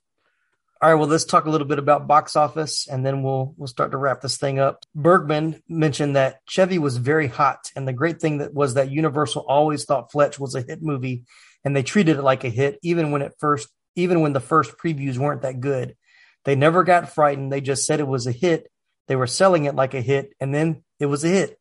All 0.82 0.90
right, 0.92 1.00
well, 1.00 1.08
let's 1.08 1.24
talk 1.24 1.46
a 1.46 1.50
little 1.50 1.66
bit 1.66 1.78
about 1.78 2.06
box 2.06 2.36
office, 2.36 2.86
and 2.86 3.04
then 3.04 3.22
we'll 3.22 3.54
we'll 3.56 3.66
start 3.66 3.92
to 3.92 3.96
wrap 3.96 4.20
this 4.20 4.36
thing 4.36 4.58
up. 4.58 4.84
Bergman 4.94 5.62
mentioned 5.68 6.16
that 6.16 6.40
Chevy 6.46 6.78
was 6.78 6.98
very 6.98 7.28
hot, 7.28 7.70
and 7.74 7.88
the 7.88 7.94
great 7.94 8.20
thing 8.20 8.38
that 8.38 8.52
was 8.52 8.74
that 8.74 8.90
Universal 8.90 9.46
always 9.48 9.84
thought 9.86 10.12
Fletch 10.12 10.38
was 10.38 10.54
a 10.54 10.60
hit 10.60 10.82
movie, 10.82 11.24
and 11.64 11.74
they 11.74 11.82
treated 11.82 12.18
it 12.18 12.22
like 12.22 12.44
a 12.44 12.50
hit, 12.50 12.78
even 12.82 13.10
when 13.10 13.22
it 13.22 13.32
first, 13.38 13.68
even 13.94 14.20
when 14.20 14.34
the 14.34 14.40
first 14.40 14.76
previews 14.76 15.16
weren't 15.16 15.40
that 15.42 15.60
good. 15.60 15.96
They 16.44 16.54
never 16.54 16.84
got 16.84 17.08
frightened; 17.10 17.50
they 17.50 17.62
just 17.62 17.86
said 17.86 17.98
it 17.98 18.06
was 18.06 18.26
a 18.26 18.32
hit. 18.32 18.70
They 19.08 19.16
were 19.16 19.26
selling 19.26 19.64
it 19.64 19.74
like 19.74 19.94
a 19.94 20.00
hit, 20.00 20.32
and 20.40 20.54
then 20.54 20.82
it 20.98 21.06
was 21.06 21.24
a 21.24 21.28
hit. 21.28 21.58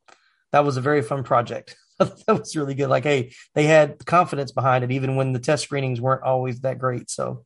That 0.51 0.65
was 0.65 0.77
a 0.77 0.81
very 0.81 1.01
fun 1.01 1.23
project. 1.23 1.75
that 1.99 2.27
was 2.27 2.55
really 2.55 2.75
good. 2.75 2.89
Like, 2.89 3.03
hey, 3.03 3.33
they 3.53 3.65
had 3.65 4.05
confidence 4.05 4.51
behind 4.51 4.83
it, 4.83 4.91
even 4.91 5.15
when 5.15 5.33
the 5.33 5.39
test 5.39 5.63
screenings 5.63 6.01
weren't 6.01 6.23
always 6.23 6.61
that 6.61 6.79
great. 6.79 7.09
So, 7.09 7.43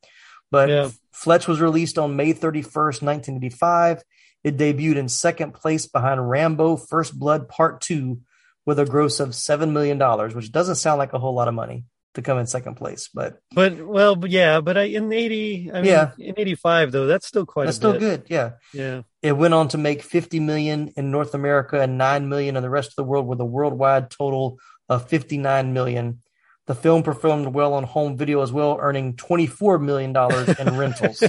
but 0.50 0.68
Yeah. 0.68 0.90
Fletch 1.12 1.46
was 1.46 1.60
released 1.60 1.98
on 1.98 2.16
May 2.16 2.32
31st, 2.32 3.02
1985. 3.02 4.02
It 4.42 4.56
debuted 4.56 4.96
in 4.96 5.08
second 5.08 5.52
place 5.52 5.86
behind 5.86 6.28
Rambo 6.28 6.76
First 6.76 7.18
Blood 7.18 7.48
Part 7.48 7.82
2 7.82 8.20
with 8.64 8.78
a 8.78 8.86
gross 8.86 9.20
of 9.20 9.30
$7 9.30 9.72
million, 9.72 9.98
which 10.34 10.50
doesn't 10.50 10.76
sound 10.76 10.98
like 10.98 11.12
a 11.12 11.18
whole 11.18 11.34
lot 11.34 11.48
of 11.48 11.54
money. 11.54 11.84
To 12.14 12.22
come 12.22 12.38
in 12.38 12.46
second 12.46 12.74
place. 12.74 13.08
But 13.12 13.40
but 13.52 13.84
well, 13.86 14.16
but 14.16 14.30
yeah, 14.30 14.60
but 14.60 14.76
I, 14.76 14.82
in 14.84 15.12
eighty, 15.12 15.70
I 15.72 15.76
mean, 15.82 15.84
Yeah. 15.84 16.10
in 16.18 16.34
eighty 16.38 16.54
five 16.54 16.90
though, 16.92 17.06
that's 17.06 17.26
still 17.26 17.46
quite. 17.46 17.66
that's 17.66 17.76
a 17.76 17.80
still 17.80 17.92
bit. 17.92 18.00
good. 18.00 18.22
Yeah. 18.28 18.50
Yeah. 18.72 19.02
It 19.22 19.32
went 19.36 19.52
on 19.54 19.68
to 19.68 19.78
make 19.78 20.02
50 20.02 20.40
million 20.40 20.92
in 20.96 21.10
North 21.10 21.34
America 21.34 21.78
and 21.80 21.98
9 21.98 22.28
million 22.30 22.56
in 22.56 22.62
the 22.62 22.70
rest 22.70 22.88
of 22.88 22.96
the 22.96 23.04
world 23.04 23.26
with 23.26 23.38
a 23.40 23.44
worldwide 23.44 24.10
total 24.10 24.58
of 24.88 25.08
59 25.10 25.74
million. 25.74 26.20
The 26.66 26.74
film 26.74 27.02
performed 27.02 27.48
well 27.54 27.74
on 27.74 27.84
home 27.84 28.16
video 28.16 28.40
as 28.42 28.50
well, 28.50 28.78
earning 28.80 29.16
24 29.16 29.78
million 29.78 30.12
dollars 30.14 30.48
in 30.58 30.76
rentals. 30.78 31.22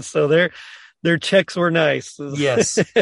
so 0.00 0.26
their 0.26 0.50
their 1.02 1.18
checks 1.18 1.54
were 1.54 1.70
nice. 1.70 2.18
Yes. 2.18 2.78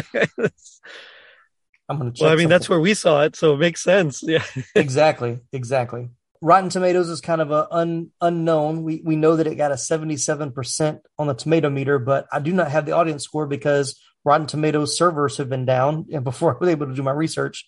I'm 1.89 1.99
going 1.99 2.13
to 2.13 2.17
check 2.19 2.25
well, 2.25 2.33
I 2.33 2.37
mean, 2.37 2.49
that's 2.49 2.69
where 2.69 2.81
we 2.81 2.95
saw 2.95 3.23
it, 3.25 3.37
so 3.37 3.55
it 3.55 3.59
makes 3.59 3.83
sense. 3.83 4.23
Yeah. 4.23 4.45
exactly, 4.75 5.41
exactly. 5.53 6.09
Rotten 6.41 6.69
Tomatoes 6.69 7.09
is 7.09 7.21
kind 7.21 7.41
of 7.41 7.51
a 7.51 7.67
un, 7.71 8.11
unknown. 8.21 8.83
We 8.83 9.01
we 9.05 9.17
know 9.17 9.37
that 9.37 9.47
it 9.47 9.55
got 9.55 9.73
a 9.73 9.77
77% 9.77 11.01
on 11.19 11.27
the 11.27 11.35
tomato 11.35 11.71
meter, 11.71 11.99
but 11.99 12.27
I 12.33 12.41
do 12.41 12.53
not 12.53 12.71
have 12.71 12.87
the 12.87 12.93
audience 12.93 13.25
score 13.25 13.47
because 13.47 13.99
Rotten 14.25 14.47
Tomatoes 14.47 14.97
servers 14.97 15.37
have 15.37 15.49
been 15.49 15.65
down 15.65 16.07
and 16.13 16.25
before 16.25 16.55
I 16.57 16.59
was 16.59 16.69
able 16.69 16.87
to 16.87 16.95
do 16.95 17.03
my 17.03 17.13
research. 17.13 17.67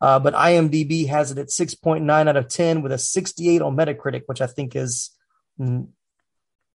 Uh, 0.00 0.18
but 0.18 0.34
IMDb 0.34 1.08
has 1.08 1.30
it 1.30 1.38
at 1.38 1.48
6.9 1.48 2.28
out 2.28 2.36
of 2.36 2.48
10 2.48 2.82
with 2.82 2.92
a 2.92 2.98
68 2.98 3.62
on 3.62 3.76
Metacritic, 3.76 4.22
which 4.26 4.42
I 4.42 4.46
think 4.46 4.76
is 4.76 5.10
mm, 5.58 5.88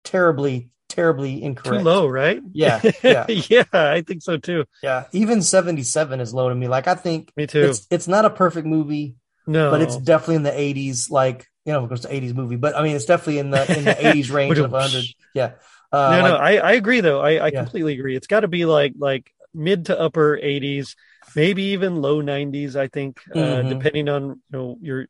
terribly, 0.05 0.71
terribly 0.89 1.43
incorrect. 1.43 1.81
Too 1.81 1.85
low, 1.85 2.07
right? 2.07 2.41
Yeah, 2.53 2.81
yeah. 3.03 3.27
yeah, 3.29 3.65
I 3.73 4.01
think 4.01 4.23
so 4.23 4.39
too. 4.39 4.65
Yeah, 4.83 5.05
even 5.13 5.43
77 5.43 6.21
is 6.21 6.33
low 6.33 6.49
to 6.49 6.55
me. 6.55 6.67
Like 6.67 6.89
I 6.89 6.95
think 6.95 7.31
Me 7.37 7.47
too. 7.47 7.65
It's, 7.65 7.87
it's 7.91 8.09
not 8.09 8.25
a 8.25 8.31
perfect 8.31 8.67
movie, 8.67 9.17
No, 9.47 9.67
but 9.69 9.81
it's 9.83 9.97
definitely 9.97 10.37
in 10.37 10.43
the 10.45 10.59
80s. 10.59 11.11
Like 11.11 11.47
you 11.65 11.73
know, 11.73 11.83
of 11.83 11.89
course, 11.89 12.03
the 12.03 12.15
80s 12.15 12.35
movie, 12.35 12.57
but 12.57 12.77
I 12.77 12.83
mean, 12.83 12.97
it's 12.97 13.05
definitely 13.05 13.39
in 13.39 13.51
the 13.51 13.71
in 13.77 13.87
the 13.87 13.97
80s 14.05 14.31
range 14.31 14.59
of 14.59 14.71
100. 14.71 15.13
Yeah, 15.35 15.53
uh, 15.93 15.97
no, 16.07 16.23
no, 16.23 16.37
I, 16.37 16.55
I 16.57 16.73
agree 16.73 17.01
though. 17.01 17.21
I, 17.21 17.47
I 17.47 17.51
Yeah. 17.51 17.51
completely 17.51 17.95
agree. 17.99 18.17
It's 18.17 18.27
got 18.27 18.41
to 18.41 18.49
be 18.49 18.65
like 18.65 18.95
like 18.99 19.33
mid 19.55 19.87
to 19.87 19.99
upper 20.01 20.37
80s, 20.39 20.97
maybe 21.35 21.63
even 21.65 21.97
low 21.97 22.21
90s. 22.21 22.77
I 22.77 22.89
think, 22.89 23.21
uh, 23.35 23.63
Mhm. 23.63 23.69
depending 23.69 24.09
on 24.09 24.23
you 24.29 24.37
know 24.51 24.79
your 24.81 25.07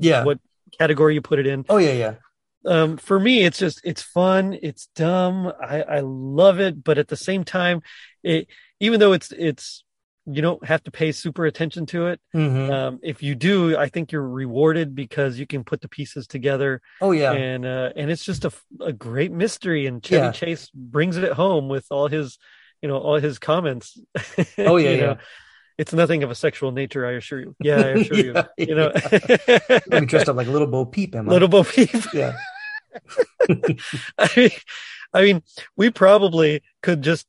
Yeah. 0.00 0.22
what 0.22 0.38
category 0.78 1.14
you 1.14 1.22
put 1.22 1.38
it 1.38 1.46
in. 1.46 1.66
Oh 1.68 1.78
yeah, 1.78 1.92
yeah. 1.92 2.14
Um, 2.66 2.96
for 2.96 3.20
me, 3.20 3.44
it's 3.44 3.58
just 3.58 3.80
it's 3.84 4.02
fun. 4.02 4.58
It's 4.62 4.88
dumb. 4.94 5.52
I 5.62 5.82
I 5.82 6.00
love 6.00 6.60
it, 6.60 6.82
but 6.82 6.96
at 6.98 7.08
the 7.08 7.16
same 7.16 7.44
time, 7.44 7.82
it 8.22 8.48
even 8.80 9.00
though 9.00 9.12
it's 9.12 9.32
it's 9.32 9.84
you 10.26 10.40
don't 10.42 10.64
have 10.64 10.82
to 10.84 10.90
pay 10.90 11.12
super 11.12 11.44
attention 11.46 11.84
to 11.86 12.06
it. 12.06 12.20
Mhm. 12.34 12.70
Um, 12.72 12.98
if 13.02 13.22
you 13.22 13.34
do, 13.34 13.76
I 13.76 13.88
think 13.88 14.10
you're 14.12 14.26
rewarded 14.28 14.94
because 14.94 15.38
you 15.38 15.46
can 15.46 15.64
put 15.64 15.80
the 15.82 15.88
pieces 15.88 16.26
together. 16.26 16.80
Oh, 17.00 17.10
yeah. 17.12 17.32
and 17.32 17.66
uh, 17.66 17.90
and 17.96 18.10
it's 18.10 18.24
just 18.24 18.44
a, 18.44 18.52
a 18.80 18.92
great 18.92 19.32
mystery, 19.32 19.86
and 19.86 20.02
Chevy 20.04 20.24
Yeah. 20.26 20.32
Chase 20.32 20.70
brings 20.74 21.16
it 21.18 21.32
home 21.32 21.68
with 21.68 21.86
all 21.90 22.08
his, 22.08 22.38
you 22.80 22.88
know, 22.88 22.96
all 22.98 23.16
his 23.20 23.38
comments. 23.38 23.98
Oh, 24.58 24.76
yeah, 24.76 24.90
yeah. 24.90 24.96
know, 25.06 25.16
It's 25.76 25.92
nothing 25.92 26.22
of 26.22 26.30
a 26.30 26.34
sexual 26.34 26.70
nature, 26.72 27.04
I 27.04 27.12
assure 27.12 27.40
you. 27.40 27.56
Yeah, 27.60 27.76
I 27.76 27.88
assure 27.88 28.16
you. 28.16 28.32
Yeah, 28.34 28.46
You 28.56 28.74
know, 28.76 28.92
Let 29.88 30.00
me 30.00 30.06
dressed 30.06 30.28
up 30.28 30.36
like 30.36 30.46
Little 30.48 30.68
Bo 30.68 30.84
Peep, 30.86 31.14
am 31.16 31.28
I? 31.28 31.32
Little 31.32 31.48
Bo 31.48 31.64
Peep. 31.64 31.90
Yeah. 32.14 32.36
I 34.18 34.28
mean, 34.36 34.50
I 35.12 35.22
mean, 35.22 35.42
we 35.76 35.90
probably 35.90 36.62
could 36.82 37.02
just 37.02 37.26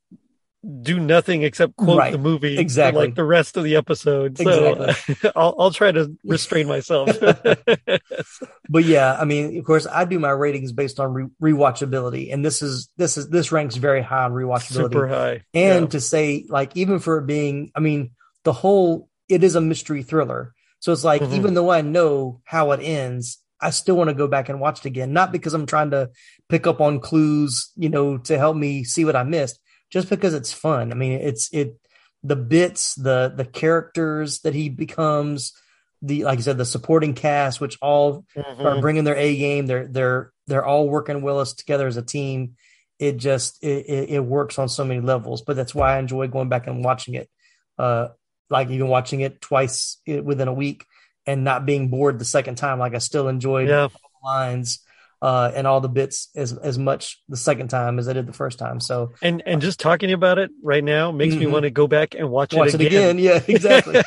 do 0.82 1.00
nothing 1.00 1.44
except 1.44 1.76
quote 1.76 2.00
Right. 2.00 2.12
the 2.12 2.18
movie 2.18 2.58
Exactly. 2.58 3.06
like 3.08 3.16
the 3.16 3.24
rest 3.24 3.56
of 3.58 3.64
the 3.64 3.76
episode. 3.76 4.38
So 4.38 4.50
Exactly. 4.50 5.32
I'll 5.36 5.56
I'll 5.60 5.72
try 5.72 5.92
to 5.92 6.16
restrain 6.24 6.68
myself. 6.68 7.10
but 8.70 8.84
yeah, 8.84 9.16
I 9.20 9.26
mean, 9.26 9.58
of 9.58 9.66
course, 9.66 9.86
I 9.88 10.06
do 10.06 10.20
my 10.20 10.30
ratings 10.32 10.72
based 10.72 11.00
on 11.00 11.14
re- 11.14 11.54
rewatchability, 11.54 12.34
and 12.34 12.44
this 12.44 12.62
is 12.62 12.90
this 12.98 13.18
is 13.18 13.30
this 13.30 13.52
ranks 13.52 13.76
very 13.76 14.02
high 14.02 14.24
on 14.24 14.32
rewatchability, 14.34 14.74
Super 14.74 15.08
high. 15.08 15.42
And 15.54 15.86
Yeah. 15.86 15.90
to 15.90 16.02
say, 16.02 16.46
like, 16.50 16.76
even 16.76 17.00
for 17.00 17.18
it 17.20 17.28
being, 17.28 17.72
I 17.76 17.80
mean, 17.80 18.12
the 18.44 18.54
whole 18.54 19.10
it 19.30 19.44
is 19.44 19.56
a 19.56 19.62
mystery 19.62 20.04
thriller, 20.04 20.54
so 20.80 20.92
it's 20.92 21.04
like 21.04 21.22
Mhm. 21.22 21.34
even 21.34 21.54
though 21.54 21.70
I 21.72 21.82
know 21.82 22.42
how 22.46 22.72
it 22.72 22.80
ends, 22.82 23.40
I 23.62 23.70
still 23.72 23.96
want 23.96 24.10
to 24.10 24.14
go 24.16 24.28
back 24.28 24.50
and 24.50 24.60
watch 24.60 24.80
it 24.80 24.86
again, 24.86 25.14
not 25.14 25.32
because 25.32 25.54
I'm 25.54 25.66
trying 25.66 25.92
to 25.92 26.10
pick 26.50 26.68
up 26.68 26.82
on 26.82 27.00
clues, 27.00 27.72
you 27.76 27.90
know, 27.90 28.18
to 28.20 28.38
help 28.38 28.56
me 28.56 28.84
see 28.84 29.06
what 29.06 29.16
I 29.16 29.24
missed, 29.24 29.60
just 29.90 30.10
because 30.10 30.34
it's 30.34 30.54
fun. 30.54 30.92
I 30.92 30.96
mean, 30.96 31.14
it's 31.14 31.50
it 31.54 31.78
the 32.24 32.36
bits, 32.36 32.96
the 32.96 33.34
the 33.36 33.46
characters 33.46 34.40
that 34.42 34.54
he 34.56 34.70
becomes, 34.70 35.54
the 36.02 36.24
like 36.24 36.40
I 36.40 36.42
said, 36.42 36.58
the 36.58 36.66
supporting 36.66 37.14
cast, 37.14 37.62
which 37.62 37.78
all 37.82 38.26
are 38.36 38.44
Mhm. 38.76 38.82
bringing 38.82 39.04
their 39.04 39.16
A 39.18 39.36
game. 39.38 39.66
They're 39.68 39.88
they're 39.88 40.32
they're 40.48 40.66
all 40.66 40.90
working 40.90 41.22
well 41.22 41.40
as 41.40 41.54
together 41.54 41.88
as 41.88 41.98
a 41.98 42.02
team. 42.02 42.56
It 43.00 43.18
just 43.18 43.64
it, 43.64 43.86
it, 43.88 44.10
it 44.12 44.20
works 44.26 44.58
on 44.58 44.70
so 44.70 44.86
many 44.86 45.02
levels. 45.02 45.42
But 45.42 45.56
that's 45.56 45.76
why 45.76 45.96
I 45.96 46.00
enjoy 46.00 46.28
going 46.28 46.50
back 46.50 46.68
and 46.68 46.84
watching 46.84 47.14
it. 47.16 47.30
Uh, 47.78 48.10
like 48.50 48.70
even 48.70 48.88
watching 48.88 49.22
it 49.22 49.42
twice 49.42 49.98
within 50.08 50.48
a 50.48 50.54
week 50.54 50.86
and 51.28 51.44
not 51.44 51.66
being 51.66 51.90
bored 51.90 52.20
the 52.20 52.26
second 52.26 52.56
time. 52.56 52.80
Like 52.80 52.94
I 52.96 53.00
still 53.00 53.28
enjoyed 53.28 53.68
Yeah. 53.70 53.90
lines 54.24 54.80
uh, 55.22 55.52
and 55.56 55.66
all 55.68 55.82
the 55.82 55.90
bits 55.90 56.30
as 56.36 56.58
as 56.58 56.78
much 56.78 57.22
the 57.30 57.38
second 57.38 57.70
time 57.70 57.98
as 58.00 58.08
I 58.08 58.14
did 58.14 58.28
the 58.28 58.34
first 58.34 58.60
time. 58.60 58.80
So 58.80 59.14
and 59.22 59.42
and 59.46 59.62
just 59.62 59.80
talking 59.80 60.12
about 60.12 60.38
it 60.40 60.52
right 60.64 60.84
now 60.84 61.12
makes 61.12 61.36
me 61.36 61.46
Mhm. 61.46 61.52
want 61.52 61.64
to 61.64 61.72
go 61.72 61.88
back 61.88 62.16
and 62.16 62.30
watch, 62.30 62.54
watch 62.54 62.74
it 62.74 62.82
it 62.82 62.88
again. 62.88 63.18
again. 63.18 63.20
Yeah, 63.20 63.42
exactly. 63.48 64.02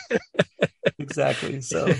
exactly. 0.99 1.61
So 1.61 1.93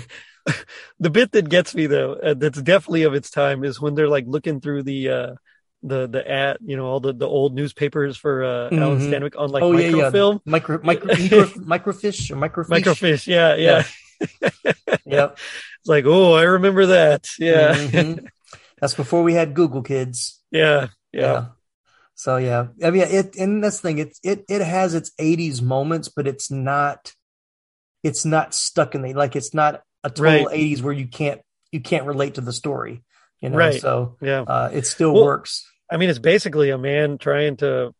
the 0.99 1.09
bit 1.09 1.31
that 1.33 1.49
gets 1.49 1.75
me 1.75 1.87
though, 1.87 2.13
uh, 2.13 2.33
that's 2.35 2.61
definitely 2.61 3.03
of 3.03 3.13
its 3.13 3.29
time, 3.29 3.63
is 3.63 3.79
when 3.81 3.95
they're 3.95 4.09
like 4.09 4.25
looking 4.27 4.61
through 4.61 4.83
the 4.83 5.09
uh 5.09 5.33
the 5.83 6.07
the 6.07 6.29
ad, 6.29 6.57
you 6.61 6.75
know, 6.77 6.85
all 6.85 6.99
the 6.99 7.13
the 7.13 7.27
old 7.27 7.53
newspapers 7.55 8.17
for 8.17 8.43
uh 8.43 8.69
Alan 8.71 8.99
Mhm. 8.99 9.09
Stanwyck 9.11 9.39
on 9.39 9.49
like 9.49 9.63
oh 9.63 9.71
yeah, 9.73 9.87
yeah, 9.87 9.95
microfilm. 9.95 10.41
micro 10.45 10.79
micro 10.83 11.07
micro 11.17 11.45
microfiche 11.93 12.31
or 12.31 12.35
microfiche. 12.35 12.81
Microfiche, 12.83 13.27
yeah, 13.27 13.55
yeah. 13.55 13.83
Yep. 15.05 15.37
It's 15.79 15.87
like, 15.87 16.03
oh, 16.05 16.33
I 16.33 16.43
remember 16.43 16.87
that. 16.87 17.27
Yeah. 17.39 17.73
Mhm. 17.75 18.27
That's 18.81 18.93
before 18.95 19.23
we 19.23 19.33
had 19.33 19.53
Google 19.53 19.81
Kids. 19.83 20.41
yeah. 20.51 20.87
Yeah. 21.11 21.47
So 22.15 22.35
yeah, 22.37 22.67
I 22.83 22.91
mean, 22.91 23.03
it 23.03 23.35
and 23.37 23.63
the 23.63 23.71
thing. 23.71 23.97
It 23.97 24.17
it 24.23 24.43
it 24.49 24.61
has 24.61 24.93
its 24.93 25.11
'80s 25.19 25.61
moments, 25.61 26.09
but 26.09 26.27
it's 26.27 26.51
not. 26.51 27.13
It's 28.03 28.25
not 28.25 28.53
stuck 28.53 28.93
in 28.93 29.01
the 29.01 29.13
like. 29.13 29.35
It's 29.37 29.53
not 29.53 29.81
a 30.03 30.09
total 30.09 30.25
Right. 30.45 30.47
'80s 30.51 30.81
where 30.81 30.93
you 30.93 31.07
can't 31.07 31.41
you 31.71 31.79
can't 31.79 32.05
relate 32.05 32.35
to 32.35 32.41
the 32.41 32.51
story. 32.53 33.03
You 33.41 33.49
know, 33.49 33.57
Right. 33.57 33.79
so 33.79 34.17
Yeah. 34.21 34.41
uh, 34.41 34.69
it 34.73 34.85
still 34.85 35.13
Well, 35.13 35.23
works. 35.25 35.65
I 35.89 35.95
mean, 35.97 36.09
it's 36.09 36.19
basically 36.19 36.71
a 36.71 36.77
man 36.77 37.17
trying 37.17 37.55
to, 37.57 37.93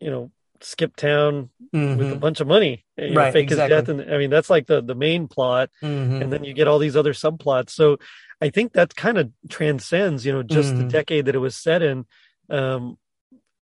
you 0.00 0.10
know, 0.10 0.30
skip 0.60 0.96
town 0.96 1.50
with 1.72 2.10
a 2.10 2.14
Mhm. 2.16 2.20
bunch 2.20 2.40
of 2.40 2.46
money, 2.48 2.84
you 2.96 3.10
know, 3.10 3.16
Right, 3.20 3.32
fake 3.32 3.44
exactly. 3.50 3.76
his 3.76 3.84
death, 3.86 3.88
and 3.90 4.12
I 4.12 4.18
mean 4.18 4.30
that's 4.30 4.48
like 4.50 4.66
the 4.66 4.80
the 4.80 4.94
main 4.94 5.28
plot, 5.28 5.68
Mhm. 5.82 6.22
and 6.22 6.32
then 6.32 6.42
you 6.44 6.54
get 6.54 6.66
all 6.68 6.78
these 6.78 6.96
other 6.96 7.12
subplots. 7.12 7.70
So 7.70 7.98
I 8.40 8.50
think 8.50 8.72
that 8.74 8.94
kind 8.94 9.18
of 9.18 9.30
transcends, 9.48 10.24
you 10.24 10.32
know, 10.32 10.42
just 10.42 10.76
the 10.76 10.84
Mhm. 10.84 10.90
decade 10.90 11.26
that 11.26 11.34
it 11.34 11.38
was 11.38 11.56
set 11.56 11.82
in. 11.82 12.06
Um, 12.50 12.98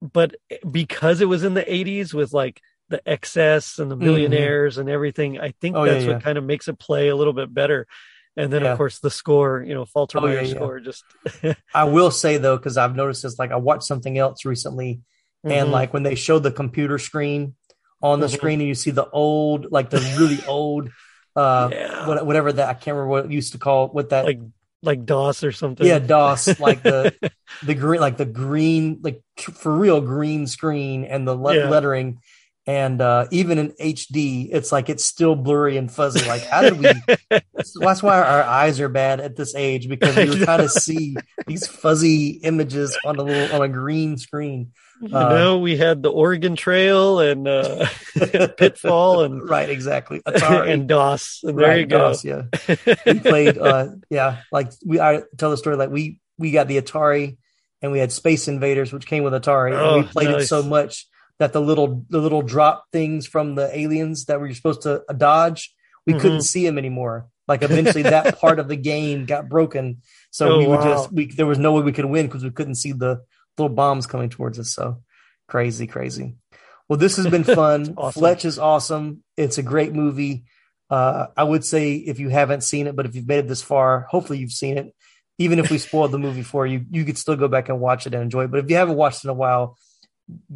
but 0.03 0.35
because 0.71 1.21
it 1.21 1.27
was 1.27 1.45
in 1.45 1.55
the 1.55 1.73
'80s 1.73 2.15
with 2.15 2.33
like 2.33 2.61
the 2.89 3.03
excess 3.09 3.79
and 3.79 3.91
the 3.91 3.97
millionaires 3.97 4.79
and 4.79 4.89
everything, 4.89 5.39
I 5.41 5.53
think 5.61 5.75
Mm-hmm. 5.77 5.77
Oh, 5.77 5.85
that's 5.85 6.05
yeah. 6.05 6.13
what 6.15 6.23
kind 6.23 6.39
of 6.39 6.45
makes 6.45 6.69
it 6.69 6.79
play 6.79 7.09
a 7.09 7.17
little 7.17 7.33
bit 7.33 7.53
better. 7.53 7.87
And 8.37 8.53
then 8.53 8.63
Yeah. 8.63 8.73
of 8.73 8.79
course 8.79 8.99
the 9.01 9.11
score, 9.11 9.63
you 9.67 9.75
know, 9.75 9.85
Faltermeyer 9.85 10.23
Oh, 10.23 10.27
yeah, 10.27 10.41
yeah. 10.43 10.55
score 10.57 10.81
just 10.81 11.05
I 11.75 11.85
will 11.85 12.11
say 12.11 12.37
though, 12.39 12.57
because 12.57 12.77
I've 12.77 12.97
noticed 12.97 13.23
this. 13.23 13.39
Like 13.39 13.53
I 13.53 13.57
watched 13.57 13.85
something 13.85 14.19
else 14.19 14.45
recently, 14.45 15.01
and 15.45 15.69
Mhm. 15.69 15.73
like 15.73 15.93
when 15.93 16.03
they 16.03 16.15
showed 16.15 16.43
the 16.43 16.53
computer 16.53 16.99
screen 16.99 17.55
on 18.03 18.21
the 18.21 18.27
Mhm. 18.27 18.35
screen, 18.35 18.61
and 18.61 18.69
you 18.69 18.75
see 18.75 18.91
the 18.91 19.09
old, 19.11 19.71
like 19.71 19.91
the 19.91 20.01
really 20.19 20.43
old, 20.49 20.91
uh, 21.37 21.69
Yeah. 21.73 22.23
whatever 22.23 22.53
that 22.53 22.69
I 22.69 22.75
can't 22.75 22.95
remember 22.97 23.07
what 23.09 23.25
it 23.27 23.31
used 23.33 23.53
to 23.53 23.59
call 23.59 23.89
what 23.89 24.11
that 24.11 24.25
like 24.25 24.41
like 24.83 25.05
DOS 25.05 25.45
or 25.45 25.53
something. 25.53 25.87
Yeah, 25.87 25.99
DOS, 25.99 26.59
like 26.59 26.83
the 26.83 27.15
the 27.63 27.75
green, 27.75 28.01
like 28.01 28.17
the 28.17 28.25
green, 28.25 29.01
like 29.03 29.23
for 29.39 29.75
real 29.77 30.01
green 30.01 30.47
screen 30.47 31.05
and 31.05 31.27
the 31.29 31.35
le- 31.35 31.55
Yeah. 31.57 31.69
lettering, 31.69 32.21
and 32.67 33.01
uh 33.01 33.27
even 33.31 33.59
in 33.59 33.73
HD, 33.81 34.49
it's 34.51 34.73
like 34.73 34.89
it's 34.89 35.05
still 35.05 35.35
blurry 35.37 35.77
and 35.77 35.91
fuzzy. 35.93 36.27
Like, 36.27 36.43
how 36.47 36.63
did 36.63 36.79
we? 36.79 36.89
that's, 37.29 37.75
that's 37.81 38.03
why 38.03 38.21
our 38.23 38.43
eyes 38.43 38.81
are 38.81 38.89
bad 38.89 39.21
at 39.21 39.37
this 39.37 39.55
age 39.55 39.89
because 39.89 40.17
we 40.17 40.31
were 40.31 40.45
trying 40.45 40.61
to 40.61 40.69
see 40.69 41.17
these 41.47 41.67
fuzzy 41.67 42.41
images 42.43 42.97
on 43.05 43.17
a 43.17 43.23
little 43.23 43.55
on 43.57 43.63
a 43.63 43.69
green 43.69 44.17
screen. 44.17 44.73
You 45.09 45.09
know, 45.09 45.59
we 45.59 45.77
had 45.79 46.03
the 46.03 46.11
Oregon 46.11 46.57
Trail 46.57 47.21
and 47.21 47.49
uh, 47.49 47.87
Pitfall 48.59 49.23
and 49.25 49.49
right, 49.49 49.69
exactly. 49.71 50.21
Atari. 50.21 50.71
and 50.73 50.87
DOS. 50.89 51.41
And 51.43 51.59
there 51.59 51.69
Right, 51.69 51.81
you 51.81 51.87
go. 51.87 51.99
DOS, 51.99 52.25
yeah. 52.25 52.43
we 53.07 53.19
played 53.21 53.57
uh 53.59 53.89
yeah 54.11 54.43
like 54.53 54.73
we 54.85 55.01
i 55.01 55.23
tell 55.39 55.51
the 55.51 55.57
story 55.57 55.77
like 55.77 55.91
we 55.91 56.21
we 56.39 56.51
got 56.51 56.69
the 56.69 56.81
atari 56.81 57.37
and 57.83 57.93
we 57.93 57.99
had 57.99 58.13
space 58.13 58.47
invaders 58.49 58.93
which 58.93 59.07
came 59.07 59.25
with 59.25 59.33
atari 59.33 59.73
and 59.73 59.81
Oh, 59.81 59.97
we 59.99 60.03
played 60.05 60.29
it 60.31 60.47
so 60.47 60.63
much 60.63 61.07
that 61.39 61.53
the 61.53 61.61
little 61.61 62.05
the 62.11 62.19
little 62.19 62.43
drop 62.43 62.85
things 62.93 63.27
from 63.27 63.55
the 63.55 63.69
aliens 63.77 64.27
that 64.27 64.41
we 64.41 64.49
were 64.49 64.55
supposed 64.55 64.83
to 64.83 65.03
uh, 65.09 65.13
dodge 65.15 65.75
we 66.07 66.13
couldn't 66.15 66.39
Mhm. 66.39 66.43
see 66.53 66.65
them 66.67 66.77
anymore 66.79 67.29
Like 67.49 67.63
eventually 67.63 68.03
that 68.05 68.39
part 68.39 68.59
of 68.61 68.69
the 68.69 68.77
game 68.77 69.25
got 69.27 69.49
broken. 69.49 70.03
So 70.31 70.43
Oh, 70.55 70.59
we 70.59 70.67
would 70.67 70.81
wow. 70.81 70.85
just 70.95 71.13
we 71.13 71.27
there 71.27 71.47
was 71.47 71.59
no 71.59 71.73
way 71.73 71.83
we 71.83 71.93
could 71.93 72.05
win 72.07 72.27
because 72.27 72.45
we 72.45 72.51
couldn't 72.51 72.77
see 72.77 72.93
the 72.93 73.23
little 73.61 73.75
bombs 73.75 74.07
coming 74.07 74.31
towards 74.31 74.59
us. 74.59 74.73
So 74.75 75.03
crazy, 75.49 75.87
crazy. 75.87 76.37
Well, 76.89 76.99
this 76.99 77.17
has 77.17 77.27
been 77.27 77.45
fun. 77.61 77.95
awesome. 77.97 78.21
Fletch 78.21 78.45
is 78.45 78.59
awesome. 78.59 79.23
It's 79.37 79.59
a 79.59 79.63
great 79.63 79.93
movie. 79.93 80.45
Uh, 80.89 81.29
I 81.37 81.45
would 81.45 81.65
say 81.65 81.95
if 81.95 82.19
you 82.19 82.29
haven't 82.31 82.63
seen 82.63 82.87
it, 82.89 82.97
but 82.97 83.07
if 83.07 83.15
you've 83.15 83.29
made 83.29 83.41
it 83.41 83.49
this 83.49 83.63
far, 83.63 84.07
hopefully 84.11 84.39
you've 84.39 84.53
seen 84.53 84.77
it. 84.77 84.95
Even 85.39 85.59
if 85.59 85.71
we 85.71 85.79
spoiled 85.79 86.11
the 86.11 86.19
movie 86.19 86.43
for 86.43 86.67
you, 86.67 86.85
you 86.91 87.05
could 87.05 87.17
still 87.17 87.37
go 87.37 87.49
back 87.49 87.69
and 87.69 87.81
watch 87.81 88.07
it 88.07 88.13
and 88.15 88.23
enjoy 88.23 88.45
it. 88.45 88.51
But 88.51 88.61
if 88.61 88.71
you 88.71 88.77
haven't 88.77 88.97
watched 88.97 89.25
it 89.25 89.29
in 89.29 89.31
a 89.31 89.35
while, 89.35 89.79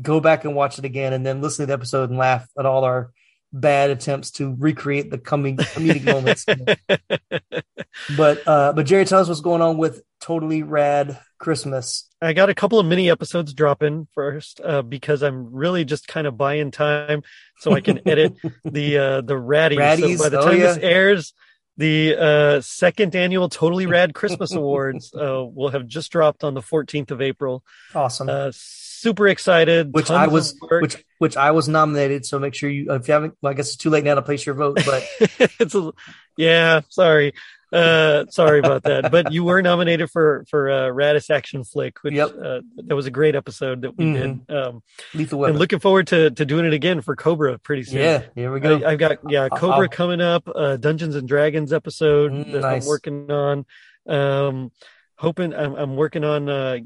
go 0.00 0.20
back 0.20 0.44
and 0.44 0.54
watch 0.54 0.78
it 0.78 0.84
again 0.84 1.12
and 1.12 1.24
then 1.24 1.40
listen 1.40 1.62
to 1.62 1.66
the 1.68 1.72
episode 1.72 2.10
and 2.10 2.18
laugh 2.18 2.46
at 2.58 2.66
all 2.66 2.84
our 2.84 3.12
bad 3.52 3.90
attempts 3.90 4.32
to 4.32 4.54
recreate 4.58 5.10
the 5.10 5.18
coming 5.18 5.56
comedic 5.56 6.04
moments. 6.04 6.44
But 8.16 8.46
uh 8.46 8.72
but 8.72 8.86
Jerry, 8.86 9.04
tell 9.04 9.20
us 9.20 9.28
what's 9.28 9.40
going 9.40 9.62
on 9.62 9.78
with 9.78 10.02
Totally 10.20 10.62
Rad 10.64 11.18
Christmas. 11.38 12.08
I 12.24 12.32
got 12.32 12.50
a 12.50 12.54
couple 12.54 12.78
of 12.78 12.86
mini 12.86 13.10
episodes 13.10 13.52
dropping 13.54 14.08
first 14.14 14.60
uh, 14.64 14.82
because 14.82 15.22
I'm 15.22 15.52
really 15.52 15.84
just 15.84 16.08
kind 16.08 16.26
of 16.26 16.36
buying 16.36 16.70
time 16.70 17.22
so 17.58 17.72
I 17.72 17.80
can 17.80 18.00
edit 18.08 18.34
the 18.64 18.98
uh, 18.98 19.20
the 19.20 19.34
Raddies. 19.34 19.78
Raddies, 19.78 20.16
So 20.16 20.24
by 20.24 20.28
the 20.30 20.38
oh, 20.40 20.44
time 20.44 20.60
yeah. 20.60 20.66
this 20.66 20.78
airs, 20.78 21.34
the 21.76 22.16
uh, 22.16 22.60
second 22.60 23.16
annual 23.16 23.48
Totally 23.48 23.86
Rad 23.86 24.14
Christmas 24.14 24.52
Awards 24.54 25.12
uh, 25.14 25.44
will 25.44 25.70
have 25.70 25.86
just 25.86 26.12
dropped 26.12 26.44
on 26.44 26.54
the 26.54 26.60
14th 26.60 27.10
of 27.10 27.20
April. 27.20 27.64
Awesome. 27.94 28.28
Uh, 28.28 28.52
super 28.52 29.28
excited. 29.28 29.92
which 29.92 30.10
I 30.10 30.28
was 30.28 30.56
which 30.80 31.04
which 31.18 31.36
I 31.36 31.50
was 31.50 31.68
nominated. 31.68 32.24
So 32.24 32.38
make 32.38 32.54
sure 32.54 32.70
you 32.70 32.92
if 32.92 33.08
you 33.08 33.14
haven't 33.14 33.36
well, 33.42 33.50
I 33.50 33.54
guess 33.54 33.68
it's 33.68 33.76
too 33.76 33.90
late 33.90 34.04
now 34.04 34.14
to 34.14 34.22
place 34.22 34.46
your 34.46 34.54
vote, 34.54 34.80
but 34.86 35.06
it's 35.60 35.74
a, 35.74 35.92
yeah, 36.36 36.80
sorry. 36.88 37.34
Uh, 37.74 38.24
sorry 38.30 38.60
about 38.60 38.84
that, 38.84 39.10
but 39.10 39.32
you 39.32 39.42
were 39.44 39.60
nominated 39.60 40.10
for 40.10 40.44
for 40.48 40.70
uh, 40.70 40.88
Raddest 40.90 41.28
Action 41.30 41.64
Flick, 41.64 41.98
which 42.02 42.16
uh, 42.16 42.60
that 42.76 42.94
was 42.94 43.06
a 43.06 43.10
great 43.10 43.34
episode 43.34 43.82
that 43.82 43.96
we 43.96 44.04
Mhm. 44.04 44.46
did. 44.46 44.56
Um, 44.56 44.82
Lethal 45.12 45.44
and 45.46 45.58
looking 45.58 45.80
forward 45.80 46.06
to 46.08 46.30
to 46.30 46.44
doing 46.44 46.64
it 46.66 46.72
again 46.72 47.00
for 47.00 47.16
Cobra 47.16 47.58
pretty 47.58 47.82
soon. 47.82 47.98
Yeah, 47.98 48.22
here 48.34 48.52
we 48.52 48.60
go. 48.60 48.76
I, 48.86 48.90
have 48.90 48.98
got 48.98 49.18
yeah 49.28 49.48
Cobra 49.48 49.82
I'll- 49.82 49.88
coming 49.88 50.20
up, 50.20 50.48
uh, 50.54 50.76
Dungeons 50.76 51.16
and 51.16 51.26
Dragons 51.26 51.72
episode 51.72 52.30
Mm, 52.32 52.52
that 52.52 52.60
nice. 52.62 52.82
I'm 52.84 52.88
working 52.88 53.30
on. 53.30 53.66
Um, 54.06 54.70
hoping 55.16 55.52
I'm, 55.54 55.74
I'm 55.74 55.96
working 55.96 56.22
on. 56.24 56.48
Uh, 56.48 56.78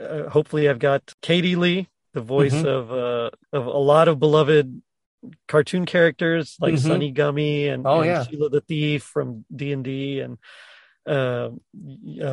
uh, 0.00 0.28
hopefully, 0.28 0.68
I've 0.68 0.78
got 0.80 1.12
Katie 1.22 1.56
Leigh, 1.56 1.88
the 2.14 2.20
voice 2.20 2.52
Mhm. 2.54 2.66
of 2.66 2.90
uh, 2.92 3.30
of 3.52 3.66
a 3.66 3.78
lot 3.78 4.08
of 4.08 4.18
beloved 4.18 4.82
cartoon 5.48 5.86
characters 5.86 6.56
like 6.60 6.74
Mhm. 6.74 6.78
Sunni 6.78 7.12
Gummi 7.12 7.68
and, 7.72 7.86
Oh, 7.86 7.98
and 8.00 8.06
yeah. 8.06 8.24
Sheila 8.24 8.48
the 8.50 8.60
Thief 8.60 9.02
from 9.04 9.44
D 9.54 9.72
and 9.72 9.84
D 9.84 10.20
and 10.20 10.38
uh, 11.06 11.50
uh, 11.50 11.50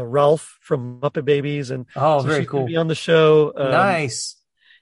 Rowlf 0.03 0.41
from 0.61 0.99
Muppet 1.01 1.25
Babies 1.25 1.71
and 1.71 1.85
Oh, 1.95 2.21
so 2.21 2.27
very 2.27 2.45
cool. 2.45 2.65
Be 2.67 2.75
on 2.77 2.87
the 2.87 2.95
show. 2.95 3.51
Um, 3.55 3.71
nice. 3.71 4.35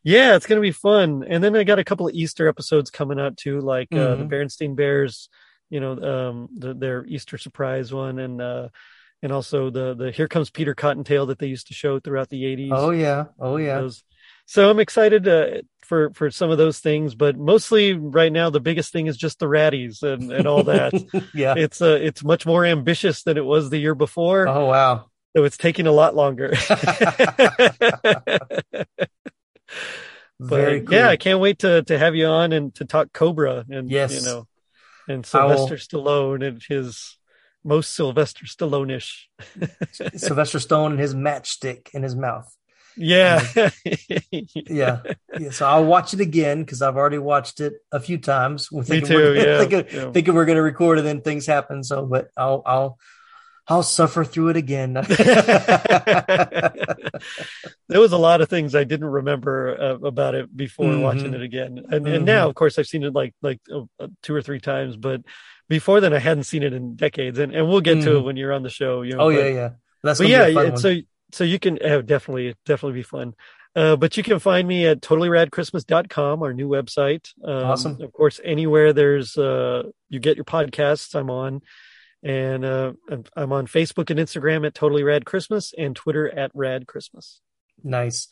yeah, 0.03 0.35
it's 0.35 0.45
gonna 0.45 0.61
be 0.61 0.71
fun. 0.71 1.23
And 1.27 1.43
then 1.43 1.55
I 1.55 1.63
got 1.63 1.79
a 1.79 1.83
couple 1.83 2.07
of 2.07 2.13
Easter 2.13 2.47
episodes 2.47 2.89
coming 2.89 3.19
out 3.19 3.37
too, 3.37 3.59
like 3.61 3.87
uh, 3.93 4.15
the 4.15 4.23
Mhm. 4.25 4.29
Berenstain 4.29 4.75
Bears, 4.75 5.29
you 5.69 5.79
know, 5.79 5.93
um, 6.01 6.49
the, 6.53 6.73
their 6.73 7.05
Easter 7.05 7.37
surprise 7.37 7.93
one, 7.93 8.19
and 8.19 8.41
uh, 8.41 8.69
and 9.21 9.31
also 9.31 9.69
the 9.69 9.95
the 9.95 10.11
Here 10.11 10.27
Comes 10.27 10.49
Peter 10.49 10.75
Cottontail 10.75 11.25
that 11.27 11.39
they 11.39 11.47
used 11.47 11.67
to 11.67 11.73
show 11.73 11.99
throughout 11.99 12.29
the 12.29 12.45
eighties. 12.45 12.71
Oh 12.73 12.91
yeah. 12.91 13.25
Oh 13.39 13.57
yeah. 13.57 13.79
Those. 13.81 14.03
So 14.49 14.69
I'm 14.69 14.79
excited 14.79 15.27
uh, 15.27 15.61
for 15.81 16.11
for 16.13 16.31
some 16.31 16.49
of 16.51 16.57
those 16.57 16.79
things, 16.79 17.15
but 17.15 17.37
mostly 17.37 17.93
right 17.93 18.31
now 18.31 18.49
the 18.49 18.61
biggest 18.61 18.93
thing 18.93 19.07
is 19.07 19.17
just 19.17 19.39
the 19.39 19.45
Raddies 19.45 20.03
and, 20.03 20.31
and 20.31 20.47
all 20.47 20.63
that. 20.63 20.93
yeah. 21.33 21.53
It's 21.57 21.81
uh, 21.81 21.99
it's 22.01 22.23
much 22.23 22.45
more 22.45 22.65
ambitious 22.65 23.23
than 23.23 23.35
it 23.37 23.43
was 23.43 23.69
the 23.69 23.77
year 23.77 23.93
before. 23.93 24.47
Oh 24.47 24.65
wow. 24.67 25.09
So 25.35 25.43
it's 25.43 25.57
taking 25.57 25.85
a 25.85 25.91
lot 25.91 26.15
longer. 26.15 26.53
Very 30.39 30.79
but 30.79 30.85
cool. 30.87 30.95
yeah, 30.97 31.09
I 31.09 31.17
can't 31.17 31.39
wait 31.39 31.59
to 31.59 31.83
to 31.83 31.97
have 31.99 32.15
you 32.15 32.27
on 32.27 32.53
and 32.53 32.73
to 32.75 32.85
talk 32.85 33.11
Cobra 33.11 33.65
and 33.69 33.91
Yes. 33.91 34.13
you 34.15 34.21
know, 34.25 34.47
and 35.09 35.17
will- 35.17 35.23
Sylvester 35.23 35.75
Stallone 35.75 36.47
and 36.47 36.63
his 36.67 37.17
most 37.65 37.93
Sylvester 37.95 38.45
Stallone-ish. 38.45 39.29
Sylvester 40.15 40.59
Stone 40.59 40.91
and 40.93 41.01
his 41.01 41.13
matchstick 41.13 41.89
in 41.93 42.01
his 42.01 42.15
mouth. 42.15 42.49
Yeah, 42.97 43.45
Yeah. 44.69 45.01
Yeah. 45.39 45.51
So 45.51 45.65
I'll 45.67 45.85
watch 45.85 46.13
it 46.13 46.19
again 46.19 46.63
because 46.63 46.81
I've 46.81 46.97
already 46.97 47.19
watched 47.19 47.59
it 47.61 47.73
a 47.91 47.99
few 47.99 48.17
times. 48.17 48.71
We're 48.71 48.81
Me 48.81 48.87
thinking 48.87 49.07
too, 49.07 49.15
We're, 49.17 49.35
yeah, 49.35 49.59
thinking, 49.67 49.85
yeah. 49.91 50.11
thinking 50.11 50.33
we're 50.33 50.45
going 50.45 50.57
to 50.57 50.61
record 50.63 50.97
and 50.97 51.07
then 51.07 51.21
things 51.21 51.45
happen. 51.45 51.83
So, 51.83 52.05
but 52.05 52.29
I'll, 52.35 52.61
I'll, 52.65 52.99
I'll 53.69 53.83
suffer 53.83 54.23
through 54.23 54.49
it 54.49 54.57
again. 54.57 54.93
there 54.93 55.03
was 57.99 58.11
a 58.11 58.17
lot 58.17 58.41
of 58.41 58.49
things 58.49 58.75
I 58.75 58.83
didn't 58.83 59.07
remember 59.07 59.77
uh, 59.79 60.07
about 60.07 60.35
it 60.35 60.55
before 60.55 60.85
Mhm. 60.85 61.01
watching 61.01 61.33
it 61.33 61.41
again, 61.41 61.83
and 61.91 62.05
Mhm. 62.05 62.15
and 62.15 62.25
now 62.25 62.47
of 62.47 62.55
course 62.55 62.79
I've 62.79 62.87
seen 62.87 63.03
it 63.03 63.13
like 63.13 63.33
like 63.41 63.59
uh, 63.69 63.81
uh, 63.99 64.07
two 64.23 64.33
or 64.33 64.41
three 64.41 64.59
times, 64.59 64.95
but 64.95 65.21
before 65.67 65.99
then 65.99 66.13
I 66.13 66.19
hadn't 66.19 66.43
seen 66.45 66.63
it 66.63 66.71
in 66.73 66.95
decades, 66.95 67.39
and 67.39 67.53
and 67.53 67.67
we'll 67.67 67.81
get 67.81 68.01
to 68.03 68.09
Mhm. 68.11 68.19
it 68.19 68.21
when 68.21 68.37
you're 68.37 68.53
on 68.53 68.63
the 68.63 68.69
show. 68.69 69.01
You 69.01 69.17
know, 69.17 69.23
oh 69.23 69.31
but- 69.33 69.39
yeah, 69.39 69.47
yeah. 69.47 69.69
That's 70.03 70.19
but 70.19 70.27
yeah, 70.29 70.45
be 70.45 70.51
a 70.51 70.55
fun 70.55 70.63
yeah, 70.63 70.69
one. 70.71 70.79
so 70.79 70.95
so 71.31 71.43
you 71.43 71.59
can 71.59 71.77
uh, 71.83 72.01
definitely 72.01 72.55
definitely 72.65 72.99
be 72.99 73.03
fun. 73.03 73.33
Uh, 73.75 73.95
but 73.95 74.17
you 74.17 74.23
can 74.23 74.39
find 74.39 74.67
me 74.67 74.87
at 74.87 75.01
totallyradchristmas.com, 75.01 76.41
our 76.41 76.53
new 76.53 76.67
website. 76.67 77.31
Um, 77.43 77.65
Awesome. 77.65 78.01
Of 78.01 78.11
course, 78.13 78.39
anywhere 78.43 78.93
there's 78.93 79.37
uh, 79.37 79.83
you 80.09 80.19
get 80.19 80.35
your 80.35 80.45
podcasts, 80.45 81.13
I'm 81.15 81.29
on, 81.29 81.61
and 82.23 82.65
uh, 82.65 82.93
I'm- 83.09 83.23
I'm 83.35 83.51
on 83.51 83.67
Facebook 83.67 84.09
and 84.09 84.19
Instagram 84.19 84.65
at 84.65 84.73
Totally 84.73 85.03
Rad 85.03 85.25
Christmas 85.25 85.73
and 85.77 85.95
Twitter 85.95 86.27
at 86.27 86.51
Rad 86.53 86.87
Christmas. 86.87 87.39
Nice. 87.83 88.29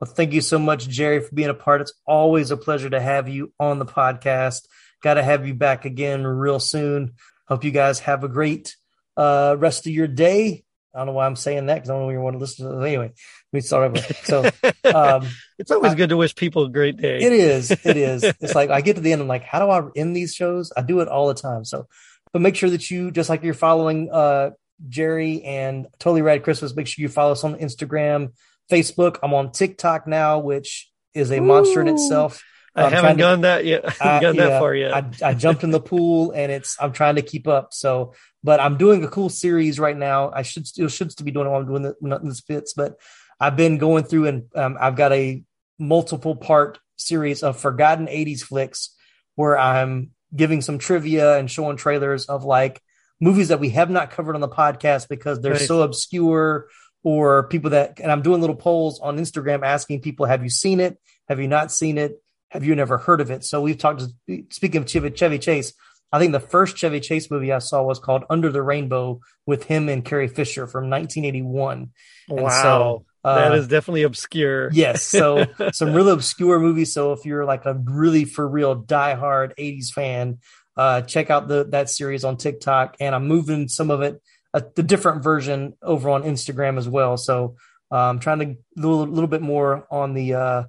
Well, 0.00 0.10
thank 0.12 0.32
you 0.32 0.40
so 0.40 0.58
much, 0.58 0.88
Jerry, 0.88 1.20
for 1.20 1.34
being 1.34 1.50
a 1.50 1.54
part. 1.54 1.80
It's 1.80 1.94
always 2.06 2.50
a 2.50 2.56
pleasure 2.56 2.90
to 2.90 3.00
have 3.00 3.28
you 3.28 3.52
on 3.58 3.78
the 3.78 3.86
podcast. 3.86 4.66
Got 5.02 5.14
to 5.14 5.22
have 5.22 5.46
you 5.46 5.54
back 5.54 5.84
again 5.84 6.24
real 6.26 6.60
soon. 6.60 7.14
Hope 7.48 7.64
you 7.64 7.70
guys 7.70 8.00
have 8.00 8.22
a 8.24 8.28
great 8.28 8.76
uh, 9.16 9.56
rest 9.58 9.86
of 9.86 9.92
your 9.92 10.06
day. 10.08 10.64
I 10.94 10.98
don't 11.00 11.06
know 11.06 11.12
why 11.12 11.26
I'm 11.26 11.36
saying 11.36 11.66
that 11.66 11.74
because 11.74 11.90
I 11.90 11.94
don't 11.94 12.02
know 12.02 12.06
when 12.06 12.14
you 12.16 12.20
want 12.22 12.34
to 12.34 12.38
listen 12.40 12.68
to 12.70 12.78
it. 12.80 12.86
Anyway, 12.86 13.12
we 13.52 13.60
start 13.60 13.84
over. 13.96 14.14
So 14.24 14.44
um, 14.94 15.26
It's 15.58 15.70
always 15.70 15.92
I- 15.92 15.96
good 15.96 16.10
to 16.10 16.16
wish 16.16 16.34
people 16.36 16.64
a 16.66 16.70
great 16.70 16.96
day. 16.96 17.18
it 17.18 17.32
is. 17.32 17.70
It 17.70 17.96
is. 17.96 18.22
It's 18.40 18.54
like 18.54 18.70
I 18.70 18.80
get 18.80 18.96
to 18.96 19.02
the 19.02 19.12
end. 19.12 19.20
I'm 19.22 19.28
like, 19.28 19.42
how 19.44 19.58
do 19.58 19.70
I 19.70 19.90
end 19.96 20.14
these 20.16 20.34
shows? 20.34 20.72
I 20.76 20.82
do 20.82 21.00
it 21.00 21.08
all 21.08 21.28
the 21.28 21.34
time. 21.34 21.64
So, 21.64 21.88
but 22.32 22.42
make 22.42 22.56
sure 22.56 22.70
that 22.70 22.90
you, 22.90 23.10
just 23.10 23.28
like 23.28 23.42
you're 23.42 23.54
following 23.54 24.10
uh, 24.12 24.50
Jerry 24.88 25.42
and 25.42 25.86
Totally 25.98 26.22
Rad 26.22 26.42
Christmas, 26.44 26.74
make 26.76 26.86
sure 26.86 27.02
you 27.02 27.08
follow 27.08 27.32
us 27.32 27.44
on 27.44 27.56
Instagram, 27.56 28.32
Facebook. 28.70 29.18
I'm 29.22 29.34
on 29.34 29.52
TikTok 29.52 30.06
now, 30.06 30.38
which 30.40 30.90
is 31.14 31.30
a 31.30 31.40
monster 31.40 31.80
in 31.80 31.88
itself. 31.88 32.42
I 32.76 32.84
I'm 32.86 32.92
haven't 32.92 33.18
trying 33.18 33.36
to- 33.38 33.42
that 33.42 33.64
yet. 33.64 33.84
I 34.00 34.04
haven't 34.04 34.04
I- 34.04 34.20
gone 34.20 34.36
that 34.36 34.48
yeah, 34.48 34.58
far 34.58 34.74
yet. 34.74 34.92
I, 34.94 35.10
I 35.30 35.34
jumped 35.34 35.62
in 35.64 35.70
the 35.70 35.80
pool 35.80 36.32
and 36.32 36.50
it's 36.50 36.76
I'm 36.80 36.92
trying 36.92 37.16
to 37.16 37.22
keep 37.22 37.46
up. 37.46 37.72
So, 37.72 38.14
but 38.42 38.60
I'm 38.60 38.76
doing 38.76 39.04
a 39.04 39.08
cool 39.08 39.28
series 39.28 39.78
right 39.78 39.96
now. 39.96 40.30
I 40.30 40.42
should 40.42 40.66
still 40.66 40.88
should 40.88 41.12
still 41.12 41.24
be 41.24 41.30
doing 41.30 41.46
it 41.46 41.50
while 41.50 41.60
I'm 41.60 41.66
doing 41.68 41.82
the, 41.82 41.94
when 42.00 42.26
this 42.28 42.40
fits, 42.40 42.72
but 42.74 42.96
I've 43.40 43.56
been 43.56 43.78
going 43.78 44.04
through 44.04 44.26
and 44.26 44.44
um, 44.54 44.76
I've 44.80 44.96
got 44.96 45.12
a 45.12 45.42
multiple 45.78 46.36
part 46.36 46.78
series 46.96 47.42
of 47.42 47.58
forgotten 47.58 48.06
80s 48.06 48.42
flicks 48.42 48.94
where 49.34 49.58
I'm 49.58 50.10
giving 50.34 50.60
some 50.60 50.78
trivia 50.78 51.36
and 51.38 51.50
showing 51.50 51.76
trailers 51.76 52.26
of 52.26 52.44
like 52.44 52.80
movies 53.20 53.48
that 53.48 53.60
we 53.60 53.70
have 53.70 53.90
not 53.90 54.10
covered 54.10 54.34
on 54.34 54.40
the 54.40 54.48
podcast 54.48 55.08
because 55.08 55.40
they're 55.40 55.54
Nice. 55.54 55.66
so 55.66 55.82
obscure 55.82 56.68
or 57.02 57.48
people 57.48 57.70
that 57.70 57.98
and 58.00 58.10
I'm 58.10 58.22
doing 58.22 58.40
little 58.40 58.56
polls 58.56 59.00
on 59.00 59.18
Instagram 59.18 59.62
asking 59.64 60.00
people 60.00 60.26
have 60.26 60.42
you 60.42 60.50
seen 60.50 60.80
it 60.80 60.98
have 61.28 61.40
you 61.40 61.48
not 61.48 61.70
seen 61.72 61.98
it 61.98 62.22
have 62.54 62.64
you 62.64 62.74
never 62.74 62.96
heard 62.96 63.20
of 63.20 63.30
it 63.30 63.44
so 63.44 63.60
we've 63.60 63.78
talked 63.78 64.00
to 64.00 64.44
speaking 64.50 64.80
of 64.80 64.88
Chevy, 64.88 65.10
Chevy 65.10 65.38
Chase 65.38 65.74
I 66.14 66.20
think 66.20 66.30
the 66.30 66.38
first 66.38 66.76
Chevy 66.76 67.00
Chase 67.00 67.28
movie 67.28 67.50
I 67.50 67.58
saw 67.58 67.82
was 67.82 67.98
called 67.98 68.22
Under 68.30 68.48
the 68.48 68.62
Rainbow 68.62 69.20
with 69.46 69.64
him 69.64 69.88
and 69.88 70.04
Carrie 70.04 70.28
Fisher 70.28 70.68
from 70.68 70.88
1981 70.88 71.90
And 72.28 72.40
wow, 72.40 72.62
so, 72.62 73.04
that 73.24 73.50
uh, 73.50 73.56
is 73.56 73.66
definitely 73.66 74.04
obscure. 74.04 74.70
Yes. 74.72 75.02
So 75.10 75.46
some 75.72 75.92
really 75.92 76.12
obscure 76.12 76.60
movies. 76.60 76.94
So 76.94 77.12
if 77.12 77.24
you're 77.24 77.44
like 77.44 77.66
a 77.66 77.74
really 77.74 78.26
for 78.26 78.48
real 78.48 78.80
diehard 78.80 79.54
80s 79.58 79.90
fan, 79.90 80.38
uh, 80.76 81.00
check 81.00 81.30
out 81.30 81.48
the 81.48 81.64
that 81.70 81.90
series 81.90 82.24
on 82.24 82.36
TikTok. 82.36 82.96
And 83.00 83.12
I'm 83.12 83.26
moving 83.26 83.66
some 83.66 83.90
of 83.90 84.02
it, 84.02 84.22
uh, 84.52 84.60
the 84.76 84.84
different 84.84 85.24
version 85.24 85.74
over 85.82 86.10
on 86.10 86.22
Instagram 86.22 86.78
as 86.78 86.88
well. 86.88 87.16
So 87.16 87.56
uh, 87.90 87.96
I'm 87.96 88.20
trying 88.20 88.38
to 88.38 88.46
do 88.80 88.92
a 88.92 89.02
little 89.02 89.26
bit 89.26 89.42
more 89.42 89.84
on 89.90 90.14
the 90.14 90.34
uh, 90.34 90.62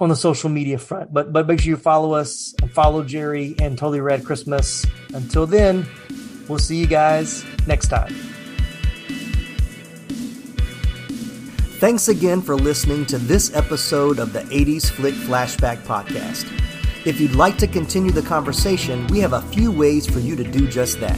on 0.00 0.08
the 0.08 0.16
social 0.16 0.48
media 0.48 0.78
front. 0.78 1.12
But 1.12 1.32
but 1.32 1.46
make 1.46 1.60
sure 1.60 1.70
you 1.70 1.76
follow 1.76 2.14
us 2.14 2.54
and 2.60 2.70
follow 2.72 3.04
Jerry 3.04 3.54
and 3.60 3.78
Totally 3.78 4.00
Rad 4.00 4.24
Christmas. 4.24 4.86
Until 5.14 5.46
then, 5.46 5.86
we'll 6.48 6.58
see 6.58 6.76
you 6.76 6.86
guys 6.86 7.44
next 7.66 7.88
time. 7.88 8.14
Thanks 11.80 12.08
again 12.08 12.42
for 12.42 12.56
listening 12.56 13.06
to 13.06 13.16
this 13.16 13.54
episode 13.56 14.18
of 14.18 14.34
the 14.34 14.40
80s 14.40 14.90
Flick 14.90 15.14
Flashback 15.14 15.78
Podcast. 15.84 16.44
If 17.06 17.18
you'd 17.18 17.34
like 17.34 17.56
to 17.56 17.66
continue 17.66 18.10
the 18.10 18.20
conversation, 18.20 19.06
we 19.06 19.20
have 19.20 19.32
a 19.32 19.40
few 19.40 19.72
ways 19.72 20.06
for 20.06 20.18
you 20.20 20.36
to 20.36 20.44
do 20.44 20.68
just 20.68 21.00
that. 21.00 21.16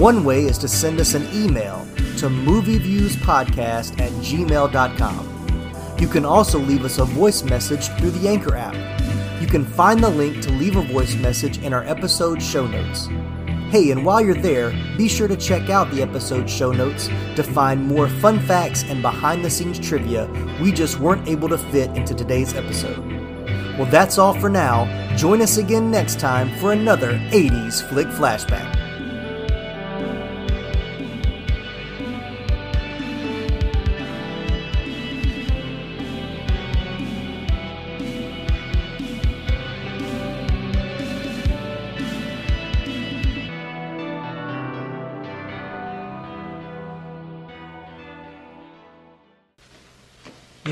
One 0.00 0.24
way 0.24 0.46
is 0.46 0.58
to 0.58 0.68
send 0.68 0.98
us 0.98 1.14
an 1.14 1.28
email 1.32 1.86
to 2.16 2.28
movieviewspodcast 2.28 4.00
at 4.00 4.10
gmail.com. 4.10 5.39
You 6.00 6.08
can 6.08 6.24
also 6.24 6.58
leave 6.58 6.86
us 6.86 6.98
a 6.98 7.04
voice 7.04 7.42
message 7.42 7.88
through 7.98 8.12
the 8.12 8.26
Anchor 8.26 8.56
app. 8.56 8.74
You 9.38 9.46
can 9.46 9.66
find 9.66 10.02
the 10.02 10.08
link 10.08 10.40
to 10.42 10.50
leave 10.50 10.76
a 10.76 10.82
voice 10.82 11.14
message 11.16 11.58
in 11.58 11.74
our 11.74 11.84
episode 11.84 12.42
show 12.42 12.66
notes. 12.66 13.06
Hey, 13.70 13.90
and 13.90 14.04
while 14.04 14.20
you're 14.22 14.34
there, 14.34 14.70
be 14.96 15.08
sure 15.08 15.28
to 15.28 15.36
check 15.36 15.68
out 15.68 15.90
the 15.90 16.00
episode 16.02 16.48
show 16.48 16.72
notes 16.72 17.08
to 17.36 17.42
find 17.42 17.86
more 17.86 18.08
fun 18.08 18.40
facts 18.40 18.82
and 18.84 19.02
behind 19.02 19.44
the 19.44 19.50
scenes 19.50 19.78
trivia 19.78 20.26
we 20.60 20.72
just 20.72 20.98
weren't 20.98 21.28
able 21.28 21.50
to 21.50 21.58
fit 21.58 21.94
into 21.96 22.14
today's 22.14 22.54
episode. 22.54 22.98
Well, 23.78 23.90
that's 23.90 24.16
all 24.16 24.32
for 24.32 24.48
now. 24.48 24.86
Join 25.16 25.42
us 25.42 25.58
again 25.58 25.90
next 25.90 26.18
time 26.18 26.50
for 26.58 26.72
another 26.72 27.12
80s 27.30 27.86
Flick 27.88 28.08
Flashback. 28.08 28.79